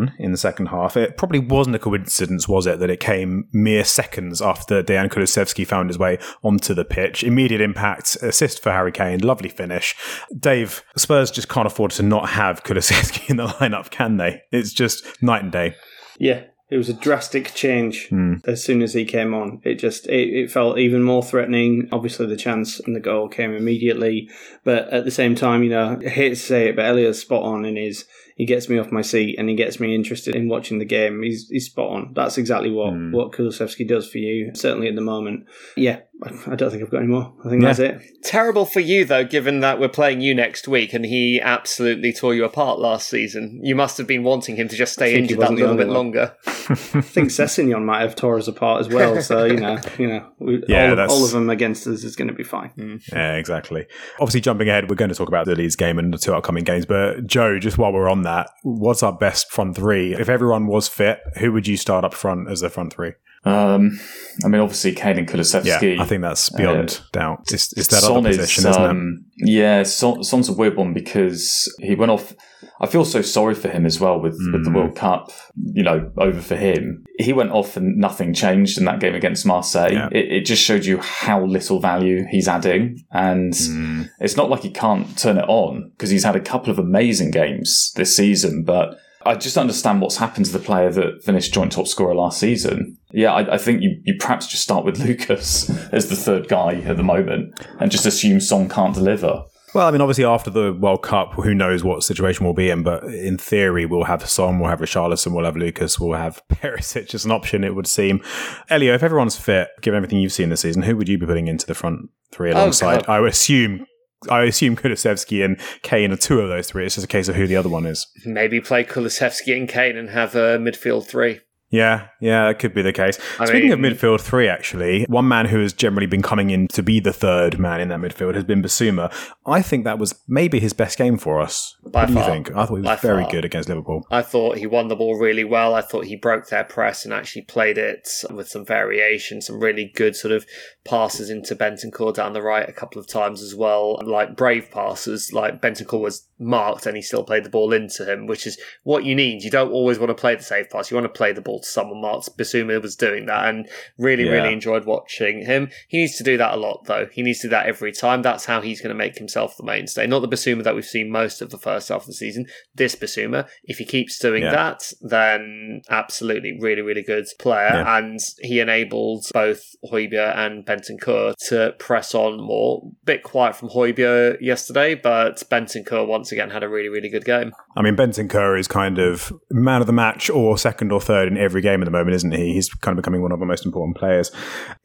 R1 0.06 0.12
in 0.18 0.32
the 0.32 0.38
second 0.38 0.66
half. 0.66 0.96
It 0.96 1.16
probably 1.16 1.38
wasn't 1.38 1.76
a 1.76 1.78
coincidence, 1.78 2.48
was 2.48 2.66
it, 2.66 2.78
that 2.80 2.90
it 2.90 3.00
came 3.00 3.48
mere 3.52 3.84
seconds 3.84 4.40
after 4.42 4.82
Dejan 4.82 5.08
Kulusevski 5.10 5.66
found 5.66 5.90
his 5.90 5.98
way 5.98 6.18
onto 6.42 6.74
the 6.74 6.84
pitch. 6.84 7.22
Immediate 7.22 7.60
impact, 7.60 8.16
assist 8.22 8.62
for 8.62 8.70
Harry 8.72 8.92
Kane, 8.92 9.20
lovely 9.20 9.48
finish. 9.48 9.94
Dave, 10.38 10.82
Spurs 10.96 11.30
just 11.30 11.48
can't 11.48 11.66
afford 11.66 11.90
to 11.92 12.02
not 12.02 12.30
have 12.30 12.62
Kulusevski 12.64 13.30
in 13.30 13.36
the 13.36 13.46
lineup, 13.46 13.90
can 13.90 14.16
they? 14.16 14.42
It's 14.50 14.72
just 14.72 15.22
night 15.22 15.42
and 15.42 15.52
day. 15.52 15.74
Yeah, 16.18 16.44
it 16.70 16.76
was 16.76 16.88
a 16.88 16.94
drastic 16.94 17.52
change 17.54 18.08
Hmm. 18.08 18.34
as 18.46 18.62
soon 18.64 18.82
as 18.82 18.94
he 18.94 19.04
came 19.04 19.34
on. 19.34 19.60
It 19.64 19.74
just 19.74 20.06
it, 20.06 20.28
it 20.30 20.50
felt 20.50 20.78
even 20.78 21.02
more 21.02 21.22
threatening. 21.22 21.88
Obviously, 21.92 22.26
the 22.26 22.36
chance 22.36 22.80
and 22.80 22.94
the 22.96 23.00
goal 23.00 23.28
came 23.28 23.54
immediately, 23.54 24.28
but 24.64 24.88
at 24.88 25.04
the 25.04 25.10
same 25.10 25.34
time, 25.34 25.62
you 25.62 25.70
know, 25.70 25.98
I 26.04 26.08
hate 26.08 26.30
to 26.30 26.36
say 26.36 26.68
it, 26.68 26.76
but 26.76 26.84
Elliot's 26.86 27.18
spot 27.20 27.42
on 27.42 27.64
in 27.64 27.76
his. 27.76 28.06
He 28.36 28.46
gets 28.46 28.68
me 28.68 28.78
off 28.78 28.90
my 28.90 29.02
seat 29.02 29.36
and 29.38 29.48
he 29.48 29.54
gets 29.54 29.78
me 29.80 29.94
interested 29.94 30.34
in 30.34 30.48
watching 30.48 30.78
the 30.78 30.84
game. 30.84 31.22
He's 31.22 31.48
he's 31.48 31.66
spot 31.66 31.90
on. 31.90 32.12
That's 32.14 32.38
exactly 32.38 32.70
what 32.70 32.92
Hmm. 32.92 33.12
what 33.12 33.32
Kulusevski 33.32 33.86
does 33.86 34.08
for 34.10 34.18
you. 34.18 34.52
Certainly 34.54 34.88
at 34.88 34.94
the 34.94 35.00
moment. 35.02 35.44
Yeah, 35.76 36.00
I 36.24 36.52
I 36.52 36.54
don't 36.54 36.70
think 36.70 36.82
I've 36.82 36.90
got 36.90 36.98
any 36.98 37.06
more. 37.08 37.32
I 37.44 37.48
think 37.48 37.62
Yeah. 37.62 37.68
that's 37.72 37.78
it. 37.80 38.00
Terrible 38.22 38.64
for 38.64 38.80
you, 38.80 39.04
though, 39.04 39.24
given 39.24 39.60
that 39.60 39.80
we're 39.80 39.88
playing 39.88 40.20
you 40.20 40.34
next 40.34 40.68
week 40.68 40.92
and 40.94 41.04
he 41.04 41.40
absolutely 41.40 42.12
tore 42.12 42.34
you 42.34 42.44
apart 42.44 42.78
last 42.78 43.08
season. 43.08 43.60
You 43.62 43.74
must 43.74 43.98
have 43.98 44.06
been 44.06 44.22
wanting 44.22 44.56
him 44.56 44.68
to 44.68 44.76
just 44.76 44.92
stay 44.92 45.06
think 45.14 45.16
he 45.16 45.22
injured 45.22 45.38
that 45.38 45.50
wasn't 45.50 45.58
little 45.60 45.76
bit 45.76 45.86
one. 45.88 45.94
longer. 45.96 46.34
I 46.46 46.74
think 46.74 47.28
Sessegnon 47.30 47.84
might 47.84 48.00
have 48.02 48.14
tore 48.14 48.38
us 48.38 48.46
apart 48.48 48.80
as 48.80 48.88
well. 48.88 49.20
So 49.20 49.44
you 49.44 49.56
know, 49.58 49.78
you 49.98 50.06
know, 50.06 50.28
we, 50.38 50.62
Yeah, 50.68 50.90
all, 50.92 50.98
of, 51.00 51.10
all 51.10 51.24
of 51.24 51.30
them 51.32 51.50
against 51.50 51.86
us 51.86 52.04
is 52.04 52.14
going 52.16 52.28
to 52.28 52.34
be 52.34 52.44
fine. 52.44 52.70
Mm. 52.78 53.02
Yeah, 53.12 53.34
exactly. 53.34 53.86
Obviously, 54.20 54.40
jumping 54.42 54.68
ahead, 54.68 54.88
we're 54.88 54.96
going 54.96 55.08
to 55.10 55.14
talk 55.16 55.28
about 55.28 55.46
the 55.46 55.56
Leeds 55.56 55.76
game 55.76 55.98
and 55.98 56.14
the 56.14 56.18
two 56.18 56.34
upcoming 56.34 56.64
games. 56.64 56.86
But 56.86 57.26
Joe, 57.26 57.58
just 57.58 57.78
while 57.78 57.92
we're 57.92 58.08
on 58.08 58.22
that, 58.22 58.48
what's 58.62 59.02
our 59.02 59.12
best 59.12 59.50
front 59.50 59.76
three? 59.76 60.14
If 60.14 60.28
everyone 60.28 60.66
was 60.68 60.88
fit, 60.88 61.20
who 61.38 61.52
would 61.52 61.66
you 61.66 61.76
start 61.76 62.04
up 62.04 62.14
front 62.14 62.48
as 62.50 62.60
the 62.60 62.70
front 62.70 62.92
three? 62.92 63.12
Um, 63.44 63.98
I 64.44 64.48
mean, 64.48 64.60
obviously, 64.60 64.92
Kane 64.92 65.18
and 65.18 65.64
Yeah. 65.64 65.96
I 66.00 66.04
think 66.04 66.22
that's 66.22 66.48
beyond 66.50 67.00
doubt. 67.12 67.40
It's, 67.52 67.72
it's 67.76 67.88
that 67.88 68.02
Son 68.02 68.18
other 68.18 68.30
is, 68.30 68.36
position, 68.36 68.70
isn't 68.70 68.82
it? 68.82 68.88
um, 68.90 69.24
Yeah, 69.36 69.82
Son, 69.82 70.22
Son's 70.22 70.48
a 70.48 70.52
weird 70.52 70.76
one 70.76 70.92
because 70.94 71.72
he 71.80 71.94
went 71.94 72.12
off. 72.12 72.34
I 72.80 72.86
feel 72.86 73.04
so 73.04 73.22
sorry 73.22 73.54
for 73.54 73.68
him 73.68 73.84
as 73.86 73.98
well 74.00 74.20
with, 74.20 74.38
with 74.52 74.64
the 74.64 74.70
Mm. 74.70 74.74
World 74.74 74.96
Cup, 74.96 75.30
you 75.72 75.82
know, 75.82 76.10
over 76.18 76.40
for 76.40 76.56
him. 76.56 77.04
He 77.18 77.32
went 77.32 77.50
off 77.50 77.76
and 77.76 77.96
nothing 77.96 78.32
changed 78.34 78.78
in 78.78 78.84
that 78.86 79.00
game 79.00 79.14
against 79.14 79.44
Marseille. 79.46 79.92
Yeah. 79.92 80.08
It, 80.12 80.32
it 80.32 80.46
just 80.46 80.62
showed 80.62 80.84
you 80.84 80.98
how 80.98 81.44
little 81.44 81.80
value 81.80 82.24
he's 82.30 82.48
adding. 82.48 83.04
And 83.12 83.52
Mm. 83.52 84.08
it's 84.20 84.36
not 84.36 84.50
like 84.50 84.62
he 84.62 84.70
can't 84.70 85.16
turn 85.18 85.38
it 85.38 85.44
on 85.48 85.90
because 85.90 86.10
he's 86.10 86.24
had 86.24 86.36
a 86.36 86.40
couple 86.40 86.70
of 86.70 86.78
amazing 86.78 87.30
games 87.32 87.92
this 87.96 88.16
season, 88.16 88.62
but 88.64 88.96
I 89.24 89.34
just 89.34 89.56
understand 89.56 90.00
what's 90.00 90.16
happened 90.16 90.46
to 90.46 90.52
the 90.52 90.58
player 90.58 90.90
that 90.90 91.22
finished 91.22 91.52
joint 91.52 91.72
top 91.72 91.86
scorer 91.86 92.14
last 92.14 92.38
season. 92.40 92.98
Yeah, 93.12 93.32
I, 93.32 93.54
I 93.54 93.58
think 93.58 93.82
you, 93.82 94.00
you 94.04 94.16
perhaps 94.18 94.46
just 94.46 94.62
start 94.62 94.84
with 94.84 94.98
Lucas 95.04 95.70
as 95.92 96.08
the 96.08 96.16
third 96.16 96.48
guy 96.48 96.74
at 96.76 96.96
the 96.96 97.02
moment 97.02 97.54
and 97.80 97.90
just 97.90 98.06
assume 98.06 98.40
Son 98.40 98.68
can't 98.68 98.94
deliver. 98.94 99.44
Well, 99.74 99.88
I 99.88 99.90
mean, 99.90 100.02
obviously, 100.02 100.26
after 100.26 100.50
the 100.50 100.74
World 100.74 101.02
Cup, 101.02 101.32
who 101.32 101.54
knows 101.54 101.82
what 101.82 102.02
situation 102.02 102.44
we'll 102.44 102.52
be 102.52 102.68
in? 102.68 102.82
But 102.82 103.04
in 103.04 103.38
theory, 103.38 103.86
we'll 103.86 104.04
have 104.04 104.28
Son, 104.28 104.58
we'll 104.58 104.68
have 104.68 104.80
Richarlison, 104.80 105.34
we'll 105.34 105.46
have 105.46 105.56
Lucas, 105.56 105.98
we'll 105.98 106.18
have 106.18 106.42
Perisic 106.52 107.14
as 107.14 107.24
an 107.24 107.30
option, 107.30 107.64
it 107.64 107.74
would 107.74 107.86
seem. 107.86 108.22
Elio, 108.68 108.94
if 108.94 109.02
everyone's 109.02 109.36
fit, 109.36 109.68
given 109.80 109.96
everything 109.96 110.20
you've 110.20 110.32
seen 110.32 110.50
this 110.50 110.60
season, 110.60 110.82
who 110.82 110.96
would 110.96 111.08
you 111.08 111.16
be 111.16 111.24
putting 111.24 111.48
into 111.48 111.66
the 111.66 111.74
front 111.74 112.10
three 112.30 112.50
oh, 112.50 112.54
alongside? 112.54 113.06
God. 113.06 113.12
I 113.12 113.20
would 113.20 113.30
assume. 113.30 113.86
I 114.30 114.44
assume 114.44 114.76
Kulusevski 114.76 115.44
and 115.44 115.58
Kane 115.82 116.12
are 116.12 116.16
two 116.16 116.40
of 116.40 116.48
those 116.48 116.68
three. 116.68 116.86
It's 116.86 116.94
just 116.94 117.04
a 117.04 117.08
case 117.08 117.28
of 117.28 117.36
who 117.36 117.46
the 117.46 117.56
other 117.56 117.68
one 117.68 117.86
is. 117.86 118.06
Maybe 118.24 118.60
play 118.60 118.84
Kulusevski 118.84 119.56
and 119.56 119.68
Kane 119.68 119.96
and 119.96 120.10
have 120.10 120.34
a 120.34 120.58
midfield 120.58 121.06
three. 121.06 121.40
Yeah, 121.72 122.08
yeah, 122.20 122.48
that 122.48 122.58
could 122.58 122.74
be 122.74 122.82
the 122.82 122.92
case. 122.92 123.18
I 123.40 123.46
Speaking 123.46 123.72
of 123.72 123.78
midfield 123.78 124.20
three, 124.20 124.46
actually, 124.46 125.04
one 125.08 125.26
man 125.26 125.46
who 125.46 125.58
has 125.60 125.72
generally 125.72 126.06
been 126.06 126.20
coming 126.20 126.50
in 126.50 126.68
to 126.68 126.82
be 126.82 127.00
the 127.00 127.14
third 127.14 127.58
man 127.58 127.80
in 127.80 127.88
that 127.88 127.98
midfield 127.98 128.34
has 128.34 128.44
been 128.44 128.62
Bissouma. 128.62 129.10
I 129.46 129.62
think 129.62 129.84
that 129.84 129.98
was 129.98 130.14
maybe 130.28 130.60
his 130.60 130.74
best 130.74 130.98
game 130.98 131.16
for 131.16 131.40
us. 131.40 131.74
By 131.86 132.00
what 132.00 132.08
do 132.08 132.12
you 132.12 132.24
think? 132.24 132.50
I 132.50 132.66
thought 132.66 132.74
he 132.74 132.82
was 132.82 133.00
very 133.00 133.22
far. 133.22 133.30
good 133.30 133.46
against 133.46 133.70
Liverpool. 133.70 134.06
I 134.10 134.20
thought 134.20 134.58
he 134.58 134.66
won 134.66 134.88
the 134.88 134.96
ball 134.96 135.18
really 135.18 135.44
well. 135.44 135.74
I 135.74 135.80
thought 135.80 136.04
he 136.04 136.14
broke 136.14 136.48
their 136.48 136.62
press 136.62 137.06
and 137.06 137.14
actually 137.14 137.42
played 137.42 137.78
it 137.78 138.06
with 138.30 138.48
some 138.48 138.66
variation, 138.66 139.40
some 139.40 139.58
really 139.58 139.90
good 139.94 140.14
sort 140.14 140.32
of 140.32 140.44
passes 140.84 141.30
into 141.30 141.56
Bentancur 141.56 142.12
down 142.12 142.34
the 142.34 142.42
right 142.42 142.68
a 142.68 142.72
couple 142.72 143.00
of 143.00 143.06
times 143.06 143.40
as 143.40 143.54
well. 143.54 143.98
Like 144.04 144.36
brave 144.36 144.70
passes, 144.70 145.32
like 145.32 145.62
Bentancur 145.62 146.00
was 146.00 146.28
marked 146.38 146.84
and 146.84 146.96
he 146.96 147.02
still 147.02 147.24
played 147.24 147.44
the 147.44 147.50
ball 147.50 147.72
into 147.72 148.04
him, 148.04 148.26
which 148.26 148.46
is 148.46 148.58
what 148.82 149.04
you 149.04 149.14
need. 149.14 149.42
You 149.42 149.50
don't 149.50 149.72
always 149.72 149.98
want 149.98 150.10
to 150.10 150.14
play 150.14 150.34
the 150.34 150.42
safe 150.42 150.68
pass. 150.68 150.90
You 150.90 150.96
want 150.96 151.06
to 151.06 151.16
play 151.16 151.32
the 151.32 151.40
ball 151.40 151.61
to 151.62 151.68
someone 151.68 152.00
marked. 152.00 152.36
Bissouma 152.36 152.80
was 152.82 152.96
doing 152.96 153.26
that 153.26 153.48
and 153.48 153.68
really, 153.98 154.24
Yeah. 154.24 154.32
really 154.32 154.52
enjoyed 154.52 154.84
watching 154.84 155.44
him. 155.46 155.70
He 155.88 155.98
needs 155.98 156.16
to 156.18 156.24
do 156.24 156.36
that 156.36 156.54
a 156.54 156.56
lot 156.56 156.84
though. 156.86 157.06
He 157.12 157.22
needs 157.22 157.40
to 157.40 157.46
do 157.46 157.50
that 157.50 157.66
every 157.66 157.92
time. 157.92 158.22
That's 158.22 158.44
how 158.46 158.60
he's 158.60 158.80
going 158.80 158.94
to 158.94 158.98
make 158.98 159.18
himself 159.18 159.56
the 159.56 159.64
mainstay. 159.64 160.06
Not 160.06 160.20
the 160.20 160.28
Bissouma 160.28 160.62
that 160.64 160.74
we've 160.74 160.84
seen 160.84 161.10
most 161.10 161.40
of 161.42 161.50
the 161.50 161.58
first 161.58 161.88
half 161.88 162.02
of 162.02 162.06
the 162.06 162.12
season. 162.12 162.46
This 162.74 162.94
Bissouma, 162.96 163.48
if 163.64 163.78
he 163.78 163.84
keeps 163.84 164.18
doing 164.18 164.42
Yeah. 164.42 164.50
that, 164.52 164.92
then 165.00 165.82
absolutely 165.90 166.58
really, 166.60 166.82
really 166.82 167.02
good 167.02 167.26
player. 167.38 167.70
Yeah. 167.72 167.98
And 167.98 168.18
he 168.40 168.60
enabled 168.60 169.26
both 169.32 169.62
Hojbjerg 169.90 170.36
and 170.36 170.64
Bentancur 170.66 171.34
to 171.48 171.74
press 171.78 172.14
on 172.14 172.40
more. 172.40 172.82
Bit 173.04 173.22
quiet 173.22 173.56
from 173.56 173.68
Hojbjerg 173.70 174.40
yesterday, 174.40 174.94
but 174.94 175.42
Bentancur 175.50 176.06
once 176.06 176.32
again 176.32 176.50
had 176.50 176.62
a 176.62 176.68
really, 176.68 176.88
really 176.88 177.08
good 177.08 177.24
game. 177.24 177.52
I 177.74 177.82
mean, 177.82 177.96
Bentancur 177.96 178.58
is 178.58 178.68
kind 178.68 178.98
of 178.98 179.32
man 179.50 179.80
of 179.80 179.86
the 179.86 179.92
match 179.92 180.28
or 180.28 180.58
second 180.58 180.92
or 180.92 181.00
third 181.00 181.28
in 181.28 181.38
every 181.38 181.62
game 181.62 181.80
at 181.80 181.86
the 181.86 181.90
moment, 181.90 182.14
isn't 182.16 182.32
he? 182.32 182.52
He's 182.52 182.68
kind 182.68 182.98
of 182.98 183.02
becoming 183.02 183.22
one 183.22 183.32
of 183.32 183.40
our 183.40 183.46
most 183.46 183.64
important 183.64 183.96
players. 183.96 184.30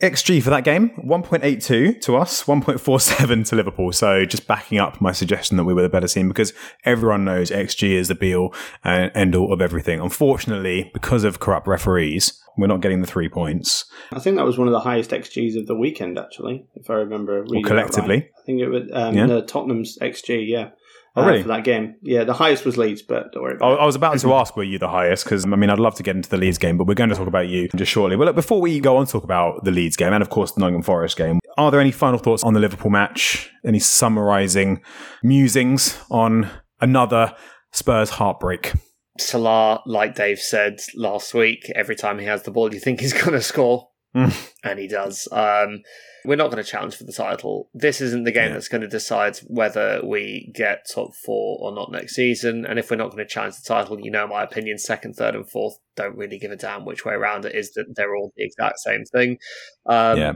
XG 0.01 0.41
for 0.41 0.49
that 0.49 0.63
game, 0.63 0.91
1.82 1.05 2.01
to 2.01 2.15
us, 2.15 2.43
1.47 2.43 3.47
to 3.49 3.55
Liverpool. 3.55 3.91
So 3.91 4.25
just 4.25 4.47
backing 4.47 4.77
up 4.77 5.01
my 5.01 5.11
suggestion 5.11 5.57
that 5.57 5.65
we 5.65 5.73
were 5.73 5.81
the 5.81 5.89
better 5.89 6.07
team 6.07 6.27
because 6.27 6.53
everyone 6.85 7.25
knows 7.25 7.51
XG 7.51 7.91
is 7.91 8.07
the 8.07 8.15
be 8.15 8.33
all 8.33 8.53
and 8.83 9.11
end 9.13 9.35
all 9.35 9.51
of 9.51 9.61
everything. 9.61 9.99
Unfortunately, 9.99 10.89
because 10.93 11.23
of 11.23 11.39
corrupt 11.39 11.67
referees, 11.67 12.41
we're 12.57 12.67
not 12.67 12.81
getting 12.81 13.01
the 13.01 13.07
three 13.07 13.29
points. 13.29 13.85
I 14.11 14.19
think 14.19 14.37
that 14.37 14.45
was 14.45 14.57
one 14.57 14.67
of 14.67 14.71
the 14.71 14.79
highest 14.79 15.11
XGs 15.11 15.57
of 15.59 15.67
the 15.67 15.75
weekend, 15.75 16.17
actually, 16.17 16.65
if 16.75 16.89
I 16.89 16.95
remember. 16.95 17.41
reading 17.41 17.63
collectively? 17.63 18.15
right. 18.15 18.31
I 18.37 18.45
think 18.45 18.61
it 18.61 18.67
was 18.67 18.83
um, 18.93 19.15
Yeah. 19.15 19.25
no, 19.25 19.41
Tottenham's 19.41 19.97
XG, 19.99 20.47
yeah. 20.47 20.69
Oh, 21.17 21.23
uh, 21.23 21.27
really? 21.27 21.41
For 21.41 21.47
that 21.47 21.63
game. 21.63 21.95
Yeah, 22.03 22.23
the 22.25 22.33
highest 22.33 22.63
was 22.63 22.77
Leeds, 22.77 23.01
but 23.01 23.31
don't 23.31 23.41
worry 23.41 23.53
I 23.53 23.55
about 23.55 23.79
I 23.79 23.85
was 23.85 23.95
about 23.95 24.19
to 24.19 24.33
ask, 24.35 24.55
were 24.55 24.63
you 24.63 24.77
the 24.77 24.87
highest? 24.87 25.23
Because, 25.23 25.45
I 25.45 25.49
mean, 25.49 25.71
I'd 25.71 25.79
love 25.79 25.95
to 25.95 26.03
get 26.03 26.15
into 26.15 26.29
the 26.29 26.37
Leeds 26.37 26.59
game, 26.59 26.77
but 26.77 26.85
we're 26.85 26.93
going 26.93 27.09
to 27.09 27.15
talk 27.15 27.27
about 27.27 27.47
you 27.47 27.67
just 27.75 27.91
shortly. 27.91 28.15
Well, 28.15 28.27
look, 28.27 28.35
before 28.35 28.61
we 28.61 28.79
go 28.79 28.97
on 28.97 29.07
to 29.07 29.11
talk 29.11 29.23
about 29.23 29.63
the 29.63 29.71
Leeds 29.71 29.97
game 29.97 30.13
and, 30.13 30.21
of 30.21 30.29
course, 30.29 30.51
the 30.51 30.59
Nottingham 30.59 30.83
Forest 30.83 31.17
game, 31.17 31.39
are 31.57 31.71
there 31.71 31.81
any 31.81 31.91
final 31.91 32.19
thoughts 32.19 32.43
on 32.43 32.53
the 32.53 32.59
Liverpool 32.59 32.91
match? 32.91 33.49
Any 33.65 33.79
summarising 33.79 34.81
musings 35.23 35.97
on 36.11 36.51
another 36.79 37.35
Spurs 37.71 38.11
heartbreak? 38.11 38.73
Salah, 39.17 39.81
like 39.87 40.13
Dave 40.13 40.37
said 40.37 40.79
last 40.95 41.33
week, 41.33 41.71
every 41.73 41.95
time 41.95 42.19
he 42.19 42.25
has 42.25 42.43
the 42.43 42.51
ball, 42.51 42.71
you 42.71 42.79
think 42.79 43.01
he's 43.01 43.13
going 43.23 43.31
to 43.31 43.41
score. 43.41 43.87
Mm. 44.15 44.51
and 44.63 44.79
he 44.79 44.87
does. 44.87 45.27
Um, 45.31 45.81
we're 46.27 46.35
not 46.35 46.51
going 46.51 46.63
to 46.63 46.69
challenge 46.69 46.95
for 46.95 47.05
the 47.05 47.13
title. 47.13 47.69
This 47.73 48.01
isn't 48.01 48.25
the 48.25 48.31
game 48.31 48.49
Yeah. 48.49 48.53
that's 48.53 48.67
going 48.67 48.81
to 48.81 48.87
decide 48.87 49.37
whether 49.47 50.01
we 50.03 50.51
get 50.53 50.85
top 50.93 51.11
four 51.25 51.57
or 51.61 51.73
not 51.73 51.91
next 51.91 52.15
season. 52.15 52.65
And 52.65 52.77
if 52.77 52.91
we're 52.91 52.97
not 52.97 53.11
going 53.11 53.25
to 53.25 53.33
challenge 53.33 53.55
the 53.55 53.67
title, 53.67 53.99
you 53.99 54.11
know 54.11 54.27
my 54.27 54.43
opinion, 54.43 54.77
second, 54.77 55.13
third, 55.15 55.35
and 55.35 55.49
fourth 55.49 55.77
don't 55.95 56.17
really 56.17 56.37
give 56.37 56.51
a 56.51 56.57
damn 56.57 56.85
which 56.85 57.05
way 57.05 57.13
around 57.13 57.45
it 57.45 57.55
is 57.55 57.71
that 57.73 57.85
they're 57.95 58.15
all 58.15 58.31
the 58.35 58.43
exact 58.43 58.79
same 58.79 59.03
thing. 59.05 59.37
Um, 59.85 60.17
Yeah. 60.17 60.33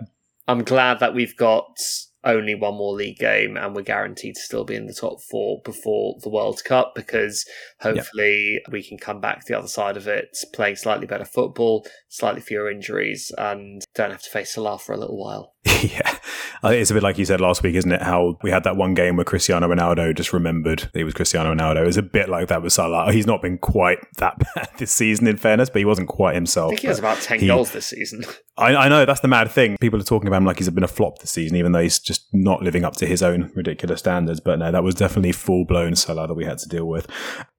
I'm 0.48 0.64
glad 0.64 1.00
that 1.00 1.14
we've 1.14 1.36
got 1.38 1.78
only 2.24 2.54
one 2.54 2.76
more 2.76 2.94
league 2.94 3.18
game 3.18 3.58
and 3.58 3.76
we're 3.76 3.82
guaranteed 3.82 4.36
to 4.36 4.42
still 4.42 4.64
be 4.64 4.76
in 4.76 4.86
the 4.86 4.94
top 4.94 5.18
four 5.30 5.60
before 5.66 6.16
the 6.22 6.30
World 6.30 6.62
Cup 6.64 6.94
because 6.96 7.44
hopefully 7.80 8.60
we 8.72 8.84
can 8.84 8.98
come 8.98 9.20
back 9.20 9.46
the 9.46 9.58
other 9.58 9.68
side 9.68 9.98
of 9.98 10.08
it 10.08 10.38
playing 10.54 10.76
slightly 10.76 11.08
better 11.08 11.26
football, 11.26 11.86
slightly 12.10 12.42
fewer 12.42 12.70
injuries, 12.70 13.32
and 13.38 13.82
don't 13.96 14.12
have 14.12 14.22
to 14.22 14.30
face 14.30 14.54
Salah 14.54 14.78
for 14.78 14.94
a 14.94 14.98
little 15.00 15.18
while. 15.18 15.54
Yeah, 15.82 16.18
it's 16.64 16.92
a 16.92 16.94
bit 16.94 17.02
like 17.02 17.18
you 17.18 17.26
said 17.26 17.42
last 17.42 17.64
week, 17.64 17.74
isn't 17.74 17.92
it? 17.92 18.04
How 18.04 18.38
we 18.44 18.52
had 18.52 18.64
that 18.66 18.76
one 18.78 18.94
game 18.94 19.16
where 19.16 19.26
Cristiano 19.26 19.68
Ronaldo 19.68 20.16
just 20.16 20.32
remembered 20.32 20.80
that 20.80 20.96
he 20.96 21.04
was 21.04 21.16
Cristiano 21.16 21.54
Ronaldo. 21.56 21.88
It's 21.88 21.98
a 21.98 22.04
bit 22.04 22.30
like 22.30 22.50
that 22.50 22.62
with 22.62 22.72
Salah. 22.72 23.12
He's 23.12 23.26
not 23.26 23.42
been 23.42 23.58
quite 23.58 23.98
that 24.18 24.38
bad 24.56 24.70
this 24.78 24.92
season, 24.92 25.26
in 25.28 25.38
fairness, 25.38 25.70
but 25.72 25.80
he 25.80 25.86
wasn't 25.86 26.08
quite 26.10 26.36
himself. 26.36 26.68
I 26.68 26.70
think 26.72 26.82
he 26.82 26.88
has 26.88 27.00
about 27.00 27.20
10 27.20 27.40
He- 27.40 27.48
goals 27.48 27.72
this 27.72 27.88
season. 27.88 28.24
I, 28.58 28.76
I 28.76 28.90
know 28.90 29.06
that's 29.06 29.22
the 29.22 29.28
mad 29.28 29.50
thing. 29.50 29.78
People 29.80 30.00
are 30.00 30.04
talking 30.04 30.28
about 30.28 30.38
him 30.38 30.46
like 30.46 30.58
he's 30.60 30.70
been 30.70 30.84
a 30.84 30.88
flop 30.88 31.18
this 31.20 31.32
season, 31.32 31.58
even 31.58 31.72
though 31.72 31.82
he's 31.82 31.98
just 31.98 32.28
not 32.32 32.62
living 32.62 32.84
up 32.84 32.96
to 32.98 33.08
his 33.08 33.24
own 33.24 33.52
ridiculous 33.56 34.00
standards. 34.02 34.40
But 34.40 34.60
no, 34.60 34.72
that 34.72 34.84
was 34.84 34.94
definitely 34.94 35.32
full 35.32 35.66
blown 35.66 35.96
Salah 35.96 36.28
that 36.28 36.34
we 36.36 36.46
had 36.46 36.60
to 36.60 36.70
deal 36.70 36.86
with. 36.86 37.08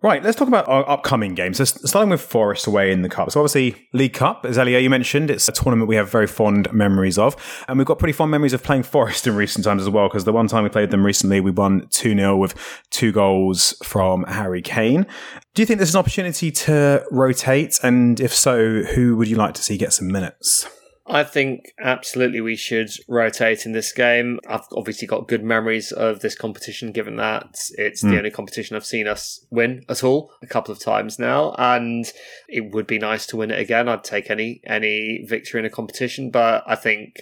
Right, 0.02 0.22
let's 0.22 0.36
talk 0.36 0.48
about 0.48 0.68
our 0.68 0.88
upcoming 0.88 1.34
games. 1.34 1.56
So 1.56 1.64
starting 1.64 2.10
with 2.10 2.20
Forest 2.20 2.66
away 2.66 2.92
in 2.92 3.02
the 3.02 3.08
Cup. 3.08 3.32
So 3.32 3.40
obviously, 3.40 3.88
League 3.92 4.12
Cup, 4.12 4.44
as 4.44 4.58
Elio 4.58 4.78
you 4.78 4.90
mentioned, 4.90 5.30
it's 5.30 5.48
a 5.48 5.52
tournament 5.52 5.88
we 5.88 5.96
have 5.96 6.10
very 6.10 6.26
fond 6.28 6.72
memories 6.72 7.18
of. 7.18 7.36
And 7.66 7.78
we've 7.78 7.86
got 7.86 7.91
pretty 7.98 8.12
fond 8.12 8.30
memories 8.30 8.52
of 8.52 8.62
playing 8.62 8.82
Forest 8.82 9.26
in 9.26 9.36
recent 9.36 9.64
times 9.64 9.82
as 9.82 9.88
well, 9.88 10.08
because 10.08 10.24
the 10.24 10.32
one 10.32 10.48
time 10.48 10.64
we 10.64 10.68
played 10.68 10.90
them 10.90 11.04
recently, 11.04 11.40
we 11.40 11.50
won 11.50 11.86
2 11.90 12.14
0 12.14 12.36
with 12.36 12.54
two 12.90 13.12
goals 13.12 13.74
from 13.82 14.24
Harry 14.24 14.62
Kane. 14.62 15.06
Do 15.54 15.62
you 15.62 15.66
think 15.66 15.78
there's 15.78 15.94
an 15.94 15.98
opportunity 15.98 16.50
to 16.50 17.04
rotate? 17.10 17.78
And 17.82 18.20
if 18.20 18.34
so, 18.34 18.82
who 18.82 19.16
would 19.16 19.28
you 19.28 19.36
like 19.36 19.54
to 19.54 19.62
see 19.62 19.76
get 19.76 19.92
some 19.92 20.08
minutes? 20.08 20.66
I 21.06 21.24
think 21.24 21.72
absolutely 21.80 22.40
we 22.40 22.54
should 22.54 22.90
rotate 23.08 23.66
in 23.66 23.72
this 23.72 23.92
game. 23.92 24.38
I've 24.48 24.66
obviously 24.72 25.08
got 25.08 25.26
good 25.26 25.42
memories 25.42 25.90
of 25.90 26.20
this 26.20 26.36
competition, 26.36 26.92
given 26.92 27.16
that 27.16 27.56
it's 27.72 28.02
the 28.02 28.10
hmm. 28.10 28.16
only 28.18 28.30
competition 28.30 28.76
I've 28.76 28.86
seen 28.86 29.08
us 29.08 29.44
win 29.50 29.84
at 29.88 30.04
all 30.04 30.32
a 30.42 30.46
couple 30.46 30.72
of 30.72 30.80
times 30.80 31.18
now, 31.18 31.54
and 31.58 32.04
it 32.48 32.72
would 32.72 32.86
be 32.86 32.98
nice 32.98 33.26
to 33.26 33.36
win 33.36 33.50
it 33.50 33.58
again. 33.58 33.88
I'd 33.88 34.04
take 34.04 34.30
any 34.30 34.60
any 34.64 35.24
victory 35.28 35.60
in 35.60 35.66
a 35.66 35.70
competition, 35.70 36.30
but 36.30 36.62
I 36.66 36.76
think 36.76 37.16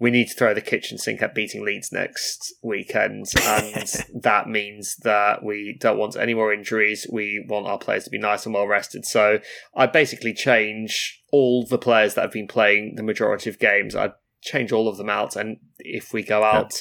we 0.00 0.10
need 0.10 0.28
to 0.28 0.34
throw 0.34 0.54
the 0.54 0.62
kitchen 0.62 0.96
sink 0.96 1.20
at 1.20 1.34
beating 1.34 1.62
Leeds 1.62 1.92
next 1.92 2.54
weekend, 2.62 3.26
and 3.44 3.86
that 4.22 4.48
means 4.48 4.96
that 5.02 5.44
we 5.44 5.76
don't 5.78 5.98
want 5.98 6.16
any 6.16 6.32
more 6.32 6.52
injuries. 6.52 7.06
We 7.12 7.44
want 7.46 7.66
our 7.66 7.78
players 7.78 8.04
to 8.04 8.10
be 8.10 8.18
nice 8.18 8.46
and 8.46 8.54
well 8.54 8.66
rested. 8.66 9.04
So 9.04 9.40
I 9.76 9.86
basically 9.86 10.32
change 10.32 11.20
all 11.30 11.66
the 11.66 11.78
players 11.78 12.14
that 12.14 12.22
have 12.22 12.32
been 12.32 12.48
playing 12.48 12.94
the 12.96 13.02
majority 13.02 13.50
of 13.50 13.58
games. 13.58 13.94
I 13.94 14.12
change 14.40 14.72
all 14.72 14.88
of 14.88 14.96
them 14.96 15.10
out, 15.10 15.36
and 15.36 15.58
if 15.78 16.14
we 16.14 16.22
go 16.22 16.42
out, 16.42 16.80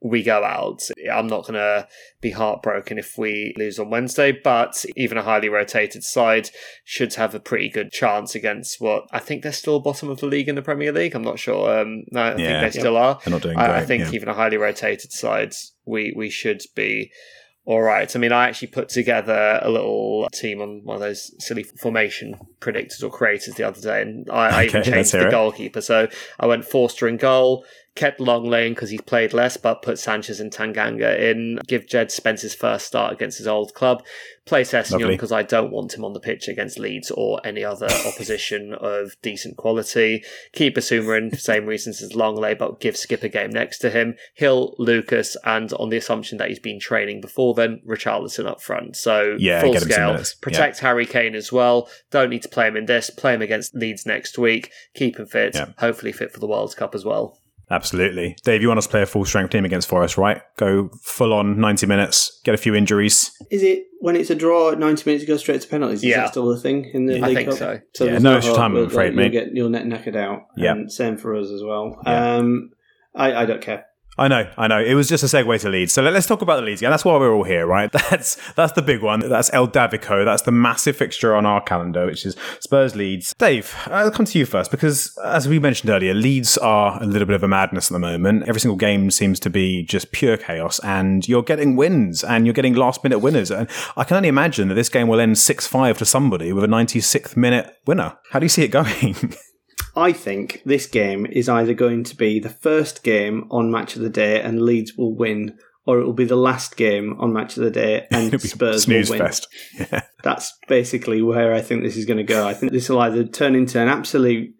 we 0.00 0.22
go 0.22 0.44
out. 0.44 0.82
I'm 1.10 1.26
not 1.26 1.42
going 1.42 1.54
to 1.54 1.88
be 2.20 2.30
heartbroken 2.30 2.98
if 2.98 3.16
we 3.16 3.54
lose 3.56 3.78
on 3.78 3.88
Wednesday, 3.88 4.32
but 4.32 4.84
even 4.96 5.16
a 5.16 5.22
highly 5.22 5.48
rotated 5.48 6.04
side 6.04 6.50
should 6.84 7.14
have 7.14 7.34
a 7.34 7.40
pretty 7.40 7.70
good 7.70 7.90
chance 7.90 8.34
against 8.34 8.80
what 8.80 9.04
I 9.12 9.18
think 9.18 9.42
they're 9.42 9.52
still 9.52 9.80
bottom 9.80 10.10
of 10.10 10.20
the 10.20 10.26
league 10.26 10.48
in 10.48 10.56
the 10.56 10.62
Premier 10.62 10.92
League. 10.92 11.14
I'm 11.14 11.22
not 11.22 11.38
sure. 11.38 11.80
Um, 11.80 12.04
no, 12.10 12.22
I 12.22 12.28
think 12.34 12.40
Yeah. 12.40 12.60
they 12.60 12.70
still 12.70 12.96
are. 12.98 13.18
They're 13.24 13.32
not 13.32 13.42
doing 13.42 13.58
I, 13.58 13.78
I 13.78 13.84
think 13.86 14.04
yeah. 14.04 14.10
even 14.12 14.28
a 14.28 14.34
highly 14.34 14.58
rotated 14.58 15.10
side, 15.12 15.54
we 15.86 16.12
we 16.14 16.28
should 16.28 16.60
be 16.74 17.10
all 17.66 17.80
right. 17.80 18.14
I 18.14 18.18
mean, 18.18 18.30
I 18.32 18.48
actually 18.48 18.68
put 18.68 18.90
together 18.90 19.58
a 19.62 19.70
little 19.70 20.28
team 20.34 20.60
on 20.60 20.82
one 20.84 20.96
of 20.96 21.00
those 21.00 21.34
silly 21.38 21.62
formation 21.62 22.34
predictors 22.60 23.02
or 23.02 23.08
creators 23.08 23.54
the 23.54 23.64
other 23.64 23.80
day, 23.80 24.02
and 24.02 24.28
I, 24.30 24.48
I 24.60 24.64
even 24.64 24.82
changed 24.82 25.12
the 25.12 25.30
goalkeeper. 25.30 25.80
So 25.80 26.08
I 26.38 26.46
went 26.46 26.66
Forster 26.66 27.08
in 27.08 27.16
goal. 27.16 27.64
Kept 27.96 28.18
Lenglet 28.18 28.70
because 28.70 28.90
he's 28.90 29.00
played 29.02 29.32
less, 29.32 29.56
but 29.56 29.82
put 29.82 30.00
Sanchez 30.00 30.40
and 30.40 30.50
Tanganga 30.50 31.16
in. 31.16 31.60
Give 31.68 31.86
Jed 31.86 32.10
Spence 32.10 32.42
his 32.42 32.54
first 32.54 32.86
start 32.86 33.12
against 33.12 33.38
his 33.38 33.46
old 33.46 33.72
club. 33.72 34.02
Play 34.46 34.62
Sessegnon 34.62 35.00
Lovely. 35.00 35.14
because 35.14 35.30
I 35.30 35.44
don't 35.44 35.70
want 35.70 35.94
him 35.94 36.04
on 36.04 36.12
the 36.12 36.20
pitch 36.20 36.48
against 36.48 36.78
Leeds 36.78 37.12
or 37.12 37.40
any 37.44 37.64
other 37.64 37.86
opposition 38.06 38.74
of 38.74 39.14
decent 39.22 39.56
quality. 39.56 40.24
Keep 40.52 40.74
Bissouma 40.74 41.16
in 41.16 41.30
for 41.30 41.36
the 41.36 41.42
same 41.42 41.66
reasons 41.66 42.02
as 42.02 42.14
Lenglet, 42.14 42.58
but 42.58 42.80
give 42.80 42.96
Skipp 42.96 43.22
a 43.22 43.28
game 43.28 43.50
next 43.50 43.78
to 43.78 43.90
him. 43.90 44.16
Hill, 44.34 44.74
Lucas, 44.78 45.36
and 45.44 45.72
on 45.74 45.88
the 45.88 45.96
assumption 45.96 46.38
that 46.38 46.48
he's 46.48 46.58
been 46.58 46.80
training 46.80 47.20
before 47.20 47.54
then, 47.54 47.80
Richarlison 47.86 48.46
up 48.46 48.60
front. 48.60 48.96
So 48.96 49.36
Yeah, 49.38 49.60
full 49.60 49.72
get 49.72 49.82
him 49.82 49.88
some 49.88 50.24
scale. 50.24 50.38
Protect 50.42 50.80
Harry 50.80 51.06
Kane 51.06 51.36
as 51.36 51.52
well. 51.52 51.88
Don't 52.10 52.30
need 52.30 52.42
to 52.42 52.48
play 52.48 52.66
him 52.66 52.76
in 52.76 52.86
this. 52.86 53.10
Play 53.10 53.34
him 53.34 53.42
against 53.42 53.74
Leeds 53.76 54.04
next 54.04 54.36
week. 54.36 54.72
Keep 54.94 55.18
him 55.18 55.26
fit. 55.26 55.54
Yeah. 55.54 55.66
Hopefully 55.78 56.10
fit 56.10 56.32
for 56.32 56.40
the 56.40 56.48
World 56.48 56.74
Cup 56.76 56.94
as 56.96 57.04
well. 57.04 57.38
Absolutely. 57.70 58.36
Dave, 58.44 58.62
you 58.62 58.68
want 58.68 58.78
us 58.78 58.86
to 58.86 58.90
play 58.90 59.02
a 59.02 59.06
full 59.06 59.24
strength 59.24 59.50
team 59.50 59.64
against 59.64 59.88
Forest, 59.88 60.16
right? 60.18 60.42
Go 60.56 60.90
full 61.02 61.32
on 61.32 61.58
90 61.60 61.86
minutes, 61.86 62.40
get 62.44 62.54
a 62.54 62.58
few 62.58 62.74
injuries. 62.74 63.30
Is 63.50 63.62
it 63.62 63.84
when 64.00 64.16
it's 64.16 64.30
a 64.30 64.34
draw 64.34 64.70
90 64.72 65.02
minutes, 65.08 65.24
it 65.24 65.26
goes 65.26 65.40
straight 65.40 65.60
to 65.62 65.68
penalties? 65.68 66.00
Is 66.00 66.04
Yeah. 66.04 66.18
that 66.22 66.30
still 66.30 66.48
the 66.48 66.60
thing 66.60 66.90
in 66.92 67.06
the 67.06 67.20
I 67.20 67.28
League 67.28 67.36
think 67.36 67.48
Cup? 67.58 67.80
so. 67.94 68.04
Yeah, 68.04 68.18
no 68.18 68.36
extra 68.36 68.50
hope 68.52 68.58
time, 68.58 68.76
I'm 68.76 68.82
that- 68.82 68.90
afraid, 68.92 69.06
you'll 69.14 69.16
mate. 69.16 69.32
Get, 69.32 69.48
you'll 69.54 69.70
net 69.70 69.84
knackered 69.86 70.16
out. 70.16 70.42
Yeah. 70.56 70.72
And 70.72 70.92
same 70.92 71.16
for 71.16 71.34
us 71.34 71.50
as 71.50 71.62
well. 71.62 71.98
Yeah. 72.06 72.36
Um, 72.36 72.70
I, 73.14 73.32
I 73.42 73.46
don't 73.46 73.62
care. 73.62 73.86
I 74.16 74.28
know, 74.28 74.48
I 74.56 74.68
know. 74.68 74.78
It 74.80 74.94
was 74.94 75.08
just 75.08 75.24
a 75.24 75.26
segue 75.26 75.60
to 75.62 75.68
Leeds. 75.68 75.92
So 75.92 76.02
let, 76.02 76.14
us 76.14 76.26
talk 76.26 76.40
about 76.40 76.56
the 76.56 76.62
Leeds 76.62 76.80
game. 76.80 76.90
That's 76.90 77.04
why 77.04 77.16
we're 77.16 77.34
all 77.34 77.44
here, 77.44 77.66
right? 77.66 77.90
That's 78.10 78.36
that's 78.52 78.72
the 78.72 78.82
big 78.82 79.02
one. 79.02 79.20
That's 79.20 79.52
El 79.52 79.66
Davico. 79.66 80.24
That's 80.24 80.42
the 80.42 80.52
massive 80.52 80.96
fixture 80.96 81.34
on 81.34 81.46
our 81.46 81.60
calendar, 81.60 82.06
which 82.06 82.24
is 82.24 82.36
Spurs 82.60 82.94
Leeds. 82.94 83.34
Dave, 83.38 83.74
I'll 83.86 84.10
come 84.10 84.26
to 84.26 84.38
you 84.38 84.46
first 84.46 84.70
because, 84.70 85.16
as 85.24 85.48
we 85.48 85.58
mentioned 85.58 85.90
earlier, 85.90 86.14
Leeds 86.14 86.56
are 86.58 87.02
a 87.02 87.06
little 87.06 87.26
bit 87.26 87.34
of 87.34 87.42
a 87.42 87.48
madness 87.48 87.90
at 87.90 87.94
the 87.94 87.98
moment. 87.98 88.44
Every 88.46 88.60
single 88.60 88.76
game 88.76 89.10
seems 89.10 89.40
to 89.40 89.50
be 89.50 89.82
just 89.82 90.12
pure 90.12 90.36
chaos, 90.36 90.78
and 90.80 91.26
you're 91.26 91.42
getting 91.42 91.76
wins 91.76 92.22
and 92.22 92.46
you're 92.46 92.54
getting 92.54 92.74
last 92.74 93.02
minute 93.02 93.18
winners. 93.18 93.50
And 93.50 93.68
I 93.96 94.04
can 94.04 94.16
only 94.16 94.28
imagine 94.28 94.68
that 94.68 94.74
this 94.74 94.88
game 94.88 95.08
will 95.08 95.20
end 95.20 95.38
6 95.38 95.66
5 95.66 95.98
to 95.98 96.04
somebody 96.04 96.52
with 96.52 96.64
a 96.64 96.68
96th 96.68 97.36
minute 97.36 97.76
winner. 97.86 98.16
How 98.30 98.38
do 98.38 98.44
you 98.44 98.50
see 98.50 98.62
it 98.62 98.68
going? 98.68 99.34
I 99.96 100.12
think 100.12 100.62
this 100.64 100.86
game 100.86 101.26
is 101.26 101.48
either 101.48 101.74
going 101.74 102.04
to 102.04 102.16
be 102.16 102.38
the 102.40 102.48
first 102.50 103.02
game 103.02 103.46
on 103.50 103.70
Match 103.70 103.96
of 103.96 104.02
the 104.02 104.10
Day 104.10 104.40
and 104.40 104.62
Leeds 104.62 104.94
will 104.96 105.14
win, 105.14 105.56
or 105.86 106.00
it 106.00 106.04
will 106.04 106.12
be 106.12 106.24
the 106.24 106.36
last 106.36 106.76
game 106.76 107.16
on 107.20 107.32
Match 107.32 107.56
of 107.56 107.62
the 107.64 107.70
Day 107.70 108.06
and 108.10 108.40
Spurs 108.40 108.86
will 108.88 109.04
win. 109.08 109.30
Yeah. 109.78 110.02
That's 110.22 110.52
basically 110.68 111.22
where 111.22 111.52
I 111.54 111.60
think 111.60 111.82
this 111.82 111.96
is 111.96 112.06
going 112.06 112.16
to 112.18 112.24
go. 112.24 112.46
I 112.46 112.54
think 112.54 112.72
this 112.72 112.88
will 112.88 112.98
either 113.00 113.24
turn 113.24 113.54
into 113.54 113.80
an 113.80 113.88
absolute 113.88 114.54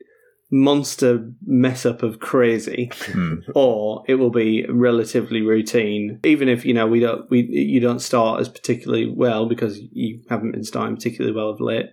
monster 0.50 1.32
mess 1.44 1.84
up 1.84 2.02
of 2.02 2.20
crazy, 2.20 2.90
Hmm. 3.06 3.36
or 3.54 4.04
it 4.06 4.16
will 4.16 4.30
be 4.30 4.64
relatively 4.68 5.40
routine. 5.42 6.20
Even 6.24 6.48
if 6.48 6.64
you 6.64 6.74
know 6.74 6.86
we 6.86 7.00
don't, 7.00 7.28
we 7.30 7.40
you 7.50 7.80
don't 7.80 7.98
start 8.00 8.40
as 8.40 8.48
particularly 8.48 9.10
well 9.10 9.46
because 9.46 9.80
you 9.90 10.20
haven't 10.28 10.52
been 10.52 10.64
starting 10.64 10.94
particularly 10.96 11.34
well 11.36 11.50
of 11.50 11.60
late. 11.60 11.86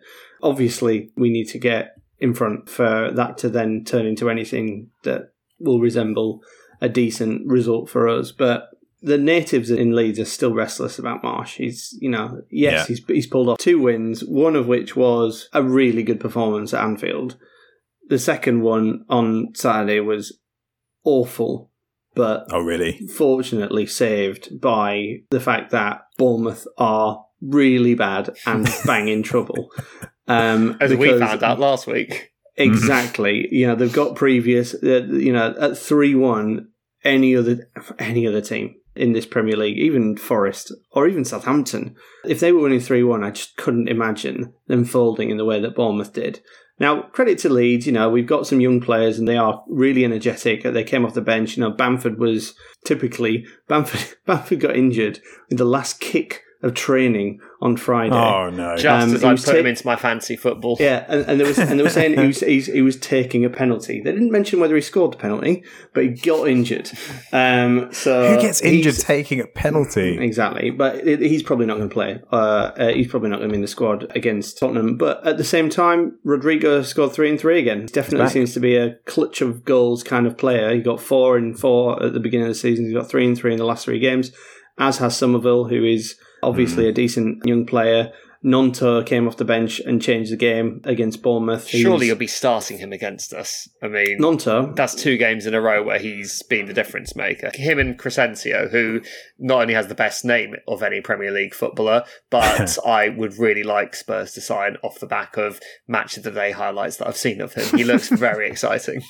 Obviously, 0.43 1.11
we 1.15 1.29
need 1.29 1.45
to 1.49 1.59
get 1.59 1.95
in 2.21 2.33
front 2.33 2.69
for 2.69 3.11
that 3.13 3.37
to 3.39 3.49
then 3.49 3.83
turn 3.83 4.05
into 4.05 4.29
anything 4.29 4.89
that 5.03 5.33
will 5.59 5.79
resemble 5.81 6.41
a 6.79 6.87
decent 6.87 7.45
result 7.47 7.89
for 7.89 8.07
us. 8.07 8.31
But 8.31 8.69
the 9.01 9.17
natives 9.17 9.71
in 9.71 9.95
Leeds 9.95 10.19
are 10.19 10.25
still 10.25 10.53
restless 10.53 10.99
about 10.99 11.23
Marsch. 11.23 11.55
He's, 11.55 11.97
you 11.99 12.09
know, 12.09 12.41
yes, 12.51 12.73
Yeah. 12.73 12.85
he's 12.95 13.05
he's 13.07 13.27
pulled 13.27 13.49
off 13.49 13.57
two 13.57 13.79
wins, 13.79 14.23
one 14.23 14.55
of 14.55 14.67
which 14.67 14.95
was 14.95 15.49
a 15.53 15.63
really 15.63 16.03
good 16.03 16.19
performance 16.19 16.73
at 16.73 16.83
Anfield. 16.83 17.37
The 18.09 18.19
second 18.19 18.61
one 18.61 19.05
on 19.09 19.53
Saturday 19.55 19.99
was 20.01 20.37
awful, 21.03 21.71
but 22.13 22.45
Oh, 22.51 22.59
really? 22.61 23.07
fortunately 23.07 23.85
saved 23.87 24.61
by 24.61 25.21
the 25.31 25.39
fact 25.39 25.71
that 25.71 26.01
Bournemouth 26.17 26.67
are 26.77 27.25
really 27.41 27.95
bad 27.95 28.35
and 28.45 28.67
bang 28.85 29.07
in 29.07 29.23
trouble. 29.23 29.71
Um, 30.27 30.77
As 30.79 30.93
we 30.93 31.17
found 31.17 31.43
out 31.43 31.59
last 31.59 31.87
week. 31.87 32.29
Exactly. 32.57 33.47
You 33.49 33.67
know, 33.67 33.75
they've 33.75 33.91
got 33.91 34.15
previous. 34.17 34.75
Uh, 34.75 35.07
you 35.09 35.31
know, 35.31 35.55
at 35.59 35.77
three 35.77 36.13
one, 36.13 36.67
any 37.03 37.35
other 37.35 37.69
any 37.97 38.27
other 38.27 38.41
team 38.41 38.75
in 38.93 39.13
this 39.13 39.25
Premier 39.25 39.55
League, 39.55 39.77
even 39.77 40.17
Forest 40.17 40.73
or 40.91 41.07
even 41.07 41.23
Southampton, 41.23 41.95
if 42.25 42.39
they 42.39 42.51
were 42.51 42.61
winning 42.61 42.81
three 42.81 43.03
one, 43.03 43.23
I 43.23 43.31
just 43.31 43.55
couldn't 43.55 43.87
imagine 43.87 44.53
them 44.67 44.83
folding 44.83 45.29
in 45.29 45.37
the 45.37 45.45
way 45.45 45.61
that 45.61 45.75
Bournemouth 45.75 46.13
did. 46.13 46.41
Now, 46.79 47.03
credit 47.03 47.37
to 47.39 47.49
Leeds. 47.49 47.85
You 47.85 47.93
know, 47.93 48.09
we've 48.09 48.27
got 48.27 48.47
some 48.47 48.59
young 48.59 48.81
players 48.81 49.19
and 49.19 49.27
they 49.27 49.37
are 49.37 49.63
really 49.67 50.03
energetic. 50.03 50.63
They 50.63 50.83
came 50.83 51.05
off 51.05 51.13
the 51.13 51.21
bench. 51.21 51.55
You 51.55 51.61
know, 51.61 51.69
Bamford 51.71 52.19
was 52.19 52.55
typically 52.85 53.45
Bamford. 53.67 54.17
Bamford 54.25 54.59
got 54.59 54.75
injured 54.75 55.19
with 55.47 55.59
the 55.59 55.65
last 55.65 55.99
kick 55.99 56.41
of 56.63 56.73
training 56.73 57.39
on 57.61 57.77
Friday. 57.77 58.15
Oh, 58.15 58.49
no. 58.49 58.75
Just 58.75 59.09
Um, 59.09 59.15
as 59.15 59.23
I 59.23 59.31
was 59.31 59.45
put 59.45 59.55
him 59.55 59.65
into 59.65 59.85
my 59.85 59.95
fancy 59.95 60.35
football. 60.35 60.77
Yeah, 60.79 61.05
and, 61.07 61.25
and 61.27 61.39
they 61.39 61.43
was 61.43 61.57
and 61.57 61.79
they 61.79 61.83
were 61.83 61.89
saying 61.89 62.19
he 62.19 62.27
was 62.27 62.39
he's, 62.41 62.67
he 62.67 62.81
was 62.81 62.97
taking 62.97 63.45
a 63.45 63.49
penalty. 63.49 64.01
They 64.01 64.11
didn't 64.11 64.31
mention 64.31 64.59
whether 64.59 64.75
he 64.75 64.81
scored 64.81 65.13
the 65.13 65.17
penalty, 65.17 65.63
but 65.93 66.03
he 66.03 66.09
got 66.09 66.47
injured. 66.47 66.91
Um, 67.31 67.91
so 67.93 68.35
Who 68.35 68.41
gets 68.41 68.61
injured 68.61 68.97
taking 68.97 69.39
a 69.39 69.47
penalty? 69.47 70.17
Exactly, 70.17 70.69
but 70.69 70.95
it, 71.07 71.19
he's 71.19 71.43
probably 71.43 71.65
not 71.65 71.77
going 71.77 71.89
to 71.89 71.93
play. 71.93 72.19
Uh, 72.31 72.71
uh, 72.77 72.87
he's 72.89 73.07
probably 73.07 73.29
not 73.29 73.37
going 73.37 73.49
to 73.49 73.53
be 73.53 73.57
in 73.57 73.61
the 73.61 73.67
squad 73.67 74.11
against 74.15 74.57
Tottenham. 74.57 74.97
But 74.97 75.25
at 75.25 75.37
the 75.37 75.43
same 75.43 75.69
time, 75.69 76.17
Rodrigo 76.23 76.81
scored 76.83 77.11
three 77.11 77.29
and 77.29 77.39
three 77.39 77.59
again. 77.59 77.81
He 77.81 77.87
definitely 77.87 78.29
seems 78.29 78.53
to 78.53 78.59
be 78.59 78.75
a 78.75 78.95
clutch 79.05 79.41
of 79.41 79.65
goals 79.65 80.03
kind 80.03 80.27
of 80.27 80.37
player. 80.37 80.73
He 80.73 80.81
got 80.81 80.99
four 80.99 81.37
and 81.37 81.57
four 81.59 82.01
at 82.03 82.13
the 82.13 82.19
beginning 82.19 82.47
of 82.47 82.51
the 82.51 82.59
season. 82.59 82.85
He's 82.85 82.93
got 82.93 83.09
three 83.09 83.25
and 83.25 83.37
three 83.37 83.51
in 83.53 83.57
the 83.59 83.65
last 83.65 83.85
three 83.85 83.99
games, 83.99 84.31
as 84.77 84.97
has 84.97 85.15
Summerville, 85.17 85.65
who 85.65 85.83
is 85.85 86.15
obviously 86.43 86.83
hmm. 86.83 86.89
a 86.89 86.93
decent 86.93 87.45
young 87.45 87.65
player. 87.65 88.11
Gnonto 88.43 89.05
came 89.05 89.27
off 89.27 89.37
the 89.37 89.45
bench 89.45 89.79
and 89.79 90.01
changed 90.01 90.31
the 90.31 90.37
game 90.37 90.81
against 90.83 91.21
Bournemouth. 91.21 91.67
Surely 91.67 92.07
you'll 92.07 92.15
be 92.15 92.25
starting 92.25 92.79
him 92.79 92.91
against 92.91 93.33
us. 93.33 93.69
I 93.83 93.87
mean, 93.87 94.17
Gnonto. 94.19 94.75
that's 94.75 94.95
two 94.95 95.17
games 95.17 95.45
in 95.45 95.53
a 95.53 95.61
row 95.61 95.83
where 95.83 95.99
he's 95.99 96.41
been 96.43 96.65
the 96.65 96.73
difference 96.73 97.15
maker. 97.15 97.51
Him 97.53 97.77
and 97.77 97.99
Crescencio, 97.99 98.71
who 98.71 99.01
not 99.37 99.61
only 99.61 99.75
has 99.75 99.87
the 99.87 99.95
best 99.95 100.25
name 100.25 100.55
of 100.67 100.81
any 100.81 101.01
Premier 101.01 101.31
League 101.31 101.53
footballer, 101.53 102.03
but 102.31 102.79
I 102.85 103.09
would 103.09 103.37
really 103.37 103.63
like 103.63 103.95
Spurs 103.95 104.31
to 104.33 104.41
sign 104.41 104.77
off 104.83 104.99
the 104.99 105.05
back 105.05 105.37
of 105.37 105.59
match 105.87 106.17
of 106.17 106.23
the 106.23 106.31
day 106.31 106.51
highlights 106.51 106.97
that 106.97 107.07
I've 107.07 107.17
seen 107.17 107.41
of 107.41 107.53
him. 107.53 107.77
He 107.77 107.83
looks 107.83 108.09
very 108.09 108.47
exciting. 108.49 109.03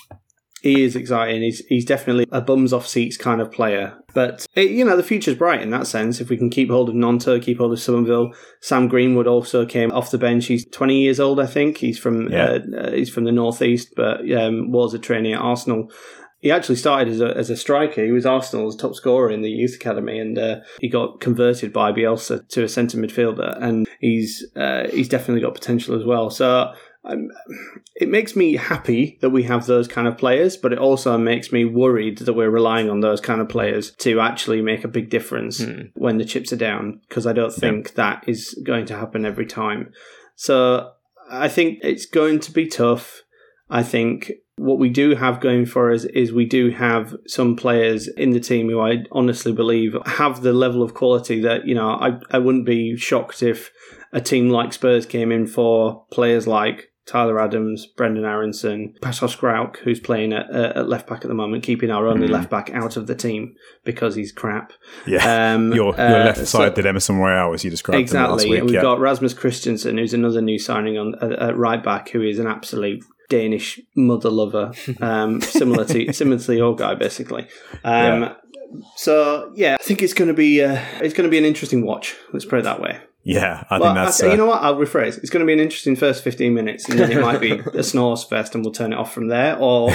He 0.62 0.84
is 0.84 0.96
exciting. 0.96 1.42
He's 1.42 1.60
he's 1.68 1.86
definitely 1.86 2.26
a 2.32 2.40
bums 2.42 2.72
off 2.72 2.86
seats 2.88 3.18
kind 3.18 3.42
of 3.42 3.52
player. 3.52 3.98
But 4.14 4.46
it, 4.56 4.72
you 4.72 4.86
know 4.86 4.96
the 4.96 5.04
future's 5.04 5.36
bright 5.38 5.62
in 5.62 5.72
that 5.72 5.88
sense. 5.88 6.22
If 6.22 6.30
we 6.30 6.38
can 6.38 6.50
keep 6.50 6.70
hold 6.70 6.90
of 6.90 6.96
Gnonto, 6.96 7.42
keep 7.42 7.58
hold 7.58 7.72
of 7.74 7.80
Summerville. 7.80 8.32
Sam 8.62 8.88
Greenwood 8.88 9.26
also 9.28 9.66
came 9.66 9.92
off 9.92 10.12
the 10.12 10.18
bench. 10.18 10.46
He's 10.46 10.66
20 10.68 11.02
years 11.02 11.20
old, 11.20 11.40
I 11.40 11.48
think. 11.48 11.78
He's 11.78 11.98
from 11.98 12.30
Yeah. 12.32 12.60
uh, 12.74 12.78
uh, 12.78 12.92
he's 12.92 13.10
from 13.10 13.24
the 13.24 13.32
northeast, 13.32 13.94
but 13.96 14.20
um, 14.34 14.72
was 14.72 14.94
a 14.94 15.00
trainee 15.00 15.34
at 15.34 15.42
Arsenal. 15.42 15.90
He 16.42 16.50
actually 16.52 16.76
started 16.78 17.08
as 17.08 17.22
a, 17.22 17.38
as 17.38 17.50
a 17.52 17.56
striker. 17.56 18.04
He 18.04 18.12
was 18.12 18.26
Arsenal's 18.26 18.76
top 18.76 18.96
scorer 18.96 19.30
in 19.30 19.44
the 19.44 19.50
youth 19.50 19.76
academy, 19.76 20.18
and 20.20 20.38
uh, 20.40 20.56
he 20.80 20.90
got 20.90 21.20
converted 21.22 21.72
by 21.72 21.92
Bielsa 21.92 22.48
to 22.50 22.64
a 22.64 22.68
centre 22.70 22.98
midfielder. 22.98 23.62
And 23.62 23.88
he's 24.00 24.44
uh, 24.56 24.88
he's 24.90 25.08
definitely 25.08 25.42
got 25.42 25.54
potential 25.54 25.96
as 25.96 26.04
well. 26.04 26.30
So 26.32 26.74
um, 27.04 27.30
it 27.96 28.10
makes 28.10 28.36
me 28.36 28.56
happy 28.56 29.18
that 29.22 29.32
we 29.32 29.44
have 29.44 29.66
those 29.66 29.88
kind 29.88 30.08
of 30.08 30.18
players, 30.18 30.56
but 30.56 30.72
it 30.72 30.80
also 30.80 31.18
makes 31.18 31.52
me 31.52 31.66
worried 31.66 32.20
that 32.20 32.34
we're 32.34 32.52
relying 32.52 32.90
on 32.90 33.00
those 33.00 33.20
kind 33.20 33.42
of 33.42 33.50
players 33.50 33.92
to 33.98 34.20
actually 34.20 34.62
make 34.62 34.84
a 34.84 34.88
big 34.88 35.10
difference 35.10 35.64
when 35.96 36.18
the 36.18 36.26
chips 36.26 36.54
are 36.54 36.58
down, 36.58 37.02
because 37.10 37.26
I 37.26 37.34
don't 37.34 37.54
think 37.54 37.96
that 37.96 38.24
is 38.28 38.54
going 38.64 38.86
to 38.86 38.98
happen 38.98 39.26
every 39.26 39.48
time. 39.48 39.92
So 40.36 40.92
I 41.30 41.48
think 41.48 41.80
it's 41.82 42.06
going 42.06 42.40
to 42.42 42.52
be 42.52 42.68
tough. 42.68 43.24
I 43.70 43.82
think 43.82 44.32
what 44.58 44.78
we 44.78 44.90
do 44.90 45.16
have 45.16 45.40
going 45.40 45.66
for 45.66 45.92
us 45.92 46.04
is 46.04 46.32
we 46.32 46.46
do 46.46 46.70
have 46.70 47.16
some 47.26 47.56
players 47.56 48.08
in 48.10 48.30
the 48.30 48.40
team 48.40 48.70
who 48.70 48.80
I 48.80 49.06
honestly 49.12 49.54
believe 49.54 49.96
have 50.06 50.42
the 50.42 50.54
level 50.54 50.84
of 50.84 50.94
quality 50.94 51.42
that, 51.42 51.66
you 51.66 51.74
know, 51.74 51.90
I, 51.90 52.20
I 52.30 52.38
wouldn't 52.38 52.68
be 52.68 52.96
shocked 52.96 53.42
if 53.42 53.72
a 54.14 54.22
team 54.22 54.50
like 54.50 54.74
Spurs 54.74 55.08
came 55.08 55.32
in 55.32 55.48
for 55.48 56.06
players 56.12 56.46
like 56.46 56.91
Tyler 57.12 57.42
Adams, 57.42 57.88
Brenden 57.98 58.24
Aaronson, 58.24 58.96
Pascal 59.02 59.28
Krauk, 59.28 59.80
who's 59.80 60.00
playing 60.00 60.32
at, 60.32 60.50
uh, 60.50 60.72
at 60.78 60.88
left 60.88 61.08
back 61.08 61.22
at 61.24 61.28
the 61.28 61.34
moment, 61.34 61.62
keeping 61.62 61.92
our 61.92 62.08
only 62.08 62.28
left 62.28 62.50
back 62.50 62.70
out 62.74 62.96
of 62.96 63.08
the 63.08 63.16
team 63.16 63.54
because 63.84 64.16
he's 64.16 64.32
crap. 64.32 64.72
Yeah. 65.06 65.54
Um, 65.54 65.74
your 65.74 65.94
your 65.94 66.00
uh, 66.00 66.26
left 66.26 66.38
so- 66.40 66.46
side 66.46 66.76
did 66.76 66.86
Emerson 66.86 67.18
Royal, 67.18 67.54
as 67.54 67.66
you 67.66 67.70
described 67.70 68.00
Exactly. 68.00 68.50
week. 68.50 68.60
And 68.60 68.68
we've 68.68 68.76
yeah. 68.76 68.82
got 68.82 69.00
Rasmus 69.00 69.34
Kristensen, 69.34 70.00
who's 70.00 70.14
another 70.14 70.42
new 70.42 70.58
signing 70.58 70.98
on 70.98 71.16
at, 71.22 71.34
at 71.34 71.58
right 71.58 71.84
back, 71.84 72.10
who 72.10 72.22
is 72.22 72.40
an 72.40 72.48
absolute 72.48 73.04
Danish 73.30 73.82
mother 73.96 74.30
lover, 74.30 74.72
um, 75.02 75.42
similar 75.42 75.84
to 75.86 76.14
similar 76.14 76.40
to 76.40 76.56
your 76.56 76.76
guy, 76.78 76.96
basically. 76.96 77.48
Um, 77.84 78.36
So 78.96 79.52
yeah, 79.54 79.76
I 79.78 79.84
think 79.84 80.02
it's 80.02 80.14
going 80.14 80.30
to 80.30 80.34
be 80.34 80.64
uh, 80.64 80.82
it's 81.02 81.14
going 81.14 81.28
to 81.28 81.30
be 81.30 81.38
an 81.38 81.44
interesting 81.44 81.86
watch. 81.86 82.16
Let's 82.32 82.46
put 82.46 82.60
it 82.60 82.64
that 82.64 82.80
way. 82.80 83.02
Yeah, 83.24 83.64
I 83.70 83.78
Well, 83.80 83.90
think 83.90 84.00
I 84.00 84.06
that's. 84.06 84.18
say- 84.18 84.28
uh, 84.28 84.32
you 84.32 84.38
know 84.38 84.46
what? 84.48 84.62
I'll 84.62 84.76
rephrase. 84.76 85.18
It's 85.18 85.30
going 85.30 85.42
to 85.42 85.46
be 85.46 85.54
an 85.54 85.60
interesting 85.60 85.96
first 85.96 86.24
fifteen 86.24 86.54
minutes, 86.54 86.88
and 86.90 86.98
then 87.00 87.12
it 87.12 87.22
might 87.22 87.40
be 87.42 87.52
a 87.74 87.84
snores 87.84 88.24
fest, 88.24 88.56
and 88.56 88.64
we'll 88.64 88.74
turn 88.74 88.94
it 88.94 88.98
off 88.98 89.14
from 89.14 89.28
there, 89.28 89.58
or 89.58 89.92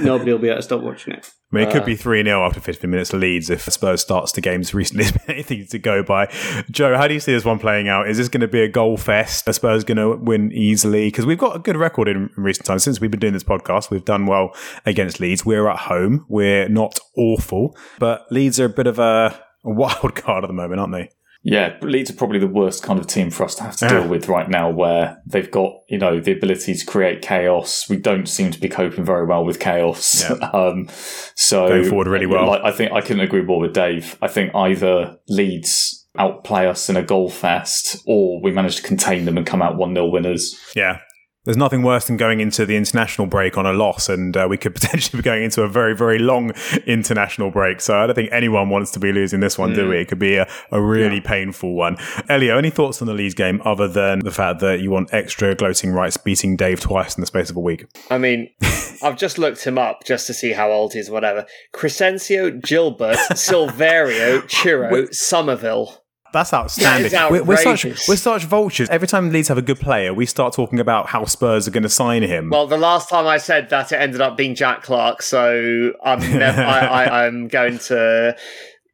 nobody 0.00 0.32
will 0.32 0.38
be 0.38 0.48
able 0.48 0.56
to 0.58 0.62
stop 0.62 0.82
watching 0.82 1.14
it. 1.14 1.30
I 1.52 1.56
mean, 1.60 1.68
it 1.68 1.72
could 1.72 1.82
uh, 1.82 1.86
be 1.86 1.94
3 1.94 2.24
0 2.24 2.42
after 2.44 2.58
15 2.58 2.90
minutes 2.90 3.10
to 3.10 3.16
Leeds 3.16 3.50
if 3.50 3.62
Spurs 3.72 4.00
starts 4.00 4.32
the 4.32 4.40
games 4.40 4.74
recently. 4.74 5.04
Anything 5.28 5.64
to 5.70 5.78
go 5.78 6.02
by. 6.02 6.26
Joe, 6.72 6.96
how 6.96 7.06
do 7.06 7.14
you 7.14 7.20
see 7.20 7.32
this 7.32 7.44
one 7.44 7.60
playing 7.60 7.88
out? 7.88 8.08
Is 8.08 8.16
this 8.18 8.28
going 8.28 8.40
to 8.40 8.48
be 8.48 8.62
a 8.62 8.68
goal 8.68 8.96
fest? 8.96 9.48
Are 9.48 9.52
Spurs 9.52 9.84
going 9.84 9.96
to 9.98 10.16
win 10.16 10.50
easily? 10.52 11.06
Because 11.06 11.24
we've 11.24 11.38
got 11.38 11.54
a 11.54 11.60
good 11.60 11.76
record 11.76 12.08
in 12.08 12.30
recent 12.36 12.66
times. 12.66 12.82
Since 12.82 13.00
we've 13.00 13.12
been 13.12 13.20
doing 13.20 13.32
this 13.32 13.44
podcast, 13.44 13.90
we've 13.90 14.04
done 14.04 14.26
well 14.26 14.50
against 14.84 15.20
Leeds. 15.20 15.46
We're 15.46 15.68
at 15.68 15.78
home. 15.78 16.26
We're 16.28 16.68
not 16.68 16.98
awful, 17.16 17.76
but 18.00 18.26
Leeds 18.32 18.58
are 18.58 18.64
a 18.64 18.68
bit 18.68 18.88
of 18.88 18.98
a, 18.98 19.40
a 19.64 19.70
wild 19.70 20.16
card 20.16 20.42
at 20.42 20.48
the 20.48 20.52
moment, 20.52 20.80
aren't 20.80 20.92
they? 20.94 21.10
Yeah, 21.48 21.76
Leeds 21.80 22.10
are 22.10 22.14
probably 22.14 22.40
the 22.40 22.48
worst 22.48 22.82
kind 22.82 22.98
of 22.98 23.06
team 23.06 23.30
for 23.30 23.44
us 23.44 23.54
to 23.54 23.62
have 23.62 23.76
to 23.76 23.88
deal 23.88 24.08
with 24.08 24.28
right 24.28 24.50
now, 24.50 24.68
where 24.68 25.22
they've 25.26 25.48
got 25.48 25.74
you 25.88 25.96
know 25.96 26.18
the 26.18 26.32
ability 26.32 26.74
to 26.74 26.84
create 26.84 27.22
chaos. 27.22 27.88
We 27.88 27.98
don't 27.98 28.26
seem 28.26 28.50
to 28.50 28.58
be 28.58 28.68
coping 28.68 29.04
very 29.04 29.24
well 29.24 29.44
with 29.44 29.60
chaos. 29.60 30.28
um, 30.52 30.88
so 31.36 31.68
Going 31.68 31.88
forward 31.88 32.08
really 32.08 32.26
well. 32.26 32.48
Like, 32.48 32.62
I 32.64 32.72
think 32.72 32.90
I 32.90 33.00
couldn't 33.00 33.20
agree 33.20 33.42
more 33.42 33.60
with 33.60 33.74
Dave. 33.74 34.18
I 34.20 34.26
think 34.26 34.56
either 34.56 35.18
Leeds 35.28 36.08
outplay 36.18 36.66
us 36.66 36.88
in 36.88 36.96
a 36.96 37.02
goal 37.02 37.30
fest, 37.30 38.02
or 38.06 38.42
we 38.42 38.50
manage 38.50 38.76
to 38.76 38.82
contain 38.82 39.24
them 39.24 39.36
and 39.36 39.46
come 39.46 39.62
out 39.62 39.76
one 39.76 39.94
0 39.94 40.08
winners. 40.08 40.60
Yeah. 40.74 40.98
There's 41.46 41.56
nothing 41.56 41.84
worse 41.84 42.08
than 42.08 42.16
going 42.16 42.40
into 42.40 42.66
the 42.66 42.76
international 42.76 43.28
break 43.28 43.56
on 43.56 43.66
a 43.66 43.72
loss, 43.72 44.08
and 44.08 44.36
uh, 44.36 44.48
we 44.50 44.58
could 44.58 44.74
potentially 44.80 45.18
be 45.18 45.22
going 45.22 45.44
into 45.44 45.62
a 45.62 45.68
very, 45.68 45.94
very 45.94 46.18
long 46.18 46.50
international 46.86 47.52
break. 47.52 47.80
So 47.80 47.96
I 47.96 48.06
don't 48.06 48.16
think 48.16 48.30
anyone 48.32 48.68
wants 48.68 48.90
to 48.90 48.98
be 48.98 49.12
losing 49.12 49.38
this 49.38 49.56
one, 49.56 49.72
do 49.72 49.88
we? 49.88 49.98
It 49.98 50.08
could 50.08 50.18
be 50.18 50.36
a, 50.36 50.48
a 50.72 50.82
really 50.82 51.20
painful 51.20 51.74
one. 51.74 51.98
Elio, 52.28 52.58
any 52.58 52.70
thoughts 52.70 53.00
on 53.00 53.06
the 53.06 53.14
Leeds 53.14 53.34
game 53.34 53.62
other 53.64 53.86
than 53.86 54.18
the 54.18 54.32
fact 54.32 54.58
that 54.60 54.80
you 54.80 54.90
want 54.90 55.14
extra 55.14 55.54
gloating 55.54 55.92
rights 55.92 56.16
beating 56.16 56.56
Dave 56.56 56.80
twice 56.80 57.16
in 57.16 57.20
the 57.20 57.26
space 57.26 57.48
of 57.48 57.56
a 57.56 57.60
week? 57.60 57.86
I 58.10 58.18
mean, 58.18 58.50
I've 59.02 59.16
just 59.16 59.38
looked 59.38 59.62
him 59.64 59.78
up 59.78 60.04
just 60.04 60.26
to 60.26 60.34
see 60.34 60.52
how 60.52 60.72
old 60.72 60.94
he 60.94 60.98
is, 60.98 61.10
whatever. 61.10 61.46
Crescencio, 61.72 62.60
Gilbert, 62.60 63.16
Silverio, 63.32 64.42
Chiro, 64.42 65.14
Summerville. 65.14 66.02
That's 66.36 66.52
outstanding. 66.52 67.10
We're, 67.30 67.42
we're 67.42 67.56
such 67.56 67.84
we're 68.08 68.16
such 68.16 68.44
vultures. 68.44 68.90
Every 68.90 69.08
time 69.08 69.30
Leeds 69.30 69.48
have 69.48 69.56
a 69.56 69.62
good 69.62 69.80
player, 69.80 70.12
we 70.12 70.26
start 70.26 70.52
talking 70.52 70.78
about 70.78 71.06
how 71.08 71.24
Spurs 71.24 71.66
are 71.66 71.70
going 71.70 71.82
to 71.82 71.88
sign 71.88 72.22
him. 72.22 72.50
Well, 72.50 72.66
the 72.66 72.76
last 72.76 73.08
time 73.08 73.26
I 73.26 73.38
said 73.38 73.70
that, 73.70 73.90
it 73.90 73.96
ended 73.96 74.20
up 74.20 74.36
being 74.36 74.54
Jack 74.54 74.82
Clarke. 74.82 75.22
So 75.22 75.92
I'm 76.04 76.18
nev- 76.20 76.58
I, 76.58 76.86
I, 76.86 77.26
I'm 77.26 77.48
going 77.48 77.78
to 77.78 78.36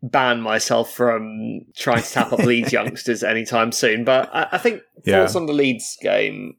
ban 0.04 0.40
myself 0.40 0.92
from 0.92 1.62
trying 1.76 2.02
to 2.02 2.10
tap 2.12 2.32
up 2.32 2.38
Leeds 2.40 2.72
youngsters 2.78 3.24
anytime 3.24 3.72
soon. 3.72 4.04
But 4.04 4.30
I, 4.32 4.48
I 4.52 4.58
think 4.58 4.82
Yeah. 5.04 5.20
thoughts 5.22 5.34
on 5.34 5.46
the 5.46 5.52
Leeds 5.52 5.98
game. 6.00 6.54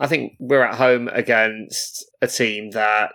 I 0.00 0.06
think 0.06 0.32
we're 0.40 0.64
at 0.64 0.76
home 0.76 1.08
against 1.12 2.06
a 2.22 2.26
team 2.26 2.70
that 2.70 3.12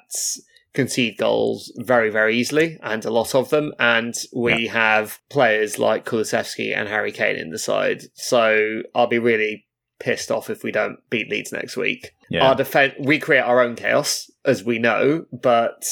concede 0.74 1.18
goals 1.18 1.72
very, 1.78 2.10
very 2.10 2.38
easily, 2.38 2.78
and 2.84 3.04
a 3.06 3.12
lot 3.12 3.34
of 3.34 3.50
them. 3.50 3.74
And 3.80 4.14
we 4.36 4.68
have 4.68 5.20
players 5.30 5.80
like 5.80 6.06
Kulusevski 6.06 6.76
and 6.76 6.88
Harry 6.88 7.12
Kane 7.12 7.36
in 7.36 7.50
the 7.50 7.60
side. 7.60 8.04
So 8.14 8.84
I'll 8.94 9.08
be 9.08 9.20
really 9.20 9.66
pissed 10.00 10.30
off 10.30 10.50
if 10.50 10.64
we 10.64 10.72
don't 10.72 10.98
beat 11.10 11.30
Leeds 11.30 11.52
next 11.52 11.76
week. 11.78 12.12
Yeah. 12.30 12.48
Our 12.48 12.56
defense, 12.56 12.94
we 13.00 13.20
create 13.20 13.42
our 13.42 13.62
own 13.62 13.76
chaos, 13.76 14.30
as 14.46 14.64
we 14.64 14.80
know, 14.80 15.26
but 15.32 15.84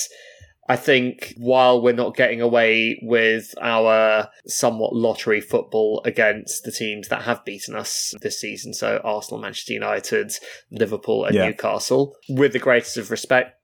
I 0.67 0.75
think 0.75 1.33
while 1.37 1.81
we're 1.81 1.93
not 1.93 2.15
getting 2.15 2.41
away 2.41 2.99
with 3.03 3.53
our 3.61 4.29
somewhat 4.47 4.95
lottery 4.95 5.39
football 5.39 6.01
against 6.05 6.63
the 6.63 6.71
teams 6.71 7.07
that 7.09 7.21
have 7.21 7.45
beaten 7.45 7.75
us 7.75 8.13
this 8.21 8.39
season, 8.39 8.73
so 8.73 8.99
Arsenal, 9.03 9.41
Manchester 9.41 9.73
United, 9.73 10.31
Liverpool, 10.71 11.25
and 11.25 11.35
Yeah. 11.35 11.45
Newcastle, 11.47 12.15
with 12.29 12.53
the 12.53 12.59
greatest 12.59 12.97
of 12.97 13.11
respect, 13.11 13.54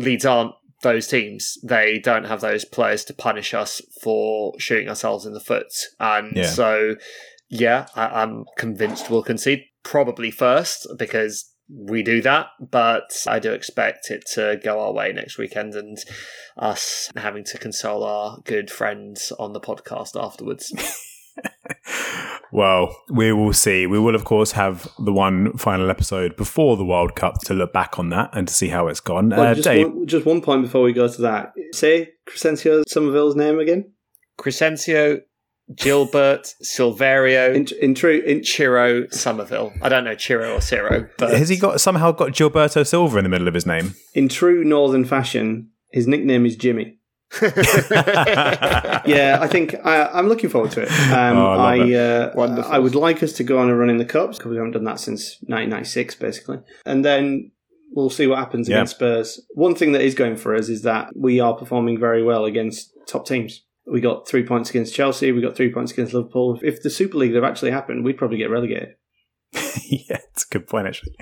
Leeds 0.00 0.24
aren't 0.24 0.52
those 0.82 1.06
teams. 1.06 1.58
They 1.62 1.98
don't 1.98 2.24
have 2.24 2.40
those 2.40 2.64
players 2.64 3.04
to 3.04 3.14
punish 3.14 3.52
us 3.54 3.82
for 4.02 4.54
shooting 4.58 4.88
ourselves 4.88 5.26
in 5.26 5.34
the 5.34 5.40
foot. 5.40 5.72
And 5.98 6.32
Yeah. 6.36 6.46
so, 6.46 6.96
yeah, 7.48 7.86
I- 7.94 8.22
I'm 8.22 8.44
convinced 8.56 9.10
we'll 9.10 9.22
concede 9.22 9.64
probably 9.82 10.30
first 10.30 10.86
because 10.98 11.46
we 11.72 12.02
do 12.02 12.20
that, 12.22 12.46
but 12.58 13.24
I 13.28 13.38
do 13.38 13.52
expect 13.52 14.10
it 14.10 14.24
to 14.34 14.58
go 14.64 14.80
our 14.80 14.92
way 14.92 15.12
next 15.12 15.38
weekend 15.38 15.74
and 15.74 15.98
us 16.56 17.10
having 17.14 17.44
to 17.44 17.58
console 17.58 18.02
our 18.02 18.38
good 18.44 18.70
friends 18.70 19.32
on 19.38 19.52
the 19.52 19.60
podcast 19.60 20.20
afterwards. 20.20 20.72
Well, 22.52 22.96
we 23.08 23.32
will 23.32 23.52
see. 23.52 23.86
We 23.86 23.98
will, 23.98 24.14
of 24.14 24.24
course, 24.24 24.52
have 24.52 24.88
the 24.98 25.12
one 25.12 25.56
final 25.56 25.88
episode 25.88 26.36
before 26.36 26.76
the 26.76 26.84
World 26.84 27.14
Cup 27.14 27.38
to 27.42 27.54
look 27.54 27.72
back 27.72 27.98
on 27.98 28.10
that 28.10 28.30
and 28.32 28.48
to 28.48 28.52
see 28.52 28.68
how 28.68 28.88
it's 28.88 29.00
gone. 29.00 29.30
Well, 29.30 29.42
uh, 29.42 29.54
just, 29.54 29.64
Dave, 29.64 29.86
one, 29.86 30.06
just 30.06 30.26
one 30.26 30.40
point 30.40 30.62
before 30.62 30.82
we 30.82 30.92
go 30.92 31.06
to 31.06 31.22
that. 31.22 31.52
Say 31.72 32.10
Crescencio 32.28 32.82
Summerville's 32.88 33.36
name 33.36 33.60
again. 33.60 33.92
Crescencio, 34.38 35.20
Gilbert, 35.76 36.54
Silverio, 36.64 37.54
In, 37.54 37.68
in 37.80 37.94
true, 37.94 38.20
in, 38.26 38.40
Chiro, 38.40 39.12
Summerville. 39.12 39.72
I 39.80 39.88
don't 39.88 40.04
know 40.04 40.16
Chiro 40.16 40.56
or 40.56 40.60
Ciro, 40.60 41.08
but 41.18 41.30
has 41.32 41.48
he 41.48 41.56
got 41.56 41.80
somehow 41.80 42.10
got 42.10 42.30
Gilberto 42.30 42.84
Silva 42.84 43.18
in 43.18 43.24
the 43.24 43.30
middle 43.30 43.46
of 43.48 43.54
his 43.54 43.66
name? 43.66 43.94
in 44.14 44.28
true 44.28 44.64
Northern 44.64 45.04
fashion, 45.04 45.70
his 45.92 46.08
nickname 46.08 46.46
is 46.46 46.56
Jimmy. 46.56 46.98
Yeah, 49.06 49.38
I 49.40 49.46
think 49.48 49.74
I, 49.84 50.06
I'm 50.12 50.28
looking 50.28 50.50
forward 50.50 50.70
to 50.72 50.82
it. 50.82 50.90
Um, 51.12 51.36
Oh, 51.36 51.46
I 51.52 51.74
I, 51.74 51.76
love 51.76 51.90
uh, 51.92 52.32
Wonderful. 52.34 52.72
I 52.72 52.78
would 52.78 52.94
like 52.94 53.22
us 53.22 53.32
to 53.34 53.44
go 53.44 53.58
on 53.58 53.68
a 53.70 53.76
run 53.76 53.90
in 53.90 53.98
the 53.98 54.04
cups 54.04 54.38
because 54.38 54.50
we 54.50 54.56
haven't 54.56 54.72
done 54.72 54.84
that 54.84 55.00
since 55.00 55.36
1996, 55.42 56.14
basically, 56.16 56.58
and 56.86 57.04
then 57.04 57.50
we'll 57.92 58.10
see 58.10 58.26
what 58.26 58.38
happens 58.38 58.68
Yeah. 58.68 58.76
against 58.76 58.96
Spurs. 58.96 59.40
One 59.54 59.74
thing 59.74 59.92
that 59.92 60.02
is 60.02 60.14
going 60.14 60.36
for 60.36 60.54
us 60.54 60.68
is 60.68 60.82
that 60.82 61.10
we 61.16 61.40
are 61.40 61.54
performing 61.56 61.98
very 61.98 62.22
well 62.22 62.44
against 62.44 62.92
top 63.08 63.26
teams. 63.26 63.64
We 63.86 64.00
got 64.00 64.28
three 64.28 64.44
points 64.44 64.70
against 64.70 64.94
Chelsea. 64.94 65.32
We 65.32 65.40
got 65.40 65.56
three 65.56 65.72
points 65.72 65.90
against 65.92 66.14
Liverpool. 66.14 66.58
If 66.62 66.82
the 66.82 66.90
Super 66.90 67.18
League 67.18 67.34
had 67.34 67.42
actually 67.44 67.72
happened, 67.72 68.04
we'd 68.04 68.18
probably 68.18 68.38
get 68.38 68.50
relegated. 68.50 68.94
yeah, 69.52 70.18
it's 70.32 70.44
a 70.44 70.48
good 70.52 70.68
point, 70.68 70.86
actually. 70.86 71.14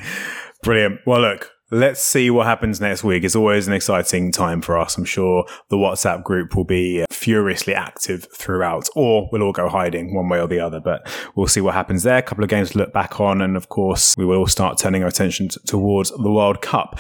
Brilliant. 0.63 1.01
Well, 1.07 1.21
look, 1.23 1.51
let's 1.71 2.03
see 2.03 2.31
what 2.31 2.47
happens 2.47 2.81
next 2.81 3.05
week. 3.05 3.25
It's 3.25 3.37
always 3.37 3.67
an 3.67 3.73
exciting 3.73 4.33
time 4.33 4.63
for 4.63 4.79
us. 4.79 4.97
I'm 4.97 5.05
sure 5.05 5.45
the 5.69 5.77
WhatsApp 5.77 6.25
group 6.25 6.57
will 6.57 6.65
be 6.65 7.05
furiously 7.11 7.75
active 7.75 8.27
throughout, 8.33 8.89
or 8.95 9.29
we'll 9.31 9.43
all 9.43 9.53
go 9.53 9.69
hiding 9.69 10.15
one 10.15 10.29
way 10.29 10.41
or 10.41 10.49
the 10.49 10.61
other, 10.61 10.81
but 10.81 11.09
we'll 11.35 11.47
see 11.47 11.61
what 11.61 11.75
happens 11.75 12.03
there. 12.03 12.19
A 12.19 12.23
couple 12.23 12.45
of 12.45 12.51
games 12.51 12.71
to 12.71 12.79
look 12.79 12.93
back 12.93 13.21
on. 13.21 13.43
And 13.43 13.57
of 13.57 13.69
course, 13.69 14.15
we 14.17 14.25
will 14.25 14.47
start 14.47 14.79
turning 14.79 15.03
our 15.03 15.09
attention 15.09 15.49
t- 15.49 15.61
towards 15.67 16.11
the 16.11 16.31
World 16.31 16.63
Cup. 16.63 16.99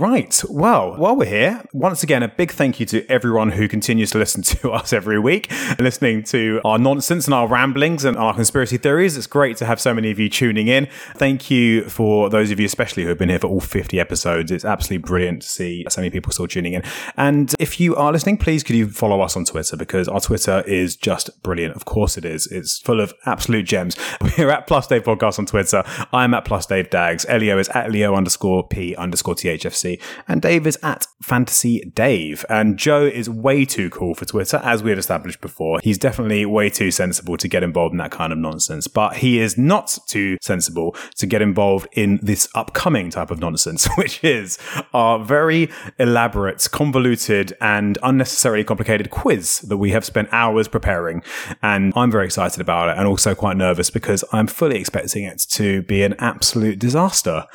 Right. 0.00 0.42
Well, 0.48 0.96
while 0.96 1.14
we're 1.14 1.26
here, 1.26 1.62
once 1.74 2.02
again, 2.02 2.22
a 2.22 2.28
big 2.28 2.52
thank 2.52 2.80
you 2.80 2.86
to 2.86 3.06
everyone 3.10 3.50
who 3.50 3.68
continues 3.68 4.10
to 4.12 4.18
listen 4.18 4.40
to 4.44 4.70
us 4.70 4.94
every 4.94 5.18
week, 5.18 5.52
listening 5.78 6.22
to 6.24 6.62
our 6.64 6.78
nonsense 6.78 7.26
and 7.26 7.34
our 7.34 7.46
ramblings 7.46 8.06
and 8.06 8.16
our 8.16 8.32
conspiracy 8.32 8.78
theories. 8.78 9.18
It's 9.18 9.26
great 9.26 9.58
to 9.58 9.66
have 9.66 9.78
so 9.78 9.92
many 9.92 10.10
of 10.10 10.18
you 10.18 10.30
tuning 10.30 10.68
in. 10.68 10.88
Thank 11.16 11.50
you 11.50 11.84
for 11.84 12.30
those 12.30 12.50
of 12.50 12.58
you, 12.58 12.64
especially 12.64 13.02
who 13.02 13.10
have 13.10 13.18
been 13.18 13.28
here 13.28 13.40
for 13.40 13.48
all 13.48 13.60
50 13.60 14.00
episodes. 14.00 14.50
It's 14.50 14.64
absolutely 14.64 15.06
brilliant 15.06 15.42
to 15.42 15.48
see 15.48 15.84
so 15.90 16.00
many 16.00 16.08
people 16.08 16.32
still 16.32 16.48
tuning 16.48 16.72
in. 16.72 16.82
And 17.18 17.54
if 17.58 17.78
you 17.78 17.94
are 17.94 18.10
listening, 18.10 18.38
please 18.38 18.62
could 18.62 18.76
you 18.76 18.88
follow 18.88 19.20
us 19.20 19.36
on 19.36 19.44
Twitter 19.44 19.76
because 19.76 20.08
our 20.08 20.20
Twitter 20.20 20.62
is 20.66 20.96
just 20.96 21.42
brilliant. 21.42 21.76
Of 21.76 21.84
course 21.84 22.16
it 22.16 22.24
is. 22.24 22.46
It's 22.46 22.78
full 22.78 23.02
of 23.02 23.12
absolute 23.26 23.66
gems. 23.66 23.98
We're 24.38 24.48
at 24.48 24.66
Plus 24.66 24.86
Dave 24.86 25.02
Podcast 25.02 25.38
on 25.38 25.44
Twitter. 25.44 25.84
I'm 26.10 26.32
at 26.32 26.46
Plus 26.46 26.64
Dave 26.64 26.88
Dags. 26.88 27.26
Elio 27.28 27.58
is 27.58 27.68
at 27.68 27.90
Leo 27.92 28.14
underscore 28.14 28.66
P 28.66 28.96
underscore 28.96 29.34
THFC. 29.34 29.89
And 30.28 30.42
Dave 30.42 30.66
is 30.66 30.78
at 30.82 31.06
Fantasy 31.22 31.80
Dave. 31.94 32.44
And 32.48 32.78
Joe 32.78 33.04
is 33.04 33.28
way 33.28 33.64
too 33.64 33.90
cool 33.90 34.14
for 34.14 34.24
Twitter, 34.24 34.60
as 34.62 34.82
we 34.82 34.90
have 34.90 34.98
established 34.98 35.40
before. 35.40 35.80
He's 35.82 35.98
definitely 35.98 36.46
way 36.46 36.70
too 36.70 36.90
sensible 36.90 37.36
to 37.36 37.48
get 37.48 37.62
involved 37.62 37.92
in 37.92 37.98
that 37.98 38.10
kind 38.10 38.32
of 38.32 38.38
nonsense. 38.38 38.86
But 38.86 39.16
he 39.18 39.38
is 39.40 39.56
not 39.58 39.98
too 40.06 40.38
sensible 40.40 40.94
to 41.16 41.26
get 41.26 41.42
involved 41.42 41.88
in 41.92 42.18
this 42.22 42.48
upcoming 42.54 43.10
type 43.10 43.30
of 43.30 43.38
nonsense, 43.38 43.88
which 43.96 44.22
is 44.22 44.58
our 44.92 45.18
very 45.18 45.70
elaborate, 45.98 46.68
convoluted, 46.70 47.56
and 47.60 47.98
unnecessarily 48.02 48.64
complicated 48.64 49.10
quiz 49.10 49.60
that 49.60 49.76
we 49.76 49.90
have 49.90 50.04
spent 50.04 50.28
hours 50.32 50.68
preparing. 50.68 51.22
And 51.62 51.92
I'm 51.96 52.10
very 52.10 52.24
excited 52.24 52.60
about 52.60 52.88
it 52.88 52.98
and 52.98 53.06
also 53.06 53.34
quite 53.34 53.56
nervous 53.56 53.90
because 53.90 54.24
I'm 54.32 54.46
fully 54.46 54.78
expecting 54.78 55.24
it 55.24 55.40
to 55.50 55.82
be 55.82 56.02
an 56.02 56.14
absolute 56.18 56.78
disaster. 56.78 57.46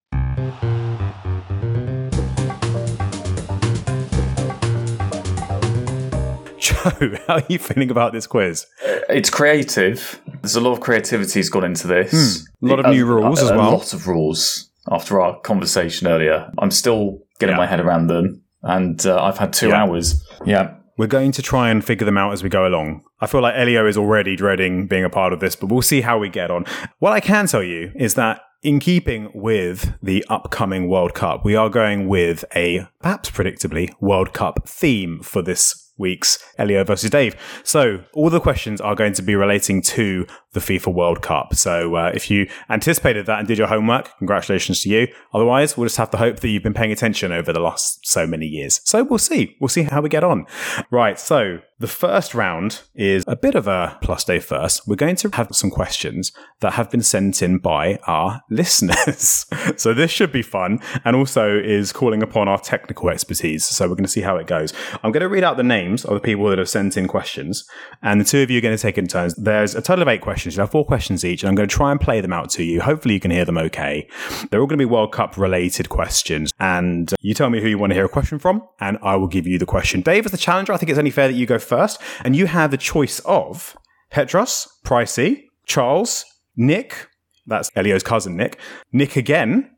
How 7.28 7.36
are 7.36 7.44
you 7.50 7.58
feeling 7.60 7.90
about 7.92 8.14
this 8.14 8.28
quiz? 8.28 8.66
It's 9.10 9.30
creative. 9.30 10.22
There's 10.42 10.56
a 10.56 10.62
lot 10.62 10.74
of 10.74 10.82
creativity's 10.82 11.50
gone 11.50 11.64
into 11.64 11.88
this. 11.88 12.48
A 12.62 12.66
lot 12.66 12.80
of 12.80 12.88
new 12.92 13.06
rules 13.06 13.42
as 13.42 13.50
well. 13.52 13.70
a 13.70 13.76
lot 13.78 13.94
of 13.94 14.08
rules 14.08 14.70
after 14.92 15.20
our 15.20 15.40
conversation 15.42 16.08
earlier. 16.08 16.52
I'm 16.60 16.72
still 16.72 17.20
getting 17.40 17.54
Yeah. 17.54 17.58
my 17.58 17.66
head 17.68 17.80
around 17.80 18.08
them, 18.08 18.42
and 18.62 19.04
uh, 19.06 19.22
I've 19.24 19.38
had 19.38 19.52
two 19.54 19.70
Yeah. 19.70 19.84
hours. 19.84 20.24
Yeah. 20.46 20.76
We're 20.98 21.08
going 21.08 21.32
to 21.34 21.42
try 21.42 21.70
and 21.72 21.84
figure 21.84 22.06
them 22.06 22.18
out 22.18 22.32
as 22.34 22.42
we 22.44 22.50
go 22.50 22.66
along. 22.68 23.02
I 23.20 23.28
feel 23.28 23.42
like 23.42 23.56
Elio 23.58 23.86
is 23.88 23.98
already 23.98 24.36
dreading 24.36 24.88
being 24.88 25.04
a 25.04 25.10
part 25.10 25.34
of 25.34 25.40
this, 25.42 25.56
but 25.56 25.70
we'll 25.70 25.82
see 25.82 26.02
how 26.02 26.18
we 26.20 26.30
get 26.30 26.50
on. 26.52 26.66
What 27.00 27.12
I 27.12 27.20
can 27.20 27.48
tell 27.48 27.64
you 27.64 27.92
is 27.96 28.14
that 28.14 28.42
in 28.64 28.80
keeping 28.80 29.30
with 29.34 29.94
the 30.02 30.24
upcoming 30.30 30.88
World 30.88 31.14
Cup, 31.14 31.44
we 31.44 31.56
are 31.56 31.70
going 31.70 32.08
with 32.08 32.46
a 32.56 32.88
perhaps 33.02 33.30
predictably 33.30 33.90
World 34.00 34.32
Cup 34.34 34.68
theme 34.70 35.20
for 35.22 35.42
this 35.42 35.85
week's 35.98 36.38
Elio 36.58 36.84
versus 36.84 37.10
Dave. 37.10 37.36
So 37.64 38.04
all 38.14 38.30
the 38.30 38.39
questions 38.39 38.82
are 38.82 38.96
going 38.96 39.14
to 39.14 39.22
be 39.22 39.36
relating 39.36 39.82
to 39.84 40.28
the 40.56 40.60
FIFA 40.60 40.93
World 40.93 41.22
Cup. 41.22 41.53
So 41.53 41.95
uh, 41.95 42.12
if 42.16 42.32
you 42.32 42.49
anticipated 42.70 43.28
that 43.28 43.39
and 43.39 43.47
did 43.47 43.60
your 43.60 43.68
homework, 43.68 44.18
congratulations 44.18 44.82
to 44.82 44.89
you. 44.89 45.08
Otherwise, 45.34 45.78
we'll 45.78 45.86
just 45.86 45.97
have 45.97 46.10
to 46.12 46.18
hope 46.18 46.39
that 46.39 46.49
you've 46.49 46.64
been 46.64 46.74
paying 46.74 46.91
attention 46.91 47.32
over 47.32 47.53
the 47.53 47.60
last 47.60 48.08
so 48.08 48.26
many 48.26 48.47
years. 48.47 48.82
So 48.84 49.03
we'll 49.03 49.20
see. 49.20 49.56
We'll 49.60 49.68
see 49.68 49.84
how 49.84 50.01
we 50.01 50.10
get 50.10 50.24
on. 50.24 50.47
Right. 50.89 51.20
So 51.20 51.60
the 51.78 51.88
first 51.88 52.34
round 52.34 52.84
is 52.95 53.26
a 53.28 53.36
bit 53.36 53.53
of 53.53 53.68
a 53.68 53.97
plus 54.01 54.24
day 54.24 54.39
first. 54.39 54.88
We're 54.88 54.95
going 54.95 55.18
to 55.18 55.30
have 55.34 55.49
some 55.51 55.70
questions 55.70 56.32
that 56.62 56.74
have 56.74 56.89
been 56.89 57.03
sent 57.03 57.41
in 57.41 57.58
by 57.58 57.99
our 58.08 58.41
listeners. 58.49 59.45
so 59.76 59.93
this 59.93 60.10
should 60.10 60.32
be 60.32 60.41
fun 60.41 60.80
and 61.03 61.18
also 61.18 61.58
is 61.58 61.91
calling 61.91 62.24
upon 62.24 62.47
our 62.47 62.60
technical 62.60 63.10
expertise. 63.10 63.66
So 63.66 63.89
we're 63.89 63.95
going 63.95 64.06
to 64.06 64.12
see 64.12 64.22
how 64.22 64.38
it 64.38 64.47
goes. 64.47 64.72
I'm 65.03 65.12
going 65.12 65.22
to 65.22 65.28
read 65.30 65.43
out 65.43 65.58
the 65.58 65.64
names 65.64 66.06
of 66.06 66.14
the 66.14 66.22
people 66.22 66.47
that 66.49 66.60
have 66.60 66.70
sent 66.70 66.95
in 66.95 67.08
questions 67.08 67.68
and 68.01 68.22
the 68.22 68.26
two 68.26 68.41
of 68.41 68.49
you 68.49 68.60
are 68.60 68.62
going 68.62 68.76
to 68.76 68.82
take 68.82 68.97
in 68.97 69.08
turns. 69.08 69.36
There's 69.36 69.76
a 69.76 69.82
total 69.82 70.03
of 70.03 70.08
eight 70.08 70.22
questions. 70.22 70.45
You 70.54 70.62
have 70.62 70.72
four 70.72 70.86
questions 70.86 71.26
each 71.26 71.41
and 71.43 71.50
I'm 71.50 71.56
going 71.56 71.68
to 71.68 71.76
try 71.76 71.91
and 71.91 72.00
play 72.00 72.22
them 72.22 72.34
out 72.34 72.50
to 72.52 72.64
you. 72.64 72.82
Hopefully 72.82 73.14
you 73.16 73.20
can 73.20 73.32
hear 73.32 73.46
them 73.46 73.58
okay. 73.58 74.08
They're 74.50 74.60
all 74.60 74.68
going 74.68 74.78
to 74.78 74.86
be 74.86 74.89
World 74.91 75.12
Cup 75.12 75.38
related 75.38 75.89
questions 75.89 76.52
and 76.60 77.14
you 77.22 77.34
tell 77.34 77.50
me 77.50 77.62
who 77.62 77.68
you 77.68 77.78
want 77.78 77.91
to 77.91 77.96
hear 77.96 78.06
a 78.06 78.10
question 78.10 78.38
from 78.38 78.62
and 78.80 78.98
I 79.02 79.16
will 79.16 79.28
give 79.28 79.48
you 79.48 79.58
the 79.58 79.66
question. 79.66 80.02
Dave 80.02 80.26
is 80.26 80.32
the 80.32 80.38
challenger. 80.38 80.74
I 80.74 80.78
think 80.78 80.89
it's 80.89 81.00
only 81.00 81.12
fair 81.12 81.28
that 81.28 81.34
you 81.34 81.46
go 81.46 81.58
first 81.58 82.02
and 82.24 82.36
you 82.36 82.46
have 82.48 82.70
the 82.72 82.78
choice 82.78 83.20
of 83.20 83.76
Petros, 84.12 84.68
Pricey, 84.86 85.46
Charles, 85.66 86.26
Nick, 86.56 87.08
that's 87.48 87.72
Elio's 87.76 88.04
cousin 88.04 88.36
Nick, 88.38 88.60
Nick 88.91 89.16
again, 89.16 89.72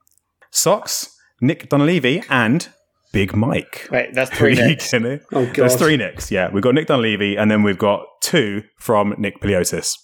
Socks, 0.51 1.15
Nick 1.41 1.69
Dunleavy, 1.69 2.23
and 2.29 2.67
Big 3.13 3.35
Mike. 3.35 3.87
Wait, 3.91 4.13
that's 4.13 4.29
three 4.31 4.53
Nicks. 4.55 4.91
gonna- 4.91 5.19
Oh, 5.31 5.45
God. 5.53 5.71
Three 5.71 5.97
Nicks, 5.97 6.31
yeah. 6.31 6.49
We've 6.51 6.63
got 6.63 6.75
Nick 6.75 6.87
Dunleavy, 6.87 7.35
and 7.37 7.49
then 7.49 7.63
we've 7.63 7.77
got 7.77 8.05
two 8.21 8.63
from 8.79 9.15
Nick 9.17 9.39
Piliotis. 9.41 9.95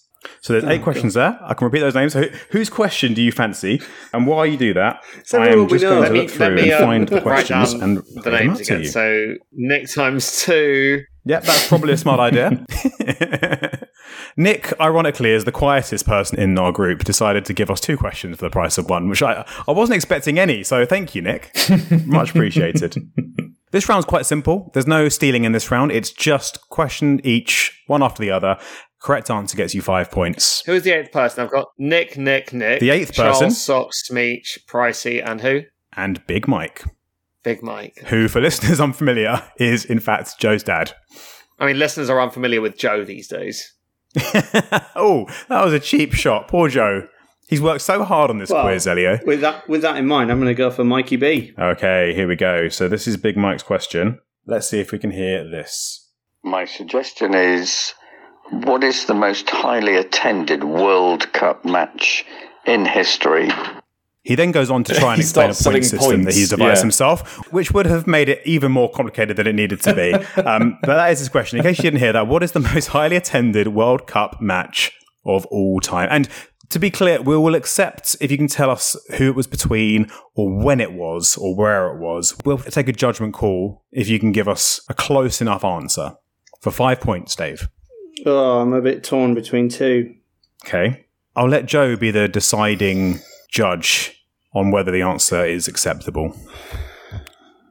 So 0.42 0.54
there's 0.54 0.66
eight 0.66 0.82
Oh, 0.82 0.84
questions 0.84 1.14
there. 1.14 1.38
I 1.42 1.54
can 1.54 1.66
repeat 1.66 1.80
those 1.80 1.96
names. 1.96 2.14
So 2.14 2.24
who, 2.24 2.30
whose 2.52 2.70
question 2.70 3.14
do 3.14 3.22
you 3.22 3.32
fancy? 3.32 3.82
And 4.14 4.26
why 4.28 4.46
you 4.46 4.58
do 4.58 4.74
that, 4.74 5.04
So 5.26 5.42
I 5.42 5.48
am 5.48 5.68
just 5.68 5.84
know. 5.84 5.90
going 5.90 6.02
Let 6.02 6.08
to 6.10 6.14
me- 6.14 6.20
look 6.22 6.30
through 6.32 6.56
me, 6.56 6.72
and 6.72 6.74
um, 6.74 6.82
find 6.90 7.10
the 7.10 7.22
questions 7.22 7.74
and 7.74 7.98
the 8.24 8.32
names 8.32 8.60
again. 8.60 8.86
So 8.86 9.36
Nick 9.54 9.90
times 9.94 10.42
two. 10.44 11.04
Yep, 11.26 11.44
that's 11.44 11.68
probably 11.70 11.94
a 11.94 11.98
smart 11.98 12.20
idea. 12.20 12.66
Nick, 14.38 14.74
ironically, 14.80 15.32
is 15.32 15.46
the 15.46 15.52
quietest 15.52 16.06
person 16.06 16.40
in 16.40 16.58
our 16.58 16.72
group, 16.72 17.04
decided 17.04 17.46
to 17.46 17.54
give 17.54 17.70
us 17.70 17.80
two 17.80 17.98
questions 17.98 18.38
for 18.38 18.46
the 18.46 18.50
price 18.50 18.78
of 18.78 18.90
one, 18.90 19.08
which 19.10 19.22
I, 19.24 19.46
I 19.68 19.72
wasn't 19.72 19.96
expecting 19.96 20.40
any. 20.40 20.64
So 20.64 20.86
thank 20.86 21.16
you, 21.16 21.22
Nick. 21.22 21.52
Much 22.06 22.32
appreciated. 22.32 22.96
this 23.72 23.88
round's 23.88 24.06
quite 24.06 24.26
simple. 24.26 24.72
There's 24.74 24.88
no 24.88 25.08
stealing 25.10 25.44
in 25.46 25.52
this 25.52 25.70
round. 25.72 25.92
It's 25.92 26.12
just 26.12 26.60
question 26.70 27.22
each, 27.24 27.84
one 27.88 28.04
after 28.04 28.22
the 28.22 28.32
other. 28.32 28.58
Correct 29.04 29.30
answer 29.30 29.58
gets 29.58 29.76
you 29.76 29.82
five 29.82 30.10
points. 30.10 30.64
Who 30.66 30.72
is 30.72 30.84
the 30.84 30.92
eighth 30.92 31.12
person? 31.12 31.44
I've 31.44 31.52
got 31.52 31.68
Nick, 31.78 32.18
Nick, 32.18 32.54
Nick. 32.54 32.80
The 32.80 32.90
eighth 32.90 33.12
Charles, 33.12 33.40
person. 33.40 33.52
Socks, 33.52 34.08
Smeech, 34.10 34.66
Pricey, 34.66 35.22
and 35.24 35.42
who? 35.42 35.64
And 35.98 36.26
Big 36.26 36.48
Mike, 36.48 36.86
Big 37.44 37.62
Mike. 37.62 38.00
who, 38.08 38.30
for 38.30 38.40
listeners 38.40 38.80
unfamiliar, 38.80 39.44
is 39.58 39.84
in 39.84 40.00
fact 40.00 40.40
Joe's 40.40 40.64
dad. 40.64 40.94
I 41.60 41.66
mean, 41.66 41.78
listeners 41.78 42.10
are 42.10 42.22
unfamiliar 42.22 42.62
with 42.62 42.78
Joe 42.78 43.04
these 43.04 43.28
days. 43.28 43.74
oh, 44.96 45.28
that 45.50 45.66
was 45.66 45.74
a 45.74 45.82
cheap 45.82 46.14
shot. 46.14 46.48
Poor 46.48 46.70
Joe. 46.70 47.08
He's 47.50 47.62
worked 47.62 47.82
so 47.82 48.06
hard 48.06 48.30
on 48.30 48.38
this 48.38 48.52
Well, 48.52 48.64
quiz, 48.64 48.88
Elio. 48.88 49.20
With 49.26 49.42
that, 49.42 49.68
with 49.68 49.82
that 49.82 49.98
in 49.98 50.08
mind, 50.08 50.32
I'm 50.32 50.40
going 50.40 50.48
to 50.48 50.56
go 50.56 50.72
for 50.72 50.86
Mikey 50.86 51.18
B. 51.18 51.52
Okay, 51.60 52.14
here 52.16 52.28
we 52.28 52.38
go. 52.38 52.70
So 52.70 52.88
this 52.88 53.06
is 53.06 53.18
Big 53.18 53.36
Mike's 53.36 53.64
question. 53.64 54.20
Let's 54.46 54.70
see 54.70 54.80
if 54.80 54.94
we 54.94 54.98
can 54.98 55.12
hear 55.12 55.44
this. 55.44 56.08
My 56.42 56.64
suggestion 56.64 57.34
is 57.34 57.94
what 58.50 58.84
is 58.84 59.06
the 59.06 59.14
most 59.14 59.50
highly 59.50 59.96
attended 59.96 60.64
World 60.64 61.32
Cup 61.34 61.66
match 61.66 62.26
in 62.66 62.86
history? 62.86 63.50
He 64.24 64.36
then 64.36 64.52
goes 64.52 64.70
on 64.70 64.84
to 64.86 64.96
try 65.00 65.14
and 65.14 65.22
He 65.22 65.26
explain 65.26 65.46
a 65.46 65.48
point 65.48 65.58
selling 65.58 65.84
system 65.84 66.24
that 66.24 66.34
he's 66.34 66.50
devised 66.50 66.80
yeah. 66.80 66.82
himself, 66.82 67.52
which 67.52 67.72
would 67.72 67.86
have 67.86 68.08
made 68.08 68.30
it 68.30 68.42
even 68.46 68.72
more 68.72 68.90
complicated 68.90 69.38
than 69.38 69.48
it 69.48 69.54
needed 69.54 69.82
to 69.82 69.94
be. 69.94 70.14
um, 70.42 70.78
but 70.82 70.96
that 70.96 71.12
is 71.12 71.20
his 71.20 71.30
question. 71.30 71.60
In 71.60 71.64
case 71.64 71.78
you 71.78 71.84
didn't 71.84 72.00
hear 72.00 72.14
that, 72.14 72.28
what 72.28 72.44
is 72.44 72.54
the 72.54 72.60
most 72.60 72.88
highly 72.88 73.16
attended 73.16 73.70
World 73.70 74.08
Cup 74.08 74.42
match 74.42 74.92
of 75.26 75.46
all 75.48 75.80
time? 75.80 76.08
And 76.10 76.30
to 76.70 76.80
be 76.80 76.90
clear, 76.90 77.22
we 77.22 77.38
will 77.38 77.54
accept 77.54 78.16
if 78.20 78.32
you 78.32 78.38
can 78.38 78.48
tell 78.48 78.70
us 78.70 78.96
who 79.18 79.30
it 79.30 79.36
was 79.36 79.46
between 79.46 80.10
or 80.36 80.52
when 80.52 80.80
it 80.80 80.94
was 80.94 81.38
or 81.38 81.56
where 81.56 81.88
it 81.94 82.00
was. 82.00 82.36
We'll 82.46 82.58
take 82.58 82.88
a 82.88 82.94
judgment 82.94 83.34
call 83.34 83.84
if 83.92 84.10
you 84.10 84.20
can 84.20 84.32
give 84.32 84.48
us 84.48 84.82
a 84.90 84.94
close 84.94 85.42
enough 85.42 85.64
answer. 85.64 86.14
For 86.62 86.72
five 86.72 87.02
points, 87.02 87.36
Dave. 87.36 87.68
Oh, 88.26 88.60
I'm 88.62 88.74
a 88.74 88.82
bit 88.82 89.04
torn 89.04 89.34
between 89.34 89.70
two. 89.70 90.16
Okay. 90.66 91.06
I'll 91.36 91.48
let 91.50 91.66
Joe 91.66 91.96
be 91.96 92.12
the 92.12 92.28
deciding 92.28 93.20
judge 93.50 94.24
on 94.54 94.72
whether 94.72 94.92
the 94.92 95.02
answer 95.02 95.46
is 95.46 95.68
acceptable. 95.68 96.36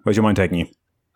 Where's 0.02 0.16
your 0.16 0.24
mind 0.24 0.36
taking 0.36 0.58
you? 0.58 0.66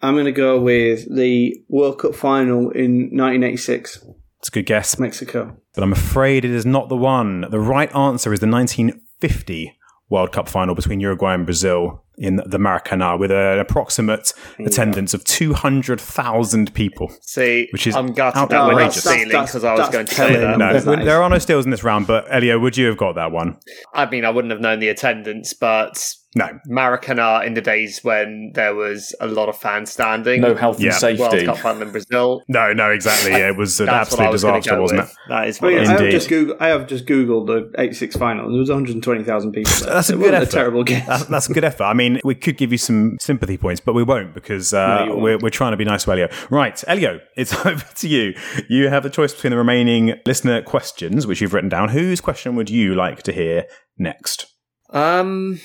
I'm 0.02 0.14
going 0.14 0.26
to 0.26 0.32
go 0.32 0.60
with 0.60 1.12
the 1.14 1.56
World 1.68 1.98
Cup 1.98 2.14
final 2.14 2.70
in 2.70 3.10
1986, 3.16 4.04
It's 4.38 4.48
a 4.48 4.50
good 4.52 4.66
guess, 4.66 4.98
Mexico. 4.98 5.56
but 5.74 5.82
I'm 5.82 5.92
afraid 5.92 6.44
it 6.44 6.50
is 6.52 6.64
not 6.66 6.88
the 6.88 6.96
one. 6.96 7.46
The 7.50 7.58
right 7.58 7.92
answer 7.96 8.32
is 8.32 8.40
the 8.40 8.46
1950 8.48 9.76
World 10.08 10.32
Cup 10.32 10.48
final 10.48 10.74
between 10.74 11.00
Uruguay 11.00 11.34
and 11.34 11.44
Brazil. 11.44 12.04
In 12.18 12.36
the 12.46 12.58
Maracana 12.58 13.18
with 13.18 13.30
an 13.30 13.58
approximate 13.58 14.32
attendance 14.58 15.12
of 15.14 15.22
200,000 15.24 16.72
people. 16.74 17.12
See, 17.22 17.68
Which 17.72 17.86
is 17.86 17.94
I'm 17.94 18.12
gutted 18.12 18.48
that 18.50 18.66
we're 18.66 18.72
not 18.72 18.82
outrageous. 18.82 19.04
stealing 19.04 19.28
because 19.28 19.64
I 19.64 19.74
was 19.74 19.88
going 19.90 20.06
to 20.06 20.14
say 20.14 20.26
telling. 20.32 20.40
that. 20.40 20.58
No, 20.58 20.66
That 20.72 20.76
is- 21.00 21.04
there 21.06 21.22
are 21.22 21.28
no 21.30 21.38
steals 21.38 21.64
in 21.64 21.70
this 21.70 21.84
round, 21.84 22.06
but 22.06 22.26
Elio, 22.30 22.58
would 22.58 22.76
you 22.76 22.86
have 22.86 22.96
got 22.96 23.14
that 23.16 23.32
one? 23.32 23.58
I 23.94 24.08
mean, 24.08 24.24
I 24.24 24.30
wouldn't 24.30 24.50
have 24.52 24.60
known 24.60 24.78
the 24.80 24.88
attendance, 24.88 25.52
but 25.54 26.12
No. 26.36 26.48
Maracana 26.70 27.44
in 27.46 27.54
the 27.54 27.62
days 27.62 28.00
when 28.04 28.52
there 28.54 28.74
was 28.74 29.14
a 29.20 29.26
lot 29.26 29.48
of 29.48 29.56
fans 29.56 29.90
standing. 29.90 30.42
No 30.42 30.54
health 30.54 30.78
Yeah. 30.78 30.92
and 31.02 31.18
World 31.18 31.32
safety. 31.32 31.46
Cup 31.46 31.56
final 31.58 31.82
in 31.82 31.90
Brazil. 31.92 32.42
No, 32.48 32.72
no, 32.72 32.90
exactly. 32.90 33.32
Yeah, 33.32 33.48
it 33.48 33.56
was 33.56 33.80
an 33.80 33.86
That's 33.86 34.12
absolute 34.12 34.30
was 34.32 34.42
disaster, 34.42 34.80
wasn't 34.80 35.00
with. 35.00 35.10
it? 35.10 35.16
That 35.30 35.48
is 35.48 35.58
I, 35.60 35.64
what 35.64 35.72
mean, 35.74 35.78
I 35.82 35.90
have 35.90 36.00
Indeed. 36.00 36.10
just 36.12 36.28
Googled. 36.30 36.56
I 36.60 36.68
have 36.68 36.86
just 36.86 37.06
googled 37.06 37.46
the 37.46 37.72
'86 37.80 38.16
final. 38.16 38.48
There 38.50 38.58
was 38.58 38.68
120,000 38.68 39.52
people. 39.52 39.72
There. 39.80 39.94
That's 39.94 40.10
a 40.10 40.14
It 40.14 40.18
good 40.18 40.34
effort. 40.34 40.48
A 40.48 40.52
terrible 40.52 40.84
game. 40.84 41.02
That's, 41.06 41.24
that's 41.24 41.48
a 41.48 41.54
good 41.54 41.64
effort. 41.64 41.84
I 41.84 41.94
mean, 41.94 42.20
we 42.22 42.34
could 42.34 42.56
give 42.58 42.70
you 42.70 42.78
some 42.78 43.16
sympathy 43.20 43.56
points, 43.56 43.80
but 43.80 43.94
we 43.94 44.02
won't 44.02 44.34
because 44.34 44.74
uh, 44.74 45.06
No, 45.06 45.10
won't. 45.12 45.22
we're, 45.22 45.38
we're 45.38 45.50
trying 45.50 45.72
to 45.72 45.76
be 45.78 45.84
nice 45.84 46.04
to 46.04 46.12
Elio. 46.12 46.28
Right, 46.50 46.82
Elio, 46.86 47.20
it's 47.36 47.54
over 47.66 47.84
to 47.96 48.08
you. 48.08 48.34
You 48.68 48.88
have 48.90 49.02
the 49.02 49.10
choice 49.10 49.32
between 49.32 49.52
the 49.52 49.56
remaining 49.56 50.14
listener 50.26 50.60
questions, 50.60 51.26
which 51.26 51.40
you've 51.40 51.54
written 51.54 51.70
down. 51.70 51.88
Whose 51.90 52.20
question 52.20 52.56
would 52.56 52.68
you 52.70 52.94
like 52.94 53.22
to 53.24 53.32
hear 53.32 53.64
next? 53.98 54.46
Um, 54.90 55.60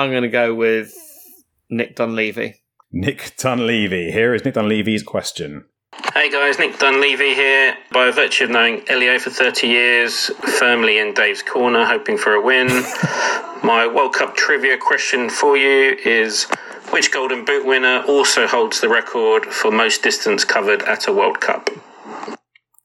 I'm 0.00 0.10
going 0.10 0.22
to 0.22 0.30
go 0.30 0.54
with 0.54 0.94
Nick 1.68 1.94
Dunleavy. 1.94 2.62
Nick 2.90 3.34
Dunleavy. 3.36 4.10
Here 4.10 4.34
is 4.34 4.42
Nick 4.46 4.54
Dunleavy's 4.54 5.02
question. 5.02 5.66
Hey 6.14 6.30
guys, 6.30 6.58
Nick 6.58 6.78
Dunleavy 6.78 7.34
here. 7.34 7.76
By 7.92 8.10
virtue 8.10 8.44
of 8.44 8.50
knowing 8.50 8.82
Elio 8.88 9.18
for 9.18 9.28
30 9.28 9.66
years, 9.66 10.28
firmly 10.58 10.98
in 10.98 11.12
Dave's 11.12 11.42
corner, 11.42 11.84
hoping 11.84 12.16
for 12.16 12.32
a 12.32 12.40
win. 12.40 12.68
My 13.62 13.86
World 13.94 14.14
Cup 14.14 14.34
trivia 14.34 14.78
question 14.78 15.28
for 15.28 15.58
you 15.58 15.98
is 16.02 16.44
which 16.88 17.12
Golden 17.12 17.44
Boot 17.44 17.66
winner 17.66 18.02
also 18.08 18.46
holds 18.46 18.80
the 18.80 18.88
record 18.88 19.44
for 19.44 19.70
most 19.70 20.02
distance 20.02 20.46
covered 20.46 20.82
at 20.84 21.08
a 21.08 21.12
World 21.12 21.42
Cup? 21.42 21.68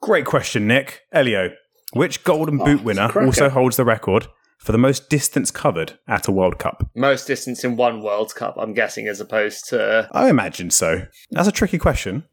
Great 0.01 0.25
question, 0.25 0.67
Nick. 0.67 1.03
Elio, 1.13 1.51
which 1.93 2.25
Golden 2.25 2.57
Boot 2.57 2.83
winner 2.83 3.09
also 3.17 3.47
holds 3.47 3.77
the 3.77 3.85
record 3.85 4.27
for 4.65 4.71
the 4.71 4.77
most 4.79 5.09
distance 5.11 5.51
covered 5.51 5.99
at 6.07 6.27
a 6.27 6.31
World 6.31 6.57
Cup? 6.57 6.89
Most 6.95 7.27
distance 7.27 7.63
in 7.63 7.75
one 7.77 8.01
World 8.01 8.33
Cup, 8.33 8.55
I'm 8.57 8.73
guessing, 8.73 9.07
as 9.07 9.19
opposed 9.19 9.69
to. 9.69 10.09
I 10.11 10.27
imagine 10.27 10.71
so. 10.71 11.05
That's 11.29 11.47
a 11.47 11.51
tricky 11.51 11.77
question. 11.77 12.23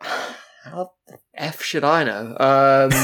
How 0.00 0.92
the 1.06 1.18
F 1.34 1.62
should 1.62 1.84
I 1.84 2.04
know? 2.04 2.28
Um, 2.40 2.90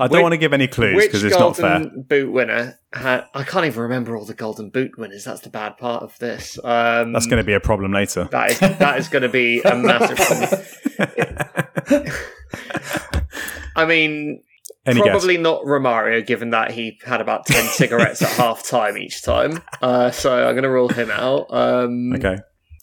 I 0.00 0.06
don't 0.08 0.12
Which- 0.12 0.22
want 0.22 0.32
to 0.32 0.38
give 0.38 0.54
any 0.54 0.68
clues 0.68 1.04
because 1.04 1.22
it's 1.22 1.36
not 1.38 1.54
fair. 1.56 1.84
Boot 1.94 2.32
winner? 2.32 2.78
Had, 2.94 3.26
I 3.34 3.44
can't 3.44 3.66
even 3.66 3.82
remember 3.82 4.16
all 4.16 4.24
the 4.24 4.32
Golden 4.32 4.70
Boot 4.70 4.92
winners. 4.96 5.24
That's 5.24 5.42
the 5.42 5.50
bad 5.50 5.76
part 5.76 6.02
of 6.02 6.18
this. 6.18 6.58
Um, 6.64 7.12
That's 7.12 7.26
going 7.26 7.42
to 7.42 7.46
be 7.46 7.52
a 7.52 7.60
problem 7.60 7.92
later. 7.92 8.24
That 8.32 8.52
is 8.52 8.58
that 8.58 8.98
is 8.98 9.08
going 9.08 9.22
to 9.22 9.28
be 9.28 9.60
a 9.60 9.76
massive 9.76 10.16
problem. 11.86 12.06
I 13.76 13.84
mean, 13.84 14.42
Any 14.86 15.00
probably 15.00 15.38
not 15.38 15.62
Romario, 15.62 16.24
given 16.26 16.50
that 16.50 16.72
he 16.72 16.98
had 17.04 17.20
about 17.20 17.46
ten 17.46 17.64
cigarettes 17.72 18.22
at 18.22 18.30
half 18.30 18.66
time 18.66 18.98
each 18.98 19.22
time. 19.22 19.62
Uh, 19.80 20.10
so 20.10 20.46
I'm 20.46 20.54
going 20.54 20.64
to 20.64 20.70
rule 20.70 20.88
him 20.88 21.10
out. 21.10 21.46
Um. 21.50 22.12
Okay. 22.14 22.38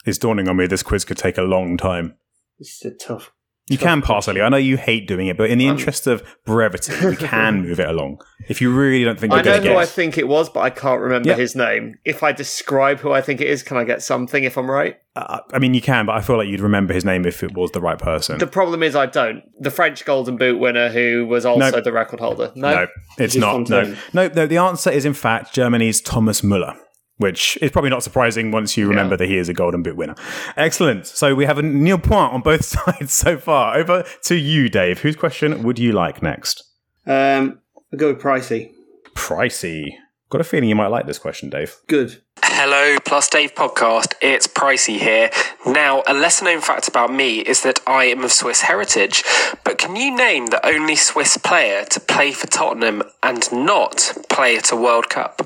It's 0.05 0.17
dawning 0.17 0.47
on 0.47 0.57
me 0.57 0.65
this 0.65 0.81
quiz 0.81 1.05
could 1.05 1.17
take 1.17 1.37
a 1.37 1.43
long 1.43 1.77
time. 1.77 2.15
It's 2.57 2.83
a 2.83 2.91
tough. 2.91 3.31
You 3.72 3.78
can 3.78 4.01
pass 4.01 4.28
earlier. 4.28 4.43
I 4.43 4.49
know 4.49 4.57
you 4.57 4.78
hate 4.78 5.07
doing 5.07 5.28
it, 5.28 5.38
but 5.38 5.49
in 5.49 5.57
the 5.57 5.67
Um, 5.67 5.78
interest 5.78 6.05
of 6.07 6.24
brevity, 6.45 6.93
we 7.05 7.15
can 7.28 7.61
move 7.63 7.80
it 7.80 7.88
along. 7.88 8.19
If 8.49 8.59
you 8.61 8.72
really 8.72 9.03
don't 9.05 9.19
think 9.19 9.32
I 9.32 9.38
you're 9.38 9.61
know 9.61 9.74
who 9.74 9.78
I 9.78 9.86
think 9.86 10.17
it 10.17 10.28
was, 10.28 10.49
but 10.49 10.59
I 10.61 10.69
can't 10.69 10.99
remember 10.99 11.30
Yeah. 11.30 11.36
his 11.36 11.55
name. 11.55 11.95
If 12.03 12.22
I 12.24 12.32
describe 12.34 12.99
who 12.99 13.11
I 13.11 13.22
think 13.22 13.39
it 13.39 13.47
is, 13.47 13.63
can 13.63 13.78
I 13.78 13.84
get 13.84 14.01
something 14.01 14.43
if 14.43 14.57
I'm 14.57 14.69
right? 14.69 14.97
uh, 15.15 15.39
I 15.53 15.59
mean, 15.59 15.74
you 15.74 15.82
can, 15.82 16.05
but 16.05 16.15
I 16.15 16.22
feel 16.22 16.38
like 16.38 16.47
you'd 16.47 16.59
remember 16.61 16.93
his 16.93 17.03
name 17.05 17.26
if 17.26 17.43
it 17.43 17.53
was 17.53 17.72
the 17.72 17.82
right 17.82 17.97
person. 17.99 18.38
The 18.39 18.47
problem 18.47 18.82
is 18.84 18.95
I 18.95 19.05
don't. 19.07 19.43
The 19.59 19.72
French 19.72 20.05
Golden 20.05 20.38
Boot 20.38 20.57
winner, 20.59 20.89
who 20.89 21.26
was 21.28 21.45
also 21.45 21.69
Nope. 21.72 21.84
the 21.84 21.91
record 21.91 22.19
holder. 22.19 22.51
No, 22.55 22.74
no, 22.76 22.88
it's 23.17 23.36
not. 23.36 23.69
No. 23.69 23.95
No, 24.13 24.28
no. 24.30 24.47
The 24.47 24.57
answer 24.57 24.89
is 24.89 25.03
in 25.05 25.13
fact 25.13 25.53
Germany's 25.53 25.99
Thomas 26.01 26.41
Müller. 26.41 26.76
Which 27.22 27.57
is 27.61 27.69
probably 27.72 27.91
not 27.91 28.01
surprising 28.03 28.51
once 28.51 28.76
you 28.76 28.88
remember 28.88 29.15
that 29.15 29.30
he 29.30 29.38
is 29.38 29.47
a 29.47 29.53
Golden 29.53 29.84
Boot 29.84 29.95
winner. 29.95 30.15
Excellent. 30.57 31.05
So 31.05 31.36
we 31.36 31.45
have 31.45 31.59
a 31.59 31.61
nil 31.61 31.99
point 31.99 32.34
on 32.34 32.41
both 32.41 32.65
sides 32.76 33.13
so 33.13 33.38
far. 33.38 33.78
Over 33.78 34.03
to 34.24 34.36
you, 34.36 34.69
Dave. 34.69 34.99
Whose 34.99 35.15
question 35.15 35.61
would 35.63 35.78
you 35.78 35.91
like 35.91 36.24
next? 36.24 36.63
Um, 37.05 37.59
I'll 37.93 37.99
go 37.99 38.07
with 38.13 38.22
Pricey. 38.22 38.72
Pricey. 39.13 39.91
Got 40.32 40.41
a 40.41 40.45
feeling 40.45 40.69
you 40.69 40.76
might 40.76 40.88
like 40.88 41.05
this 41.07 41.19
question, 41.19 41.49
Dave. 41.49 41.76
Good. 41.88 42.22
Hello, 42.43 42.97
Plus 43.03 43.30
Dave 43.30 43.53
podcast. 43.53 44.13
It's 44.22 44.47
Pricey 44.47 44.97
here. 44.97 45.30
Now, 45.65 46.03
a 46.07 46.13
lesser 46.13 46.45
known 46.45 46.61
fact 46.61 46.88
about 46.88 47.13
me 47.13 47.39
is 47.41 47.63
that 47.63 47.82
I 47.86 48.05
am 48.05 48.24
of 48.24 48.32
Swiss 48.32 48.61
heritage. 48.61 49.24
But 49.63 49.78
can 49.78 49.95
you 49.95 50.15
name 50.15 50.47
the 50.47 50.65
only 50.65 50.95
Swiss 50.95 51.38
player 51.38 51.84
to 51.86 51.99
play 51.99 52.32
for 52.32 52.47
Tottenham 52.47 53.03
and 53.22 53.51
not 53.51 54.13
play 54.30 54.55
at 54.57 54.72
a 54.72 54.76
World 54.76 55.09
Cup? 55.09 55.41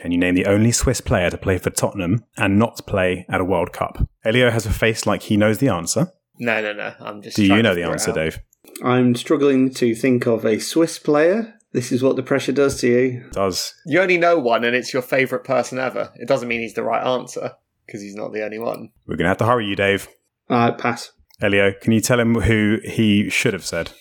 Can 0.00 0.12
you 0.12 0.18
name 0.18 0.34
the 0.34 0.46
only 0.46 0.72
Swiss 0.72 1.00
player 1.00 1.28
to 1.30 1.36
play 1.36 1.58
for 1.58 1.68
Tottenham 1.70 2.24
and 2.38 2.58
not 2.58 2.86
play 2.86 3.26
at 3.28 3.40
a 3.40 3.44
World 3.44 3.72
Cup? 3.72 4.08
Elio 4.24 4.50
has 4.50 4.64
a 4.64 4.72
face 4.72 5.06
like 5.06 5.22
he 5.24 5.36
knows 5.36 5.58
the 5.58 5.68
answer. 5.68 6.10
no, 6.38 6.60
no, 6.62 6.72
no. 6.72 6.94
I'm 7.00 7.20
just. 7.20 7.36
Do 7.36 7.46
trying 7.46 7.58
you 7.58 7.62
to 7.62 7.68
know 7.68 7.74
the 7.74 7.82
answer. 7.84 8.12
Dave? 8.12 8.38
I'm 8.82 9.14
struggling 9.14 9.72
to 9.74 9.94
think 9.94 10.26
of 10.26 10.44
a 10.46 10.58
Swiss 10.58 10.98
player. 10.98 11.54
This 11.72 11.92
is 11.92 12.02
what 12.02 12.16
the 12.16 12.22
pressure 12.22 12.52
does 12.52 12.80
to 12.80 12.88
you. 12.88 13.28
Does 13.32 13.74
You 13.86 14.00
only 14.00 14.16
know 14.18 14.38
one, 14.38 14.64
and 14.64 14.74
it's 14.74 14.92
your 14.92 15.02
favourite 15.02 15.44
person 15.44 15.78
ever. 15.78 16.10
It 16.16 16.26
doesn't 16.28 16.48
mean 16.48 16.60
he's 16.62 16.74
the 16.74 16.82
right 16.82 17.04
answer 17.06 17.52
because 17.86 18.00
he's 18.02 18.14
not 18.16 18.32
the 18.32 18.42
only 18.44 18.58
one. 18.58 18.90
we're 19.06 19.16
going 19.16 19.24
to 19.24 19.28
have 19.28 19.38
to 19.38 19.46
hurry 19.46 19.66
you, 19.66 19.76
Dave. 19.76 20.08
Uh, 20.48 20.72
pass. 20.72 21.12
Elio, 21.42 21.72
can 21.80 21.92
you 21.92 22.00
tell 22.00 22.18
him 22.18 22.34
who 22.36 22.78
he 22.84 23.28
should 23.30 23.52
have 23.52 23.64
said? 23.64 23.92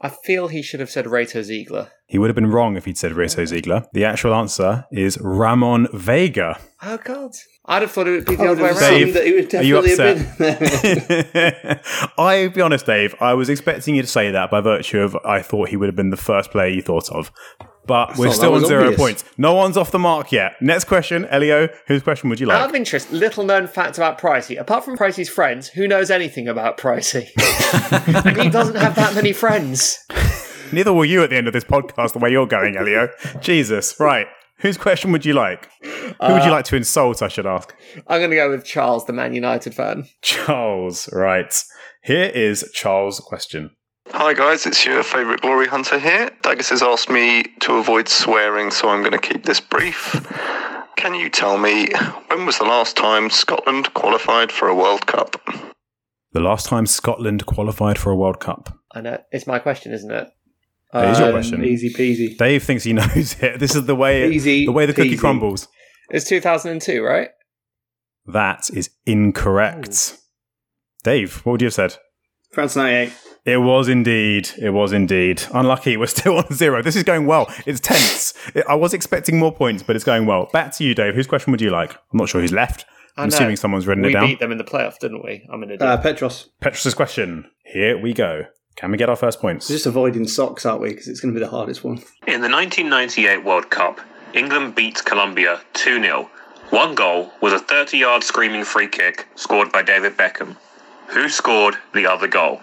I 0.00 0.08
feel 0.08 0.48
he 0.48 0.62
should 0.62 0.80
have 0.80 0.90
said 0.90 1.06
Reto 1.06 1.42
Ziegler. 1.42 1.90
He 2.06 2.18
would 2.18 2.28
have 2.28 2.34
been 2.34 2.50
wrong 2.50 2.76
if 2.76 2.84
he'd 2.84 2.98
said 2.98 3.12
Reto 3.12 3.46
Ziegler. 3.46 3.86
The 3.92 4.04
actual 4.04 4.34
answer 4.34 4.86
is 4.92 5.18
Ramon 5.20 5.88
Vega. 5.92 6.58
Oh 6.82 6.98
God! 7.02 7.32
I'd 7.66 7.82
have 7.82 7.90
thought 7.90 8.06
it 8.06 8.12
would 8.12 8.24
be 8.26 8.36
the 8.36 8.44
I 8.44 8.48
other 8.48 8.62
way 8.62 8.70
around. 8.70 8.78
Dave, 8.80 9.14
that 9.14 9.26
it 9.26 9.34
would 9.34 9.54
Are 9.54 9.62
you 9.62 9.78
upset? 9.78 10.16
have 10.18 10.38
been. 11.34 11.80
I'll 12.18 12.48
be 12.50 12.60
honest, 12.62 12.86
Dave. 12.86 13.14
I 13.20 13.34
was 13.34 13.48
expecting 13.48 13.94
you 13.94 14.02
to 14.02 14.08
say 14.08 14.30
that 14.30 14.50
by 14.50 14.60
virtue 14.60 15.00
of 15.00 15.16
I 15.24 15.42
thought 15.42 15.68
he 15.68 15.76
would 15.76 15.86
have 15.88 15.96
been 15.96 16.10
the 16.10 16.16
first 16.16 16.50
player 16.50 16.68
you 16.68 16.82
thought 16.82 17.10
of. 17.10 17.30
But 17.88 18.18
we're 18.18 18.30
still 18.32 18.54
on 18.54 18.66
zero 18.66 18.82
obvious. 18.82 19.00
points. 19.00 19.24
No 19.38 19.54
one's 19.54 19.78
off 19.78 19.90
the 19.90 19.98
mark 19.98 20.30
yet. 20.30 20.52
Next 20.60 20.84
question, 20.84 21.24
Elio. 21.24 21.70
Whose 21.86 22.02
question 22.02 22.28
would 22.28 22.38
you 22.38 22.46
like? 22.46 22.60
Out 22.60 22.68
of 22.68 22.74
interest, 22.74 23.10
little 23.10 23.44
known 23.44 23.66
fact 23.66 23.96
about 23.96 24.20
Pricey. 24.20 24.60
Apart 24.60 24.84
from 24.84 24.96
Pricey's 24.96 25.30
friends, 25.30 25.68
who 25.68 25.88
knows 25.88 26.10
anything 26.10 26.46
about 26.46 26.76
Pricey? 26.76 27.28
and 28.26 28.36
he 28.40 28.50
doesn't 28.50 28.76
have 28.76 28.94
that 28.96 29.14
many 29.14 29.32
friends. 29.32 30.04
Neither 30.70 30.92
will 30.92 31.06
you 31.06 31.22
at 31.22 31.30
the 31.30 31.36
end 31.36 31.46
of 31.46 31.54
this 31.54 31.64
podcast, 31.64 32.12
the 32.12 32.18
way 32.18 32.30
you're 32.30 32.46
going, 32.46 32.76
Elio. 32.76 33.08
Jesus. 33.40 33.98
Right. 33.98 34.26
Whose 34.58 34.76
question 34.76 35.10
would 35.12 35.24
you 35.24 35.32
like? 35.32 35.70
Who 35.82 36.32
would 36.32 36.44
you 36.44 36.50
uh, 36.50 36.50
like 36.50 36.64
to 36.66 36.76
insult, 36.76 37.22
I 37.22 37.28
should 37.28 37.46
ask? 37.46 37.74
I'm 38.06 38.20
going 38.20 38.30
to 38.30 38.36
go 38.36 38.50
with 38.50 38.64
Charles, 38.64 39.06
the 39.06 39.12
Man 39.14 39.32
United 39.32 39.74
fan. 39.74 40.04
Charles. 40.20 41.08
Right. 41.12 41.54
Here 42.02 42.30
is 42.34 42.70
Charles' 42.74 43.20
question. 43.20 43.70
Hi 44.12 44.34
guys, 44.34 44.66
it's 44.66 44.84
your 44.84 45.02
favourite 45.02 45.40
glory 45.40 45.66
hunter 45.66 45.98
here. 45.98 46.30
Daggis 46.42 46.70
has 46.70 46.82
asked 46.82 47.08
me 47.10 47.44
to 47.60 47.74
avoid 47.74 48.08
swearing, 48.08 48.70
so 48.70 48.88
I'm 48.88 49.00
going 49.00 49.12
to 49.12 49.18
keep 49.18 49.44
this 49.44 49.60
brief. 49.60 50.26
Can 50.96 51.14
you 51.14 51.28
tell 51.30 51.58
me 51.58 51.88
when 52.28 52.44
was 52.46 52.58
the 52.58 52.64
last 52.64 52.96
time 52.96 53.30
Scotland 53.30 53.92
qualified 53.94 54.50
for 54.50 54.68
a 54.68 54.74
World 54.74 55.06
Cup? 55.06 55.36
The 56.32 56.40
last 56.40 56.66
time 56.66 56.86
Scotland 56.86 57.46
qualified 57.46 57.98
for 57.98 58.10
a 58.10 58.16
World 58.16 58.40
Cup. 58.40 58.76
I 58.92 59.00
know 59.00 59.18
it's 59.30 59.46
my 59.46 59.58
question, 59.58 59.92
isn't 59.92 60.10
it? 60.10 60.28
It 60.94 61.08
is 61.10 61.18
your 61.18 61.28
Um, 61.28 61.34
question. 61.34 61.64
Easy 61.64 61.92
peasy. 61.92 62.36
Dave 62.36 62.62
thinks 62.62 62.84
he 62.84 62.92
knows 62.94 63.36
it. 63.42 63.60
This 63.60 63.74
is 63.76 63.86
the 63.86 63.94
way 63.94 64.30
Easy 64.30 64.66
the 64.66 64.72
way 64.72 64.86
the 64.86 64.94
cookie 64.94 65.16
peasy. 65.16 65.20
crumbles. 65.20 65.68
It's 66.10 66.26
2002, 66.28 67.02
right? 67.02 67.28
That 68.26 68.68
is 68.72 68.90
incorrect. 69.06 70.16
Dave, 71.04 71.36
what 71.44 71.52
would 71.52 71.62
you 71.62 71.66
have 71.66 71.74
said? 71.74 71.96
France 72.52 72.74
98. 72.74 73.12
It 73.48 73.62
was 73.62 73.88
indeed. 73.88 74.50
It 74.58 74.70
was 74.70 74.92
indeed. 74.92 75.42
Unlucky. 75.54 75.96
We're 75.96 76.06
still 76.18 76.36
on 76.36 76.52
zero. 76.52 76.82
This 76.82 76.96
is 76.96 77.02
going 77.02 77.24
well. 77.24 77.50
It's 77.64 77.80
tense. 77.80 78.34
I 78.68 78.74
was 78.74 78.92
expecting 78.92 79.38
more 79.38 79.54
points, 79.54 79.82
but 79.82 79.96
it's 79.96 80.04
going 80.04 80.26
well. 80.26 80.50
Back 80.52 80.72
to 80.72 80.84
you, 80.84 80.94
Dave. 80.94 81.14
Whose 81.14 81.26
question 81.26 81.50
would 81.52 81.62
you 81.62 81.70
like? 81.70 81.92
I'm 81.94 82.18
not 82.18 82.28
sure 82.28 82.42
who's 82.42 82.52
left. 82.52 82.84
I 83.16 83.22
I'm 83.22 83.30
know. 83.30 83.34
assuming 83.36 83.56
someone's 83.56 83.86
written 83.86 84.02
we 84.04 84.10
it 84.10 84.12
down. 84.12 84.24
We 84.24 84.28
beat 84.28 84.40
them 84.40 84.52
in 84.52 84.58
the 84.58 84.64
playoff, 84.64 84.98
didn't 84.98 85.24
we? 85.24 85.46
I'm 85.50 85.62
an 85.62 85.70
idiot. 85.70 85.80
Uh, 85.80 85.96
Petros. 85.96 86.50
Petros's 86.60 86.92
question. 86.92 87.50
Here 87.64 87.96
we 87.98 88.12
go. 88.12 88.44
Can 88.76 88.90
we 88.90 88.98
get 88.98 89.08
our 89.08 89.16
first 89.16 89.40
points? 89.40 89.68
We're 89.70 89.76
just 89.76 89.86
avoiding 89.86 90.28
socks, 90.28 90.66
aren't 90.66 90.82
we? 90.82 90.90
Because 90.90 91.08
it's 91.08 91.20
going 91.20 91.32
to 91.32 91.40
be 91.40 91.44
the 91.44 91.50
hardest 91.50 91.82
one. 91.82 91.96
In 92.26 92.42
the 92.42 92.50
1998 92.50 93.44
World 93.44 93.70
Cup, 93.70 93.98
England 94.34 94.74
beat 94.74 95.02
Colombia 95.06 95.62
2 95.72 96.02
0. 96.02 96.30
One 96.68 96.94
goal 96.94 97.32
was 97.40 97.54
a 97.54 97.58
30 97.58 97.96
yard 97.96 98.22
screaming 98.22 98.64
free 98.64 98.88
kick 98.88 99.26
scored 99.36 99.72
by 99.72 99.82
David 99.82 100.18
Beckham. 100.18 100.54
Who 101.08 101.30
scored 101.30 101.76
the 101.94 102.06
other 102.06 102.28
goal? 102.28 102.60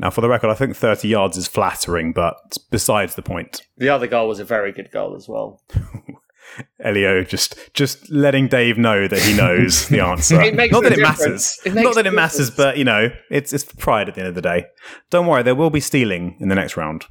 Now, 0.00 0.10
for 0.10 0.20
the 0.22 0.28
record, 0.28 0.48
I 0.50 0.54
think 0.54 0.74
30 0.76 1.08
yards 1.08 1.36
is 1.36 1.46
flattering, 1.46 2.12
but 2.12 2.56
besides 2.70 3.14
the 3.14 3.22
point. 3.22 3.62
the 3.76 3.88
other 3.90 4.06
goal 4.06 4.28
was 4.28 4.40
a 4.40 4.44
very 4.44 4.72
good 4.72 4.90
goal 4.90 5.14
as 5.14 5.28
well. 5.28 5.62
Elio 6.82 7.22
just 7.22 7.54
just 7.74 8.10
letting 8.10 8.48
Dave 8.48 8.76
know 8.76 9.06
that 9.06 9.20
he 9.22 9.36
knows 9.36 9.86
the 9.88 10.00
answer. 10.04 10.40
It 10.40 10.54
makes 10.56 10.72
Not 10.72 10.82
that 10.82 10.92
it 10.92 10.96
difference. 10.96 11.20
matters. 11.20 11.60
It 11.64 11.74
makes 11.74 11.84
Not 11.84 11.94
that 11.96 12.06
a 12.06 12.08
it 12.08 12.12
matters, 12.14 12.48
difference. 12.48 12.56
but 12.56 12.76
you 12.78 12.84
know, 12.84 13.10
it's 13.30 13.52
it's 13.52 13.62
pride 13.64 14.08
at 14.08 14.14
the 14.16 14.22
end 14.22 14.28
of 14.30 14.34
the 14.34 14.42
day. 14.42 14.64
Don't 15.10 15.26
worry, 15.26 15.42
there 15.44 15.54
will 15.54 15.70
be 15.70 15.80
stealing 15.80 16.36
in 16.40 16.48
the 16.48 16.54
next 16.56 16.76
round. 16.76 17.04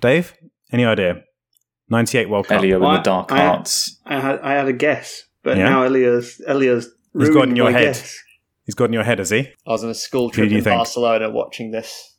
Dave, 0.00 0.34
any 0.70 0.84
idea? 0.84 1.22
Ninety 1.88 2.18
eight 2.18 2.28
World 2.28 2.46
Cup. 2.46 2.58
Elio 2.58 2.76
in 2.76 2.82
the 2.94 2.98
dark 3.00 3.32
I- 3.32 3.46
arts. 3.46 3.98
I 4.06 4.20
had 4.20 4.40
I 4.40 4.52
had 4.52 4.68
a 4.68 4.72
guess, 4.72 5.24
but 5.42 5.56
Yeah? 5.56 5.64
now 5.70 5.82
Elio's 5.82 6.40
Elio's 6.46 6.88
He's 7.18 7.28
got 7.30 7.34
in 7.34 7.34
ruined 7.50 7.56
your 7.56 7.66
my 7.66 7.72
head. 7.72 7.84
guess. 7.94 8.16
He's 8.64 8.74
got 8.74 8.84
in 8.86 8.92
your 8.92 9.04
head, 9.04 9.18
has 9.18 9.30
he? 9.30 9.40
I 9.66 9.70
was 9.70 9.82
on 9.82 9.90
a 9.90 9.94
school 9.94 10.30
trip 10.30 10.48
do 10.50 10.56
in 10.58 10.62
think? 10.64 10.76
Barcelona 10.76 11.30
watching 11.30 11.70
this. 11.72 12.13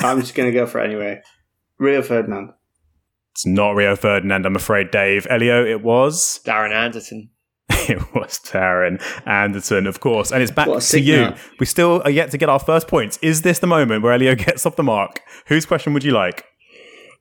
I'm 0.00 0.20
just 0.20 0.34
going 0.34 0.50
to 0.50 0.58
go 0.58 0.66
for 0.66 0.80
it 0.80 0.86
anyway. 0.86 1.22
Rio 1.78 2.02
Ferdinand. 2.02 2.52
It's 3.32 3.46
not 3.46 3.70
Rio 3.74 3.96
Ferdinand, 3.96 4.46
I'm 4.46 4.56
afraid, 4.56 4.90
Dave. 4.90 5.26
Elio, 5.28 5.64
it 5.64 5.82
was. 5.82 6.40
Darren 6.46 6.72
Anderton. 6.72 7.30
It 7.88 7.98
was 8.14 8.40
Darren 8.40 9.00
Anderson, 9.26 9.86
of 9.86 10.00
course. 10.00 10.32
And 10.32 10.42
it's 10.42 10.50
back 10.50 10.66
to 10.66 11.00
you. 11.00 11.16
note. 11.16 11.38
We 11.60 11.66
still 11.66 12.02
are 12.04 12.10
yet 12.10 12.32
to 12.32 12.38
get 12.38 12.48
our 12.48 12.58
first 12.58 12.88
points. 12.88 13.16
Is 13.22 13.42
this 13.42 13.60
the 13.60 13.68
moment 13.68 14.02
where 14.02 14.12
Elio 14.12 14.34
gets 14.46 14.66
off 14.66 14.74
the 14.74 14.82
mark? 14.82 15.20
Whose 15.46 15.66
question 15.66 15.92
would 15.92 16.02
you 16.02 16.10
like? 16.10 16.44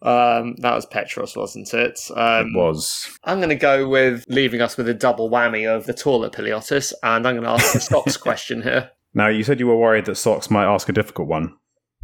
Um, 0.01 0.55
that 0.59 0.73
was 0.73 0.85
Petros, 0.87 1.35
wasn't 1.35 1.71
it? 1.73 1.99
Um, 2.15 2.47
it 2.47 2.57
was. 2.57 3.07
I'm 3.23 3.37
going 3.37 3.49
to 3.49 3.55
go 3.55 3.87
with 3.87 4.23
leaving 4.27 4.61
us 4.61 4.75
with 4.77 4.87
a 4.89 4.93
double 4.93 5.29
whammy 5.29 5.67
of 5.67 5.85
the 5.85 5.93
taller 5.93 6.29
Piliotis, 6.29 6.93
and 7.03 7.27
I'm 7.27 7.35
going 7.35 7.43
to 7.43 7.49
ask 7.49 7.73
the 7.73 7.79
Socks 7.79 8.17
question 8.17 8.61
here. 8.63 8.89
Now, 9.13 9.27
you 9.27 9.43
said 9.43 9.59
you 9.59 9.67
were 9.67 9.77
worried 9.77 10.05
that 10.05 10.15
Socks 10.15 10.49
might 10.49 10.65
ask 10.65 10.89
a 10.89 10.93
difficult 10.93 11.27
one. 11.27 11.55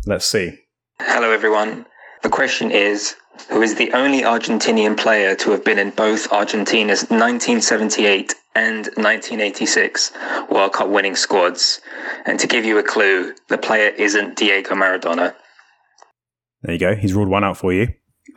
Let's 0.05 0.25
see. 0.25 0.57
Hello, 0.99 1.31
everyone. 1.31 1.85
The 2.23 2.29
question 2.29 2.71
is 2.71 3.15
Who 3.49 3.61
is 3.61 3.75
the 3.75 3.91
only 3.93 4.21
Argentinian 4.21 4.97
player 4.97 5.35
to 5.35 5.51
have 5.51 5.63
been 5.63 5.79
in 5.79 5.91
both 5.91 6.31
Argentina's 6.31 7.01
1978 7.09 8.33
and 8.55 8.85
1986 8.97 10.11
World 10.49 10.73
Cup 10.73 10.89
winning 10.89 11.15
squads? 11.15 11.81
And 12.25 12.39
to 12.39 12.47
give 12.47 12.65
you 12.65 12.77
a 12.77 12.83
clue, 12.83 13.33
the 13.49 13.57
player 13.57 13.89
isn't 13.89 14.37
Diego 14.37 14.75
Maradona. 14.75 15.35
There 16.63 16.73
you 16.73 16.79
go. 16.79 16.95
He's 16.95 17.13
ruled 17.13 17.29
one 17.29 17.43
out 17.43 17.57
for 17.57 17.73
you. 17.73 17.87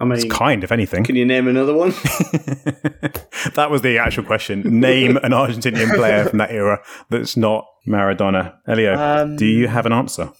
I 0.00 0.04
mean, 0.04 0.14
It's 0.14 0.24
kind, 0.24 0.64
if 0.64 0.72
anything. 0.72 1.04
can 1.04 1.14
you 1.14 1.24
name 1.26 1.46
another 1.46 1.74
one? 1.74 1.90
that 3.54 3.68
was 3.70 3.82
the 3.82 3.98
actual 3.98 4.24
question. 4.24 4.80
Name 4.80 5.18
an 5.18 5.32
Argentinian 5.32 5.94
player 5.94 6.24
from 6.24 6.38
that 6.38 6.50
era 6.50 6.80
that's 7.10 7.36
not 7.36 7.66
Maradona. 7.86 8.54
Elio, 8.66 8.94
Um, 8.96 9.36
do 9.36 9.46
you 9.46 9.68
have 9.68 9.86
an 9.86 9.92
answer? 9.92 10.32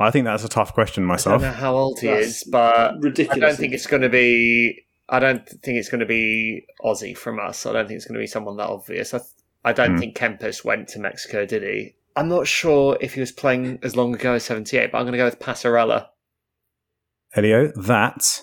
I 0.00 0.10
think 0.10 0.24
that's 0.24 0.44
a 0.44 0.48
tough 0.48 0.74
question 0.74 1.04
myself. 1.04 1.40
I 1.40 1.44
don't 1.44 1.52
know 1.52 1.58
how 1.60 1.76
old 1.76 2.00
he 2.00 2.08
That's 2.08 2.26
is, 2.26 2.44
but 2.44 3.00
ridiculous. 3.00 3.36
I 3.36 3.46
don't 3.46 3.56
think 3.56 3.72
it's 3.74 3.86
going 3.86 4.02
to 4.02 4.08
be. 4.08 4.84
I 5.08 5.18
don't 5.20 5.46
think 5.48 5.78
it's 5.78 5.88
going 5.88 6.00
to 6.00 6.06
be 6.06 6.66
Ossie 6.82 7.16
from 7.16 7.38
us. 7.38 7.64
I 7.66 7.72
don't 7.72 7.86
think 7.86 7.98
it's 7.98 8.06
going 8.06 8.14
to 8.14 8.22
be 8.22 8.26
someone 8.26 8.56
that 8.56 8.68
obvious. 8.68 9.12
I, 9.14 9.20
I 9.64 9.72
don't 9.72 9.92
Hmm. 9.92 9.98
think 9.98 10.16
Kempes 10.16 10.64
went 10.64 10.88
to 10.88 10.98
Mexico, 10.98 11.46
did 11.46 11.62
he? 11.62 11.94
I'm 12.16 12.28
not 12.28 12.46
sure 12.46 12.96
if 13.00 13.14
he 13.14 13.20
was 13.20 13.32
playing 13.32 13.78
as 13.82 13.96
long 13.96 14.14
ago 14.14 14.34
as 14.34 14.44
78, 14.44 14.90
but 14.92 14.98
I'm 14.98 15.04
going 15.04 15.12
to 15.12 15.18
go 15.18 15.24
with 15.26 15.38
Passarella. 15.40 16.08
Elio, 17.36 17.68
that 17.76 18.40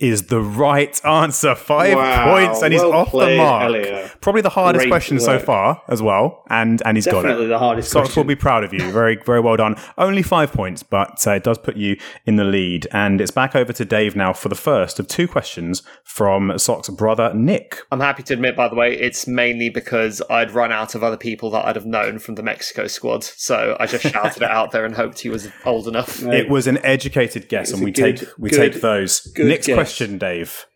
is 0.00 0.28
the 0.28 0.40
right 0.40 1.04
answer. 1.04 1.54
Five 1.54 1.96
Wow, 1.96 2.32
points, 2.34 2.62
and 2.62 2.72
he's 2.72 2.82
well 2.82 2.92
off 2.92 3.10
the 3.12 3.36
mark. 3.36 3.64
Elio. 3.64 4.08
Probably 4.20 4.42
the 4.42 4.48
hardest 4.50 4.82
Great 4.84 4.90
question 4.90 5.18
so 5.18 5.38
far 5.38 5.82
as 5.88 6.00
well, 6.00 6.44
and 6.48 6.80
and 6.84 6.96
he's 6.96 7.06
got 7.06 7.22
Definitely 7.22 7.46
it. 7.46 7.48
the 7.48 7.58
hardest 7.58 7.90
Socks 7.90 8.16
will 8.16 8.24
be 8.24 8.36
proud 8.36 8.62
of 8.64 8.72
you. 8.72 8.90
Very, 8.92 9.16
very 9.26 9.40
well 9.40 9.56
done. 9.56 9.76
Only 9.96 10.22
five 10.22 10.52
points, 10.52 10.82
but 10.82 11.26
uh, 11.26 11.32
it 11.32 11.42
does 11.44 11.58
put 11.58 11.76
you 11.76 11.96
in 12.26 12.36
the 12.36 12.44
lead. 12.44 12.86
And 12.92 13.20
it's 13.20 13.30
back 13.32 13.56
over 13.56 13.72
to 13.72 13.84
Dave 13.84 14.14
now 14.14 14.32
for 14.32 14.48
the 14.48 14.54
first 14.54 15.00
of 15.00 15.08
two 15.08 15.26
questions 15.26 15.82
from 16.04 16.56
Socks' 16.58 16.88
brother 16.90 17.32
Nick. 17.34 17.78
I'm 17.90 18.00
happy 18.00 18.22
to 18.24 18.34
admit, 18.34 18.54
by 18.56 18.68
the 18.68 18.74
way, 18.76 18.94
it's 18.94 19.26
mainly 19.26 19.68
because 19.68 20.22
I'd 20.30 20.52
run 20.52 20.70
out 20.72 20.94
of 20.94 21.02
other 21.02 21.16
people 21.16 21.50
that 21.50 21.64
I'd 21.66 21.76
have 21.76 21.86
known 21.86 22.18
from 22.18 22.36
the 22.36 22.42
Mexico 22.42 22.86
squad. 22.86 23.24
So 23.24 23.76
I 23.80 23.86
just 23.86 24.04
shouted 24.12 24.42
it 24.42 24.50
out 24.50 24.70
there 24.70 24.84
and 24.84 24.94
hoped 24.94 25.18
he 25.20 25.28
was 25.28 25.48
old 25.64 25.88
enough. 25.88 26.22
Right. 26.22 26.34
It 26.40 26.48
was 26.48 26.66
an 26.68 26.78
educated 26.84 27.48
guess, 27.48 27.72
and 27.72 27.82
we 27.82 27.90
good- 27.90 28.18
take 28.18 28.28
we 28.38 28.50
good- 28.50 28.72
take 28.74 28.80
those. 28.80 29.20
good 29.34 29.46
Nick's 29.46 29.66
guess. 29.66 29.74
question, 29.74 29.87
Dave. 29.96 30.66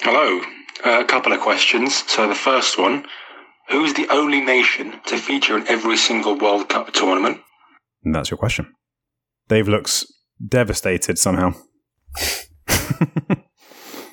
Hello. 0.00 0.40
Uh, 0.84 1.00
a 1.00 1.04
couple 1.04 1.32
of 1.32 1.40
questions. 1.40 2.04
So 2.10 2.28
the 2.28 2.34
first 2.34 2.78
one, 2.78 3.04
who's 3.68 3.94
the 3.94 4.08
only 4.10 4.40
nation 4.40 5.00
to 5.06 5.16
feature 5.16 5.56
in 5.56 5.66
every 5.68 5.96
single 5.96 6.38
World 6.38 6.68
Cup 6.68 6.92
tournament? 6.92 7.40
And 8.04 8.14
that's 8.14 8.30
your 8.30 8.38
question. 8.38 8.74
Dave 9.48 9.68
looks 9.68 10.04
devastated 10.46 11.18
somehow. 11.18 11.52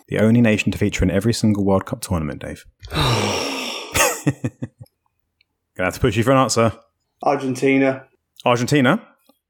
the 0.08 0.20
only 0.20 0.42
nation 0.42 0.72
to 0.72 0.78
feature 0.78 1.04
in 1.04 1.12
every 1.12 1.34
single 1.34 1.66
World 1.66 1.86
Cup 1.86 2.02
tournament, 2.02 2.42
Dave. 2.42 2.66
Gonna 2.92 3.12
have 5.80 5.94
to 5.96 6.00
push 6.00 6.16
you 6.16 6.24
for 6.24 6.32
an 6.32 6.38
answer. 6.38 6.72
Argentina. 7.22 8.08
Argentina? 8.46 9.06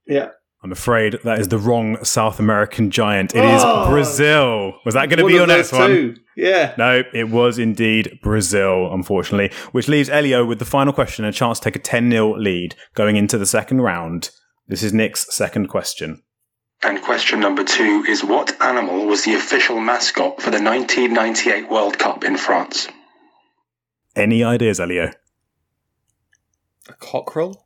Yeah. 0.07 0.29
I'm 0.65 0.71
afraid 0.71 1.19
that 1.23 1.37
is 1.37 1.49
the 1.49 1.59
wrong 1.59 2.03
South 2.03 2.39
American 2.39 2.89
giant. 2.89 3.35
It 3.35 3.45
is 3.45 3.61
Oh. 3.63 3.87
Brazil. 3.87 4.73
Was 4.83 4.95
that 4.95 5.09
going 5.09 5.19
to 5.19 5.27
be 5.27 5.33
your 5.33 5.43
of 5.43 5.49
next 5.49 5.69
those 5.69 5.79
one? 5.79 5.89
two. 5.91 6.15
Yeah. 6.35 6.73
No, 6.75 7.03
it 7.13 7.29
was 7.29 7.59
indeed 7.59 8.17
Brazil, 8.23 8.91
unfortunately, 8.91 9.55
which 9.73 9.87
leaves 9.87 10.09
Elio 10.09 10.43
with 10.43 10.57
the 10.57 10.65
final 10.65 10.91
question 10.91 11.23
and 11.23 11.31
a 11.35 11.37
chance 11.37 11.59
to 11.59 11.65
take 11.65 11.75
a 11.75 11.79
10 11.79 12.09
0 12.09 12.37
lead 12.39 12.73
going 12.95 13.15
into 13.15 13.37
the 13.37 13.45
second 13.45 13.81
round. 13.81 14.31
This 14.67 14.81
is 14.81 14.91
Nick's 14.91 15.27
second 15.35 15.67
question. 15.67 16.23
And 16.81 16.99
question 17.03 17.39
number 17.39 17.63
two 17.63 18.03
is 18.09 18.23
what 18.23 18.59
animal 18.59 19.05
was 19.05 19.23
the 19.23 19.35
official 19.35 19.79
mascot 19.79 20.41
for 20.41 20.49
the 20.49 20.59
1998 20.59 21.69
World 21.69 21.99
Cup 21.99 22.23
in 22.23 22.37
France? 22.37 22.87
Any 24.15 24.43
ideas, 24.43 24.79
Elio? 24.79 25.11
A 26.89 26.93
cockerel? 26.93 27.64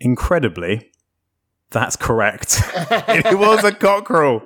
Incredibly, 0.00 0.90
that's 1.70 1.96
correct. 1.96 2.62
it 3.08 3.38
was 3.38 3.64
a 3.64 3.72
cockerel, 3.72 4.40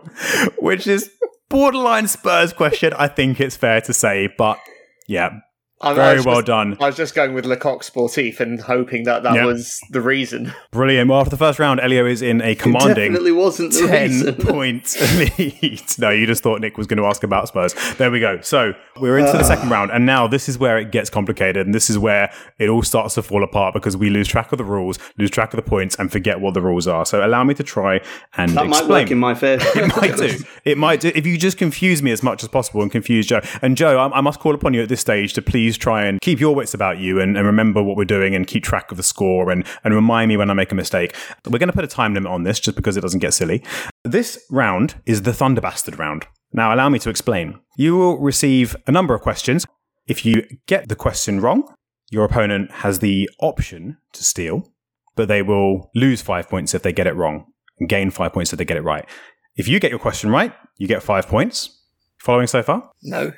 which 0.59 0.86
is 0.86 1.11
borderline 1.48 2.09
Spurs 2.09 2.53
question, 2.53 2.92
I 2.94 3.09
think 3.09 3.40
it's 3.40 3.57
fair 3.57 3.80
to 3.82 3.92
say, 3.92 4.28
but 4.38 4.59
yeah, 5.07 5.40
I 5.82 5.94
very 5.94 6.20
well 6.20 6.36
just- 6.36 6.46
done. 6.46 6.76
I 6.80 6.86
was 6.86 6.96
just 6.96 7.14
going 7.14 7.34
with 7.34 7.44
Le 7.46 7.56
Coq 7.56 7.82
Sportif 7.82 8.40
and 8.40 8.60
hoping 8.60 9.04
that 9.04 9.22
that 9.24 9.34
Yeah. 9.34 9.44
was 9.46 9.80
the 9.90 10.00
reason. 10.00 10.52
Brilliant. 10.70 11.10
Well, 11.10 11.18
after 11.20 11.30
the 11.30 11.36
first 11.36 11.58
round, 11.58 11.80
Elio 11.80 12.06
is 12.06 12.22
in 12.22 12.40
a 12.42 12.54
commanding 12.54 12.94
Definitely 13.12 13.32
wasn't 13.32 13.72
the 13.72 13.86
10 13.88 14.10
reason. 14.10 14.34
point 14.46 14.96
lead. 15.16 15.82
No, 15.98 16.10
you 16.10 16.26
just 16.26 16.42
thought 16.42 16.60
Nick 16.60 16.78
was 16.78 16.86
going 16.86 16.98
to 16.98 17.04
ask 17.06 17.22
about 17.22 17.48
Spurs. 17.48 17.74
There 17.98 18.10
we 18.10 18.20
go. 18.20 18.40
So 18.40 18.72
we're 19.00 19.18
into 19.18 19.32
the 19.32 19.38
uh. 19.38 19.42
second 19.44 19.70
round, 19.70 19.90
and 19.90 20.06
now 20.06 20.26
this 20.26 20.48
is 20.48 20.58
where 20.58 20.78
it 20.78 20.92
gets 20.92 21.10
complicated, 21.10 21.66
and 21.66 21.74
this 21.74 21.90
is 21.90 21.98
where 21.98 22.32
it 22.58 22.68
all 22.68 22.82
starts 22.82 23.14
to 23.14 23.22
fall 23.22 23.42
apart 23.42 23.74
because 23.74 23.96
we 23.96 24.10
lose 24.10 24.28
track 24.28 24.52
of 24.52 24.58
the 24.58 24.64
rules, 24.64 24.98
lose 25.18 25.30
track 25.30 25.52
of 25.52 25.56
the 25.56 25.68
points, 25.68 25.96
and 25.96 26.10
forget 26.12 26.40
what 26.40 26.54
the 26.54 26.62
rules 26.62 26.86
are. 26.86 27.04
So 27.04 27.24
allow 27.24 27.44
me 27.44 27.54
to 27.54 27.62
try 27.62 28.00
and 28.36 28.52
That 28.52 28.66
might 28.66 28.78
explain. 28.78 29.02
work 29.04 29.10
in 29.10 29.18
my 29.18 29.34
favour. 29.34 29.64
It 29.82 29.96
might 29.96 30.16
do. 30.16 30.44
It 30.64 30.78
might 30.78 31.00
do. 31.00 31.10
If 31.14 31.26
you 31.26 31.36
just 31.38 31.58
confuse 31.58 32.02
me 32.02 32.12
as 32.12 32.22
much 32.22 32.42
as 32.42 32.48
possible 32.48 32.82
and 32.82 32.90
confuse 32.92 33.26
Joe. 33.26 33.40
And 33.62 33.76
Joe, 33.76 33.98
I, 33.98 34.18
I 34.18 34.20
must 34.20 34.38
call 34.40 34.54
upon 34.54 34.74
you 34.74 34.82
at 34.82 34.88
this 34.88 35.00
stage 35.00 35.32
to 35.34 35.42
please 35.42 35.71
try 35.78 36.04
and 36.04 36.20
keep 36.20 36.40
your 36.40 36.54
wits 36.54 36.74
about 36.74 36.98
you 36.98 37.20
and, 37.20 37.36
and 37.36 37.46
remember 37.46 37.82
what 37.82 37.96
we're 37.96 38.04
doing 38.04 38.34
and 38.34 38.46
keep 38.46 38.64
track 38.64 38.90
of 38.90 38.96
the 38.96 39.02
score 39.02 39.50
and, 39.50 39.66
and 39.84 39.94
remind 39.94 40.28
me 40.28 40.36
when 40.36 40.50
I 40.50 40.54
make 40.54 40.72
a 40.72 40.74
mistake. 40.74 41.16
We're 41.46 41.58
going 41.58 41.68
to 41.68 41.74
put 41.74 41.84
a 41.84 41.88
time 41.88 42.14
limit 42.14 42.30
on 42.30 42.42
this 42.42 42.60
just 42.60 42.76
because 42.76 42.96
it 42.96 43.00
doesn't 43.00 43.20
get 43.20 43.34
silly. 43.34 43.62
This 44.04 44.44
round 44.50 44.96
is 45.06 45.22
the 45.22 45.32
Thunder 45.32 45.60
Bastard 45.60 45.98
round. 45.98 46.26
Now, 46.52 46.74
allow 46.74 46.88
me 46.88 46.98
to 47.00 47.10
explain. 47.10 47.58
You 47.76 47.96
will 47.96 48.18
receive 48.18 48.76
a 48.86 48.92
number 48.92 49.14
of 49.14 49.22
questions. 49.22 49.66
If 50.06 50.26
you 50.26 50.46
get 50.66 50.88
the 50.88 50.96
question 50.96 51.40
wrong, 51.40 51.72
your 52.10 52.24
opponent 52.24 52.70
has 52.70 52.98
the 52.98 53.30
option 53.40 53.96
to 54.12 54.22
steal, 54.22 54.70
but 55.16 55.28
they 55.28 55.42
will 55.42 55.90
lose 55.94 56.20
five 56.20 56.48
points 56.48 56.74
if 56.74 56.82
they 56.82 56.92
get 56.92 57.06
it 57.06 57.16
wrong 57.16 57.46
and 57.78 57.88
gain 57.88 58.10
five 58.10 58.32
points 58.32 58.52
if 58.52 58.58
they 58.58 58.64
get 58.64 58.76
it 58.76 58.82
right. 58.82 59.08
If 59.56 59.68
you 59.68 59.80
get 59.80 59.90
your 59.90 59.98
question 59.98 60.30
right, 60.30 60.52
you 60.78 60.86
get 60.86 61.02
five 61.02 61.26
points. 61.26 61.78
Following 62.18 62.46
so 62.46 62.62
far? 62.62 62.90
No. 63.02 63.32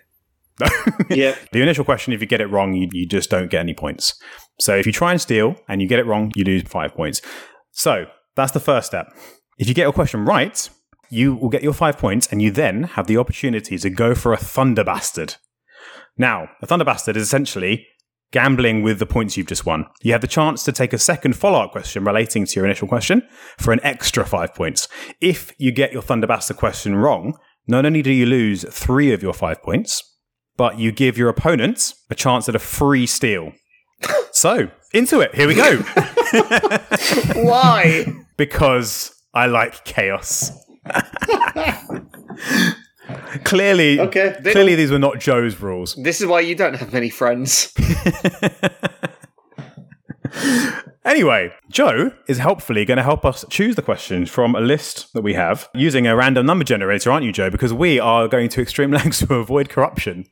yeah. 1.11 1.37
The 1.53 1.63
initial 1.63 1.85
question, 1.85 2.13
if 2.13 2.21
you 2.21 2.27
get 2.27 2.41
it 2.41 2.47
wrong, 2.47 2.75
you, 2.75 2.89
you 2.93 3.07
just 3.07 3.31
don't 3.31 3.51
get 3.51 3.61
any 3.61 3.75
points. 3.75 4.15
So 4.61 4.77
if 4.77 4.87
you 4.87 4.93
try 4.93 5.11
and 5.11 5.21
steal 5.21 5.57
and 5.69 5.83
you 5.83 5.89
get 5.89 5.99
it 5.99 6.07
wrong, 6.07 6.33
you 6.35 6.45
lose 6.45 6.63
five 6.63 6.95
points. 6.95 7.21
So 7.73 8.07
that's 8.37 8.53
the 8.53 8.61
first 8.61 8.87
step. 8.87 9.13
If 9.59 9.69
you 9.69 9.75
get 9.75 9.83
your 9.83 9.93
question 9.93 10.25
right, 10.25 10.69
you 11.11 11.35
will 11.35 11.49
get 11.49 11.63
your 11.63 11.73
five 11.73 11.99
points 11.99 12.29
and 12.31 12.41
you 12.41 12.51
then 12.51 12.85
have 12.85 13.07
the 13.07 13.17
opportunity 13.17 13.79
to 13.79 13.91
go 13.91 14.15
for 14.15 14.33
a 14.33 14.37
Thunder 14.37 14.85
Bastard. 14.85 15.37
Now, 16.17 16.49
a 16.63 16.67
Thunder 16.67 16.85
Bastard 16.85 17.17
is 17.17 17.25
essentially 17.25 17.87
gambling 18.33 18.83
with 18.83 18.99
the 18.99 19.07
points 19.07 19.37
you've 19.37 19.47
just 19.47 19.65
won. 19.67 19.87
You 20.03 20.13
have 20.13 20.21
the 20.21 20.27
chance 20.27 20.65
to 20.65 20.73
take 20.73 20.93
a 20.93 20.99
second 20.99 21.37
follow 21.37 21.61
up 21.61 21.73
question 21.73 22.05
relating 22.05 22.47
to 22.47 22.57
your 22.57 22.65
initial 22.65 22.89
question 22.89 23.23
for 23.59 23.73
an 23.73 23.81
extra 23.85 24.25
five 24.25 24.55
points. 24.55 24.89
If 25.21 25.53
you 25.59 25.71
get 25.71 25.93
your 25.93 26.03
Thunder 26.03 26.27
Bastard 26.27 26.57
question 26.57 26.97
wrong, 26.97 27.37
not 27.67 27.87
only 27.87 28.03
do 28.03 28.13
you 28.13 28.27
lose 28.27 28.65
three 28.71 29.13
of 29.13 29.23
your 29.23 29.33
five 29.33 29.63
points, 29.63 30.14
but 30.57 30.79
you 30.79 30.93
give 30.93 31.17
your 31.19 31.29
opponents 31.29 31.95
a 32.11 32.15
chance 32.15 32.49
at 32.49 32.55
a 32.55 32.59
free 32.59 33.07
steal. 33.07 33.53
so, 34.33 34.69
into 34.93 35.21
it. 35.21 35.35
Here 35.35 35.49
we 35.49 35.55
go. 35.55 35.77
Why? 37.37 38.07
because 38.37 39.15
I 39.33 39.47
like 39.47 39.85
chaos. 39.85 40.51
clearly, 43.45 44.01
Okay. 44.01 44.37
clearly 44.43 44.75
these 44.75 44.91
were 44.91 44.99
not 44.99 45.19
Joe's 45.21 45.61
rules. 45.61 45.95
This 45.97 46.21
is 46.21 46.27
why 46.27 46.41
you 46.41 46.55
don't 46.55 46.75
have 46.75 46.93
many 46.93 47.11
friends. 47.11 47.73
Anyway, 51.05 51.53
Joe 51.71 52.13
is 52.29 52.39
helpfully 52.39 52.87
going 52.87 52.97
to 52.97 53.03
help 53.03 53.27
us 53.27 53.45
choose 53.51 53.77
the 53.77 53.83
questions 53.83 54.31
from 54.31 54.55
a 54.55 54.61
list 54.61 55.13
that 55.13 55.21
we 55.21 55.35
have 55.35 55.69
using 55.75 56.07
a 56.07 56.17
random 56.17 56.47
number 56.47 56.65
generator, 56.65 57.13
aren't 57.13 57.27
you, 57.27 57.33
Joe? 57.33 57.51
Because 57.51 57.75
we 57.75 58.01
are 58.01 58.27
going 58.27 58.49
to 58.49 58.63
extreme 58.63 58.91
lengths 58.99 59.19
to 59.19 59.35
avoid 59.35 59.69
corruption. 59.69 60.25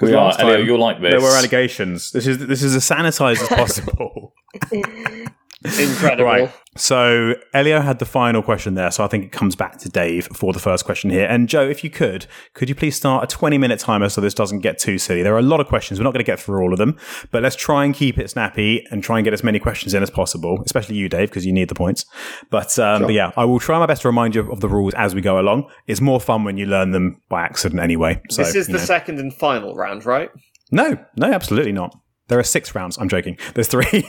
We 0.00 0.14
are. 0.14 0.26
last 0.26 0.40
Elio, 0.40 0.56
time 0.56 0.66
you're 0.66 0.78
like 0.78 1.00
this. 1.00 1.12
There 1.12 1.20
were 1.20 1.36
allegations. 1.36 2.10
This 2.10 2.26
is 2.26 2.38
this 2.46 2.62
is 2.62 2.74
as 2.74 2.84
sanitized 2.88 3.42
as 3.42 3.48
possible. 3.48 4.34
Incredible. 5.64 6.24
Right. 6.24 6.52
So 6.76 7.34
Elio 7.52 7.80
had 7.80 7.98
the 7.98 8.06
final 8.06 8.42
question 8.42 8.74
there, 8.74 8.90
so 8.90 9.04
I 9.04 9.08
think 9.08 9.24
it 9.24 9.32
comes 9.32 9.54
back 9.54 9.78
to 9.80 9.90
Dave 9.90 10.26
for 10.28 10.54
the 10.54 10.58
first 10.58 10.86
question 10.86 11.10
here. 11.10 11.26
And 11.26 11.46
Joe, 11.46 11.68
if 11.68 11.84
you 11.84 11.90
could, 11.90 12.26
could 12.54 12.70
you 12.70 12.74
please 12.74 12.96
start 12.96 13.24
a 13.24 13.26
20 13.26 13.58
minute 13.58 13.78
timer 13.78 14.08
so 14.08 14.22
this 14.22 14.32
doesn't 14.32 14.60
get 14.60 14.78
too 14.78 14.96
silly? 14.96 15.22
There 15.22 15.34
are 15.34 15.38
a 15.38 15.42
lot 15.42 15.60
of 15.60 15.66
questions. 15.66 16.00
We're 16.00 16.04
not 16.04 16.14
going 16.14 16.24
to 16.24 16.30
get 16.30 16.40
through 16.40 16.62
all 16.62 16.72
of 16.72 16.78
them, 16.78 16.98
but 17.30 17.42
let's 17.42 17.56
try 17.56 17.84
and 17.84 17.94
keep 17.94 18.18
it 18.18 18.30
snappy 18.30 18.86
and 18.90 19.04
try 19.04 19.18
and 19.18 19.24
get 19.24 19.34
as 19.34 19.44
many 19.44 19.58
questions 19.58 19.92
in 19.92 20.02
as 20.02 20.08
possible, 20.08 20.62
especially 20.64 20.96
you, 20.96 21.10
Dave, 21.10 21.28
because 21.28 21.44
you 21.44 21.52
need 21.52 21.68
the 21.68 21.74
points. 21.74 22.06
But, 22.48 22.78
um, 22.78 23.02
but 23.02 23.12
yeah, 23.12 23.32
I 23.36 23.44
will 23.44 23.60
try 23.60 23.78
my 23.78 23.86
best 23.86 24.02
to 24.02 24.08
remind 24.08 24.34
you 24.34 24.50
of 24.50 24.60
the 24.60 24.68
rules 24.68 24.94
as 24.94 25.14
we 25.14 25.20
go 25.20 25.38
along. 25.38 25.68
It's 25.86 26.00
more 26.00 26.20
fun 26.20 26.44
when 26.44 26.56
you 26.56 26.64
learn 26.64 26.92
them 26.92 27.20
by 27.28 27.42
accident 27.42 27.82
anyway. 27.82 28.20
So, 28.30 28.42
this 28.42 28.54
is 28.54 28.66
the 28.66 28.74
know. 28.74 28.78
second 28.78 29.18
and 29.18 29.34
final 29.34 29.74
round, 29.74 30.06
right? 30.06 30.30
No, 30.70 30.96
no, 31.16 31.30
absolutely 31.30 31.72
not. 31.72 31.94
There 32.32 32.38
are 32.38 32.44
six 32.44 32.74
rounds. 32.74 32.96
I'm 32.96 33.10
joking. 33.10 33.36
There's 33.52 33.68
three. 33.68 33.84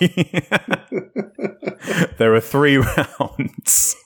there 2.17 2.33
are 2.33 2.39
three 2.39 2.77
rounds. 2.77 3.97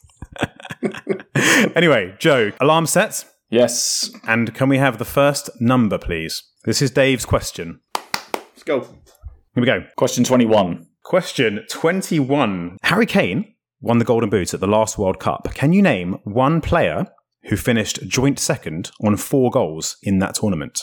anyway, 1.75 2.15
Joe, 2.17 2.51
alarm 2.59 2.87
set. 2.87 3.25
Yes. 3.51 4.09
And 4.27 4.55
can 4.55 4.69
we 4.69 4.79
have 4.79 4.97
the 4.97 5.05
first 5.05 5.51
number, 5.61 5.99
please? 5.99 6.41
This 6.63 6.81
is 6.81 6.89
Dave's 6.89 7.25
question. 7.25 7.81
Let's 7.93 8.63
go. 8.65 8.79
Here 8.79 9.61
we 9.61 9.67
go. 9.67 9.85
Question 9.97 10.23
21. 10.23 10.87
Question 11.03 11.63
21. 11.69 12.77
Harry 12.81 13.05
Kane 13.05 13.53
won 13.81 13.99
the 13.99 14.05
Golden 14.05 14.31
Boot 14.31 14.55
at 14.55 14.59
the 14.59 14.65
last 14.65 14.97
World 14.97 15.19
Cup. 15.19 15.47
Can 15.53 15.73
you 15.73 15.83
name 15.83 16.17
one 16.23 16.59
player 16.59 17.05
who 17.43 17.55
finished 17.55 18.07
joint 18.07 18.39
second 18.39 18.89
on 19.05 19.15
four 19.15 19.51
goals 19.51 19.95
in 20.01 20.17
that 20.17 20.33
tournament? 20.33 20.79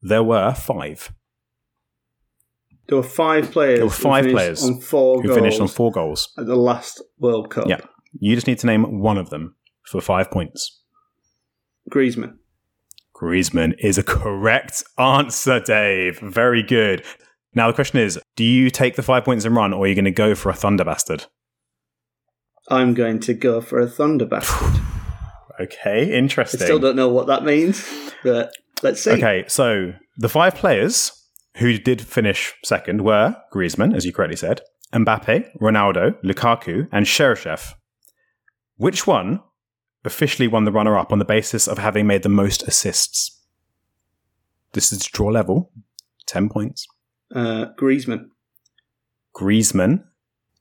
There 0.00 0.22
were 0.22 0.54
five. 0.54 1.10
There 2.88 2.96
were 2.96 3.02
five 3.02 3.50
players. 3.50 3.78
There 3.78 3.86
were 3.86 3.90
five 3.90 4.24
players 4.26 4.64
on 4.64 4.80
four 4.80 5.22
who 5.22 5.34
finished 5.34 5.60
on 5.60 5.68
four 5.68 5.90
goals. 5.90 6.32
at 6.38 6.46
the 6.46 6.56
last 6.56 7.02
World 7.18 7.50
Cup. 7.50 7.68
Yeah. 7.68 7.80
You 8.18 8.34
just 8.34 8.46
need 8.46 8.58
to 8.60 8.66
name 8.66 9.00
one 9.00 9.18
of 9.18 9.30
them 9.30 9.54
for 9.84 10.00
five 10.00 10.30
points. 10.30 10.82
Griezmann. 11.90 12.36
Griezmann 13.14 13.74
is 13.78 13.98
a 13.98 14.02
correct 14.02 14.82
answer, 14.98 15.60
Dave. 15.60 16.18
Very 16.20 16.62
good. 16.62 17.04
Now 17.54 17.66
the 17.66 17.74
question 17.74 17.98
is, 17.98 18.18
do 18.36 18.44
you 18.44 18.70
take 18.70 18.96
the 18.96 19.02
five 19.02 19.24
points 19.24 19.44
and 19.44 19.54
run, 19.54 19.72
or 19.72 19.84
are 19.84 19.88
you 19.88 19.94
going 19.94 20.04
to 20.04 20.10
go 20.10 20.34
for 20.34 20.50
a 20.50 20.54
thunder 20.54 20.84
bastard? 20.84 21.26
I'm 22.70 22.94
going 22.94 23.20
to 23.20 23.34
go 23.34 23.60
for 23.60 23.80
a 23.80 23.88
Thunder 23.88 24.26
Bastard. 24.26 24.80
Okay, 25.60 26.16
interesting. 26.16 26.62
I 26.62 26.64
still 26.66 26.78
don't 26.78 26.96
know 26.96 27.08
what 27.08 27.26
that 27.26 27.42
means, 27.44 27.84
but 28.22 28.52
let's 28.82 29.02
see. 29.02 29.12
Okay, 29.12 29.44
so 29.48 29.94
the 30.18 30.28
five 30.28 30.54
players 30.54 31.10
who 31.58 31.78
did 31.78 32.00
finish 32.00 32.54
second 32.64 33.02
were 33.02 33.36
Griezmann, 33.52 33.94
as 33.94 34.04
you 34.04 34.12
correctly 34.12 34.36
said, 34.36 34.60
Mbappe, 34.92 35.56
Ronaldo, 35.60 36.20
Lukaku, 36.22 36.88
and 36.90 37.06
Cheryshev. 37.06 37.74
Which 38.76 39.06
one 39.06 39.40
officially 40.04 40.48
won 40.48 40.64
the 40.64 40.72
runner-up 40.72 41.12
on 41.12 41.18
the 41.18 41.24
basis 41.24 41.66
of 41.66 41.78
having 41.78 42.06
made 42.06 42.22
the 42.22 42.28
most 42.28 42.62
assists? 42.62 43.42
This 44.72 44.92
is 44.92 45.04
draw 45.04 45.28
level, 45.28 45.72
ten 46.26 46.48
points. 46.48 46.86
Uh, 47.34 47.66
Griezmann. 47.78 48.30
Griezmann 49.36 50.04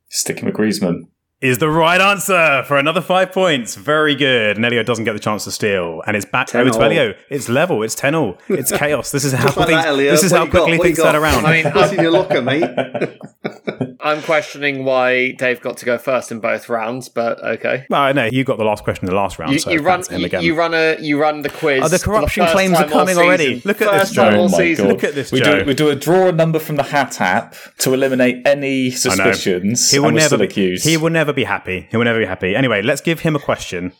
Sticking 0.09 0.45
with 0.45 0.55
Griezmann. 0.55 1.09
Is 1.39 1.59
the 1.59 1.69
right 1.69 2.01
answer 2.01 2.63
for 2.67 2.77
another 2.77 2.99
five 3.01 3.31
points. 3.31 3.75
Very 3.75 4.15
good. 4.15 4.55
And 4.57 4.65
Elio 4.65 4.81
doesn't 4.83 5.05
get 5.05 5.13
the 5.13 5.19
chance 5.19 5.43
to 5.43 5.51
steal. 5.51 6.01
And 6.07 6.17
it's 6.17 6.25
back 6.25 6.47
10 6.47 6.61
over 6.61 6.69
to 6.71 6.77
all. 6.77 6.83
Elio. 6.83 7.13
It's 7.29 7.47
level. 7.47 7.83
It's 7.83 7.93
10 7.95 8.15
all. 8.15 8.38
It's 8.49 8.71
chaos. 8.71 9.11
This 9.11 9.23
is 9.23 9.33
how, 9.33 9.45
Just 9.45 9.57
like 9.57 9.67
things, 9.67 9.81
that, 9.83 9.88
Elliot. 9.89 10.11
this 10.13 10.23
is 10.23 10.31
What 10.31 10.38
how 10.39 10.45
you 10.45 10.51
got? 10.51 10.59
quickly 10.63 10.77
What 10.79 10.88
you 10.89 10.95
things 10.95 11.05
turn 11.05 11.15
around. 11.15 11.45
I 11.45 11.63
mean, 11.63 11.71
What's 11.73 11.93
in 11.93 12.01
your 12.01 12.11
locker, 12.11 12.41
mate? 12.41 12.63
I'm 13.99 14.21
questioning 14.21 14.85
why 14.85 15.31
Dave 15.31 15.61
got 15.61 15.77
to 15.77 15.85
go 15.85 15.97
first 15.97 16.31
in 16.31 16.39
both 16.39 16.69
rounds, 16.69 17.09
but 17.09 17.43
okay. 17.43 17.85
No, 17.89 18.11
no, 18.11 18.25
you 18.25 18.43
got 18.43 18.57
the 18.57 18.63
last 18.63 18.83
question 18.83 19.05
in 19.05 19.09
the 19.09 19.15
last 19.15 19.39
round. 19.39 19.53
You, 19.53 19.59
so 19.59 19.71
you 19.71 19.81
run 19.81 20.03
him 20.03 20.19
you, 20.21 20.25
again. 20.25 20.43
you 20.43 20.55
run 20.55 20.73
a 20.73 20.97
you 20.99 21.19
run 21.19 21.41
the 21.41 21.49
quiz. 21.49 21.83
Oh, 21.83 21.87
the 21.87 21.99
corruption 21.99 22.43
first 22.43 22.53
claims 22.53 22.77
are 22.77 22.87
coming 22.87 23.17
already. 23.17 23.61
Look 23.65 23.81
at 23.81 23.89
First 23.89 24.09
this, 24.09 24.15
time 24.15 24.33
Joe. 24.33 24.39
all 24.39 24.55
Oh 24.55 24.57
season. 24.57 24.87
Look 24.87 25.03
at 25.03 25.15
this, 25.15 25.31
we 25.31 25.39
Joe. 25.39 25.59
do, 25.59 25.65
we 25.65 25.73
do 25.73 25.89
a 25.89 25.95
draw 25.95 26.27
a 26.27 26.31
number 26.31 26.59
from 26.59 26.75
the 26.75 26.83
hat 26.83 27.19
app 27.21 27.55
to 27.79 27.93
eliminate 27.93 28.45
any 28.47 28.91
suspicions. 28.91 29.91
He 29.91 29.99
will 29.99 30.07
and 30.07 30.15
we're 30.15 30.19
never 30.19 30.27
still 30.27 30.39
be, 30.39 30.45
accused. 30.45 30.85
He 30.85 30.97
will 30.97 31.09
never 31.09 31.33
be 31.33 31.43
happy. 31.43 31.87
He 31.89 31.97
will 31.97 32.05
never 32.05 32.19
be 32.19 32.25
happy. 32.25 32.55
Anyway, 32.55 32.81
let's 32.81 33.01
give 33.01 33.21
him 33.21 33.35
a 33.35 33.39
question. 33.39 33.93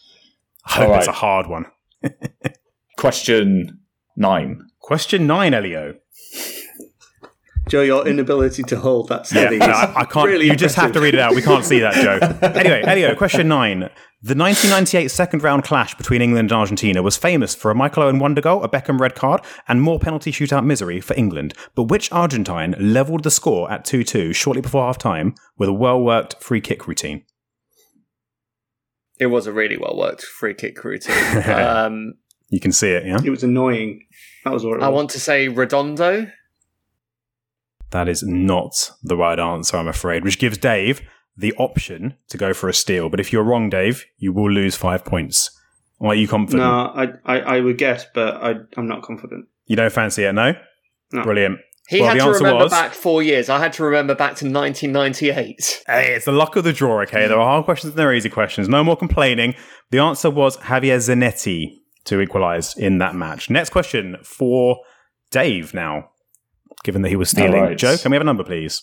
I 0.66 0.72
hope 0.74 0.84
All 0.84 0.90
right. 0.92 1.00
it's 1.00 1.08
a 1.08 1.14
hard 1.14 1.48
one. 1.48 1.66
Question 2.98 3.80
nine. 4.16 4.68
Question 4.80 5.28
nine, 5.28 5.54
Elio. 5.54 5.96
Joe, 7.68 7.82
your 7.82 8.08
inability 8.08 8.64
to 8.64 8.80
hold 8.80 9.10
that 9.10 9.32
Yeah, 9.32 9.42
steady. 9.42 9.58
no, 9.58 9.66
I, 9.68 10.02
I 10.02 10.06
can't. 10.06 10.28
Really 10.28 10.48
you 10.48 10.56
just 10.56 10.76
have 10.76 10.92
to 10.94 11.02
read 11.02 11.14
it 11.14 11.20
out. 11.20 11.36
We 11.36 11.42
can't 11.42 11.66
see 11.66 11.80
that, 11.80 11.94
Joe. 11.96 12.48
anyway, 12.48 12.82
anyway, 12.86 13.16
question 13.16 13.48
nine. 13.48 13.90
The 14.24 14.34
1998 14.34 15.10
second 15.10 15.44
round 15.44 15.64
clash 15.64 15.94
between 15.96 16.22
England 16.24 16.52
and 16.52 16.60
Argentina 16.60 17.04
was 17.04 17.18
famous 17.18 17.54
for 17.54 17.70
a 17.70 17.76
Michael 17.76 18.04
Owen 18.04 18.18
wonder 18.18 18.42
goal, 18.42 18.64
a 18.64 18.70
Beckham 18.70 19.00
red 19.00 19.14
card, 19.14 19.42
and 19.68 19.80
more 19.82 20.00
penalty 20.00 20.32
shootout 20.32 20.66
misery 20.66 21.00
for 21.00 21.14
England. 21.16 21.54
But 21.76 21.84
which 21.84 22.12
Argentine 22.12 22.74
levelled 22.80 23.24
the 23.24 23.30
score 23.32 23.72
at 23.72 23.86
2 23.86 24.04
2 24.04 24.34
shortly 24.34 24.62
before 24.62 24.86
half 24.86 24.98
time 24.98 25.36
with 25.58 25.70
a 25.70 25.74
well 25.74 26.02
worked 26.02 26.42
free 26.42 26.62
kick 26.62 26.88
routine? 26.88 27.26
It 29.20 29.28
was 29.28 29.46
a 29.48 29.52
really 29.52 29.78
well 29.78 29.96
worked 29.98 30.24
free 30.24 30.54
kick 30.54 30.84
routine. 30.84 31.16
um, 31.48 32.14
You 32.50 32.60
can 32.60 32.72
see 32.72 32.90
it, 32.92 33.06
yeah? 33.06 33.20
It 33.24 33.30
was 33.30 33.44
annoying. 33.44 34.06
That 34.46 34.54
was 34.54 34.64
what 34.64 34.74
it 34.74 34.78
was. 34.78 34.84
I 34.86 34.90
want 34.90 35.10
to 35.12 35.20
say 35.20 35.48
Redondo. 35.48 36.28
That 37.92 38.08
is 38.10 38.24
not 38.24 38.92
the 39.02 39.16
right 39.18 39.40
answer, 39.40 39.78
I'm 39.78 39.88
afraid, 39.88 40.24
which 40.24 40.40
gives 40.40 40.58
Dave 40.58 41.02
the 41.38 41.54
option 41.54 42.16
to 42.30 42.38
go 42.38 42.54
for 42.54 42.68
a 42.68 42.74
steal. 42.74 43.10
But 43.10 43.20
if 43.20 43.32
you're 43.32 43.44
wrong, 43.44 43.70
Dave, 43.70 44.06
you 44.18 44.34
will 44.34 44.52
lose 44.52 44.76
five 44.76 45.06
points. 45.06 45.50
Are 46.02 46.14
you 46.16 46.28
confident? 46.28 46.64
No, 46.64 46.70
I, 46.96 47.08
I, 47.26 47.40
I 47.58 47.60
would 47.62 47.78
guess, 47.78 48.06
but 48.14 48.36
I, 48.36 48.56
I'm 48.76 48.88
not 48.88 49.02
confident. 49.04 49.46
You 49.66 49.76
don't 49.76 49.92
fancy 49.92 50.24
it, 50.26 50.34
no? 50.34 50.54
No. 51.14 51.24
Brilliant. 51.24 51.60
He 51.90 52.02
Well, 52.02 52.10
had 52.10 52.20
the 52.20 52.26
to 52.26 52.32
remember 52.32 52.64
was- 52.66 52.72
back 52.72 52.92
four 52.94 53.24
years. 53.24 53.48
I 53.50 53.60
had 53.60 53.72
to 53.74 53.84
remember 53.84 54.14
back 54.14 54.36
to 54.38 54.46
1998. 54.46 55.84
Hey, 55.88 56.14
it's 56.16 56.26
the 56.26 56.32
luck 56.32 56.56
of 56.56 56.64
the 56.66 56.74
draw, 56.74 57.02
okay? 57.04 57.28
There 57.28 57.40
are 57.40 57.48
hard 57.48 57.66
questions 57.66 57.92
and 57.92 58.00
there 58.00 58.10
are 58.10 58.14
easy 58.14 58.30
questions. 58.30 58.68
No 58.68 58.84
more 58.84 58.98
complaining. 58.98 59.56
The 59.92 60.00
answer 60.00 60.30
was 60.30 60.58
Javier 60.58 60.98
Zanetti 60.98 61.68
to 62.06 62.20
equalise 62.20 62.76
in 62.78 62.98
that 62.98 63.16
match. 63.16 63.50
Next 63.50 63.70
question 63.70 64.18
for 64.24 64.80
Dave 65.32 65.74
now, 65.74 66.10
given 66.84 67.02
that 67.02 67.10
he 67.10 67.16
was 67.16 67.30
stealing. 67.30 67.56
All 67.56 67.68
right. 67.68 67.78
Joe, 67.78 67.98
can 67.98 68.12
we 68.12 68.16
have 68.16 68.22
a 68.22 68.26
number, 68.26 68.44
please? 68.44 68.82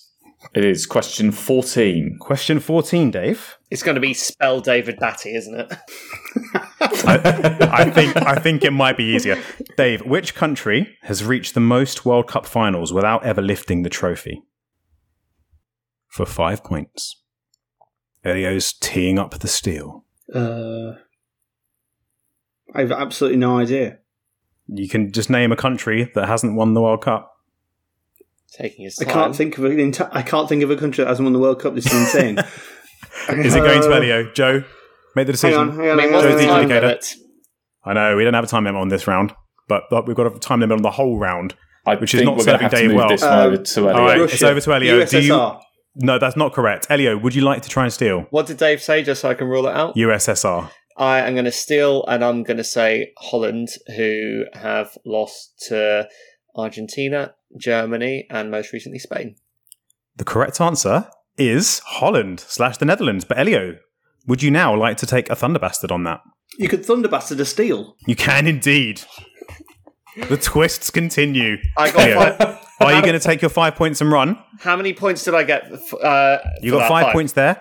It 0.53 0.65
is 0.65 0.85
question 0.87 1.31
14. 1.33 2.19
Question 2.21 2.61
14, 2.61 3.11
Dave. 3.11 3.57
It's 3.71 3.83
going 3.83 3.95
to 3.95 4.01
be 4.01 4.13
spell 4.13 4.61
David 4.61 4.99
Batty, 4.99 5.35
isn't 5.35 5.59
it? 5.59 5.73
I 6.81 7.91
think 7.91 8.17
I 8.17 8.37
think 8.37 8.65
it 8.65 8.73
might 8.73 8.97
be 8.97 9.05
easier. 9.05 9.41
Dave, 9.77 10.05
which 10.05 10.35
country 10.35 10.97
has 11.03 11.25
reached 11.25 11.55
the 11.55 11.61
most 11.61 12.05
World 12.05 12.29
Cup 12.29 12.47
finals 12.47 12.93
without 12.93 13.25
ever 13.25 13.41
lifting 13.41 13.83
the 13.83 13.91
trophy? 13.91 14.43
For 16.09 16.27
five 16.27 16.63
points. 16.63 17.23
Elio's 18.25 18.73
teeing 18.73 19.19
up 19.19 19.39
the 19.39 19.49
steal. 19.49 20.05
Uh, 20.33 20.93
I 22.75 22.81
have 22.81 22.93
absolutely 22.93 23.39
no 23.39 23.59
idea. 23.59 23.99
You 24.67 24.89
can 24.89 25.13
just 25.13 25.29
name 25.29 25.53
a 25.53 25.57
country 25.57 26.11
that 26.15 26.27
hasn't 26.27 26.57
won 26.57 26.75
the 26.75 26.81
World 26.81 27.03
Cup. 27.03 27.34
Taking 28.59 28.85
his 28.85 28.99
I 29.01 29.05
can't 29.05 29.35
think 29.35 29.59
of 29.59 29.65
an 29.65 29.77
enti- 29.77 30.09
I 30.13 30.23
can't 30.23 30.49
think 30.49 30.63
of 30.63 30.71
a 30.71 30.77
country 30.77 31.03
that 31.05 31.09
hasn't 31.09 31.25
won 31.25 31.33
the 31.33 31.39
World 31.39 31.61
Cup. 31.61 31.75
This 31.75 31.87
is 31.87 31.93
insane. 31.93 32.39
Is 33.29 33.55
it 33.55 33.61
going 33.61 33.81
to 33.83 33.89
Uh, 33.93 33.97
Elio? 33.97 34.33
Joe, 34.33 34.63
make 35.17 35.27
the 35.27 35.33
Hang 35.33 35.33
decision. 35.33 35.59
on, 35.61 35.77
hang 35.77 35.89
I 35.89 35.91
on. 35.93 35.99
hang 35.99 36.15
on, 36.15 36.23
Joe's 36.23 36.41
hang 36.41 36.63
indicator. 36.63 36.99
I 37.85 37.93
know 37.95 38.17
we 38.17 38.25
don't 38.25 38.35
have 38.35 38.45
a 38.45 38.49
time 38.49 38.65
limit 38.65 38.81
on 38.81 38.89
this 38.89 39.07
round, 39.07 39.33
but, 39.69 39.85
but 39.91 40.07
we've 40.07 40.17
got 40.17 40.27
a 40.35 40.39
time 40.39 40.61
limit 40.61 40.77
on 40.77 40.83
the 40.83 40.91
whole 40.91 41.19
round. 41.19 41.55
I 41.87 41.97
Which 41.97 42.15
is 42.15 42.23
not 42.23 42.37
we're 42.37 42.45
going 42.45 42.59
serving 42.61 42.71
to 42.71 42.77
have 42.77 42.83
to 42.83 42.89
Dave 42.89 42.97
well. 42.97 43.09
this 43.09 43.23
Uh, 43.23 43.43
over 43.45 43.57
to 43.59 43.81
Elliot. 43.81 43.97
All 43.97 44.07
right, 44.07 44.21
Russia, 44.21 44.35
it's 44.35 44.43
over 44.43 44.61
to 44.61 44.73
Elio. 44.75 45.05
Do 45.07 45.21
you- 45.21 45.33
USSR. 45.35 45.61
No, 45.97 46.19
that's 46.19 46.37
not 46.37 46.53
correct. 46.53 46.87
Elio, 46.91 47.17
would 47.19 47.35
you 47.35 47.43
like 47.43 47.63
to 47.63 47.69
try 47.69 47.85
and 47.85 47.93
steal? 47.93 48.27
What 48.31 48.47
did 48.47 48.57
Dave 48.57 48.83
say, 48.83 49.03
just 49.03 49.21
so 49.21 49.29
I 49.31 49.35
can 49.35 49.47
rule 49.49 49.67
it 49.69 49.75
out? 49.77 49.95
USSR. 49.97 50.71
I 50.97 51.21
am 51.21 51.35
going 51.35 51.45
to 51.45 51.53
steal, 51.53 52.05
and 52.07 52.25
I'm 52.25 52.43
going 52.43 52.57
to 52.57 52.65
say 52.65 53.13
Holland, 53.19 53.69
who 53.97 54.45
have 54.55 54.97
lost 55.05 55.53
to 55.69 56.09
Argentina, 56.57 57.35
Germany, 57.59 58.27
and 58.31 58.51
most 58.51 58.73
recently 58.73 58.99
Spain. 58.99 59.37
The 60.17 60.25
correct 60.25 60.61
answer 60.61 61.09
is 61.37 61.81
Holland 61.81 62.41
slash 62.41 62.77
the 62.79 62.85
Netherlands. 62.85 63.25
But 63.25 63.39
Elio, 63.39 63.77
would 64.27 64.43
you 64.43 64.51
now 64.51 64.75
like 64.77 64.97
to 64.99 65.07
take 65.07 65.29
a 65.31 65.37
Thunder 65.37 65.59
Bastard 65.59 65.91
on 65.91 66.05
that? 66.05 66.21
You 66.59 66.69
could 66.69 66.85
Thunder 66.85 67.09
Bastard 67.09 67.41
a 67.41 67.45
steal. 67.45 67.97
You 68.07 68.15
can 68.17 68.47
indeed. 68.47 69.01
The 70.29 70.37
twists 70.37 70.91
continue. 70.91 71.57
I 71.77 71.91
got 71.91 72.01
Elio, 72.09 72.37
five. 72.37 72.59
Are 72.81 72.95
you 72.95 73.01
going 73.03 73.15
to 73.15 73.19
take 73.19 73.43
your 73.43 73.49
five 73.51 73.75
points 73.75 74.01
and 74.01 74.13
run? 74.13 74.39
How 74.61 74.77
many 74.77 74.93
points 74.93 75.25
did 75.25 75.35
I 75.35 75.43
get? 75.43 75.65
Uh, 75.73 76.39
You 76.61 76.71
got 76.73 76.79
that 76.81 76.89
five 76.89 77.13
points 77.13 77.33
there. 77.33 77.61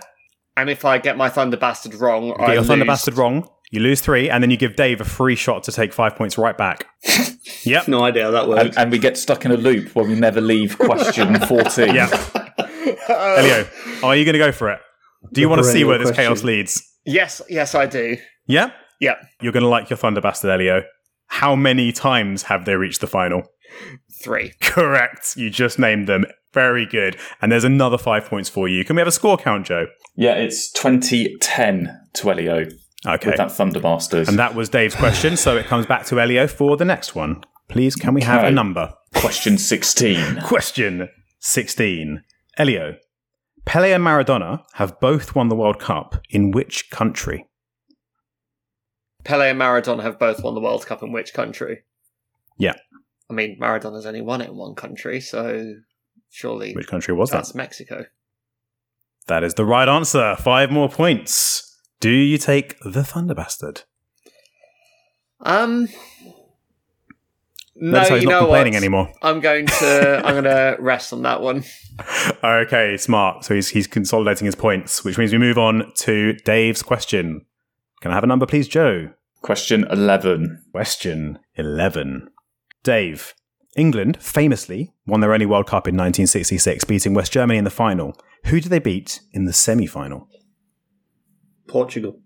And 0.56 0.70
if 0.70 0.86
I 0.86 1.00
get 1.00 1.18
my 1.18 1.30
Thunder 1.30 1.58
Bastard 1.58 1.96
wrong, 1.96 2.26
You 2.28 2.36
I 2.36 2.46
get 2.48 2.54
your 2.56 2.64
Thunder. 2.64 2.86
Bastard 2.86 3.18
wrong. 3.18 3.50
You 3.74 3.80
lose 3.80 4.02
three, 4.02 4.30
and 4.30 4.44
then 4.44 4.52
you 4.52 4.58
give 4.58 4.76
Dave 4.76 5.02
a 5.02 5.04
free 5.06 5.36
shot 5.36 5.64
to 5.64 5.72
take 5.72 5.94
five 5.94 6.16
points 6.16 6.38
right 6.38 6.58
back. 6.58 6.86
Yep. 7.66 7.88
No 7.90 8.04
idea 8.04 8.24
how 8.26 8.32
that 8.32 8.48
works. 8.48 8.62
And, 8.62 8.78
and 8.78 8.92
we 8.92 8.98
get 9.00 9.18
stuck 9.18 9.44
in 9.46 9.52
a 9.52 9.58
loop 9.58 9.96
where 9.96 10.06
we 10.06 10.16
never 10.16 10.40
leave 10.42 10.78
question 10.78 11.36
14. 11.48 11.94
Yeah. 11.96 12.08
Elio, 13.10 13.68
are 14.04 14.16
you 14.16 14.26
going 14.26 14.34
to 14.34 14.40
go 14.40 14.52
for 14.52 14.70
it? 14.70 14.80
Do 15.34 15.42
you 15.42 15.48
The 15.48 15.50
want 15.50 15.62
to 15.64 15.68
see 15.68 15.84
where 15.84 15.98
this 15.98 16.08
question. 16.10 16.26
chaos 16.26 16.44
leads? 16.44 16.82
Yes, 17.06 17.42
yes, 17.50 17.76
I 17.76 17.86
do. 17.86 18.18
Yeah? 18.48 18.72
Yeah, 19.00 19.16
You're 19.42 19.52
going 19.54 19.64
to 19.64 19.70
like 19.70 19.90
your 19.90 19.98
Thunder 19.98 20.22
Bastard, 20.22 20.52
Elio. 20.52 20.84
How 21.28 21.56
many 21.56 21.92
times 21.92 22.44
have 22.44 22.66
they 22.66 22.76
reached 22.76 23.02
the 23.02 23.08
final? 23.08 23.44
three. 24.24 24.54
Correct. 24.62 25.36
You 25.36 25.50
just 25.50 25.78
named 25.80 26.08
them. 26.08 26.26
Very 26.54 26.86
good. 26.86 27.18
And 27.42 27.52
there's 27.52 27.64
another 27.66 27.98
five 27.98 28.26
points 28.26 28.48
for 28.50 28.68
you. 28.70 28.86
Can 28.86 28.96
we 28.96 29.00
have 29.02 29.08
a 29.08 29.12
score 29.12 29.38
count, 29.38 29.66
Joe? 29.66 29.88
Yeah, 30.16 30.34
it's 30.36 30.72
2010 30.72 32.00
to 32.16 32.32
Elio 32.32 32.66
Okay. 33.06 33.30
with 33.30 33.38
that 33.38 33.52
Thunder 33.52 33.80
Bastard. 33.80 34.28
And 34.30 34.40
that 34.40 34.56
was 34.56 34.70
Dave's 34.70 34.96
question, 34.96 35.36
so 35.38 35.58
it 35.58 35.66
comes 35.66 35.86
back 35.86 36.06
to 36.08 36.20
Elio 36.20 36.48
for 36.48 36.78
the 36.78 36.86
next 36.86 37.16
one. 37.16 37.44
Please, 37.68 37.96
can 37.96 38.14
we 38.14 38.22
have 38.22 38.44
a 38.44 38.52
number? 38.52 38.94
Question 39.16 39.58
16. 39.58 40.42
Question 40.44 41.10
16. 41.40 42.24
Elio, 42.58 42.96
Pele 43.66 43.92
and 43.92 44.04
Maradona 44.04 44.64
have 44.74 45.00
both 45.00 45.36
won 45.36 45.50
the 45.50 45.56
World 45.56 45.80
Cup 45.80 46.16
in 46.30 46.52
which 46.52 46.90
country? 46.92 47.48
Pele 49.24 49.50
and 49.50 49.60
Maradona 49.60 50.04
have 50.04 50.20
both 50.20 50.44
won 50.44 50.54
the 50.54 50.62
World 50.62 50.86
Cup 50.86 51.02
in 51.02 51.12
which 51.12 51.34
country? 51.34 51.84
Yeah. 52.58 52.74
I 53.30 53.34
mean, 53.34 53.58
Maradona's 53.60 54.06
only 54.06 54.22
won 54.22 54.42
it 54.42 54.50
in 54.50 54.58
one 54.58 54.76
country, 54.76 55.20
so 55.22 55.76
surely 56.30 56.74
Which 56.74 56.88
country 56.88 57.14
was 57.14 57.32
that? 57.32 57.38
that's 57.38 57.56
Mexico. 57.56 58.06
That 59.28 59.44
is 59.44 59.54
the 59.54 59.66
right 59.66 59.88
answer. 59.88 60.36
Five 60.38 60.70
more 60.72 60.90
points. 60.90 61.73
Do 62.04 62.10
you 62.10 62.38
take 62.38 62.78
the 62.82 63.02
Thunder 63.02 63.34
Bastard? 63.34 63.84
Um. 65.40 65.88
No, 67.78 67.92
Notice 67.92 68.10
how 68.10 68.16
he's 68.16 68.24
you 68.26 68.30
not 68.30 68.36
know 68.36 68.40
complaining 68.42 68.74
what? 68.74 68.78
anymore. 68.78 69.14
I'm 69.22 69.40
going 69.40 69.68
to. 69.68 70.22
I'm 70.26 70.34
going 70.34 70.44
to 70.44 70.76
rest 70.82 71.14
on 71.14 71.22
that 71.22 71.42
one. 71.42 71.64
Okay, 72.44 72.98
smart. 72.98 73.46
So 73.46 73.56
he's 73.56 73.70
he's 73.70 73.88
consolidating 73.88 74.48
his 74.48 74.54
points, 74.56 75.06
which 75.06 75.18
means 75.18 75.32
we 75.32 75.38
move 75.38 75.58
on 75.58 75.94
to 76.00 76.34
Dave's 76.44 76.84
question. 76.84 77.46
Can 78.02 78.12
I 78.12 78.16
have 78.16 78.26
a 78.26 78.28
number, 78.28 78.46
please, 78.46 78.68
Joe? 78.68 79.12
Question 79.42 79.86
11. 79.90 80.62
Question 80.74 81.40
11. 81.56 82.30
Dave, 82.84 83.34
England 83.78 84.22
famously 84.22 84.94
won 85.08 85.22
their 85.22 85.32
only 85.34 85.46
World 85.46 85.68
Cup 85.68 85.88
in 85.88 85.96
1966, 85.96 86.84
beating 86.84 87.14
West 87.14 87.32
Germany 87.32 87.58
in 87.58 87.64
the 87.64 87.70
final. 87.70 88.14
Who 88.48 88.60
did 88.60 88.72
they 88.72 88.80
beat 88.80 89.22
in 89.32 89.46
the 89.46 89.54
semi 89.54 89.88
final? 89.88 90.28
Portugal. 91.68 92.20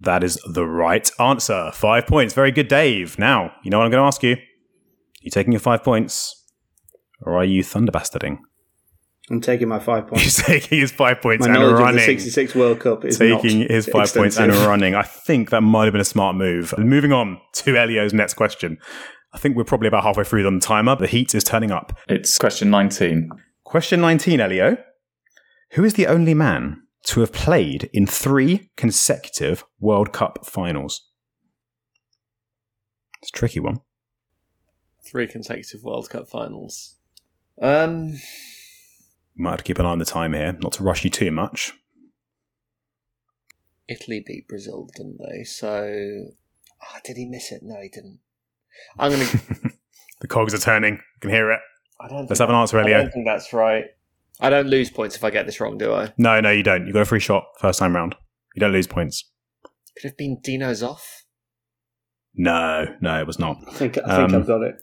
That 0.00 0.22
is 0.22 0.38
the 0.46 0.66
right 0.66 1.10
answer. 1.18 1.70
Five 1.72 2.06
points. 2.06 2.34
Very 2.34 2.50
good, 2.50 2.68
Dave. 2.68 3.18
Now, 3.18 3.52
you 3.62 3.70
know 3.70 3.78
what 3.78 3.84
I'm 3.84 3.90
going 3.90 4.02
to 4.02 4.06
ask 4.06 4.22
you? 4.22 4.36
you 5.24 5.30
taking 5.30 5.52
your 5.52 5.60
five 5.60 5.82
points, 5.82 6.44
or 7.22 7.38
are 7.38 7.44
you 7.44 7.62
thunderbastarding? 7.62 8.38
I'm 9.30 9.40
taking 9.40 9.68
my 9.68 9.78
five 9.78 10.06
points. 10.08 10.22
He's 10.22 10.36
taking 10.36 10.80
his 10.80 10.92
five 10.92 11.22
points 11.22 11.46
My 11.46 11.54
and 11.54 11.62
knowledge 11.62 11.88
of 11.88 11.94
the 11.94 12.00
66 12.00 12.54
World 12.54 12.80
Cup 12.80 13.04
is 13.06 13.18
taking 13.18 13.60
not 13.60 13.70
his 13.70 13.88
five 13.88 14.12
points 14.12 14.36
and 14.36 14.52
running. 14.52 14.94
I 14.94 15.02
think 15.02 15.48
that 15.50 15.62
might 15.62 15.84
have 15.84 15.92
been 15.92 16.02
a 16.02 16.04
smart 16.04 16.36
move. 16.36 16.74
Moving 16.76 17.12
on 17.12 17.40
to 17.54 17.76
Elio's 17.76 18.12
next 18.12 18.34
question. 18.34 18.76
I 19.32 19.38
think 19.38 19.56
we're 19.56 19.64
probably 19.64 19.88
about 19.88 20.04
halfway 20.04 20.24
through 20.24 20.46
on 20.46 20.56
the 20.56 20.60
timer. 20.60 20.94
The 20.94 21.06
heat 21.06 21.34
is 21.34 21.42
turning 21.42 21.72
up. 21.72 21.98
It's 22.06 22.36
question 22.36 22.70
19. 22.70 23.30
Question 23.64 24.02
19, 24.02 24.40
Elio. 24.40 24.76
Who 25.72 25.84
is 25.84 25.94
the 25.94 26.06
only 26.06 26.34
man 26.34 26.82
to 27.04 27.20
have 27.20 27.32
played 27.32 27.90
in 27.92 28.06
three 28.06 28.70
consecutive 28.76 29.64
World 29.80 30.12
Cup 30.12 30.46
finals? 30.46 31.08
It's 33.22 33.30
a 33.30 33.38
tricky 33.38 33.60
one. 33.60 33.80
Three 35.06 35.26
consecutive 35.26 35.82
World 35.82 36.10
Cup 36.10 36.28
finals. 36.28 36.96
Um. 37.60 38.14
Might 39.36 39.50
have 39.50 39.58
to 39.58 39.64
keep 39.64 39.78
an 39.78 39.86
eye 39.86 39.90
on 39.90 39.98
the 39.98 40.04
time 40.04 40.32
here, 40.32 40.56
not 40.62 40.72
to 40.74 40.84
rush 40.84 41.04
you 41.04 41.10
too 41.10 41.30
much. 41.30 41.72
Italy 43.88 44.22
beat 44.24 44.48
Brazil, 44.48 44.88
didn't 44.96 45.18
they? 45.18 45.44
So, 45.44 46.26
Ah, 46.82 47.00
did 47.04 47.16
he 47.16 47.26
miss 47.26 47.50
it? 47.52 47.60
No, 47.62 47.80
he 47.80 47.88
didn't. 47.88 48.20
I'm 48.98 49.12
gonna. 49.12 49.26
The 50.20 50.28
cogs 50.28 50.54
are 50.54 50.58
turning. 50.58 50.94
You 50.94 51.20
can 51.20 51.30
hear 51.30 51.50
it. 51.50 51.60
I 52.00 52.08
don't. 52.08 52.30
Let's 52.30 52.38
have 52.38 52.48
an 52.48 52.54
answer, 52.54 52.78
Elio. 52.78 52.96
I 52.96 53.02
don't 53.02 53.12
think 53.12 53.26
that's 53.26 53.52
right. 53.52 53.84
I 54.40 54.50
don't 54.50 54.66
lose 54.68 54.90
points 54.90 55.16
if 55.16 55.24
I 55.24 55.30
get 55.30 55.46
this 55.46 55.60
wrong, 55.60 55.78
do 55.78 55.92
I? 55.92 56.12
No, 56.18 56.40
no, 56.40 56.50
you 56.50 56.62
don't. 56.62 56.86
You 56.86 56.92
got 56.92 57.02
a 57.02 57.06
free 57.06 57.20
shot 57.20 57.44
first 57.58 57.78
time 57.78 57.94
round. 57.94 58.14
You 58.54 58.60
don't 58.60 58.72
lose 58.72 58.86
points. 58.86 59.30
Could 59.96 60.08
have 60.08 60.16
been 60.16 60.38
Dino 60.42 60.70
Zoff. 60.72 61.22
No, 62.34 62.86
no, 63.00 63.20
it 63.20 63.26
was 63.26 63.38
not. 63.38 63.58
I 63.68 63.72
think, 63.74 63.96
I 63.98 64.16
think 64.16 64.32
Um, 64.32 64.40
I've 64.40 64.46
got 64.46 64.62
it. 64.62 64.74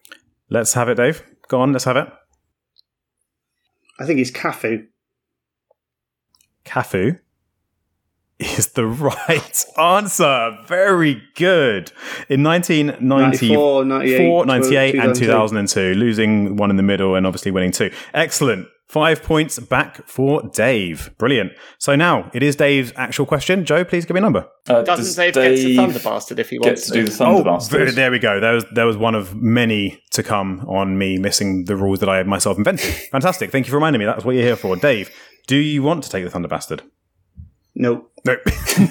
Let's 0.49 0.73
have 0.73 0.87
it, 0.89 0.95
Dave. 0.95 1.21
Go 1.49 1.59
on, 1.59 1.73
let's 1.73 1.83
have 1.85 1.97
it. 1.97 2.07
I 3.99 4.05
think 4.05 4.19
it's 4.19 4.31
Cafu. 4.31 4.85
Cafu 6.65 7.19
is 8.39 8.69
the 8.69 8.85
right 8.87 9.65
answer. 9.77 10.57
Very 10.65 11.21
good. 11.35 11.91
In 12.29 12.41
1994, 12.43 13.85
98, 13.85 14.45
98 14.45 14.95
and 14.95 15.15
2002. 15.15 15.19
2002, 15.25 15.93
losing 15.99 16.55
one 16.55 16.69
in 16.69 16.77
the 16.77 16.83
middle 16.83 17.15
and 17.15 17.27
obviously 17.27 17.51
winning 17.51 17.71
two. 17.71 17.91
Excellent. 18.13 18.67
Five 18.91 19.23
points 19.23 19.57
back 19.57 20.05
for 20.05 20.41
Dave. 20.53 21.11
Brilliant. 21.17 21.53
So 21.77 21.95
now 21.95 22.29
it 22.33 22.43
is 22.43 22.57
Dave's 22.57 22.91
actual 22.97 23.25
question. 23.25 23.63
Joe, 23.63 23.85
please 23.85 24.03
give 24.05 24.15
me 24.15 24.17
a 24.17 24.21
number. 24.21 24.45
Uh, 24.67 24.81
Doesn't 24.81 25.05
does 25.05 25.15
Dave, 25.15 25.33
get 25.33 25.55
to 25.55 25.75
Thunder 25.77 25.99
Bastard 25.99 26.39
if 26.39 26.49
he 26.49 26.57
get 26.57 26.65
wants 26.71 26.87
to 26.87 26.91
do 26.91 27.05
the 27.05 27.11
Thunder 27.11 27.39
Oh, 27.39 27.43
Bastard? 27.45 27.87
there- 27.87 27.91
there 27.93 28.11
we 28.11 28.19
go. 28.19 28.41
There 28.41 28.53
was 28.53 28.65
there 28.73 28.85
was 28.85 28.97
one 28.97 29.15
of 29.15 29.33
many 29.33 30.03
to 30.11 30.23
come 30.23 30.65
on 30.67 30.97
me 30.97 31.17
missing 31.17 31.63
the 31.65 31.77
rules 31.77 31.99
that 32.01 32.09
I 32.09 32.17
had 32.17 32.27
myself 32.27 32.57
invented. 32.57 32.93
Fantastic. 33.13 33.49
Thank 33.49 33.65
you 33.65 33.69
for 33.69 33.77
reminding 33.77 34.01
me. 34.01 34.05
That's 34.05 34.25
what 34.25 34.35
you're 34.35 34.43
here 34.43 34.57
for, 34.57 34.75
Dave. 34.75 35.09
Do 35.47 35.55
you 35.55 35.81
want 35.83 36.03
to 36.03 36.09
take 36.09 36.25
the 36.25 36.29
Thunder 36.29 36.49
Bastard? 36.49 36.83
No. 37.73 38.07
No. 38.25 38.33
and 38.77 38.89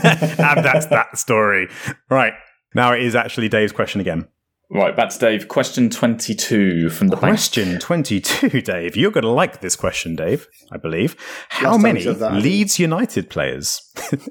that's 0.65 0.87
that 0.87 1.19
story. 1.19 1.69
Right. 2.09 2.33
Now 2.75 2.95
it 2.95 3.03
is 3.03 3.15
actually 3.15 3.51
Dave's 3.51 3.73
question 3.73 4.01
again. 4.01 4.29
Right, 4.73 4.95
back 4.95 5.11
to 5.11 5.19
Dave. 5.19 5.49
Question 5.49 5.91
22 5.91 6.91
from 6.91 7.09
the 7.09 7.17
bank. 7.17 7.33
Question 7.33 7.81
22, 7.81 8.61
Dave. 8.63 8.97
You're 8.97 9.11
going 9.11 9.25
to 9.25 9.31
like 9.31 9.61
this 9.61 9.75
question, 9.75 10.15
Dave, 10.15 10.47
I 10.71 10.77
believe. 10.77 11.17
How 11.49 11.73
Last 11.73 11.83
many 11.83 11.99
we 11.99 12.05
said 12.05 12.19
that, 12.21 12.31
I 12.31 12.35
think. 12.35 12.45
Leeds 12.45 12.79
United 12.79 13.31
players, 13.31 13.83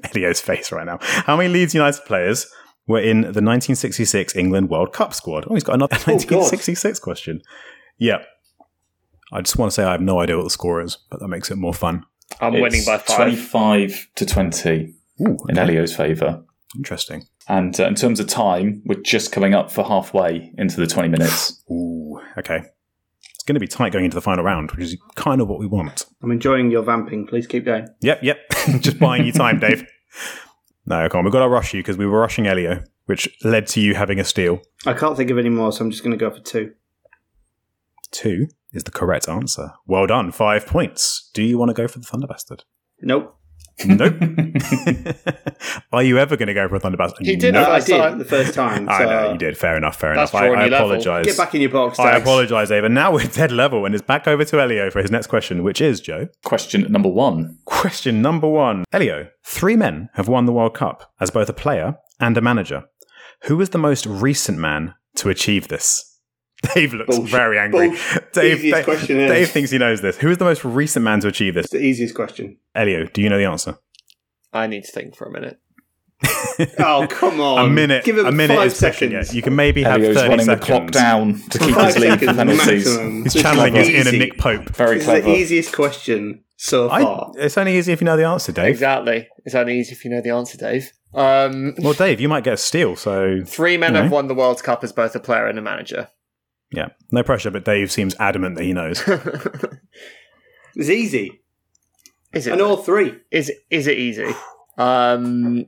Elio's 0.14 0.40
face 0.40 0.72
right 0.72 0.86
now, 0.86 0.98
how 1.02 1.36
many 1.36 1.50
Leeds 1.52 1.74
United 1.74 2.04
players 2.06 2.46
were 2.86 3.00
in 3.00 3.20
the 3.20 3.26
1966 3.42 4.34
England 4.34 4.70
World 4.70 4.94
Cup 4.94 5.12
squad? 5.12 5.44
Oh, 5.50 5.54
he's 5.54 5.62
got 5.64 5.74
another 5.74 5.94
1966 6.06 6.98
question. 7.00 7.42
Yeah. 7.98 8.22
I 9.32 9.42
just 9.42 9.58
want 9.58 9.70
to 9.70 9.74
say 9.74 9.84
I 9.84 9.92
have 9.92 10.00
no 10.00 10.20
idea 10.20 10.36
what 10.38 10.44
the 10.44 10.50
score 10.50 10.80
is, 10.80 10.96
but 11.10 11.20
that 11.20 11.28
makes 11.28 11.50
it 11.50 11.56
more 11.56 11.74
fun. 11.74 12.04
I'm 12.40 12.54
It's 12.54 12.62
winning 12.62 12.82
by 12.86 12.96
five. 12.96 13.16
25 13.16 14.08
to 14.16 14.24
20 14.26 14.94
Ooh, 15.20 15.36
in. 15.50 15.58
Elio's 15.58 15.94
favour. 15.94 16.42
Interesting. 16.76 17.24
And 17.50 17.78
uh, 17.80 17.88
in 17.88 17.96
terms 17.96 18.20
of 18.20 18.28
time, 18.28 18.80
we're 18.86 19.02
just 19.02 19.32
coming 19.32 19.54
up 19.54 19.72
for 19.72 19.84
halfway 19.84 20.54
into 20.56 20.76
the 20.76 20.86
20 20.86 21.08
minutes. 21.08 21.60
Ooh, 21.70 22.20
okay. 22.38 22.62
It's 23.34 23.42
going 23.42 23.54
to 23.54 23.60
be 23.60 23.66
tight 23.66 23.92
going 23.92 24.04
into 24.04 24.14
the 24.14 24.20
final 24.20 24.44
round, 24.44 24.70
which 24.70 24.84
is 24.84 24.96
kind 25.16 25.40
of 25.40 25.48
what 25.48 25.58
we 25.58 25.66
want. 25.66 26.06
I'm 26.22 26.30
enjoying 26.30 26.70
your 26.70 26.84
vamping. 26.84 27.26
Please 27.26 27.48
keep 27.48 27.64
going. 27.64 27.88
Yep, 28.02 28.22
yep. 28.22 28.38
Just 28.80 29.00
buying 29.00 29.26
you 29.26 29.32
time, 29.32 29.58
Dave. 29.58 29.84
No, 30.86 31.08
come 31.08 31.18
on. 31.18 31.24
We've 31.24 31.32
got 31.32 31.40
to 31.40 31.48
rush 31.48 31.74
you 31.74 31.80
because 31.80 31.98
we 31.98 32.06
were 32.06 32.20
rushing 32.20 32.46
Elio, 32.46 32.84
which 33.06 33.28
led 33.42 33.66
to 33.68 33.80
you 33.80 33.96
having 33.96 34.20
a 34.20 34.24
steal. 34.24 34.60
I 34.86 34.92
can't 34.92 35.16
think 35.16 35.30
of 35.30 35.38
any 35.38 35.48
more, 35.48 35.72
so 35.72 35.84
I'm 35.84 35.90
just 35.90 36.04
going 36.04 36.16
to 36.16 36.24
go 36.24 36.30
for 36.30 36.40
two. 36.40 36.74
Two 38.12 38.46
is 38.72 38.84
the 38.84 38.92
correct 38.92 39.28
answer. 39.28 39.72
Well 39.88 40.06
done. 40.06 40.30
Five 40.30 40.66
points. 40.66 41.28
Do 41.34 41.42
you 41.42 41.58
want 41.58 41.70
to 41.70 41.74
go 41.74 41.88
for 41.88 41.98
the 41.98 42.06
Thunder 42.06 42.28
Bastard? 42.28 42.62
Nope. 43.00 43.36
Nope. 43.86 44.14
Are 45.92 46.02
you 46.02 46.18
ever 46.18 46.36
going 46.36 46.48
to 46.48 46.54
go 46.54 46.68
for 46.68 46.76
a 46.76 46.80
Thunder 46.80 46.98
Bastard? 46.98 47.26
He 47.26 47.36
did 47.36 47.54
Nope. 47.54 47.68
I 47.68 47.80
first 47.80 47.86
did 47.88 48.18
the 48.18 48.24
first 48.24 48.54
time. 48.54 48.88
I 48.88 49.04
know 49.04 49.32
you 49.32 49.38
did. 49.38 49.56
Fair 49.56 49.76
enough. 49.76 49.98
Fair 49.98 50.12
enough. 50.12 50.34
I, 50.34 50.46
drawing 50.46 50.58
I 50.60 50.64
you 50.66 50.70
level. 50.70 50.90
apologize. 50.90 51.26
Get 51.26 51.36
back 51.36 51.54
in 51.54 51.60
your 51.60 51.70
box. 51.70 51.98
I 51.98 52.12
Dax. 52.12 52.22
apologize, 52.22 52.68
Dave. 52.68 52.84
And 52.84 52.94
now 52.94 53.12
we're 53.12 53.24
dead 53.26 53.52
level, 53.52 53.84
and 53.86 53.94
it's 53.94 54.02
back 54.04 54.26
over 54.28 54.44
to 54.44 54.60
Elio 54.60 54.90
for 54.90 55.00
his 55.00 55.10
next 55.10 55.26
question, 55.28 55.62
which 55.62 55.80
is 55.80 56.00
Joe. 56.00 56.28
Question 56.44 56.90
number 56.90 57.08
one. 57.08 57.58
Question 57.64 58.22
number 58.22 58.48
one. 58.48 58.84
Elio, 58.92 59.28
three 59.44 59.76
men 59.76 60.08
have 60.14 60.28
won 60.28 60.46
the 60.46 60.52
World 60.52 60.74
Cup 60.74 61.12
as 61.20 61.30
both 61.30 61.48
a 61.48 61.54
player 61.54 61.96
and 62.18 62.36
a 62.36 62.40
manager. 62.40 62.84
Who 63.44 63.56
was 63.56 63.70
the 63.70 63.78
most 63.78 64.04
recent 64.06 64.58
man 64.58 64.94
to 65.16 65.30
achieve 65.30 65.68
this? 65.68 66.09
Dave 66.74 66.92
looks 66.94 67.16
Bullshit. 67.16 67.30
very 67.32 67.58
angry. 67.58 67.88
Bullshit. 67.88 68.32
Dave, 68.32 68.58
Easiest 68.58 68.76
Dave, 68.76 68.84
question 68.84 69.20
is. 69.20 69.30
Dave 69.30 69.50
thinks 69.50 69.70
he 69.70 69.78
knows 69.78 70.00
this. 70.02 70.18
Who 70.18 70.30
is 70.30 70.38
the 70.38 70.44
most 70.44 70.64
recent 70.64 71.04
man 71.04 71.20
to 71.20 71.28
achieve 71.28 71.54
this? 71.54 71.64
It's 71.66 71.72
the 71.72 71.80
easiest 71.82 72.14
question. 72.14 72.58
Elio, 72.74 73.04
do 73.06 73.22
you 73.22 73.28
know 73.30 73.38
the 73.38 73.44
answer? 73.46 73.78
I 74.52 74.66
need 74.66 74.84
to 74.84 74.92
think 74.92 75.16
for 75.16 75.26
a 75.26 75.30
minute. 75.30 75.58
Oh 76.78 77.06
come 77.08 77.40
on! 77.40 77.64
a 77.64 77.68
minute. 77.70 78.04
Give 78.04 78.18
him 78.18 78.26
a 78.26 78.32
minute 78.32 78.54
five 78.56 78.66
is 78.66 78.74
pushing 78.78 79.10
seconds. 79.10 79.30
it. 79.30 79.36
You 79.36 79.40
can 79.40 79.56
maybe 79.56 79.82
have 79.82 79.94
Elio's 80.00 80.16
30 80.16 80.28
running 80.28 80.44
seconds. 80.44 80.60
the 80.60 80.72
clock 80.74 80.90
down 80.90 81.34
to 81.48 81.58
keep 81.58 81.74
Five 81.74 81.94
his 81.94 81.98
lead 81.98 82.18
for 82.18 82.26
seconds 82.26 82.36
penalties. 82.36 82.84
maximum. 82.86 83.22
He's 83.24 83.32
This 83.32 83.42
channeling 83.42 83.74
his 83.74 83.88
easy. 83.88 83.98
inner 83.98 84.12
Nick 84.18 84.36
Pope. 84.38 84.68
Very 84.76 84.94
This 84.96 85.02
is 85.04 85.06
clever. 85.08 85.22
the 85.22 85.34
easiest 85.36 85.72
question 85.74 86.44
so 86.58 86.90
I, 86.90 87.00
far. 87.02 87.32
it's 87.36 87.56
only 87.56 87.78
easy 87.78 87.92
if 87.92 88.02
you 88.02 88.04
know 88.04 88.18
the 88.18 88.24
answer, 88.26 88.52
Dave. 88.52 88.66
Exactly. 88.66 89.26
It's 89.46 89.54
only 89.54 89.78
easy 89.80 89.92
if 89.92 90.04
you 90.04 90.10
know 90.10 90.20
the 90.20 90.30
answer, 90.30 90.58
Dave. 90.58 90.92
Um, 91.14 91.74
Well, 91.78 91.94
Dave, 91.94 92.20
you 92.20 92.28
might 92.28 92.44
get 92.44 92.52
a 92.54 92.58
steal, 92.58 92.96
so 92.96 93.40
three 93.46 93.78
men 93.78 93.92
Okay. 93.96 94.02
have 94.02 94.12
won 94.12 94.28
the 94.28 94.34
World 94.34 94.62
Cup 94.62 94.84
as 94.84 94.92
both 94.92 95.16
a 95.16 95.20
player 95.20 95.46
and 95.46 95.58
a 95.58 95.62
manager. 95.62 96.08
Yeah, 96.72 96.88
no 97.12 97.22
pressure. 97.22 97.50
But 97.50 97.64
Dave 97.64 97.90
seems 97.92 98.14
adamant 98.20 98.56
that 98.56 98.64
he 98.64 98.72
knows. 98.72 99.02
It's 100.76 100.88
easy. 100.88 101.42
Is 102.32 102.46
it? 102.46 102.52
And 102.52 102.62
all 102.62 102.76
three. 102.76 103.18
Is 103.32 103.50
is 103.70 103.88
it 103.88 103.98
easy? 103.98 104.32
Um, 104.78 105.66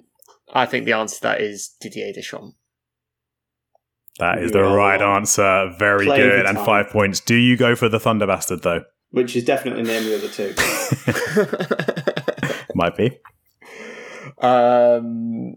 I 0.55 0.65
think 0.65 0.85
the 0.85 0.93
answer 0.93 1.17
to 1.17 1.23
that 1.23 1.41
is 1.41 1.75
Didier 1.81 2.13
Deschamps. 2.13 2.55
That 4.21 4.39
is 4.39 4.53
the 4.53 4.61
Yeah. 4.61 4.73
right 4.75 5.03
answer. 5.03 5.75
Very 5.77 6.07
Play 6.07 6.19
good, 6.19 6.47
and 6.47 6.57
five 6.59 6.89
points. 6.91 7.19
Do 7.19 7.35
you 7.35 7.57
go 7.57 7.75
for 7.75 7.89
the 7.89 7.99
Thunder 7.99 8.29
Bastard 8.29 8.63
though? 8.63 8.85
Which 9.11 9.35
is 9.35 9.45
definitely 9.45 9.83
the 9.83 9.89
name 9.93 10.05
of 10.05 10.21
the 10.21 10.29
other 10.29 10.29
two. 12.39 12.65
Might 12.77 12.97
be. 12.97 13.19
Um, 14.41 15.57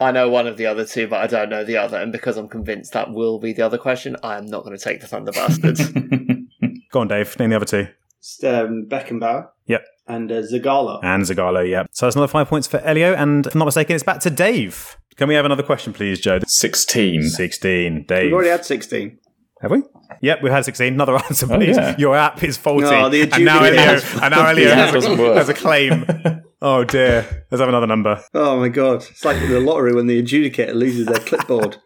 I 0.00 0.12
know 0.12 0.28
one 0.28 0.46
of 0.46 0.56
the 0.56 0.66
other 0.66 0.84
two, 0.84 1.08
but 1.08 1.20
I 1.20 1.26
don't 1.26 1.48
know 1.50 1.64
the 1.64 1.76
other. 1.76 1.96
And 1.98 2.12
because 2.12 2.36
I'm 2.36 2.48
convinced 2.48 2.92
that 2.92 3.10
will 3.12 3.38
be 3.40 3.52
the 3.52 3.62
other 3.62 3.78
question, 3.78 4.16
I 4.22 4.36
am 4.38 4.46
not 4.46 4.64
going 4.64 4.76
to 4.76 4.82
take 4.82 5.00
the 5.00 5.06
Thunder 5.08 5.32
Bastards. 5.32 5.88
Go 6.92 7.00
on, 7.00 7.08
Dave. 7.08 7.36
Name 7.38 7.50
the 7.50 7.56
other 7.56 7.64
two. 7.64 7.88
It's, 8.20 8.42
um, 8.44 8.86
Beckenbauer 8.88 9.48
Yep. 9.66 9.84
and 10.06 10.30
uh, 10.30 10.36
Zagallo. 10.42 11.00
And 11.02 11.22
Zagallo, 11.24 11.68
yeah. 11.68 11.84
So 11.90 12.06
that's 12.06 12.16
another 12.16 12.30
five 12.30 12.48
points 12.48 12.66
for 12.68 12.78
Elio, 12.78 13.14
and 13.14 13.46
if 13.46 13.54
I'm 13.54 13.58
not 13.58 13.64
mistaken, 13.66 13.94
it's 13.94 14.04
back 14.04 14.20
to 14.20 14.30
Dave. 14.30 14.96
Can 15.16 15.28
we 15.28 15.34
have 15.34 15.44
another 15.44 15.62
question, 15.64 15.92
please, 15.92 16.20
Joe? 16.20 16.38
16. 16.46 17.22
16. 17.30 18.04
Dave. 18.06 18.24
We've 18.24 18.32
already 18.32 18.50
had 18.50 18.64
16. 18.64 19.18
Have 19.60 19.70
we? 19.72 19.82
Yep, 20.22 20.42
we've 20.42 20.52
had 20.52 20.64
16. 20.64 20.94
Another 20.94 21.16
answer, 21.28 21.46
Oh, 21.50 21.56
please. 21.56 21.76
yeah. 21.76 21.96
Your 21.98 22.16
app 22.16 22.42
is 22.44 22.56
faulty. 22.56 22.82
No, 22.86 23.08
the 23.08 23.22
and 23.22 23.44
now 23.44 23.62
Elio, 23.64 23.80
adjudicator- 23.80 24.22
and 24.22 24.30
now 24.32 24.46
Elio 24.46 24.74
has, 24.74 24.92
doesn't 24.92 25.18
a, 25.18 25.22
work. 25.22 25.36
has 25.36 25.48
a 25.48 25.54
claim. 25.54 26.04
Oh, 26.60 26.84
dear. 26.84 27.46
Let's 27.50 27.60
have 27.60 27.68
another 27.68 27.86
number. 27.86 28.22
Oh 28.34 28.58
my 28.58 28.68
god. 28.68 29.04
It's 29.10 29.24
like 29.24 29.38
the 29.48 29.60
lottery 29.60 29.94
when 29.94 30.06
the 30.06 30.20
adjudicator 30.22 30.74
loses 30.74 31.06
their 31.06 31.20
clipboard. 31.20 31.76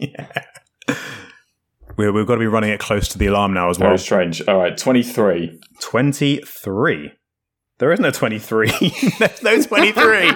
we 1.96 2.10
we've 2.10 2.26
got 2.26 2.34
to 2.34 2.40
be 2.40 2.46
running 2.46 2.70
it 2.70 2.80
close 2.80 3.08
to 3.08 3.18
the 3.18 3.26
alarm 3.26 3.52
now 3.52 3.68
as 3.68 3.78
well. 3.78 3.90
Very 3.90 3.98
strange. 3.98 4.40
All 4.48 4.56
right, 4.56 4.76
23. 4.76 5.60
23. 5.80 7.12
There 7.78 7.92
is 7.92 8.00
no 8.00 8.10
23. 8.10 8.68
There's 9.18 9.42
no 9.42 9.60
23. 9.60 10.28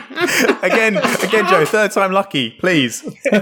again, 0.63 0.97
again, 0.99 1.47
Joe, 1.49 1.65
third 1.65 1.91
time 1.91 2.13
lucky, 2.13 2.51
please. 2.51 3.03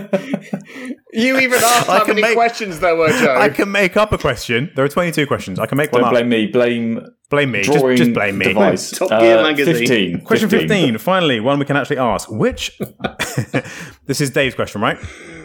you 1.12 1.38
even 1.38 1.58
asked 1.62 1.88
I 1.88 1.98
how 1.98 2.04
can 2.04 2.14
many 2.14 2.22
make- 2.22 2.36
questions 2.36 2.78
there 2.78 2.94
were, 2.94 3.08
Joe. 3.10 3.34
I 3.36 3.48
can 3.48 3.72
make 3.72 3.96
up 3.96 4.12
a 4.12 4.18
question. 4.18 4.70
There 4.76 4.84
are 4.84 4.88
22 4.88 5.26
questions. 5.26 5.58
I 5.58 5.66
can 5.66 5.76
make 5.78 5.90
one 5.92 6.02
Don't 6.02 6.08
up. 6.08 6.12
blame 6.14 6.28
me. 6.28 6.46
Blame 6.46 7.06
Blame 7.30 7.50
me. 7.50 7.62
Just, 7.62 7.78
drawing 7.80 7.96
just 7.96 8.14
blame 8.14 8.38
me. 8.38 8.46
device. 8.46 8.90
Top 8.92 9.10
Gear 9.10 9.38
Uh, 9.38 9.42
magazine. 9.42 9.74
15. 9.74 10.20
Question 10.22 10.48
15. 10.48 10.96
finally, 10.98 11.40
one 11.40 11.58
we 11.58 11.64
can 11.66 11.76
actually 11.76 11.98
ask. 11.98 12.30
Which. 12.30 12.78
this 14.06 14.20
is 14.20 14.30
Dave's 14.30 14.54
question, 14.54 14.80
right? 14.80 14.96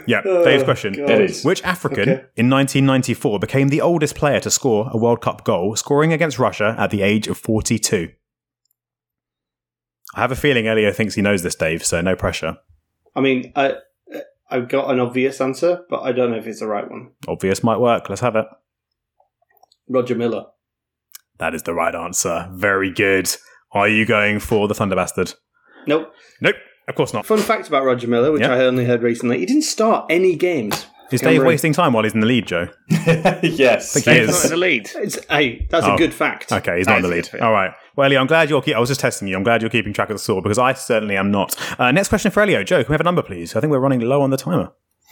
Yeah, 0.07 0.21
Dave's 0.21 0.63
question. 0.63 0.93
God. 0.93 1.09
It 1.09 1.21
is. 1.29 1.43
Which 1.43 1.61
African 1.63 2.01
Okay. 2.03 2.11
in 2.37 2.49
1994 2.49 3.39
became 3.39 3.67
the 3.69 3.81
oldest 3.81 4.15
player 4.15 4.39
to 4.41 4.49
score 4.49 4.89
a 4.93 4.97
World 4.97 5.21
Cup 5.21 5.43
goal, 5.43 5.75
scoring 5.75 6.13
against 6.13 6.39
Russia 6.39 6.75
at 6.77 6.89
the 6.91 7.01
age 7.01 7.27
of 7.27 7.37
42? 7.37 8.09
I 10.15 10.21
have 10.21 10.31
a 10.31 10.35
feeling 10.35 10.67
Elio 10.67 10.91
thinks 10.91 11.15
he 11.15 11.21
knows 11.21 11.41
this, 11.43 11.55
Dave, 11.55 11.83
so 11.85 11.99
no 12.01 12.15
pressure. 12.15 12.57
I 13.15 13.21
mean, 13.21 13.51
I, 13.55 13.75
I've 14.49 14.69
got 14.69 14.89
an 14.91 14.99
obvious 14.99 15.41
answer, 15.41 15.81
but 15.89 16.01
I 16.03 16.11
don't 16.11 16.31
know 16.31 16.37
if 16.37 16.47
it's 16.47 16.59
the 16.59 16.67
right 16.67 16.89
one. 16.89 17.11
Obvious 17.27 17.63
might 17.63 17.79
work. 17.79 18.09
Let's 18.09 18.21
have 18.21 18.35
it. 18.35 18.45
Roger 19.89 20.15
Milla. 20.15 20.47
That 21.39 21.53
is 21.55 21.63
the 21.63 21.73
right 21.73 21.93
answer. 21.95 22.47
Very 22.53 22.91
good. 22.91 23.29
Are 23.71 23.87
you 23.87 24.05
going 24.05 24.39
for 24.39 24.67
the 24.67 24.75
Thunder 24.75 24.95
Bastard? 24.95 25.33
Nope. 25.87 26.13
Nope, 26.41 26.55
of 26.87 26.95
course 26.95 27.13
not. 27.13 27.25
Fun 27.25 27.39
fact 27.39 27.67
about 27.67 27.83
Roger 27.83 28.07
Milla, 28.07 28.31
which 28.31 28.41
Yeah. 28.43 28.53
I 28.53 28.59
only 28.65 28.85
heard 28.85 29.01
recently, 29.01 29.39
he 29.39 29.45
didn't 29.45 29.63
start 29.63 30.05
any 30.09 30.35
games. 30.35 30.85
Is 31.11 31.21
Cameron. 31.21 31.39
Dave 31.41 31.47
wasting 31.47 31.73
time 31.73 31.93
while 31.93 32.03
he's 32.03 32.13
in 32.13 32.21
the 32.21 32.25
lead, 32.25 32.47
Joe? 32.47 32.69
yes. 32.89 33.95
I 33.95 33.99
think 33.99 34.17
he 34.17 34.23
is. 34.23 34.29
not 34.31 34.43
in 34.45 34.49
the 34.51 34.57
lead. 34.57 34.89
It's, 34.95 35.25
hey, 35.25 35.67
that's 35.69 35.85
Oh. 35.85 35.95
a 35.95 35.97
good 35.97 36.13
fact. 36.13 36.51
Okay, 36.51 36.77
he's 36.77 36.85
That 36.87 36.93
not 36.93 36.97
in 36.97 37.09
the 37.09 37.15
lead. 37.15 37.29
All 37.41 37.51
right. 37.51 37.71
Well, 37.95 38.05
Elio, 38.05 38.19
I'm 38.21 38.27
glad 38.27 38.49
you're. 38.49 38.61
Keep- 38.61 38.75
I 38.75 38.79
was 38.79 38.89
just 38.89 39.01
testing 39.01 39.27
you. 39.27 39.35
I'm 39.35 39.43
glad 39.43 39.61
you're 39.61 39.69
keeping 39.69 39.93
track 39.93 40.09
of 40.09 40.15
the 40.15 40.19
score 40.19 40.41
because 40.41 40.57
I 40.57 40.73
certainly 40.73 41.15
am 41.15 41.29
not. 41.31 41.55
Uh, 41.79 41.91
next 41.91 42.09
question 42.09 42.31
for 42.31 42.41
Elio. 42.41 42.63
Joe, 42.63 42.83
can 42.83 42.89
we 42.89 42.93
have 42.93 43.01
a 43.01 43.03
number, 43.03 43.21
please? 43.21 43.55
I 43.55 43.61
think 43.61 43.71
we're 43.71 43.79
running 43.79 43.99
low 43.99 44.21
on 44.21 44.29
the 44.29 44.37
timer. 44.37 44.71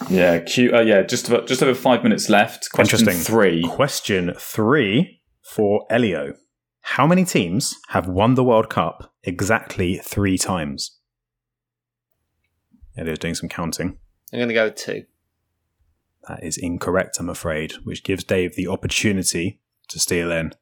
Yeah, 0.10 0.40
Q, 0.40 0.76
uh, 0.76 0.82
yeah, 0.82 1.04
just 1.04 1.28
about, 1.28 1.46
just 1.48 1.62
over 1.62 1.76
five 1.76 2.02
minutes 2.02 2.28
left. 2.28 2.72
Question 2.72 3.00
Interesting. 3.00 3.24
three. 3.24 3.62
Question 3.64 4.34
three 4.40 5.22
for 5.44 5.86
Elio. 5.92 6.34
How 6.82 7.06
many 7.06 7.24
teams 7.24 7.76
have 7.90 8.08
won 8.08 8.34
the 8.34 8.44
World 8.44 8.70
Cup 8.70 9.14
exactly 9.24 9.98
three 9.98 10.38
times? 10.40 10.98
Elio's 12.98 13.20
doing 13.20 13.36
some 13.36 13.48
counting. 13.48 13.98
I'm 14.34 14.40
going 14.40 14.50
to 14.50 14.56
go 14.56 14.66
with 14.66 14.76
two. 14.76 15.04
That 16.28 16.44
is 16.44 16.58
incorrect, 16.58 17.18
I'm 17.20 17.30
afraid, 17.30 17.74
which 17.84 18.04
gives 18.04 18.24
Dave 18.24 18.56
the 18.56 18.68
opportunity 18.68 19.60
to 19.90 20.00
steal 20.00 20.32
in. 20.32 20.54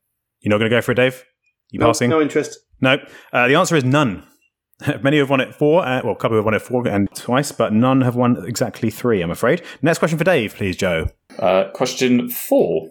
You're 0.42 0.50
not 0.50 0.58
going 0.58 0.70
to 0.70 0.76
go 0.76 0.82
for 0.82 0.92
it, 0.92 0.96
Dave? 0.96 1.24
You 1.72 1.80
No, 1.80 1.88
passing? 1.88 2.10
no 2.10 2.22
interest. 2.22 2.60
No. 2.82 2.98
Uh, 3.34 3.48
the 3.48 3.56
answer 3.56 3.76
is 3.76 3.84
none. 3.84 4.26
Many 5.02 5.18
have 5.18 5.30
won 5.30 5.42
it 5.42 5.54
four, 5.54 5.86
uh, 5.86 6.02
well, 6.04 6.14
a 6.14 6.16
couple 6.16 6.38
have 6.38 6.46
won 6.46 6.54
it 6.54 6.62
four 6.62 6.88
and 6.88 7.10
twice, 7.14 7.52
but 7.52 7.74
none 7.74 8.02
have 8.02 8.16
won 8.16 8.46
exactly 8.48 8.90
three, 8.90 9.22
I'm 9.22 9.32
afraid. 9.32 9.62
Next 9.82 10.00
question 10.00 10.18
for 10.18 10.24
Dave, 10.24 10.56
please, 10.56 10.78
Joe. 10.78 11.08
Uh, 11.38 11.66
question 11.74 12.30
four. 12.30 12.88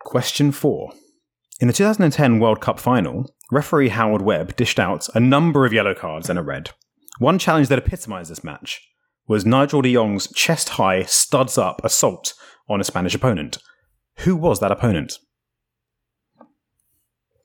Question 0.00 0.52
four. 0.52 0.92
In 1.60 1.68
the 1.68 1.72
2010 1.72 2.38
World 2.38 2.60
Cup 2.60 2.78
final, 2.78 3.32
referee 3.50 3.90
Howard 3.90 4.20
Webb 4.22 4.56
dished 4.56 4.78
out 4.78 5.08
a 5.14 5.20
number 5.20 5.64
of 5.64 5.72
yellow 5.72 5.94
cards 5.94 6.28
and 6.28 6.38
a 6.38 6.42
red. 6.42 6.70
One 7.18 7.38
challenge 7.38 7.68
that 7.68 7.78
epitomised 7.78 8.30
this 8.30 8.44
match 8.44 8.86
was 9.28 9.46
Nigel 9.46 9.80
de 9.80 9.94
Jong's 9.94 10.30
chest 10.34 10.70
high, 10.70 11.04
studs 11.04 11.56
up 11.56 11.80
assault 11.84 12.34
on 12.68 12.80
a 12.80 12.84
Spanish 12.84 13.14
opponent. 13.14 13.58
Who 14.18 14.36
was 14.36 14.60
that 14.60 14.72
opponent? 14.72 15.14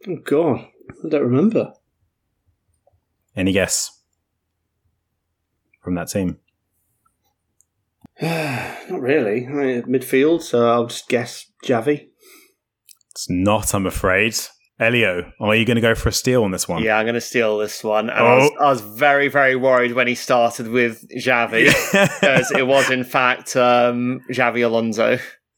Oh, 0.08 0.18
God. 0.24 0.68
I 1.06 1.10
don't 1.10 1.22
remember. 1.24 1.74
Any 3.36 3.52
guess 3.52 3.92
from 5.84 5.96
that 5.96 6.10
team? 6.10 6.40
Not 8.22 9.00
really. 9.02 9.46
I 9.46 9.50
mean, 9.52 9.84
midfield, 9.84 10.42
so 10.42 10.68
I'll 10.70 10.88
just 10.88 11.08
guess 11.08 11.46
Javi. 11.64 12.08
It's 13.12 13.30
not, 13.30 13.74
I'm 13.74 13.86
afraid. 13.86 14.36
Elio, 14.80 15.32
are 15.40 15.56
you 15.56 15.66
going 15.66 15.76
to 15.76 15.82
go 15.82 15.96
for 15.96 16.10
a 16.10 16.12
steal 16.12 16.44
on 16.44 16.52
this 16.52 16.68
one? 16.68 16.84
Yeah, 16.84 16.98
I'm 16.98 17.06
going 17.06 17.16
to 17.16 17.22
steal 17.22 17.58
this 17.58 17.84
one. 17.84 18.10
And 18.12 18.20
I, 18.20 18.36
was, 18.38 18.52
Oh. 18.60 18.64
I 18.64 18.70
was 18.70 18.82
very, 18.82 19.28
very 19.28 19.56
worried 19.56 19.94
when 19.94 20.08
he 20.08 20.14
started 20.14 20.68
with 20.68 21.04
Xavi, 21.10 21.66
because 22.22 22.52
it 22.52 22.68
was, 22.68 22.92
in 22.92 23.04
fact, 23.04 23.56
um, 23.56 24.22
Xabi 24.30 24.64
Alonso. 24.64 25.18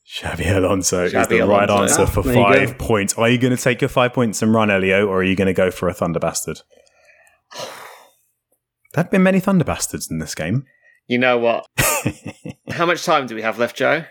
Xabi 0.10 0.56
Alonso 0.56 1.06
is 1.06 1.14
Xavi 1.14 1.30
the 1.30 1.42
right 1.42 1.70
answer 1.70 2.08
for 2.08 2.24
there 2.24 2.34
five 2.34 2.78
points. 2.80 3.14
Are 3.14 3.30
you 3.30 3.38
going 3.38 3.56
to 3.56 3.62
take 3.62 3.80
your 3.80 3.90
five 3.90 4.12
points 4.12 4.42
and 4.42 4.52
run, 4.52 4.72
Elio, 4.72 5.06
or 5.06 5.20
are 5.20 5.24
you 5.24 5.36
going 5.36 5.48
to 5.48 5.54
go 5.54 5.70
for 5.70 5.88
a 5.88 5.94
Thunder 5.94 6.20
Bastard? 6.20 6.62
There 8.96 9.04
have 9.04 9.12
been 9.12 9.22
many 9.22 9.40
Thunder 9.40 9.64
Bastards 9.64 10.10
in 10.10 10.18
this 10.18 10.34
game. 10.34 10.66
You 11.06 11.20
know 11.20 11.38
what? 11.38 11.68
How 12.72 12.88
much 12.88 13.06
time 13.06 13.28
do 13.28 13.36
we 13.36 13.44
have 13.44 13.60
left, 13.60 13.76
Joe? 13.76 14.04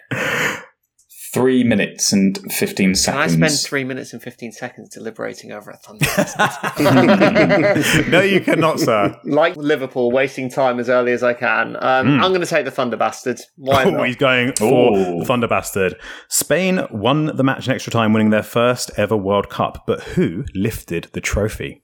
Three 1.32 1.62
minutes 1.62 2.10
and 2.12 2.38
15 2.52 2.94
seconds. 2.94 3.34
Can 3.34 3.42
I 3.44 3.48
spend 3.48 3.60
three 3.60 3.84
minutes 3.84 4.12
and 4.14 4.22
15 4.22 4.52
seconds 4.52 4.88
deliberating 4.88 5.52
over 5.52 5.70
a 5.70 5.76
Thunder 5.76 6.06
no, 8.10 8.20
you 8.22 8.40
cannot, 8.40 8.80
sir. 8.80 9.18
like 9.24 9.54
Liverpool, 9.56 10.10
wasting 10.10 10.48
time 10.48 10.80
as 10.80 10.88
early 10.88 11.12
as 11.12 11.22
I 11.22 11.34
can. 11.34 11.76
Um, 11.76 12.20
I'm 12.20 12.30
going 12.30 12.40
to 12.40 12.46
take 12.46 12.64
the 12.64 12.70
Thunder 12.70 12.96
Bastard. 12.96 13.40
Why 13.56 13.84
Oh, 13.88 13.90
not? 13.90 14.06
he's 14.06 14.16
going 14.16 14.52
for 14.54 14.96
Ooh. 14.96 15.24
Thunder 15.24 15.48
Bastard. 15.48 15.96
Spain 16.28 16.86
won 16.90 17.36
the 17.36 17.44
match 17.44 17.66
in 17.68 17.74
extra 17.74 17.92
time, 17.92 18.12
winning 18.14 18.30
their 18.30 18.42
first 18.42 18.90
ever 18.96 19.16
World 19.16 19.50
Cup. 19.50 19.84
But 19.86 20.00
who 20.02 20.44
lifted 20.54 21.08
the 21.12 21.20
trophy? 21.20 21.82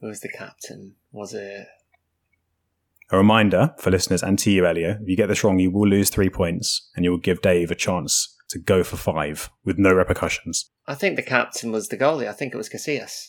Who 0.00 0.06
was 0.08 0.20
the 0.20 0.28
captain? 0.28 0.94
Was 1.10 1.34
it? 1.34 1.66
A 3.12 3.18
reminder 3.18 3.74
for 3.76 3.90
listeners 3.90 4.22
and 4.22 4.38
to 4.38 4.50
you, 4.50 4.66
Elio, 4.66 4.92
if 4.92 5.06
you 5.06 5.16
get 5.16 5.26
this 5.26 5.44
wrong, 5.44 5.58
you 5.58 5.70
will 5.70 5.86
lose 5.86 6.08
three 6.08 6.30
points 6.30 6.90
and 6.96 7.04
you 7.04 7.10
will 7.10 7.18
give 7.18 7.42
Dave 7.42 7.70
a 7.70 7.74
chance 7.74 8.34
to 8.48 8.58
go 8.58 8.82
for 8.82 8.96
five 8.96 9.50
with 9.66 9.78
no 9.78 9.92
repercussions. 9.92 10.70
I 10.86 10.94
think 10.94 11.16
the 11.16 11.22
captain 11.22 11.72
was 11.72 11.88
the 11.88 11.98
goalie. 11.98 12.26
I 12.26 12.32
think 12.32 12.54
it 12.54 12.56
was 12.56 12.70
Casillas. 12.70 13.28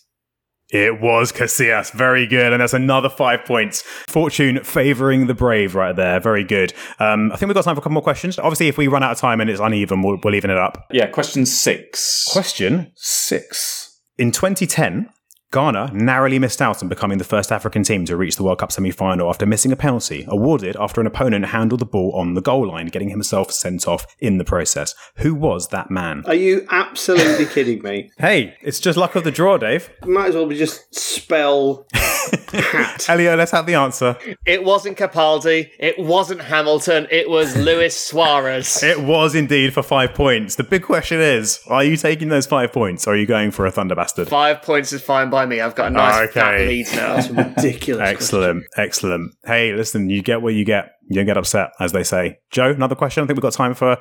It 0.70 1.02
was 1.02 1.34
Casillas. 1.34 1.92
Very 1.92 2.26
good. 2.26 2.54
And 2.54 2.62
that's 2.62 2.74
another 2.74 3.10
five 3.10 3.44
points. 3.44 3.82
Fortune 4.08 4.64
favouring 4.64 5.28
the 5.28 5.34
brave 5.34 5.76
right 5.76 5.96
there. 5.96 6.22
Very 6.22 6.46
good. 6.46 6.74
Um, 7.00 7.32
I 7.34 7.36
think 7.36 7.50
we've 7.50 7.56
got 7.56 7.66
time 7.66 7.76
for 7.76 7.80
a 7.80 7.84
couple 7.84 7.92
more 7.92 8.02
questions. 8.02 8.40
Obviously, 8.40 8.70
if 8.70 8.78
we 8.78 8.88
run 8.88 9.04
out 9.04 9.12
of 9.12 9.18
time 9.18 9.42
and 9.42 9.50
it's 9.50 9.60
uneven, 9.60 10.02
we'll, 10.02 10.18
we'll 10.24 10.36
even 10.36 10.50
it 10.50 10.58
up. 10.58 10.88
Yeah, 10.92 11.08
question 11.08 11.46
six. 11.46 12.32
Question 12.32 12.94
six. 12.96 14.00
In 14.18 14.32
2010, 14.32 15.10
Ghana 15.54 15.92
narrowly 15.94 16.40
missed 16.40 16.64
out 16.64 16.82
on 16.82 16.90
becoming 16.90 17.20
the 17.20 17.24
first 17.24 17.52
African 17.52 17.84
team 17.84 18.06
to 18.06 18.18
reach 18.18 18.38
the 18.38 18.44
World 18.44 18.58
Cup 18.58 18.72
semi 18.72 18.90
final 18.90 19.30
after 19.30 19.46
missing 19.46 19.72
a 19.72 19.76
penalty 19.76 20.26
awarded 20.28 20.76
after 20.78 21.00
an 21.00 21.06
opponent 21.06 21.46
handled 21.46 21.80
the 21.80 21.86
ball 21.86 22.12
on 22.16 22.34
the 22.34 22.42
goal 22.42 22.68
line, 22.68 22.88
getting 22.88 23.10
himself 23.10 23.52
sent 23.52 23.88
off 23.88 24.08
in 24.20 24.40
the 24.40 24.44
process. 24.44 24.96
Who 25.18 25.36
was 25.36 25.68
that 25.68 25.92
man? 25.92 26.24
Are 26.26 26.34
you 26.34 26.66
absolutely 26.72 27.46
kidding 27.46 27.84
me? 27.84 28.12
Hey, 28.18 28.56
it's 28.64 28.80
just 28.80 28.98
luck 28.98 29.16
of 29.16 29.24
the 29.24 29.32
draw, 29.32 29.60
Dave. 29.60 29.92
Might 30.04 30.30
as 30.30 30.36
well 30.36 30.48
be 30.48 30.58
just 30.58 30.94
spell 30.96 31.86
hat. 32.62 33.10
Elio, 33.10 33.36
let's 33.36 33.52
have 33.52 33.66
the 33.66 33.76
answer. 33.76 34.18
It 34.46 34.64
wasn't 34.64 34.98
Capaldi. 34.98 35.70
It 35.80 35.98
wasn't 36.00 36.42
Hamilton. 36.42 37.08
It 37.12 37.30
was 37.30 37.56
Luis 37.58 37.96
Suarez. 38.00 38.82
It 38.94 39.02
was 39.02 39.36
indeed 39.36 39.74
for 39.74 39.82
five 39.84 40.14
points. 40.14 40.56
The 40.56 40.64
big 40.64 40.84
question 40.84 41.20
is 41.20 41.60
are 41.70 41.84
you 41.84 41.98
taking 41.98 42.30
those 42.30 42.46
five 42.46 42.72
points 42.72 43.08
or 43.08 43.14
are 43.14 43.16
you 43.16 43.26
going 43.26 43.52
for 43.52 43.66
a 43.66 43.72
Thunder 43.72 43.96
Bastard? 43.96 44.28
Five 44.28 44.62
points 44.62 44.94
is 44.94 45.02
fine 45.02 45.30
by 45.30 45.46
me. 45.46 45.62
I've 45.62 45.76
got 45.76 45.88
a 45.88 45.90
nice 45.92 46.32
fat 46.32 46.54
Okay. 46.56 46.68
lead 46.68 46.86
now. 46.94 47.16
That's 47.16 47.30
ridiculous. 47.30 48.10
Excellent, 48.10 48.64
excellent. 48.78 49.34
Hey, 49.46 49.74
listen, 49.74 50.10
you 50.10 50.22
get 50.22 50.42
what 50.42 50.54
you 50.54 50.66
get. 50.66 50.92
You 51.10 51.16
don't 51.18 51.26
get 51.26 51.38
upset, 51.38 51.72
as 51.80 51.92
they 51.92 52.04
say. 52.04 52.40
Joe, 52.52 52.72
another 52.72 52.96
question. 52.96 53.24
I 53.24 53.28
think 53.28 53.36
we've 53.38 53.42
got 53.44 53.54
time 53.54 53.74
for, 53.74 53.98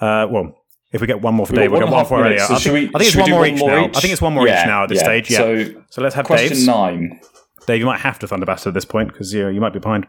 uh, 0.00 0.26
well, 0.30 0.54
if 0.92 1.00
we 1.00 1.06
get 1.06 1.20
one 1.20 1.34
more 1.34 1.44
for 1.46 1.52
We've 1.52 1.60
Dave, 1.62 1.70
got 1.70 1.78
we'll 1.78 1.86
get 1.86 1.92
one 1.92 1.94
a 1.94 1.96
half 1.98 2.08
for 2.08 2.24
Elliot. 2.24 2.30
minutes, 2.30 2.46
so 2.48 2.54
I 2.54 2.58
think, 2.58 2.72
we- 2.74 2.94
I 2.94 2.98
think 2.98 3.08
it's 3.08 3.16
one 3.16 3.26
do 3.26 3.30
more 3.32 3.40
one 3.40 3.48
each 3.50 3.58
more 3.58 3.70
now. 3.70 3.84
each? 3.86 3.96
I 3.96 4.00
think 4.00 4.12
it's 4.12 4.22
one 4.22 4.32
more 4.34 4.46
Yeah, 4.46 4.60
each 4.62 4.66
now 4.66 4.82
at 4.84 4.88
this 4.88 4.98
yeah. 4.98 5.04
stage. 5.04 5.30
Yeah. 5.30 5.38
So, 5.38 5.82
So 5.90 6.02
let's 6.02 6.14
have 6.14 6.24
question 6.24 6.48
Dave's. 6.50 6.66
nine. 6.66 7.20
Dave, 7.66 7.80
you 7.80 7.86
might 7.86 8.00
have 8.00 8.18
to 8.20 8.28
Thunder 8.28 8.46
Bastard 8.46 8.70
at 8.70 8.74
this 8.74 8.84
point 8.84 9.08
because 9.12 9.32
you, 9.32 9.48
you 9.48 9.60
might 9.60 9.72
be 9.72 9.78
behind. 9.80 10.06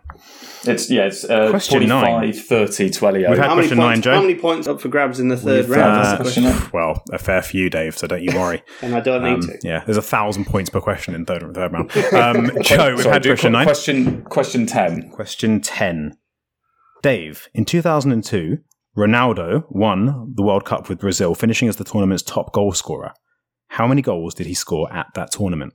It's 0.65 0.89
yeah, 0.91 1.05
it's 1.05 1.23
uh, 1.23 1.49
Question 1.49 1.87
nine. 1.87 2.31
30 2.33 2.89
to 2.91 3.07
Elio. 3.07 3.29
We've 3.29 3.37
had 3.39 3.47
How 3.47 3.55
many, 3.55 3.67
question 3.67 3.77
points, 3.77 3.95
nine, 3.95 4.01
Joe. 4.01 4.13
how 4.15 4.21
many 4.21 4.35
points 4.35 4.67
up 4.67 4.79
for 4.81 4.89
grabs 4.89 5.19
in 5.19 5.27
the 5.29 5.35
3rd 5.35 5.45
We've, 5.67 5.69
round? 5.71 6.05
uh, 6.07 6.15
question 6.17 6.43
question. 6.43 6.69
Well, 6.73 7.03
a 7.11 7.17
fair 7.17 7.41
few, 7.41 7.69
Dave, 7.69 7.97
so 7.97 8.05
don't 8.07 8.21
you 8.21 8.37
worry. 8.37 8.63
And 8.81 8.95
I 8.95 8.99
don't 8.99 9.23
need 9.23 9.33
Um, 9.35 9.41
to. 9.41 9.57
yeah, 9.63 9.83
there's 9.85 9.97
a 9.97 10.01
thousand 10.01 10.45
points 10.45 10.69
per 10.69 10.79
question 10.81 11.15
in 11.15 11.25
third, 11.25 11.41
third 11.53 11.71
round. 11.73 11.91
Um, 12.13 12.51
Joe, 12.61 12.93
we've 12.95 13.01
Sorry, 13.03 13.13
had 13.13 13.23
question 13.23 13.51
nine. 13.51 13.65
Question 13.65 14.21
question 14.23 14.65
ten. 14.65 15.09
Question 15.09 15.61
10. 15.61 16.17
Dave, 17.01 17.47
in 17.53 17.65
2002, 17.65 18.57
Ronaldo 18.97 19.63
won 19.69 20.33
the 20.35 20.43
World 20.43 20.65
Cup 20.65 20.89
with 20.89 20.99
Brazil, 20.99 21.35
finishing 21.35 21.67
as 21.69 21.75
the 21.75 21.83
tournament's 21.83 22.23
top 22.23 22.51
goal 22.53 22.71
scorer. 22.73 23.13
How 23.69 23.85
many 23.87 24.01
goals 24.01 24.33
did 24.33 24.47
he 24.47 24.53
score 24.53 24.91
at 24.91 25.07
that 25.15 25.31
tournament? 25.31 25.73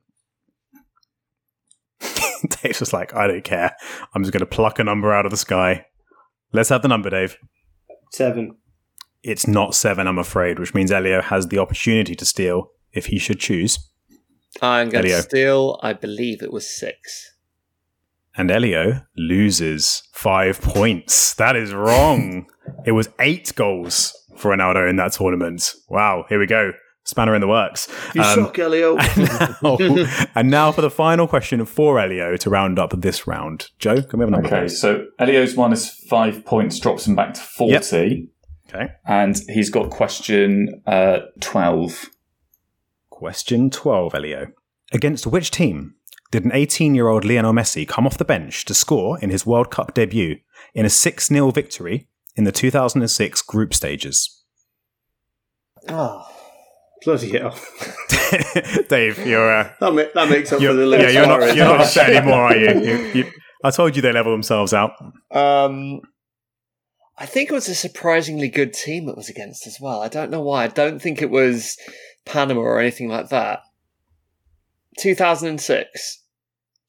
Dave's 2.63 2.79
just 2.79 2.93
like, 2.93 3.15
I 3.15 3.27
don't 3.27 3.45
care. 3.45 3.75
I'm 4.15 4.23
just 4.23 4.33
going 4.33 4.41
to 4.41 4.47
pluck 4.47 4.79
a 4.79 4.85
number 4.85 5.13
out 5.13 5.25
of 5.25 5.31
the 5.31 5.37
sky. 5.37 5.87
Let's 6.53 6.69
have 6.69 6.83
the 6.83 6.89
number, 6.89 7.11
Dave. 7.11 7.39
Seven. 8.13 8.57
It's 9.23 9.47
not 9.47 9.75
seven, 9.75 10.07
I'm 10.07 10.19
afraid, 10.19 10.59
which 10.59 10.75
means 10.75 10.91
Elio 10.91 11.23
has 11.23 11.49
the 11.49 11.59
opportunity 11.59 12.15
to 12.17 12.25
steal 12.25 12.73
if 12.93 13.07
he 13.07 13.19
should 13.19 13.39
choose. 13.39 13.79
I'm 14.61 14.91
going 14.91 15.05
Elio. 15.05 15.17
to 15.19 15.23
steal. 15.23 15.81
I 15.83 15.93
believe 15.93 16.43
it 16.43 16.53
was 16.53 16.69
six. 16.69 17.31
And 18.37 18.51
Elio 18.51 19.03
loses 19.17 20.03
five 20.13 20.61
points. 20.61 21.35
That 21.35 21.55
is 21.55 21.73
wrong. 21.73 22.47
it 22.87 22.93
was 22.93 23.09
eight 23.19 23.53
goals 23.55 24.13
for 24.37 24.55
Ronaldo 24.55 24.89
in 24.89 24.97
that 24.97 25.13
tournament. 25.13 25.75
Wow, 25.89 26.25
here 26.29 26.39
we 26.39 26.47
go. 26.47 26.73
Spanner 27.05 27.35
in 27.35 27.41
the 27.41 27.49
works. 27.49 27.89
You 28.15 28.23
Um, 28.23 28.45
suck, 28.45 28.59
Elio. 28.59 28.95
now- 29.63 29.77
and 30.35 30.51
now 30.51 30.71
for 30.73 30.83
the 30.83 30.91
final 30.91 31.27
question 31.27 31.65
for 31.67 31.99
Elio 31.99 32.37
to 32.37 32.49
round 32.51 32.79
up 32.79 32.93
this 33.01 33.27
round. 33.27 33.71
Joe, 33.79 34.03
can 34.03 34.19
we 34.19 34.23
have 34.23 34.29
a 34.29 34.31
number? 34.33 34.47
Okay, 34.47 34.61
please? 34.63 34.81
so 34.81 35.07
Elio's 35.19 35.57
minus 35.57 35.91
five 36.09 36.45
points 36.45 36.79
drops 36.79 37.07
him 37.07 37.15
back 37.17 37.35
to 37.35 37.41
forty, 37.41 38.29
Okay. 38.69 38.89
and 39.05 39.37
he's 39.49 39.69
got 39.69 39.91
question 39.91 40.83
uh, 40.87 41.19
twelve. 41.41 42.07
Question 43.11 43.71
12, 43.71 44.15
Elio. 44.17 44.47
Against 44.93 45.29
which 45.29 45.53
team 45.53 45.95
did 46.33 46.45
an 46.45 46.51
18 46.53 46.95
year 46.95 47.07
old 47.09 47.25
Lionel 47.25 47.53
Messi 47.53 47.87
come 47.87 48.05
off 48.05 48.19
the 48.19 48.25
bench 48.25 48.65
to 48.65 48.75
score 48.75 49.17
in 49.21 49.31
his 49.31 49.47
World 49.47 49.71
Cup 49.71 49.95
debut 49.95 50.39
in 50.75 50.85
a 50.85 50.91
6 50.91 51.27
0 51.29 51.51
victory 51.53 52.09
in 52.35 52.43
the 52.45 52.51
2006 52.51 53.43
group 53.43 53.75
stages? 53.75 54.43
Oh. 55.89 56.27
Bloody 57.05 57.39
hell. 57.39 57.59
Dave, 58.89 59.27
you're, 59.27 59.53
uh, 59.53 59.73
That, 59.81 59.93
ma- 59.93 60.05
that 60.15 60.31
makes 60.31 60.53
up 60.53 60.61
for 60.61 60.73
the 60.73 60.87
yeah, 60.87 61.09
you're 61.09 61.27
not, 61.27 61.57
you're 61.57 61.67
not 61.67 61.81
upset 61.81 62.11
anymore, 62.11 62.43
are 62.45 62.57
you? 62.57 62.81
You, 62.83 62.97
you? 63.15 63.33
I 63.65 63.71
told 63.71 63.95
you 63.95 64.03
they 64.03 64.13
level 64.13 64.33
themselves 64.33 64.73
out. 64.73 64.93
Um, 65.31 66.01
I 67.19 67.27
think 67.27 67.51
it 67.51 67.55
was 67.55 67.69
a 67.69 67.75
surprisingly 67.75 68.49
good 68.49 68.73
team 68.73 69.09
it 69.09 69.17
was 69.17 69.29
against 69.29 69.67
as 69.67 69.79
well. 69.81 70.01
I 70.01 70.09
don't 70.09 70.31
know 70.31 70.41
why. 70.41 70.65
I 70.65 70.69
don't 70.69 71.01
think 71.01 71.23
it 71.23 71.31
was 71.31 71.77
Panama 72.25 72.61
or 72.61 72.81
anything 72.81 73.09
like 73.09 73.29
that. 73.29 73.61
2006. 74.99 76.23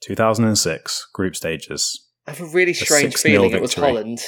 2006 0.01 1.07
group 1.13 1.35
stages. 1.35 2.07
I 2.27 2.31
have 2.31 2.41
a 2.41 2.45
really 2.45 2.73
strange 2.73 3.13
6-0 3.15 3.21
feeling 3.21 3.51
it 3.51 3.61
was. 3.61 3.73
Holland. 3.73 4.19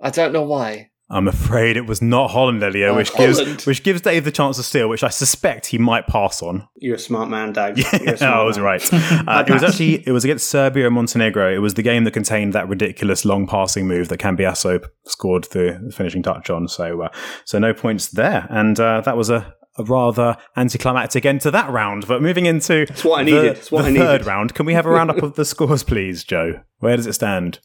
I 0.00 0.10
don't 0.10 0.32
know 0.32 0.42
why. 0.42 0.90
I'm 1.10 1.26
afraid 1.26 1.78
it 1.78 1.86
was 1.86 2.02
not 2.02 2.32
Holland, 2.32 2.62
Elio, 2.62 2.88
Oh, 2.88 2.96
which 2.96 3.08
Holland. 3.10 3.36
gives 3.36 3.66
which 3.66 3.82
gives 3.82 4.02
Dave 4.02 4.24
the 4.24 4.30
chance 4.30 4.58
to 4.58 4.62
steal, 4.62 4.88
which 4.90 5.02
I 5.02 5.08
suspect 5.08 5.66
he 5.68 5.78
might 5.78 6.06
pass 6.06 6.42
on. 6.42 6.68
You're 6.76 6.96
a 6.96 6.98
smart 6.98 7.30
man, 7.30 7.52
Dave. 7.54 7.78
Yeah, 7.78 8.16
I 8.20 8.42
was 8.44 8.58
man. 8.58 8.64
right. 8.66 8.90
Uh, 8.92 9.44
it 9.46 9.52
was 9.52 9.62
actually 9.62 10.06
it 10.06 10.12
was 10.12 10.24
against 10.24 10.50
Serbia 10.50 10.86
and 10.86 10.94
Montenegro. 10.94 11.54
It 11.54 11.58
was 11.58 11.74
the 11.74 11.82
game 11.82 12.04
that 12.04 12.10
contained 12.12 12.52
that 12.52 12.68
ridiculous 12.68 13.24
long 13.24 13.46
passing 13.46 13.86
move 13.88 14.08
that 14.08 14.18
Cambiasso 14.20 14.84
scored 15.06 15.44
the 15.44 15.90
finishing 15.94 16.22
touch 16.22 16.50
on. 16.50 16.68
So 16.68 17.02
uh, 17.02 17.08
so 17.46 17.58
no 17.58 17.72
points 17.72 18.08
there, 18.08 18.46
and 18.50 18.78
uh, 18.78 19.00
that 19.02 19.16
was 19.16 19.30
a. 19.30 19.54
A 19.80 19.84
rather 19.84 20.36
anticlimactic 20.56 21.24
end 21.24 21.40
to 21.42 21.52
that 21.52 21.70
round, 21.70 22.08
but 22.08 22.20
moving 22.20 22.46
into 22.46 22.80
It's 22.90 23.04
what 23.04 23.20
I 23.20 23.22
the, 23.24 23.30
needed. 23.30 23.56
It's 23.58 23.70
what 23.70 23.82
the 23.82 23.90
I 23.90 23.94
third 23.94 24.12
needed. 24.14 24.26
round, 24.26 24.52
can 24.54 24.66
we 24.66 24.74
have 24.74 24.86
a 24.86 24.90
roundup 24.90 25.22
of 25.22 25.34
the 25.36 25.44
scores, 25.52 25.84
please, 25.84 26.24
Joe? 26.24 26.62
Where 26.80 26.96
does 26.96 27.06
it 27.06 27.12
stand? 27.12 27.60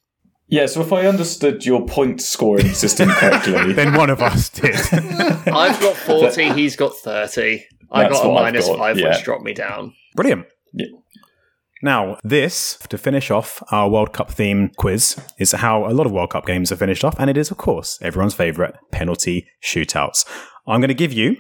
Yeah, 0.48 0.66
so 0.68 0.82
if 0.82 0.94
I 0.94 1.08
understood 1.08 1.66
your 1.66 1.86
point 1.86 2.22
scoring 2.22 2.70
system 2.74 3.10
correctly, 3.10 3.74
Then 3.74 3.94
one 3.94 4.10
of 4.10 4.22
us 4.22 4.50
did. 4.50 4.76
I've 4.94 5.80
got 5.80 5.96
40, 5.96 6.54
he's 6.54 6.76
got 6.76 6.96
30. 6.96 7.66
I 7.92 8.04
That's 8.04 8.20
got 8.20 8.30
a 8.30 8.34
minus 8.34 8.68
got, 8.68 8.78
5, 8.78 9.00
yeah. 9.00 9.10
which 9.10 9.24
dropped 9.24 9.44
me 9.44 9.54
down. 9.54 9.94
Brilliant. 10.16 10.46
Yeah. 10.74 10.88
Now, 11.82 12.18
this, 12.24 12.78
to 12.90 12.98
finish 12.98 13.30
off 13.30 13.62
our 13.72 13.90
World 13.90 14.14
Cup 14.14 14.32
theme 14.32 14.72
quiz, 14.78 15.18
is 15.38 15.52
how 15.52 15.86
a 15.86 15.92
lot 15.92 16.06
of 16.06 16.14
World 16.14 16.30
Cup 16.30 16.46
games 16.46 16.72
are 16.72 16.78
finished 16.78 17.04
off, 17.04 17.16
and 17.20 17.30
it 17.30 17.38
is, 17.38 17.52
of 17.52 17.58
course, 17.58 18.00
everyone's 18.02 18.34
favourite 18.34 18.76
penalty 18.92 19.48
shootouts. 19.62 20.26
I'm 20.66 20.80
going 20.80 20.88
to 20.88 20.94
give 20.94 21.12
you 21.12 21.38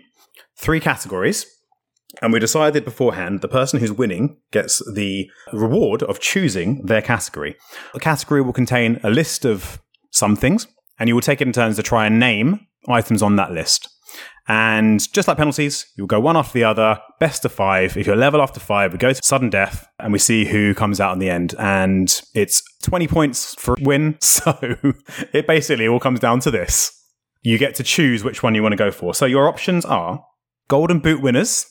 three 0.57 0.81
categories, 0.81 1.45
and 2.23 2.31
we 2.31 2.39
decided 2.39 2.85
beforehand 2.85 3.41
the 3.41 3.49
person 3.49 3.81
who's 3.81 3.91
winning 3.91 4.37
gets 4.51 4.81
the 4.93 5.29
reward 5.51 6.01
of 6.03 6.21
choosing 6.21 6.81
their 6.85 7.01
category. 7.01 7.55
The 7.93 7.99
category 7.99 8.41
will 8.41 8.53
contain 8.53 8.99
a 9.03 9.09
list 9.09 9.45
of 9.45 9.81
some 10.09 10.37
things, 10.37 10.65
and 10.97 11.09
you 11.09 11.15
will 11.15 11.21
take 11.21 11.41
it 11.41 11.47
in 11.47 11.53
turns 11.53 11.75
to 11.75 11.83
try 11.83 12.05
and 12.05 12.19
name 12.19 12.61
items 12.87 13.21
on 13.21 13.35
that 13.35 13.51
list. 13.51 13.89
And 14.47 15.11
just 15.11 15.27
like 15.27 15.35
penalties, 15.35 15.85
you'll 15.97 16.07
go 16.07 16.19
one 16.21 16.37
after 16.37 16.53
the 16.53 16.63
other, 16.63 16.99
best 17.19 17.43
of 17.43 17.51
five. 17.51 17.97
If 17.97 18.07
you're 18.07 18.15
level 18.15 18.41
after 18.41 18.59
five, 18.59 18.93
we 18.93 18.99
go 18.99 19.11
to 19.11 19.21
sudden 19.21 19.49
death 19.49 19.85
and 19.99 20.13
we 20.13 20.19
see 20.19 20.45
who 20.45 20.73
comes 20.73 21.01
out 21.01 21.13
in 21.13 21.19
the 21.19 21.29
end. 21.29 21.55
And 21.59 22.21
it's 22.33 22.63
20 22.83 23.07
points 23.07 23.55
for 23.55 23.75
win. 23.81 24.17
So 24.21 24.57
it 25.33 25.45
basically 25.47 25.87
all 25.87 25.99
comes 25.99 26.19
down 26.19 26.39
to 26.41 26.51
this. 26.51 26.91
You 27.41 27.57
get 27.57 27.75
to 27.75 27.83
choose 27.83 28.23
which 28.23 28.43
one 28.43 28.55
you 28.55 28.61
want 28.61 28.73
to 28.73 28.77
go 28.77 28.91
for. 28.91 29.13
So 29.13 29.25
your 29.25 29.47
options 29.47 29.85
are 29.85 30.23
Golden 30.67 30.99
Boot 30.99 31.21
winners, 31.21 31.65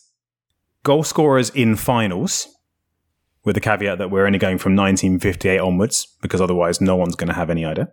goal 0.85 1.03
scorers 1.03 1.51
in 1.51 1.77
finals, 1.77 2.49
with 3.45 3.55
the 3.55 3.61
caveat 3.61 3.99
that 3.99 4.11
we're 4.11 4.27
only 4.27 4.39
going 4.39 4.59
from 4.59 4.77
1958 4.77 5.59
onwards, 5.59 6.07
because 6.21 6.41
otherwise 6.41 6.81
no 6.81 6.97
one's 6.97 7.17
going 7.17 7.29
to 7.29 7.35
have 7.35 7.51
any 7.51 7.65
idea, 7.65 7.89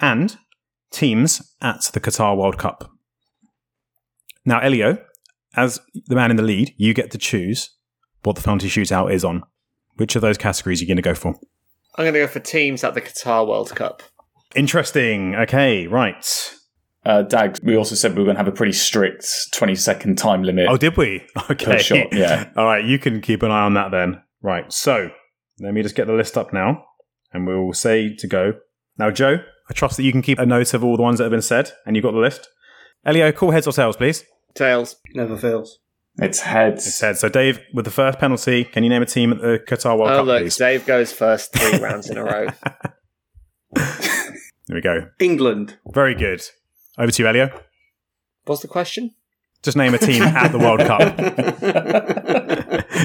and 0.00 0.36
teams 0.90 1.54
at 1.60 1.90
the 1.92 2.00
Qatar 2.00 2.36
World 2.36 2.58
Cup. 2.58 2.90
Now, 4.44 4.60
Elio, 4.60 4.98
as 5.56 5.80
the 6.06 6.14
man 6.14 6.30
in 6.30 6.36
the 6.36 6.42
lead, 6.42 6.74
you 6.76 6.94
get 6.94 7.10
to 7.10 7.18
choose 7.18 7.70
what 8.22 8.36
the 8.36 8.42
penalty 8.42 8.68
shootout 8.68 9.12
is 9.12 9.24
on. 9.24 9.42
Which 9.96 10.16
of 10.16 10.22
those 10.22 10.38
categories 10.38 10.80
are 10.80 10.84
you 10.84 10.88
going 10.88 10.96
to 10.96 11.02
go 11.02 11.14
for? 11.14 11.34
I'm 11.96 12.04
going 12.04 12.14
to 12.14 12.20
go 12.20 12.26
for 12.28 12.40
teams 12.40 12.84
at 12.84 12.94
the 12.94 13.00
Qatar 13.00 13.46
World 13.46 13.74
Cup. 13.74 14.02
Interesting. 14.54 15.34
Okay, 15.34 15.86
right. 15.86 16.54
Uh, 17.04 17.22
Dag, 17.22 17.58
we 17.62 17.76
also 17.76 17.94
said 17.94 18.12
we 18.12 18.18
were 18.18 18.24
going 18.24 18.36
to 18.36 18.40
have 18.42 18.48
a 18.48 18.56
pretty 18.56 18.72
strict 18.72 19.26
20 19.54 19.74
second 19.74 20.18
time 20.18 20.42
limit. 20.42 20.66
Oh, 20.68 20.76
did 20.76 20.96
we? 20.96 21.26
Okay. 21.50 21.78
shot, 21.78 22.08
yeah. 22.12 22.50
All 22.56 22.64
right, 22.66 22.84
you 22.84 22.98
can 22.98 23.20
keep 23.20 23.42
an 23.42 23.50
eye 23.50 23.62
on 23.62 23.74
that 23.74 23.90
then. 23.90 24.20
Right, 24.42 24.70
so 24.72 25.10
let 25.60 25.72
me 25.74 25.82
just 25.82 25.94
get 25.94 26.06
the 26.06 26.12
list 26.12 26.36
up 26.36 26.52
now, 26.52 26.84
and 27.32 27.46
we'll 27.46 27.72
say 27.72 28.14
to 28.16 28.26
go. 28.26 28.54
Now, 28.98 29.10
Joe, 29.10 29.38
I 29.68 29.72
trust 29.72 29.96
that 29.96 30.02
you 30.02 30.12
can 30.12 30.22
keep 30.22 30.38
a 30.38 30.46
note 30.46 30.74
of 30.74 30.82
all 30.84 30.96
the 30.96 31.02
ones 31.02 31.18
that 31.18 31.24
have 31.24 31.30
been 31.32 31.40
said, 31.42 31.72
and 31.86 31.96
you've 31.96 32.02
got 32.02 32.12
the 32.12 32.18
list. 32.18 32.48
Elio, 33.06 33.30
call 33.32 33.50
heads 33.52 33.66
or 33.66 33.72
tails, 33.72 33.96
please. 33.96 34.24
Tails. 34.54 34.96
Never 35.14 35.36
fails. 35.36 35.78
It's 36.20 36.40
heads. 36.40 36.84
It's 36.86 37.00
heads. 37.00 37.20
So, 37.20 37.28
Dave, 37.28 37.60
with 37.72 37.84
the 37.84 37.90
first 37.92 38.18
penalty, 38.18 38.64
can 38.64 38.82
you 38.82 38.90
name 38.90 39.02
a 39.02 39.06
team 39.06 39.32
at 39.32 39.40
the 39.40 39.60
Qatar 39.66 39.96
World 39.96 40.10
Oh, 40.10 40.14
Cup, 40.16 40.20
Oh, 40.20 40.22
look, 40.24 40.42
please? 40.42 40.56
Dave 40.56 40.84
goes 40.84 41.12
first 41.12 41.52
three 41.54 41.78
rounds 41.82 42.10
in 42.10 42.18
a 42.18 42.24
row. 42.24 42.46
There 43.74 44.74
we 44.74 44.80
go. 44.82 45.08
England. 45.18 45.78
Very 45.94 46.14
good. 46.14 46.42
Over 46.98 47.12
to 47.12 47.22
you, 47.22 47.28
Elio. 47.28 47.50
What's 48.44 48.62
the 48.62 48.68
question? 48.68 49.14
Just 49.62 49.76
name 49.76 49.94
a 49.94 49.98
team 49.98 50.22
at 50.22 50.48
the 50.52 50.58
World 50.58 50.80
Cup. 50.80 51.18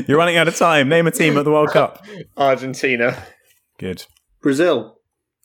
You're 0.07 0.17
running 0.17 0.37
out 0.37 0.47
of 0.47 0.55
time. 0.55 0.87
Name 0.89 1.07
a 1.07 1.11
team 1.11 1.37
at 1.37 1.45
the 1.45 1.51
World 1.51 1.69
Cup. 1.69 2.05
Argentina, 2.37 3.23
Good. 3.79 4.05
Brazil. 4.41 4.99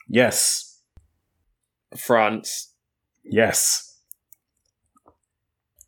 Yes. 0.08 0.80
France, 1.96 2.72
Yes. 3.24 3.96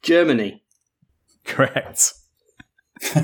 Germany. 0.03 0.62
Correct. 1.45 2.15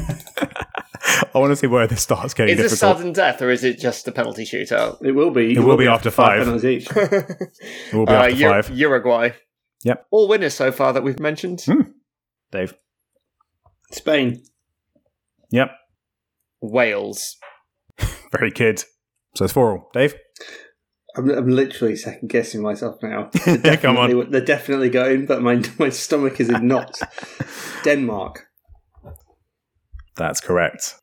I 1.34 1.38
want 1.38 1.50
to 1.52 1.56
see 1.56 1.66
where 1.66 1.86
this 1.86 2.02
starts 2.02 2.34
getting 2.34 2.56
Is 2.56 2.62
this 2.62 2.72
difficult. 2.72 2.96
sudden 2.98 3.12
death 3.12 3.40
or 3.42 3.50
is 3.50 3.62
it 3.64 3.78
just 3.78 4.08
a 4.08 4.12
penalty 4.12 4.44
shootout? 4.44 5.04
It 5.04 5.12
will 5.12 5.30
be. 5.30 5.52
It 5.54 5.60
will 5.60 5.76
be 5.76 5.86
after 5.86 6.10
five. 6.10 6.40
penalties 6.44 6.64
each. 6.64 6.88
It 6.96 7.94
will 7.94 8.06
be 8.06 8.12
Uh, 8.12 8.22
after 8.28 8.46
Ur- 8.46 8.62
five. 8.62 8.70
Uruguay. 8.76 9.30
Yep. 9.84 10.06
All 10.10 10.28
winners 10.28 10.54
so 10.54 10.72
far 10.72 10.92
that 10.92 11.02
we've 11.02 11.20
mentioned. 11.20 11.64
Dave. 12.50 12.74
Spain. 13.92 14.42
Yep. 15.50 15.70
Wales. 16.60 17.36
Very 18.32 18.50
good. 18.50 18.82
So 19.36 19.44
it's 19.44 19.52
four 19.52 19.72
all. 19.72 19.90
Dave? 19.92 20.14
I'm, 21.16 21.30
I'm 21.30 21.48
literally 21.48 21.94
second 21.96 22.28
guessing 22.28 22.62
myself 22.62 22.96
now. 23.02 23.30
Come 23.80 23.96
on. 23.96 24.30
They're 24.30 24.40
definitely 24.40 24.90
going, 24.90 25.26
but 25.26 25.40
my 25.42 25.62
my 25.78 25.88
stomach 25.90 26.40
is 26.40 26.48
in 26.50 26.66
knots. 26.66 27.02
Denmark. 27.84 28.45
That's 30.16 30.40
correct. 30.40 30.94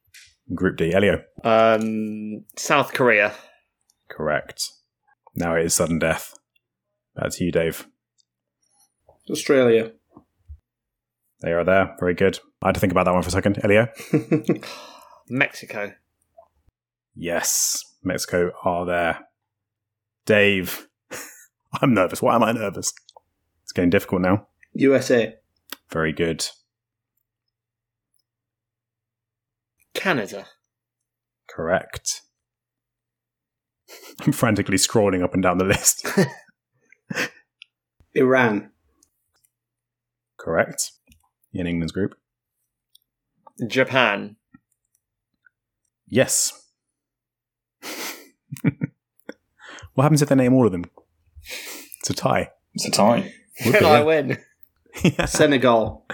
Group 0.53 0.77
D. 0.77 0.93
Elio? 0.93 1.23
Um, 1.43 2.45
South 2.57 2.93
Korea. 2.93 3.33
Correct. 4.09 4.71
Now 5.35 5.55
it 5.55 5.65
is 5.65 5.73
sudden 5.73 5.99
death. 5.99 6.33
Back 7.15 7.31
to 7.31 7.45
you, 7.45 7.51
Dave. 7.51 7.87
Australia. 9.29 9.91
They 11.41 11.51
are 11.51 11.63
there. 11.63 11.95
Very 11.99 12.13
good. 12.13 12.39
I 12.61 12.67
had 12.69 12.75
to 12.75 12.81
think 12.81 12.91
about 12.91 13.05
that 13.05 13.13
one 13.13 13.21
for 13.21 13.29
a 13.29 13.31
second. 13.31 13.59
Elio? 13.63 13.87
Mexico. 15.29 15.93
Yes. 17.15 17.83
Mexico 18.03 18.51
are 18.63 18.85
there. 18.85 19.19
Dave? 20.25 20.87
I'm 21.81 21.93
nervous. 21.93 22.21
Why 22.21 22.35
am 22.35 22.43
I 22.43 22.51
nervous? 22.53 22.93
It's 23.63 23.71
getting 23.71 23.89
difficult 23.89 24.21
now. 24.21 24.47
USA. 24.73 25.35
Very 25.89 26.13
good. 26.13 26.47
Canada. 29.93 30.47
Correct. 31.47 32.21
I'm 34.21 34.31
frantically 34.31 34.77
scrolling 34.77 35.23
up 35.23 35.33
and 35.33 35.43
down 35.43 35.57
the 35.57 35.65
list. 35.65 36.05
Iran. 38.15 38.71
Correct. 40.37 40.91
In 41.53 41.67
England's 41.67 41.91
group. 41.91 42.15
Japan. 43.67 44.35
Yes. 46.07 46.67
what 49.93 50.03
happens 50.03 50.21
if 50.21 50.29
they 50.29 50.35
name 50.35 50.53
all 50.53 50.65
of 50.65 50.71
them? 50.71 50.85
It's 51.99 52.09
a 52.09 52.13
tie. 52.13 52.51
It's 52.73 52.87
a 52.87 52.91
tie. 52.91 53.33
Would 53.65 53.75
Can 53.75 53.83
be, 53.83 53.85
I 53.85 53.99
yeah. 53.99 54.03
win? 54.03 54.37
Senegal. 55.25 56.05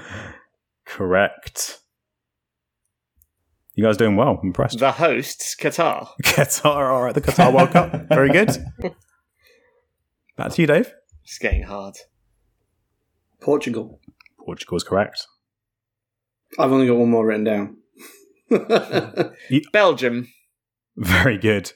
Correct. 0.86 1.80
You 3.76 3.84
guys 3.84 3.98
doing 3.98 4.16
well. 4.16 4.40
I'm 4.42 4.48
impressed. 4.48 4.80
The 4.80 4.92
hosts, 4.92 5.56
Qatar. 5.56 6.10
Qatar 6.24 6.66
are 6.66 7.08
at 7.08 7.16
the 7.16 7.22
Qatar 7.22 7.54
World 7.54 7.72
Cup. 7.72 8.10
Very 8.10 8.30
good. 8.30 8.50
Back 10.38 10.52
to 10.54 10.62
you, 10.62 10.68
Dave. 10.68 10.94
It's 11.24 11.38
getting 11.38 11.64
hard. 11.64 11.96
Portugal. 13.42 14.00
Portugal 14.44 14.78
is 14.78 14.84
correct. 14.84 15.26
I've 16.58 16.72
only 16.72 16.88
got 16.88 16.98
one 16.98 17.10
more 17.10 17.26
written 17.26 17.44
down. 17.44 17.78
Belgium. 19.72 20.28
Very 20.98 21.38
good. 21.38 21.72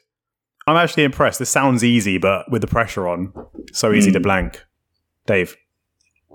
I'm 0.65 0.77
actually 0.77 1.03
impressed. 1.03 1.39
This 1.39 1.49
sounds 1.49 1.83
easy, 1.83 2.17
but 2.17 2.49
with 2.49 2.61
the 2.61 2.67
pressure 2.67 3.07
on, 3.07 3.33
so 3.71 3.93
easy 3.93 4.11
to 4.11 4.19
hmm. 4.19 4.23
blank. 4.23 4.65
Dave. 5.25 5.55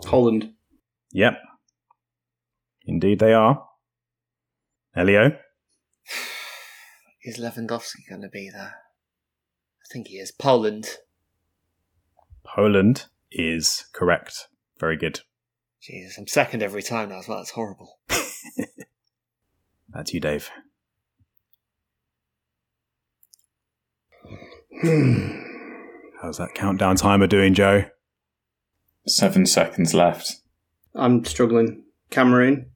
Holland. 0.05 0.53
Yep. 1.13 1.39
Indeed, 2.87 3.19
they 3.19 3.33
are. 3.33 3.67
Elio. 4.95 5.37
Is 7.29 7.37
Lewandowski 7.37 8.09
going 8.09 8.23
to 8.23 8.29
be 8.31 8.49
there? 8.49 8.77
I 9.83 9.93
think 9.93 10.07
he 10.07 10.15
is. 10.15 10.33
Poland. 10.33 10.97
Poland 12.43 13.05
is 13.31 13.85
correct. 13.93 14.49
Very 14.81 14.97
good. 14.97 15.21
Jesus, 15.83 16.17
I'm 16.17 16.27
second 16.27 16.63
every 16.63 16.83
time 16.83 17.11
now 17.11 17.19
as 17.19 17.29
well. 17.29 17.37
That's 17.37 17.51
horrible. 17.51 17.99
That's 19.91 20.15
you, 20.15 20.21
Dave. 20.21 20.49
Hmm. 24.81 25.43
How's 26.23 26.39
that 26.39 26.55
countdown 26.55 26.97
timer 26.97 27.27
doing, 27.27 27.53
Joe? 27.53 27.91
Seven 29.07 29.45
seconds 29.45 29.93
left. 29.93 30.37
I'm 30.95 31.27
struggling. 31.27 31.83
Cameroon. 32.09 32.71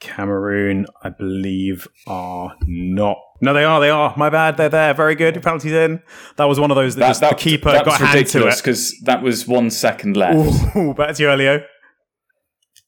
Cameroon, 0.00 0.86
I 1.02 1.08
believe, 1.08 1.88
are 2.06 2.54
not. 2.66 3.18
No, 3.40 3.54
they 3.54 3.64
are. 3.64 3.80
They 3.80 3.90
are. 3.90 4.14
My 4.16 4.30
bad. 4.30 4.56
They're 4.56 4.68
there. 4.68 4.94
Very 4.94 5.14
good. 5.14 5.42
Penalties 5.42 5.72
in. 5.72 6.02
That 6.36 6.44
was 6.44 6.60
one 6.60 6.70
of 6.70 6.74
those 6.76 6.96
that, 6.96 7.08
just 7.08 7.20
the 7.20 7.34
keeper 7.34 7.72
that 7.72 7.84
got 7.84 7.92
was 7.92 8.00
hand 8.00 8.12
to 8.12 8.18
ridiculous 8.18 8.58
it. 8.58 8.62
because 8.62 9.00
that 9.04 9.22
was 9.22 9.46
one 9.46 9.70
second 9.70 10.16
left. 10.16 10.76
Ooh, 10.76 10.94
back 10.94 11.14
to 11.16 11.22
you, 11.22 11.30
Elio. 11.30 11.64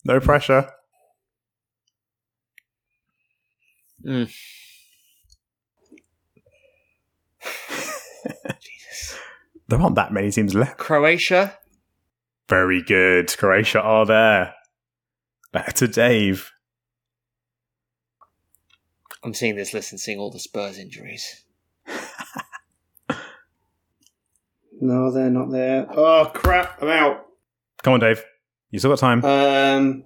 No 0.05 0.21
pressure. 0.21 0.71
Mm. 4.07 4.31
There 9.69 9.79
aren't 9.79 9.97
that 9.97 10.13
many 10.13 10.31
teams 10.31 10.55
left. 10.55 10.79
Croatia. 10.79 11.59
Very 12.49 12.83
good. 12.83 13.29
Croatia 13.37 13.81
are 13.83 14.07
there. 14.07 14.55
Back 15.53 15.75
to 15.75 15.87
Dave. 15.87 16.51
I'm 19.25 19.35
seeing 19.35 19.57
this 19.57 19.75
list 19.75 19.93
and 19.93 20.01
seeing 20.01 20.19
all 20.19 20.31
the 20.31 20.39
Spurs 20.41 20.79
injuries. 20.79 21.45
No, 24.81 25.11
they're 25.11 25.29
not 25.31 25.51
there. 25.51 25.87
Oh 25.91 26.31
crap! 26.33 26.81
I'm 26.81 26.89
out. 26.89 27.27
Come 27.83 27.95
on, 27.95 28.01
Dave. 28.01 28.23
You 28.71 28.79
still 28.79 28.93
got 28.93 29.01
time. 29.01 29.25
Um, 29.25 30.05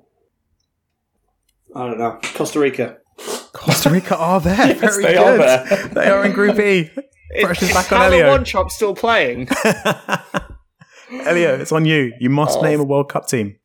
I 1.75 1.87
don't 1.87 1.99
know. 1.99 2.19
Costa 2.35 2.59
Rica. 2.59 2.97
Costa 3.53 3.91
Rica 3.91 4.17
are 4.17 4.41
there. 4.41 4.57
Yes, 4.69 4.81
Very 4.81 5.03
they 5.05 5.13
good. 5.15 5.41
are 5.41 5.67
there. 5.67 5.89
They 5.89 6.09
are 6.09 6.25
in 6.25 6.33
Group 6.33 6.59
E. 6.59 6.91
Pressure's 7.43 7.69
Is 7.69 7.75
back 7.75 7.93
on 7.93 8.01
Elio. 8.13 8.29
One 8.31 8.45
Chop 8.45 8.71
still 8.71 8.95
playing? 8.95 9.49
Elio, 11.11 11.55
it's 11.61 11.73
on 11.73 11.85
you. 11.85 12.15
You 12.19 12.31
must 12.31 12.59
Oh. 12.59 12.63
name 12.63 12.81
a 12.81 12.85
World 12.85 13.11
Cup 13.11 13.27
team. 13.27 13.57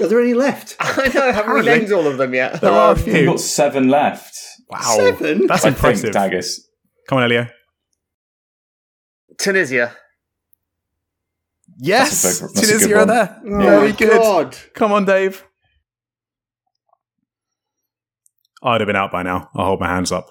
Are 0.00 0.06
there 0.06 0.20
any 0.20 0.34
left? 0.34 0.76
I 0.80 1.08
know. 1.08 1.32
Haven't 1.32 1.52
we 1.52 1.60
Apparently. 1.60 1.78
named 1.78 1.92
all 1.92 2.06
of 2.06 2.16
them 2.16 2.32
yet? 2.34 2.60
There 2.60 2.70
are 2.70 2.90
a 2.90 2.92
Um, 2.92 2.98
few. 2.98 3.12
You've 3.12 3.26
got 3.26 3.40
seven 3.40 3.88
left. 3.88 4.36
Wow. 4.70 4.80
Seven? 4.96 5.46
That's 5.46 5.64
I 5.64 5.68
impressive. 5.68 6.02
think, 6.02 6.14
Daggers. 6.14 6.68
Come 7.08 7.18
on, 7.18 7.24
Elio. 7.24 7.46
Tunisia. 9.38 9.96
Yes. 11.78 12.22
That's 12.22 12.40
big- 12.40 12.50
that's 12.54 12.68
Tunisia 12.68 12.88
good 12.88 12.96
are 12.96 13.06
there. 13.06 13.40
Oh 13.46 13.58
Very 13.58 13.90
my 13.90 13.96
good. 13.96 14.10
God. 14.20 14.56
Come 14.74 14.92
on, 14.92 15.04
Dave. 15.04 15.44
I'd 18.62 18.80
have 18.80 18.86
been 18.88 18.96
out 18.96 19.12
by 19.12 19.22
now. 19.22 19.48
I'll 19.54 19.66
hold 19.66 19.80
my 19.80 19.86
hands 19.86 20.10
up. 20.10 20.28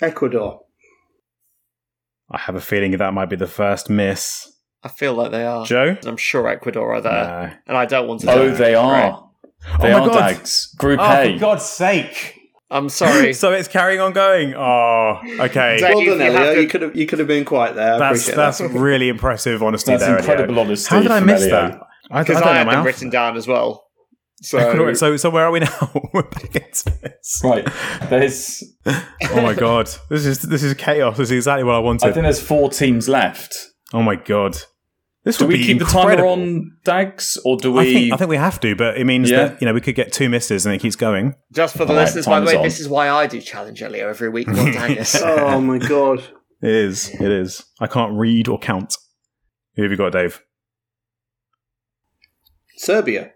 Ecuador. 0.00 0.60
I 2.30 2.38
have 2.38 2.54
a 2.54 2.60
feeling 2.60 2.96
that 2.96 3.14
might 3.14 3.30
be 3.30 3.36
the 3.36 3.46
first 3.46 3.90
miss. 3.90 4.51
I 4.84 4.88
feel 4.88 5.14
like 5.14 5.30
they 5.30 5.44
are. 5.44 5.64
Joe? 5.64 5.96
I'm 6.06 6.16
sure 6.16 6.48
Ecuador 6.48 6.94
are 6.94 7.00
there, 7.00 7.12
No. 7.12 7.52
and 7.68 7.76
I 7.76 7.86
don't 7.86 8.08
want 8.08 8.20
to. 8.22 8.30
Oh, 8.32 8.48
do 8.48 8.54
they 8.56 8.74
are. 8.74 8.92
Right. 8.92 9.12
Oh 9.14 9.28
they 9.80 9.92
Oh 9.92 9.98
my 9.98 10.04
are 10.04 10.08
God. 10.08 10.18
Dags. 10.18 10.74
Group 10.76 10.98
Oh, 11.00 11.04
A. 11.20 11.34
for 11.34 11.38
God's 11.38 11.64
sake. 11.64 12.38
I'm 12.70 12.88
sorry. 12.88 13.32
so 13.42 13.52
it's 13.52 13.68
carrying 13.68 14.00
on 14.00 14.12
going. 14.12 14.54
Oh, 14.56 15.20
okay. 15.40 15.78
Well 15.80 16.00
you 16.00 16.10
done, 16.10 16.20
have 16.20 16.34
Elio. 16.34 16.60
You 16.60 16.66
could 16.68 16.82
have 16.82 16.96
you 16.96 17.06
could 17.06 17.18
have 17.20 17.28
been 17.28 17.44
quiet 17.44 17.76
there. 17.76 17.94
I 17.94 17.98
That's 17.98 18.22
appreciate 18.22 18.36
that's 18.36 18.58
that. 18.58 18.70
really 18.70 19.08
impressive 19.08 19.62
honesty 19.62 19.92
That's 19.92 20.02
there. 20.04 20.18
incredible 20.18 20.54
Elio. 20.54 20.64
honesty 20.66 20.94
How 20.94 21.00
did 21.02 21.10
I 21.12 21.18
from 21.18 21.26
miss 21.26 21.42
Elio. 21.42 21.50
that? 21.52 21.80
I, 22.10 22.18
I 22.18 22.22
Because 22.22 22.40
don't 22.40 22.48
I, 22.48 22.52
know 22.52 22.58
had 22.58 22.66
my 22.66 22.72
them 22.72 22.78
alpha. 22.78 22.86
written 22.86 23.10
down 23.10 23.36
as 23.36 23.46
well. 23.46 23.84
So, 24.42 24.58
Ecuador- 24.58 24.94
so 24.96 25.16
so 25.16 25.30
where 25.30 25.44
are 25.44 25.52
we 25.52 25.60
now? 25.60 25.90
We're 26.12 26.22
back 26.22 26.56
into 26.56 26.90
this. 27.02 27.40
Right. 27.44 27.68
There's. 28.10 28.64
Oh 28.86 29.42
my 29.42 29.54
god, 29.54 29.88
this 30.10 30.26
is 30.26 30.40
this 30.42 30.64
is 30.64 30.74
chaos. 30.74 31.18
This 31.18 31.28
is 31.30 31.36
exactly 31.36 31.62
what 31.62 31.76
I 31.76 31.78
wanted. 31.78 32.08
I 32.08 32.12
think 32.12 32.24
there's 32.24 32.42
four 32.42 32.68
teams 32.70 33.08
left. 33.08 33.54
Oh 33.94 34.02
my 34.02 34.16
god, 34.16 34.56
this 35.24 35.36
Do 35.38 35.46
would 35.46 35.52
we 35.52 35.58
be 35.58 35.64
keep 35.66 35.78
the 35.78 35.84
timer 35.84 36.24
on 36.26 36.76
Dags, 36.84 37.38
or 37.44 37.56
do 37.56 37.76
I 37.78 37.82
we? 37.84 37.92
think, 37.94 38.12
I 38.12 38.16
think 38.16 38.30
we 38.30 38.36
have 38.36 38.58
to, 38.60 38.74
but 38.74 38.96
it 38.98 39.04
means 39.04 39.30
Yeah. 39.30 39.48
that 39.48 39.60
you 39.62 39.66
know 39.66 39.72
we 39.74 39.80
could 39.80 39.94
get 39.94 40.12
two 40.12 40.28
misses 40.28 40.66
and 40.66 40.74
it 40.74 40.78
keeps 40.78 40.96
going. 40.96 41.34
just 41.52 41.76
for 41.76 41.84
the 41.84 41.92
All 41.92 41.96
right, 41.98 42.04
listeners, 42.04 42.26
by 42.26 42.40
the 42.40 42.46
way, 42.46 42.56
on. 42.56 42.62
this 42.64 42.80
is 42.80 42.88
why 42.88 43.08
I 43.08 43.26
do 43.26 43.40
challenge 43.40 43.82
Elio 43.82 44.08
every 44.08 44.28
week. 44.28 44.48
Not 44.48 44.58
Angus. 44.76 45.20
Oh 45.22 45.60
my 45.60 45.78
god. 45.78 46.22
It 46.62 46.70
is. 46.70 47.08
It 47.20 47.32
is. 47.32 47.64
I 47.80 47.88
can't 47.88 48.16
read 48.16 48.46
or 48.46 48.56
count. 48.56 48.94
Who 49.74 49.82
have 49.82 49.90
you 49.90 49.96
got, 49.96 50.12
Dave? 50.12 50.40
Serbia. 52.76 53.32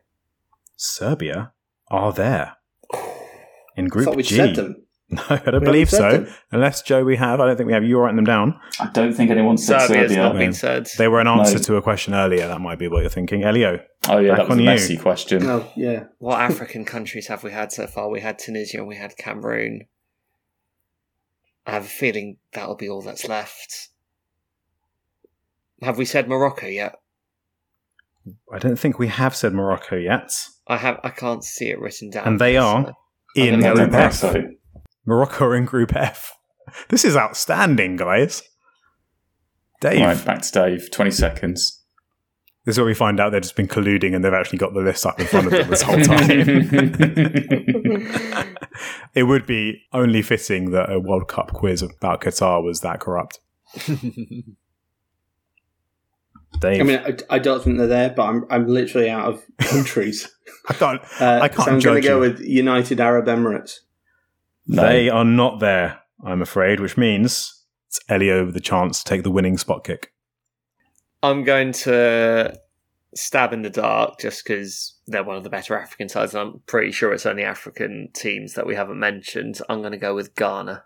Serbia 0.77 1.53
are 1.91 2.13
there 2.13 2.55
in 3.77 3.87
I 3.87 3.89
Group 3.89 4.05
thought 4.07 4.17
we'd 4.17 4.27
G. 4.27 4.37
said 4.37 4.55
them. 4.57 4.86
No, 5.11 5.23
I 5.31 5.37
don't 5.37 5.45
haven't 5.45 5.65
believe 5.65 5.89
so. 5.89 6.11
them. 6.11 6.35
Unless 6.51 6.83
Joe, 6.83 7.05
we 7.05 7.15
have. 7.17 7.39
I 7.41 7.47
don't 7.47 7.57
think 7.57 7.69
we 7.69 7.73
have. 7.75 7.85
You 7.85 7.97
writing 8.01 8.17
them 8.17 8.25
down. 8.25 8.59
I 8.81 8.89
don't 8.93 9.13
think 9.13 9.31
anyone 9.31 9.57
said 9.57 9.83
Serbia's 9.87 10.11
Serbia. 10.11 10.17
not 10.25 10.37
been 10.37 10.53
said. 10.53 10.89
They 10.99 11.07
were 11.07 11.21
an 11.21 11.29
answer 11.29 11.59
No. 11.59 11.63
to 11.63 11.77
a 11.77 11.83
question 11.83 12.13
earlier. 12.13 12.49
That 12.49 12.61
might 12.61 12.81
be 12.81 12.89
what 12.89 13.03
you're 13.03 13.09
thinking. 13.11 13.45
Elio. 13.45 13.79
Oh 14.09 14.19
yeah, 14.19 14.31
Back 14.31 14.39
that 14.39 14.49
was 14.49 14.59
on 14.59 14.61
a 14.61 14.63
you. 14.65 14.69
Messi 14.69 15.01
question. 15.01 15.47
Oh, 15.47 15.71
yeah. 15.77 16.05
What 16.19 16.41
African 16.41 16.85
countries 16.85 17.29
have 17.29 17.45
we 17.45 17.53
had 17.53 17.71
so 17.71 17.87
far? 17.87 18.09
We 18.11 18.21
had 18.21 18.39
Tunisia 18.41 18.79
and 18.79 18.89
we 18.89 18.97
had 18.97 19.17
Cameroon. 19.17 19.87
I 21.67 21.71
have 21.73 21.85
a 21.85 21.89
feeling 21.89 22.39
that'll 22.53 22.75
be 22.75 22.89
all 22.89 23.03
that's 23.03 23.29
left. 23.29 23.91
Have 25.83 25.99
we 25.99 26.05
said 26.05 26.29
Morocco 26.29 26.67
yet? 26.67 26.97
I 28.53 28.59
don't 28.59 28.77
think 28.79 28.99
we 28.99 29.07
have 29.07 29.37
said 29.37 29.55
Morocco 29.55 29.95
yet. 29.97 30.33
I 30.67 30.79
have. 30.79 30.99
I 31.05 31.11
can't 31.11 31.45
see 31.45 31.69
it 31.71 31.79
written 31.79 32.11
down. 32.11 32.27
And 32.27 32.41
they 32.41 32.57
are 32.57 32.87
so- 32.87 32.93
in 33.37 33.55
I'm 33.55 33.61
gonna 33.61 33.73
I 33.73 33.87
go 33.87 33.91
Group 33.91 33.95
F. 33.95 34.23
so. 35.07 35.11
Morocco 35.11 35.53
in 35.53 35.65
Group 35.65 35.95
F. 35.95 36.37
This 36.89 37.05
is 37.05 37.17
outstanding, 37.17 37.97
guys. 37.97 38.43
Dave. 39.81 40.01
Right, 40.01 40.25
back 40.25 40.43
to 40.43 40.53
Dave. 40.53 40.91
Twenty 40.91 41.11
seconds. 41.11 41.83
This 42.65 42.75
is 42.75 42.79
where 42.81 42.87
we 42.87 42.95
find 42.95 43.21
out 43.21 43.31
they've 43.31 43.41
just 43.41 43.55
been 43.55 43.69
colluding 43.69 44.15
and 44.15 44.25
they've 44.25 44.35
actually 44.35 44.59
got 44.59 44.75
the 44.75 44.81
list 44.81 45.07
up 45.07 45.21
in 45.21 45.27
front 45.27 45.47
of 45.47 45.53
them 45.53 45.71
this 45.71 45.83
whole 45.83 46.01
time. 46.01 46.29
it 49.15 49.23
would 49.23 49.47
be 49.47 49.83
only 49.93 50.21
fitting 50.21 50.73
that 50.73 50.91
a 50.91 50.99
World 50.99 51.29
Cup 51.29 51.53
quiz 51.53 51.83
about 51.83 52.23
Qatar 52.23 52.65
was 52.65 52.81
that 52.81 52.99
corrupt. 52.99 53.39
Dave, 56.61 56.81
I 56.81 56.85
mean, 56.85 56.99
I, 56.99 57.37
I 57.37 57.39
don't 57.39 57.63
think 57.63 57.79
they're 57.79 57.87
there, 57.87 58.11
but 58.11 58.25
I'm 58.25 58.45
I'm 58.51 58.67
literally 58.67 59.11
out 59.11 59.29
of 59.29 59.45
countries. 59.59 60.29
I 60.69 60.75
can't. 60.75 61.01
Uh, 61.21 61.41
I 61.43 61.49
can't 61.49 61.67
so 61.67 61.73
I'm 61.73 61.81
judge 61.81 61.85
going 61.85 62.03
to 62.03 62.09
go 62.09 62.21
with 62.21 62.41
United 62.41 63.01
Arab 63.01 63.27
Emirates. 63.27 63.81
They 64.67 65.09
are 65.09 65.25
not 65.25 65.61
there, 65.61 66.01
I'm 66.25 66.43
afraid, 66.43 66.81
which 66.81 66.97
means 66.97 67.65
it's 67.89 68.01
Elio 68.09 68.47
with 68.47 68.55
the 68.55 68.61
chance 68.61 69.03
to 69.03 69.09
take 69.09 69.23
the 69.23 69.31
winning 69.31 69.59
spot 69.59 69.85
kick. 69.85 70.13
I'm 71.23 71.45
going 71.45 71.73
to 71.73 72.59
stab 73.15 73.53
in 73.53 73.63
the 73.63 73.71
dark 73.71 74.19
just 74.19 74.45
because 74.45 74.99
they're 75.07 75.25
one 75.25 75.37
of 75.37 75.45
the 75.45 75.51
better 75.51 75.79
African 75.79 76.09
sides. 76.09 76.35
And 76.35 76.43
I'm 76.43 76.61
pretty 76.67 76.93
sure 76.93 77.13
it's 77.13 77.27
only 77.27 77.45
African 77.45 78.09
teams 78.13 78.55
that 78.55 78.67
we 78.67 78.75
haven't 78.75 78.99
mentioned. 78.99 79.61
I'm 79.69 79.81
going 79.81 79.93
to 79.93 79.99
go 79.99 80.15
with 80.15 80.35
Ghana. 80.35 80.85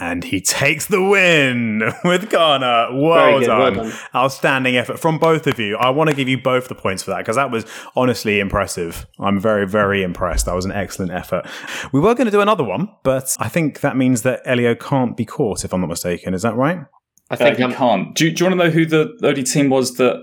And 0.00 0.24
he 0.24 0.40
takes 0.40 0.86
the 0.86 1.02
win 1.02 1.82
with 2.04 2.30
Ghana. 2.30 2.88
Very 2.90 3.02
Well 3.02 3.40
done. 3.40 3.58
well 3.58 3.74
done. 3.84 3.92
Outstanding 4.14 4.76
effort 4.76 4.98
from 4.98 5.18
both 5.18 5.46
of 5.46 5.58
you. 5.58 5.76
I 5.76 5.90
want 5.90 6.08
to 6.10 6.16
give 6.16 6.26
you 6.28 6.38
both 6.40 6.68
the 6.68 6.74
points 6.74 7.02
for 7.02 7.10
that 7.10 7.18
because 7.18 7.36
that 7.36 7.50
was 7.50 7.66
honestly 7.94 8.40
impressive. 8.40 9.06
I'm 9.18 9.38
very, 9.38 9.66
very 9.66 10.02
impressed. 10.02 10.46
That 10.46 10.54
was 10.54 10.64
an 10.64 10.72
excellent 10.72 11.12
effort. 11.12 11.46
We 11.92 12.00
were 12.00 12.14
going 12.14 12.24
to 12.24 12.30
do 12.30 12.40
another 12.40 12.64
one, 12.64 12.88
but 13.04 13.36
I 13.38 13.48
think 13.48 13.80
that 13.80 13.96
means 13.96 14.22
that 14.22 14.40
Elio 14.46 14.74
can't 14.74 15.16
be 15.16 15.26
caught, 15.26 15.64
if 15.64 15.74
I'm 15.74 15.80
not 15.82 15.88
mistaken. 15.90 16.32
Is 16.32 16.42
that 16.42 16.56
right? 16.56 16.78
I 17.30 17.34
Uh, 17.34 17.36
think 17.36 17.58
you 17.58 17.66
I'm, 17.66 17.72
can't. 17.74 18.14
Do, 18.14 18.24
you- 18.24 18.32
do 18.34 18.42
you 18.44 18.50
want 18.50 18.60
to 18.60 18.66
know 18.66 18.70
who 18.72 18.86
the 18.86 19.12
only 19.22 19.42
team 19.42 19.68
was 19.68 19.96
that 19.98 20.16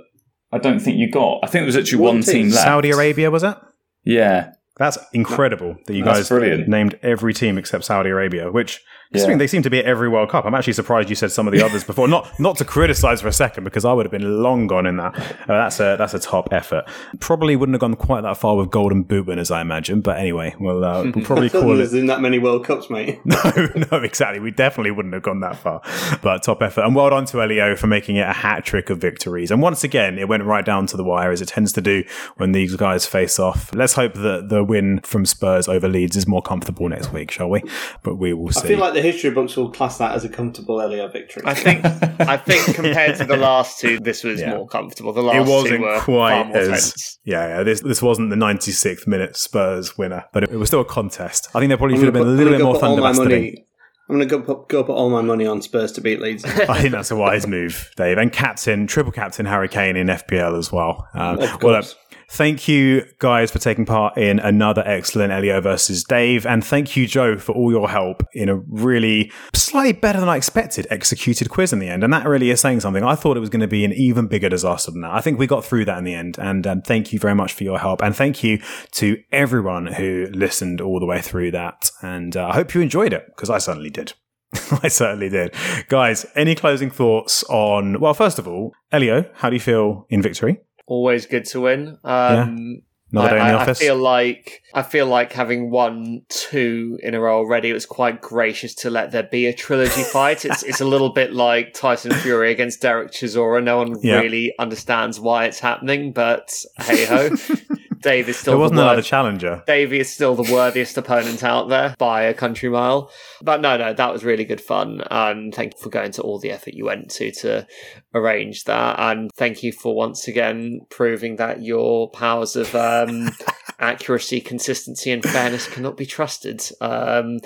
I 0.52 0.58
don't 0.58 0.80
think 0.80 0.98
you 0.98 1.12
got? 1.12 1.40
I 1.44 1.48
think 1.48 1.62
there 1.62 1.66
was 1.68 1.78
actually 1.78 2.02
One 2.02 2.16
one, 2.16 2.24
team. 2.24 2.34
team 2.34 2.50
left. 2.50 2.64
Saudi 2.64 2.90
Arabia, 2.92 3.30
was 3.30 3.44
it? 3.44 3.56
Yeah. 4.04 4.52
That's 4.78 4.98
incredible 5.14 5.76
that 5.88 5.94
you 5.96 6.04
That's 6.04 6.20
guys 6.20 6.30
brilliant. 6.30 6.68
named 6.68 7.00
every 7.02 7.34
team 7.34 7.58
except 7.58 7.84
Saudi 7.86 8.10
Arabia, 8.12 8.52
which 8.52 8.82
considering 9.12 9.38
Yeah. 9.38 9.44
they 9.44 9.48
seem 9.48 9.62
to 9.64 9.70
be 9.70 9.80
at 9.80 9.86
every 9.86 10.10
World 10.10 10.30
Cup. 10.30 10.46
I'm 10.46 10.56
actually 10.56 10.74
surprised 10.74 11.10
you 11.10 11.16
said 11.16 11.32
some 11.32 11.48
of 11.48 11.54
the 11.54 11.64
others 11.64 11.84
before. 11.84 12.08
Not 12.08 12.28
not 12.40 12.58
to 12.58 12.66
criticize 12.66 13.22
for 13.22 13.28
a 13.28 13.34
second 13.34 13.64
because 13.64 13.86
I 13.86 13.94
would 13.94 14.06
have 14.06 14.12
been 14.12 14.42
long 14.44 14.68
gone 14.68 14.86
in 14.86 14.98
that. 14.98 15.16
Uh, 15.18 15.46
that's 15.48 15.80
a 15.80 15.96
that's 15.98 16.14
a 16.14 16.20
top 16.20 16.50
effort. 16.52 16.86
Probably 17.20 17.56
wouldn't 17.56 17.74
have 17.76 17.82
gone 17.82 17.96
quite 17.96 18.22
that 18.22 18.38
far 18.38 18.56
with 18.56 18.70
Golden 18.72 19.04
Boot 19.04 19.28
winners, 19.28 19.52
I 19.52 19.62
imagine. 19.62 20.02
But 20.02 20.18
anyway, 20.20 20.56
we'll, 20.60 20.84
uh, 20.84 21.04
we'll 21.04 21.12
probably 21.26 21.50
call 21.50 21.76
there 21.76 21.86
it. 21.86 21.94
in 21.94 22.08
that 22.08 22.22
many 22.22 22.40
World 22.40 22.66
Cups, 22.66 22.90
mate. 22.90 23.20
No, 23.26 23.68
no, 23.92 23.98
exactly. 24.00 24.40
We 24.40 24.52
definitely 24.52 24.92
wouldn't 24.92 25.14
have 25.14 25.24
gone 25.24 25.40
that 25.42 25.56
far. 25.58 25.82
But 26.22 26.44
top 26.44 26.62
effort. 26.62 26.82
And 26.82 26.96
well 26.96 27.10
done 27.10 27.26
to 27.26 27.42
Elio 27.42 27.76
for 27.76 27.88
making 27.88 28.16
it 28.18 28.28
a 28.28 28.34
hat 28.34 28.66
trick 28.66 28.90
of 28.90 29.00
victories. 29.00 29.52
And 29.52 29.62
once 29.62 29.84
again, 29.84 30.18
it 30.18 30.28
went 30.28 30.44
right 30.44 30.66
down 30.66 30.88
to 30.88 30.98
the 30.98 31.04
wire 31.04 31.32
as 31.32 31.42
it 31.42 31.48
tends 31.50 31.72
to 31.74 31.82
do 31.82 32.04
when 32.38 32.52
these 32.52 32.76
guys 32.76 33.06
face 33.06 33.40
off. 33.40 33.74
Let's 33.74 33.94
hope 33.94 34.14
that 34.16 34.50
the 34.50 34.64
win 34.64 35.00
from 35.04 35.26
Spurs 35.26 35.68
over 35.68 35.88
Leeds 35.88 36.16
is 36.16 36.28
more 36.28 36.42
comfortable 36.42 36.88
next 36.90 37.14
week, 37.14 37.32
shall 37.32 37.50
we? 37.50 37.62
But 38.04 38.16
we 38.16 38.34
will 38.34 38.52
see. 38.52 38.76
I 38.98 39.02
feel 39.02 39.04
like 39.04 39.04
the 39.04 39.12
history 39.12 39.30
books 39.32 39.56
will 39.58 39.72
class 39.72 39.98
that 40.00 40.16
as 40.16 40.24
a 40.24 40.30
comfortable 40.30 40.82
Elio 40.82 41.08
victory. 41.08 41.44
I 41.46 41.54
think 41.54 41.86
I 41.86 42.38
think 42.38 42.76
compared 42.76 43.18
to 43.18 43.26
the 43.26 43.38
last 43.38 43.80
two, 43.80 44.00
this 44.00 44.24
was 44.24 44.42
Yeah. 44.42 44.56
more 44.56 44.68
comfortable. 44.68 45.14
The 45.14 45.22
last 45.24 45.48
it 45.48 45.52
wasn't 45.52 45.82
were 45.82 45.96
far 45.96 46.02
quite 46.04 46.48
more 46.48 46.58
as 46.58 46.68
tense. 46.70 47.20
yeah, 47.24 47.48
yeah. 47.58 47.64
This 47.64 47.82
this 47.82 48.02
wasn't 48.02 48.30
the 48.30 48.36
96th 48.36 49.08
minute 49.08 49.36
Spurs 49.36 49.98
winner, 49.98 50.26
but 50.34 50.44
it, 50.44 50.52
it 50.52 50.58
was 50.58 50.70
still 50.70 50.82
a 50.82 50.86
contest. 50.86 51.48
I 51.54 51.60
think 51.60 51.70
there 51.70 51.78
probably 51.78 51.96
I'm 51.96 52.02
should 52.02 52.06
have 52.08 52.14
gonna 52.16 52.26
been 52.26 52.34
a 52.34 52.38
little 52.38 52.54
bit 52.58 52.64
more 52.64 52.74
go 52.74 52.80
put 52.80 52.86
thunder 52.88 53.02
my 53.02 53.10
yesterday. 53.10 53.64
I'm 54.10 54.16
going 54.16 54.30
to 54.30 54.38
go 54.38 54.42
put, 54.42 54.70
go 54.70 54.86
put 54.86 54.94
all 54.94 55.10
my 55.10 55.22
money 55.22 55.46
on 55.46 55.62
Spurs 55.62 55.92
to 55.92 56.02
beat 56.02 56.22
Leeds. 56.22 56.46
I 56.46 56.80
think 56.80 56.94
that's 56.94 57.12
a 57.12 57.16
wise 57.18 57.46
move, 57.46 57.92
Dave. 57.98 58.18
And 58.18 58.32
captain, 58.32 58.88
triple 58.88 59.12
captain 59.12 59.46
Harry 59.46 59.68
Kane 59.68 59.98
in 59.98 60.08
FPL 60.08 60.58
as 60.58 60.72
well. 60.72 61.10
Um, 61.14 61.34
Of 61.40 61.62
well, 61.62 61.82
course. 61.82 61.96
Thank 62.30 62.68
you 62.68 63.06
guys 63.20 63.52
for 63.52 63.60
taking 63.60 63.86
part 63.86 64.18
in 64.18 64.40
another 64.40 64.84
excellent 64.86 65.32
Elio 65.32 65.62
versus 65.62 66.04
Dave. 66.04 66.46
And 66.46 66.64
thank 66.64 66.98
you, 66.98 67.08
Joe, 67.08 67.38
for 67.38 67.54
all 67.54 67.72
your 67.72 67.90
help 67.90 68.24
in 68.34 68.50
a 68.50 68.58
really 68.58 69.32
slightly 69.54 69.94
better 69.94 70.20
than 70.20 70.30
I 70.30 70.38
expected 70.38 70.88
executed 70.90 71.50
quiz 71.50 71.74
in 71.74 71.80
the 71.80 71.90
end. 71.90 72.04
And 72.04 72.14
that 72.14 72.28
really 72.28 72.50
is 72.50 72.60
saying 72.60 72.82
something. 72.82 73.04
I 73.04 73.16
thought 73.16 73.38
it 73.38 73.42
was 73.42 73.50
going 73.50 73.62
to 73.62 73.68
be 73.68 73.86
an 73.86 73.94
even 73.94 74.28
bigger 74.28 74.50
disaster 74.50 74.92
than 74.92 75.02
that. 75.02 75.12
I 75.12 75.22
think 75.22 75.40
we 75.40 75.48
got 75.48 75.64
through 75.64 75.86
that 75.86 75.98
in 75.98 76.04
the 76.04 76.14
end. 76.14 76.38
And 76.38 76.68
um, 76.68 76.82
thank 76.82 77.14
you 77.14 77.20
very 77.20 77.36
much 77.36 77.54
for 77.54 77.64
your 77.64 77.80
help. 77.80 78.02
And 78.02 78.16
thank 78.16 78.44
you 78.44 78.60
to 78.92 79.22
everyone 79.32 79.88
who 79.88 80.28
listened 80.32 80.82
all 80.82 81.00
the 81.00 81.06
way 81.06 81.22
through 81.22 81.52
that. 81.52 81.92
And 82.02 82.36
uh, 82.36 82.48
I 82.50 82.54
hope 82.54 82.74
you 82.74 82.82
enjoyed 82.82 83.14
it 83.14 83.26
because 83.28 83.50
I 83.50 83.58
certainly 83.58 83.90
did. 83.90 84.14
I 84.84 84.88
certainly 84.88 85.30
did. 85.30 85.54
Guys, 85.90 86.26
any 86.36 86.56
closing 86.56 86.90
thoughts 86.90 87.44
on, 87.46 88.00
well, 88.00 88.14
first 88.14 88.40
of 88.40 88.48
all, 88.48 88.74
Elio, 88.92 89.30
how 89.36 89.50
do 89.50 89.56
you 89.56 89.60
feel 89.60 90.06
in 90.10 90.22
victory? 90.22 90.60
Always 90.88 91.26
good 91.28 91.46
to 91.46 91.62
win. 91.62 91.98
Um, 92.04 92.82
Another 93.12 93.38
I, 93.38 93.48
in 93.48 93.54
the 93.54 93.60
I- 93.60 93.62
office? 93.62 93.80
I 93.80 93.86
feel 93.86 93.96
like 93.98 94.62
I 94.74 94.82
feel 94.82 95.06
like 95.06 95.32
having 95.32 95.70
won 95.72 96.24
two 96.28 97.00
in 97.02 97.14
a 97.14 97.20
row 97.22 97.38
already, 97.38 97.70
it 97.70 97.74
was 97.74 97.86
quite 97.86 98.20
gracious 98.22 98.74
to 98.76 98.90
let 98.90 99.12
there 99.12 99.24
be 99.24 99.46
a 99.48 99.54
trilogy 99.54 100.04
fight. 100.12 100.44
It's 100.44 100.62
it's 100.64 100.82
a 100.82 100.86
little 100.86 101.14
bit 101.14 101.32
like 101.34 101.74
Tyson 101.74 102.12
Fury 102.14 102.52
against 102.52 102.82
Derek 102.82 103.12
Chisora. 103.12 103.64
No 103.64 103.78
one 103.78 103.96
Yeah. 104.02 104.20
really 104.20 104.54
understands 104.60 105.20
why 105.22 105.46
it's 105.46 105.60
happening, 105.60 106.12
but 106.12 106.52
hey 106.80 107.06
ho, 107.06 107.30
Dave 108.08 108.30
is 108.30 108.38
still 108.38 108.54
there 108.54 108.60
wasn't 108.60 108.80
another 108.80 109.02
challenger. 109.02 109.64
Davey 109.68 110.00
is 110.00 110.14
still 110.14 110.36
the 110.36 110.52
worthiest 110.54 110.98
opponent 110.98 111.44
out 111.44 111.70
there 111.70 111.96
by 111.98 112.24
a 112.24 112.34
country 112.34 112.70
mile. 112.70 113.12
But 113.42 113.62
no, 113.62 113.76
no, 113.78 113.94
that 113.94 114.14
was 114.14 114.24
really 114.24 114.46
good 114.46 114.62
fun. 114.62 115.02
And 115.12 115.54
thank 115.54 115.74
you 115.74 115.80
for 115.84 115.90
going 115.90 116.12
to 116.14 116.22
all 116.22 116.40
the 116.40 116.52
effort 116.52 116.74
you 116.74 116.86
went 116.86 117.10
to 117.12 117.32
to 117.42 117.68
arrange 118.14 118.64
that. 118.64 119.00
And 119.00 119.30
thank 119.36 119.64
you 119.64 119.72
for 119.72 119.96
once 119.96 120.28
again 120.28 120.82
proving 120.90 121.36
that 121.38 121.62
your 121.62 122.10
powers 122.12 122.56
of 122.56 122.74
um, 122.76 123.30
accuracy, 123.80 124.42
consistency, 124.42 125.12
and 125.12 125.24
fairness 125.24 125.68
cannot 125.68 125.98
be 125.98 126.06
trusted. 126.06 126.62
Um, 126.82 127.40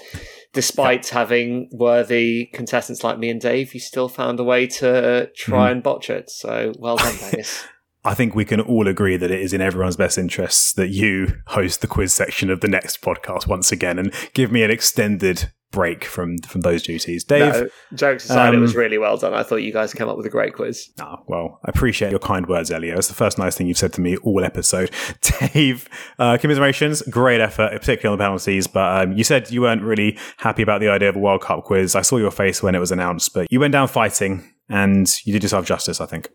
despite 0.54 1.10
having 1.10 1.70
worthy 1.72 2.46
contestants 2.54 3.04
like 3.04 3.18
me 3.20 3.30
and 3.30 3.42
Dave, 3.42 3.74
you 3.74 3.80
still 3.80 4.10
found 4.10 4.40
a 4.40 4.44
way 4.44 4.68
to 4.68 5.30
try 5.36 5.70
Mhm. 5.70 5.72
and 5.72 5.84
botch 5.84 6.10
it. 6.10 6.30
So 6.30 6.74
well 6.78 6.98
done, 6.98 7.16
Vegas. 7.32 7.64
I 8.04 8.14
think 8.14 8.34
we 8.34 8.46
can 8.46 8.60
all 8.60 8.88
agree 8.88 9.18
that 9.18 9.30
it 9.30 9.40
is 9.40 9.54
in 9.54 9.62
everyone's 9.62 9.96
best 9.96 10.18
interests 10.18 10.74
that 10.74 10.90
you 10.90 11.42
host 11.48 11.82
the 11.82 11.88
quiz 11.88 12.14
section 12.14 12.50
of 12.50 12.62
the 12.62 12.68
next 12.68 13.02
podcast 13.02 13.48
once 13.48 13.72
again 13.72 14.00
and 14.00 14.14
give 14.34 14.52
me 14.52 14.64
an 14.64 14.72
extended 14.72 15.52
break 15.72 16.04
from 16.04 16.38
from 16.40 16.62
those 16.62 16.84
duties. 16.84 17.24
Dave, 17.24 17.54
No, 17.54 17.70
jokes 17.94 18.26
aside, 18.26 18.54
it 18.54 18.58
was 18.58 18.76
um, 18.76 18.80
really 18.80 18.98
well 18.98 19.18
done. 19.18 19.34
I 19.34 19.44
thought 19.44 19.58
you 19.58 19.72
guys 19.72 19.94
came 19.94 20.08
up 20.08 20.18
with 20.18 20.26
a 20.26 20.30
great 20.30 20.54
quiz. 20.54 20.90
Oh, 21.00 21.18
well, 21.28 21.60
I 21.66 21.70
appreciate 21.70 22.12
your 22.12 22.20
kind 22.20 22.48
words, 22.48 22.72
Elio. 22.72 22.98
It's 22.98 23.08
the 23.08 23.14
first 23.14 23.38
nice 23.38 23.56
thing 23.56 23.68
you've 23.68 23.78
said 23.78 23.94
to 23.94 24.02
me 24.02 24.18
all 24.18 24.44
episode. 24.44 24.92
Dave, 25.54 25.88
uh, 26.20 26.38
commiserations, 26.38 27.02
great 27.04 27.40
effort, 27.40 27.72
particularly 27.72 28.14
on 28.14 28.18
the 28.18 28.24
penalties. 28.24 28.68
But 28.68 29.04
um, 29.04 29.14
you 29.14 29.24
said 29.24 29.50
you 29.50 29.62
weren't 29.62 29.82
really 29.82 30.18
happy 30.38 30.62
about 30.62 30.82
the 30.82 30.90
idea 30.90 31.10
of 31.10 31.16
a 31.16 31.20
World 31.20 31.42
Cup 31.42 31.64
quiz. 31.64 31.96
I 31.96 32.02
saw 32.02 32.18
your 32.18 32.32
face 32.32 32.62
when 32.62 32.76
it 32.76 32.80
was 32.80 32.92
announced, 32.92 33.34
but 33.34 33.48
you 33.52 33.60
went 33.60 33.72
down 33.72 33.88
fighting 33.88 34.44
and 34.70 35.10
you 35.26 35.34
did 35.34 35.44
yourself 35.44 35.66
justice, 35.66 36.02
I 36.02 36.06
think. 36.06 36.30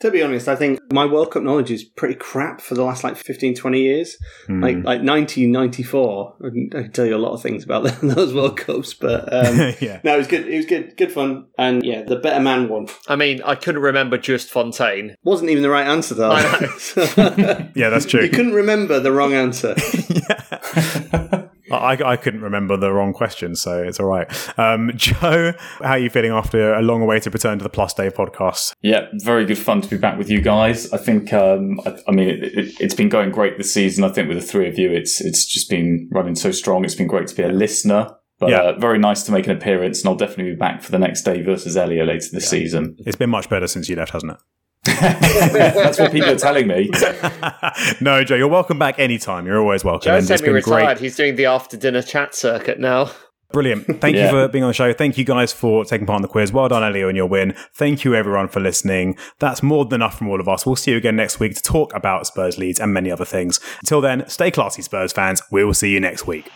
To 0.00 0.10
be 0.10 0.22
honest, 0.22 0.48
I 0.48 0.56
think 0.56 0.80
my 0.92 1.06
World 1.06 1.30
Cup 1.30 1.42
knowledge 1.42 1.70
is 1.70 1.84
pretty 1.84 2.14
crap 2.14 2.60
for 2.60 2.74
the 2.74 2.82
last 2.82 3.04
like 3.04 3.16
15, 3.16 3.54
20 3.54 3.80
years. 3.80 4.16
Hmm. 4.46 4.62
Like 4.62 4.76
like 4.76 5.02
1994, 5.02 6.36
I 6.38 6.48
can, 6.48 6.70
I 6.74 6.82
can 6.82 6.92
tell 6.92 7.06
you 7.06 7.16
a 7.16 7.18
lot 7.18 7.32
of 7.32 7.42
things 7.42 7.64
about 7.64 7.84
those 8.02 8.34
World 8.34 8.56
Cups, 8.56 8.94
but 8.94 9.32
um, 9.32 9.74
yeah. 9.80 10.00
no, 10.04 10.14
it 10.14 10.18
was 10.18 10.26
good. 10.26 10.46
It 10.46 10.56
was 10.56 10.66
good, 10.66 10.96
good 10.96 11.12
fun, 11.12 11.46
and 11.56 11.84
yeah, 11.84 12.02
the 12.02 12.16
better 12.16 12.40
man 12.40 12.68
won. 12.68 12.88
I 13.08 13.16
mean, 13.16 13.40
I 13.42 13.54
couldn't 13.54 13.82
remember 13.82 14.18
just 14.18 14.50
Fontaine. 14.50 15.16
Wasn't 15.22 15.50
even 15.50 15.62
the 15.62 15.70
right 15.70 15.86
answer 15.86 16.14
though. 16.14 16.32
I 16.32 16.42
know. 16.42 17.68
Yeah, 17.74 17.88
that's 17.90 18.06
true. 18.06 18.22
you 18.22 18.30
couldn't 18.30 18.54
remember 18.54 19.00
the 19.00 19.12
wrong 19.12 19.32
answer. 19.32 19.74
I 19.76 21.43
I, 21.76 22.12
I 22.12 22.16
couldn't 22.16 22.42
remember 22.42 22.76
the 22.76 22.92
wrong 22.92 23.12
question, 23.12 23.54
so 23.56 23.82
it's 23.82 23.98
all 24.00 24.06
right. 24.06 24.26
Um, 24.58 24.90
Joe, 24.96 25.52
how 25.80 25.90
are 25.90 25.98
you 25.98 26.10
feeling 26.10 26.30
after 26.32 26.74
a 26.74 26.82
long 26.82 27.02
awaited 27.02 27.32
return 27.34 27.58
to 27.58 27.62
the 27.62 27.68
Plus 27.68 27.94
Dave 27.94 28.14
podcast? 28.14 28.72
Yeah, 28.82 29.06
very 29.22 29.44
good 29.44 29.58
fun 29.58 29.80
to 29.82 29.88
be 29.88 29.96
back 29.96 30.18
with 30.18 30.30
you 30.30 30.40
guys. 30.40 30.92
I 30.92 30.98
think, 30.98 31.32
um, 31.32 31.80
I, 31.86 31.96
I 32.08 32.12
mean, 32.12 32.28
it, 32.28 32.42
it, 32.44 32.80
it's 32.80 32.94
been 32.94 33.08
going 33.08 33.30
great 33.30 33.58
this 33.58 33.72
season. 33.72 34.04
I 34.04 34.08
think 34.10 34.28
with 34.28 34.38
the 34.40 34.46
three 34.46 34.68
of 34.68 34.78
you, 34.78 34.90
it's 34.92 35.20
it's 35.20 35.44
just 35.46 35.68
been 35.70 36.08
running 36.12 36.34
so 36.34 36.50
strong. 36.50 36.84
It's 36.84 36.94
been 36.94 37.06
great 37.08 37.26
to 37.28 37.34
be 37.34 37.42
a 37.42 37.48
listener. 37.48 38.08
But 38.40 38.50
Yeah. 38.50 38.62
uh, 38.62 38.78
very 38.80 38.98
nice 38.98 39.22
to 39.24 39.32
make 39.32 39.46
an 39.46 39.56
appearance, 39.56 40.00
and 40.02 40.08
I'll 40.08 40.16
definitely 40.16 40.52
be 40.54 40.56
back 40.56 40.82
for 40.82 40.90
the 40.90 40.98
next 40.98 41.22
Dave 41.22 41.44
versus 41.44 41.76
Elio 41.76 42.04
later 42.04 42.26
this 42.32 42.48
season. 42.48 42.96
It's 43.06 43.14
been 43.16 43.30
much 43.30 43.48
better 43.48 43.68
since 43.68 43.88
you 43.88 43.94
left, 43.94 44.10
hasn't 44.10 44.32
it? 44.32 44.38
That's 44.84 45.98
what 45.98 46.12
people 46.12 46.30
are 46.30 46.36
telling 46.36 46.66
me. 46.68 46.90
no, 48.00 48.22
Joe, 48.24 48.34
you're 48.36 48.48
welcome 48.48 48.78
back 48.78 48.98
anytime. 48.98 49.46
You're 49.46 49.60
always 49.60 49.84
welcome. 49.84 50.04
Joe 50.04 50.14
and 50.16 50.18
it's 50.30 50.40
semi-retired. 50.40 50.86
great. 50.86 50.98
He's 50.98 51.16
doing 51.16 51.36
the 51.36 51.46
after-dinner 51.46 52.02
chat 52.02 52.34
circuit 52.34 52.78
now. 52.78 53.10
Brilliant. 53.52 54.00
Thank 54.00 54.16
Yeah. 54.16 54.24
you 54.24 54.30
for 54.30 54.48
being 54.48 54.64
on 54.64 54.70
the 54.70 54.74
show. 54.74 54.92
Thank 54.92 55.16
you 55.16 55.24
guys 55.24 55.52
for 55.52 55.84
taking 55.84 56.06
part 56.08 56.16
in 56.18 56.22
the 56.22 56.28
quiz. 56.28 56.52
Well 56.52 56.68
done, 56.68 56.82
Elio, 56.82 57.08
and 57.08 57.16
your 57.16 57.26
win. 57.28 57.54
Thank 57.72 58.04
you, 58.04 58.14
everyone, 58.14 58.48
for 58.48 58.58
listening. 58.58 59.16
That's 59.38 59.62
more 59.62 59.84
than 59.84 59.96
enough 60.02 60.18
from 60.18 60.28
all 60.28 60.40
of 60.40 60.48
us. 60.48 60.66
We'll 60.66 60.74
see 60.74 60.90
you 60.90 60.96
again 60.96 61.14
next 61.14 61.38
week 61.38 61.54
to 61.54 61.62
talk 61.62 61.94
about 61.94 62.26
Spurs 62.26 62.58
Leeds 62.58 62.80
and 62.80 62.92
many 62.92 63.12
other 63.12 63.24
things. 63.24 63.60
Until 63.80 64.00
then, 64.00 64.28
stay 64.28 64.50
classy, 64.50 64.82
Spurs 64.82 65.12
fans. 65.12 65.40
We 65.52 65.62
will 65.64 65.74
see 65.74 65.90
you 65.90 66.00
next 66.00 66.26
week. 66.26 66.50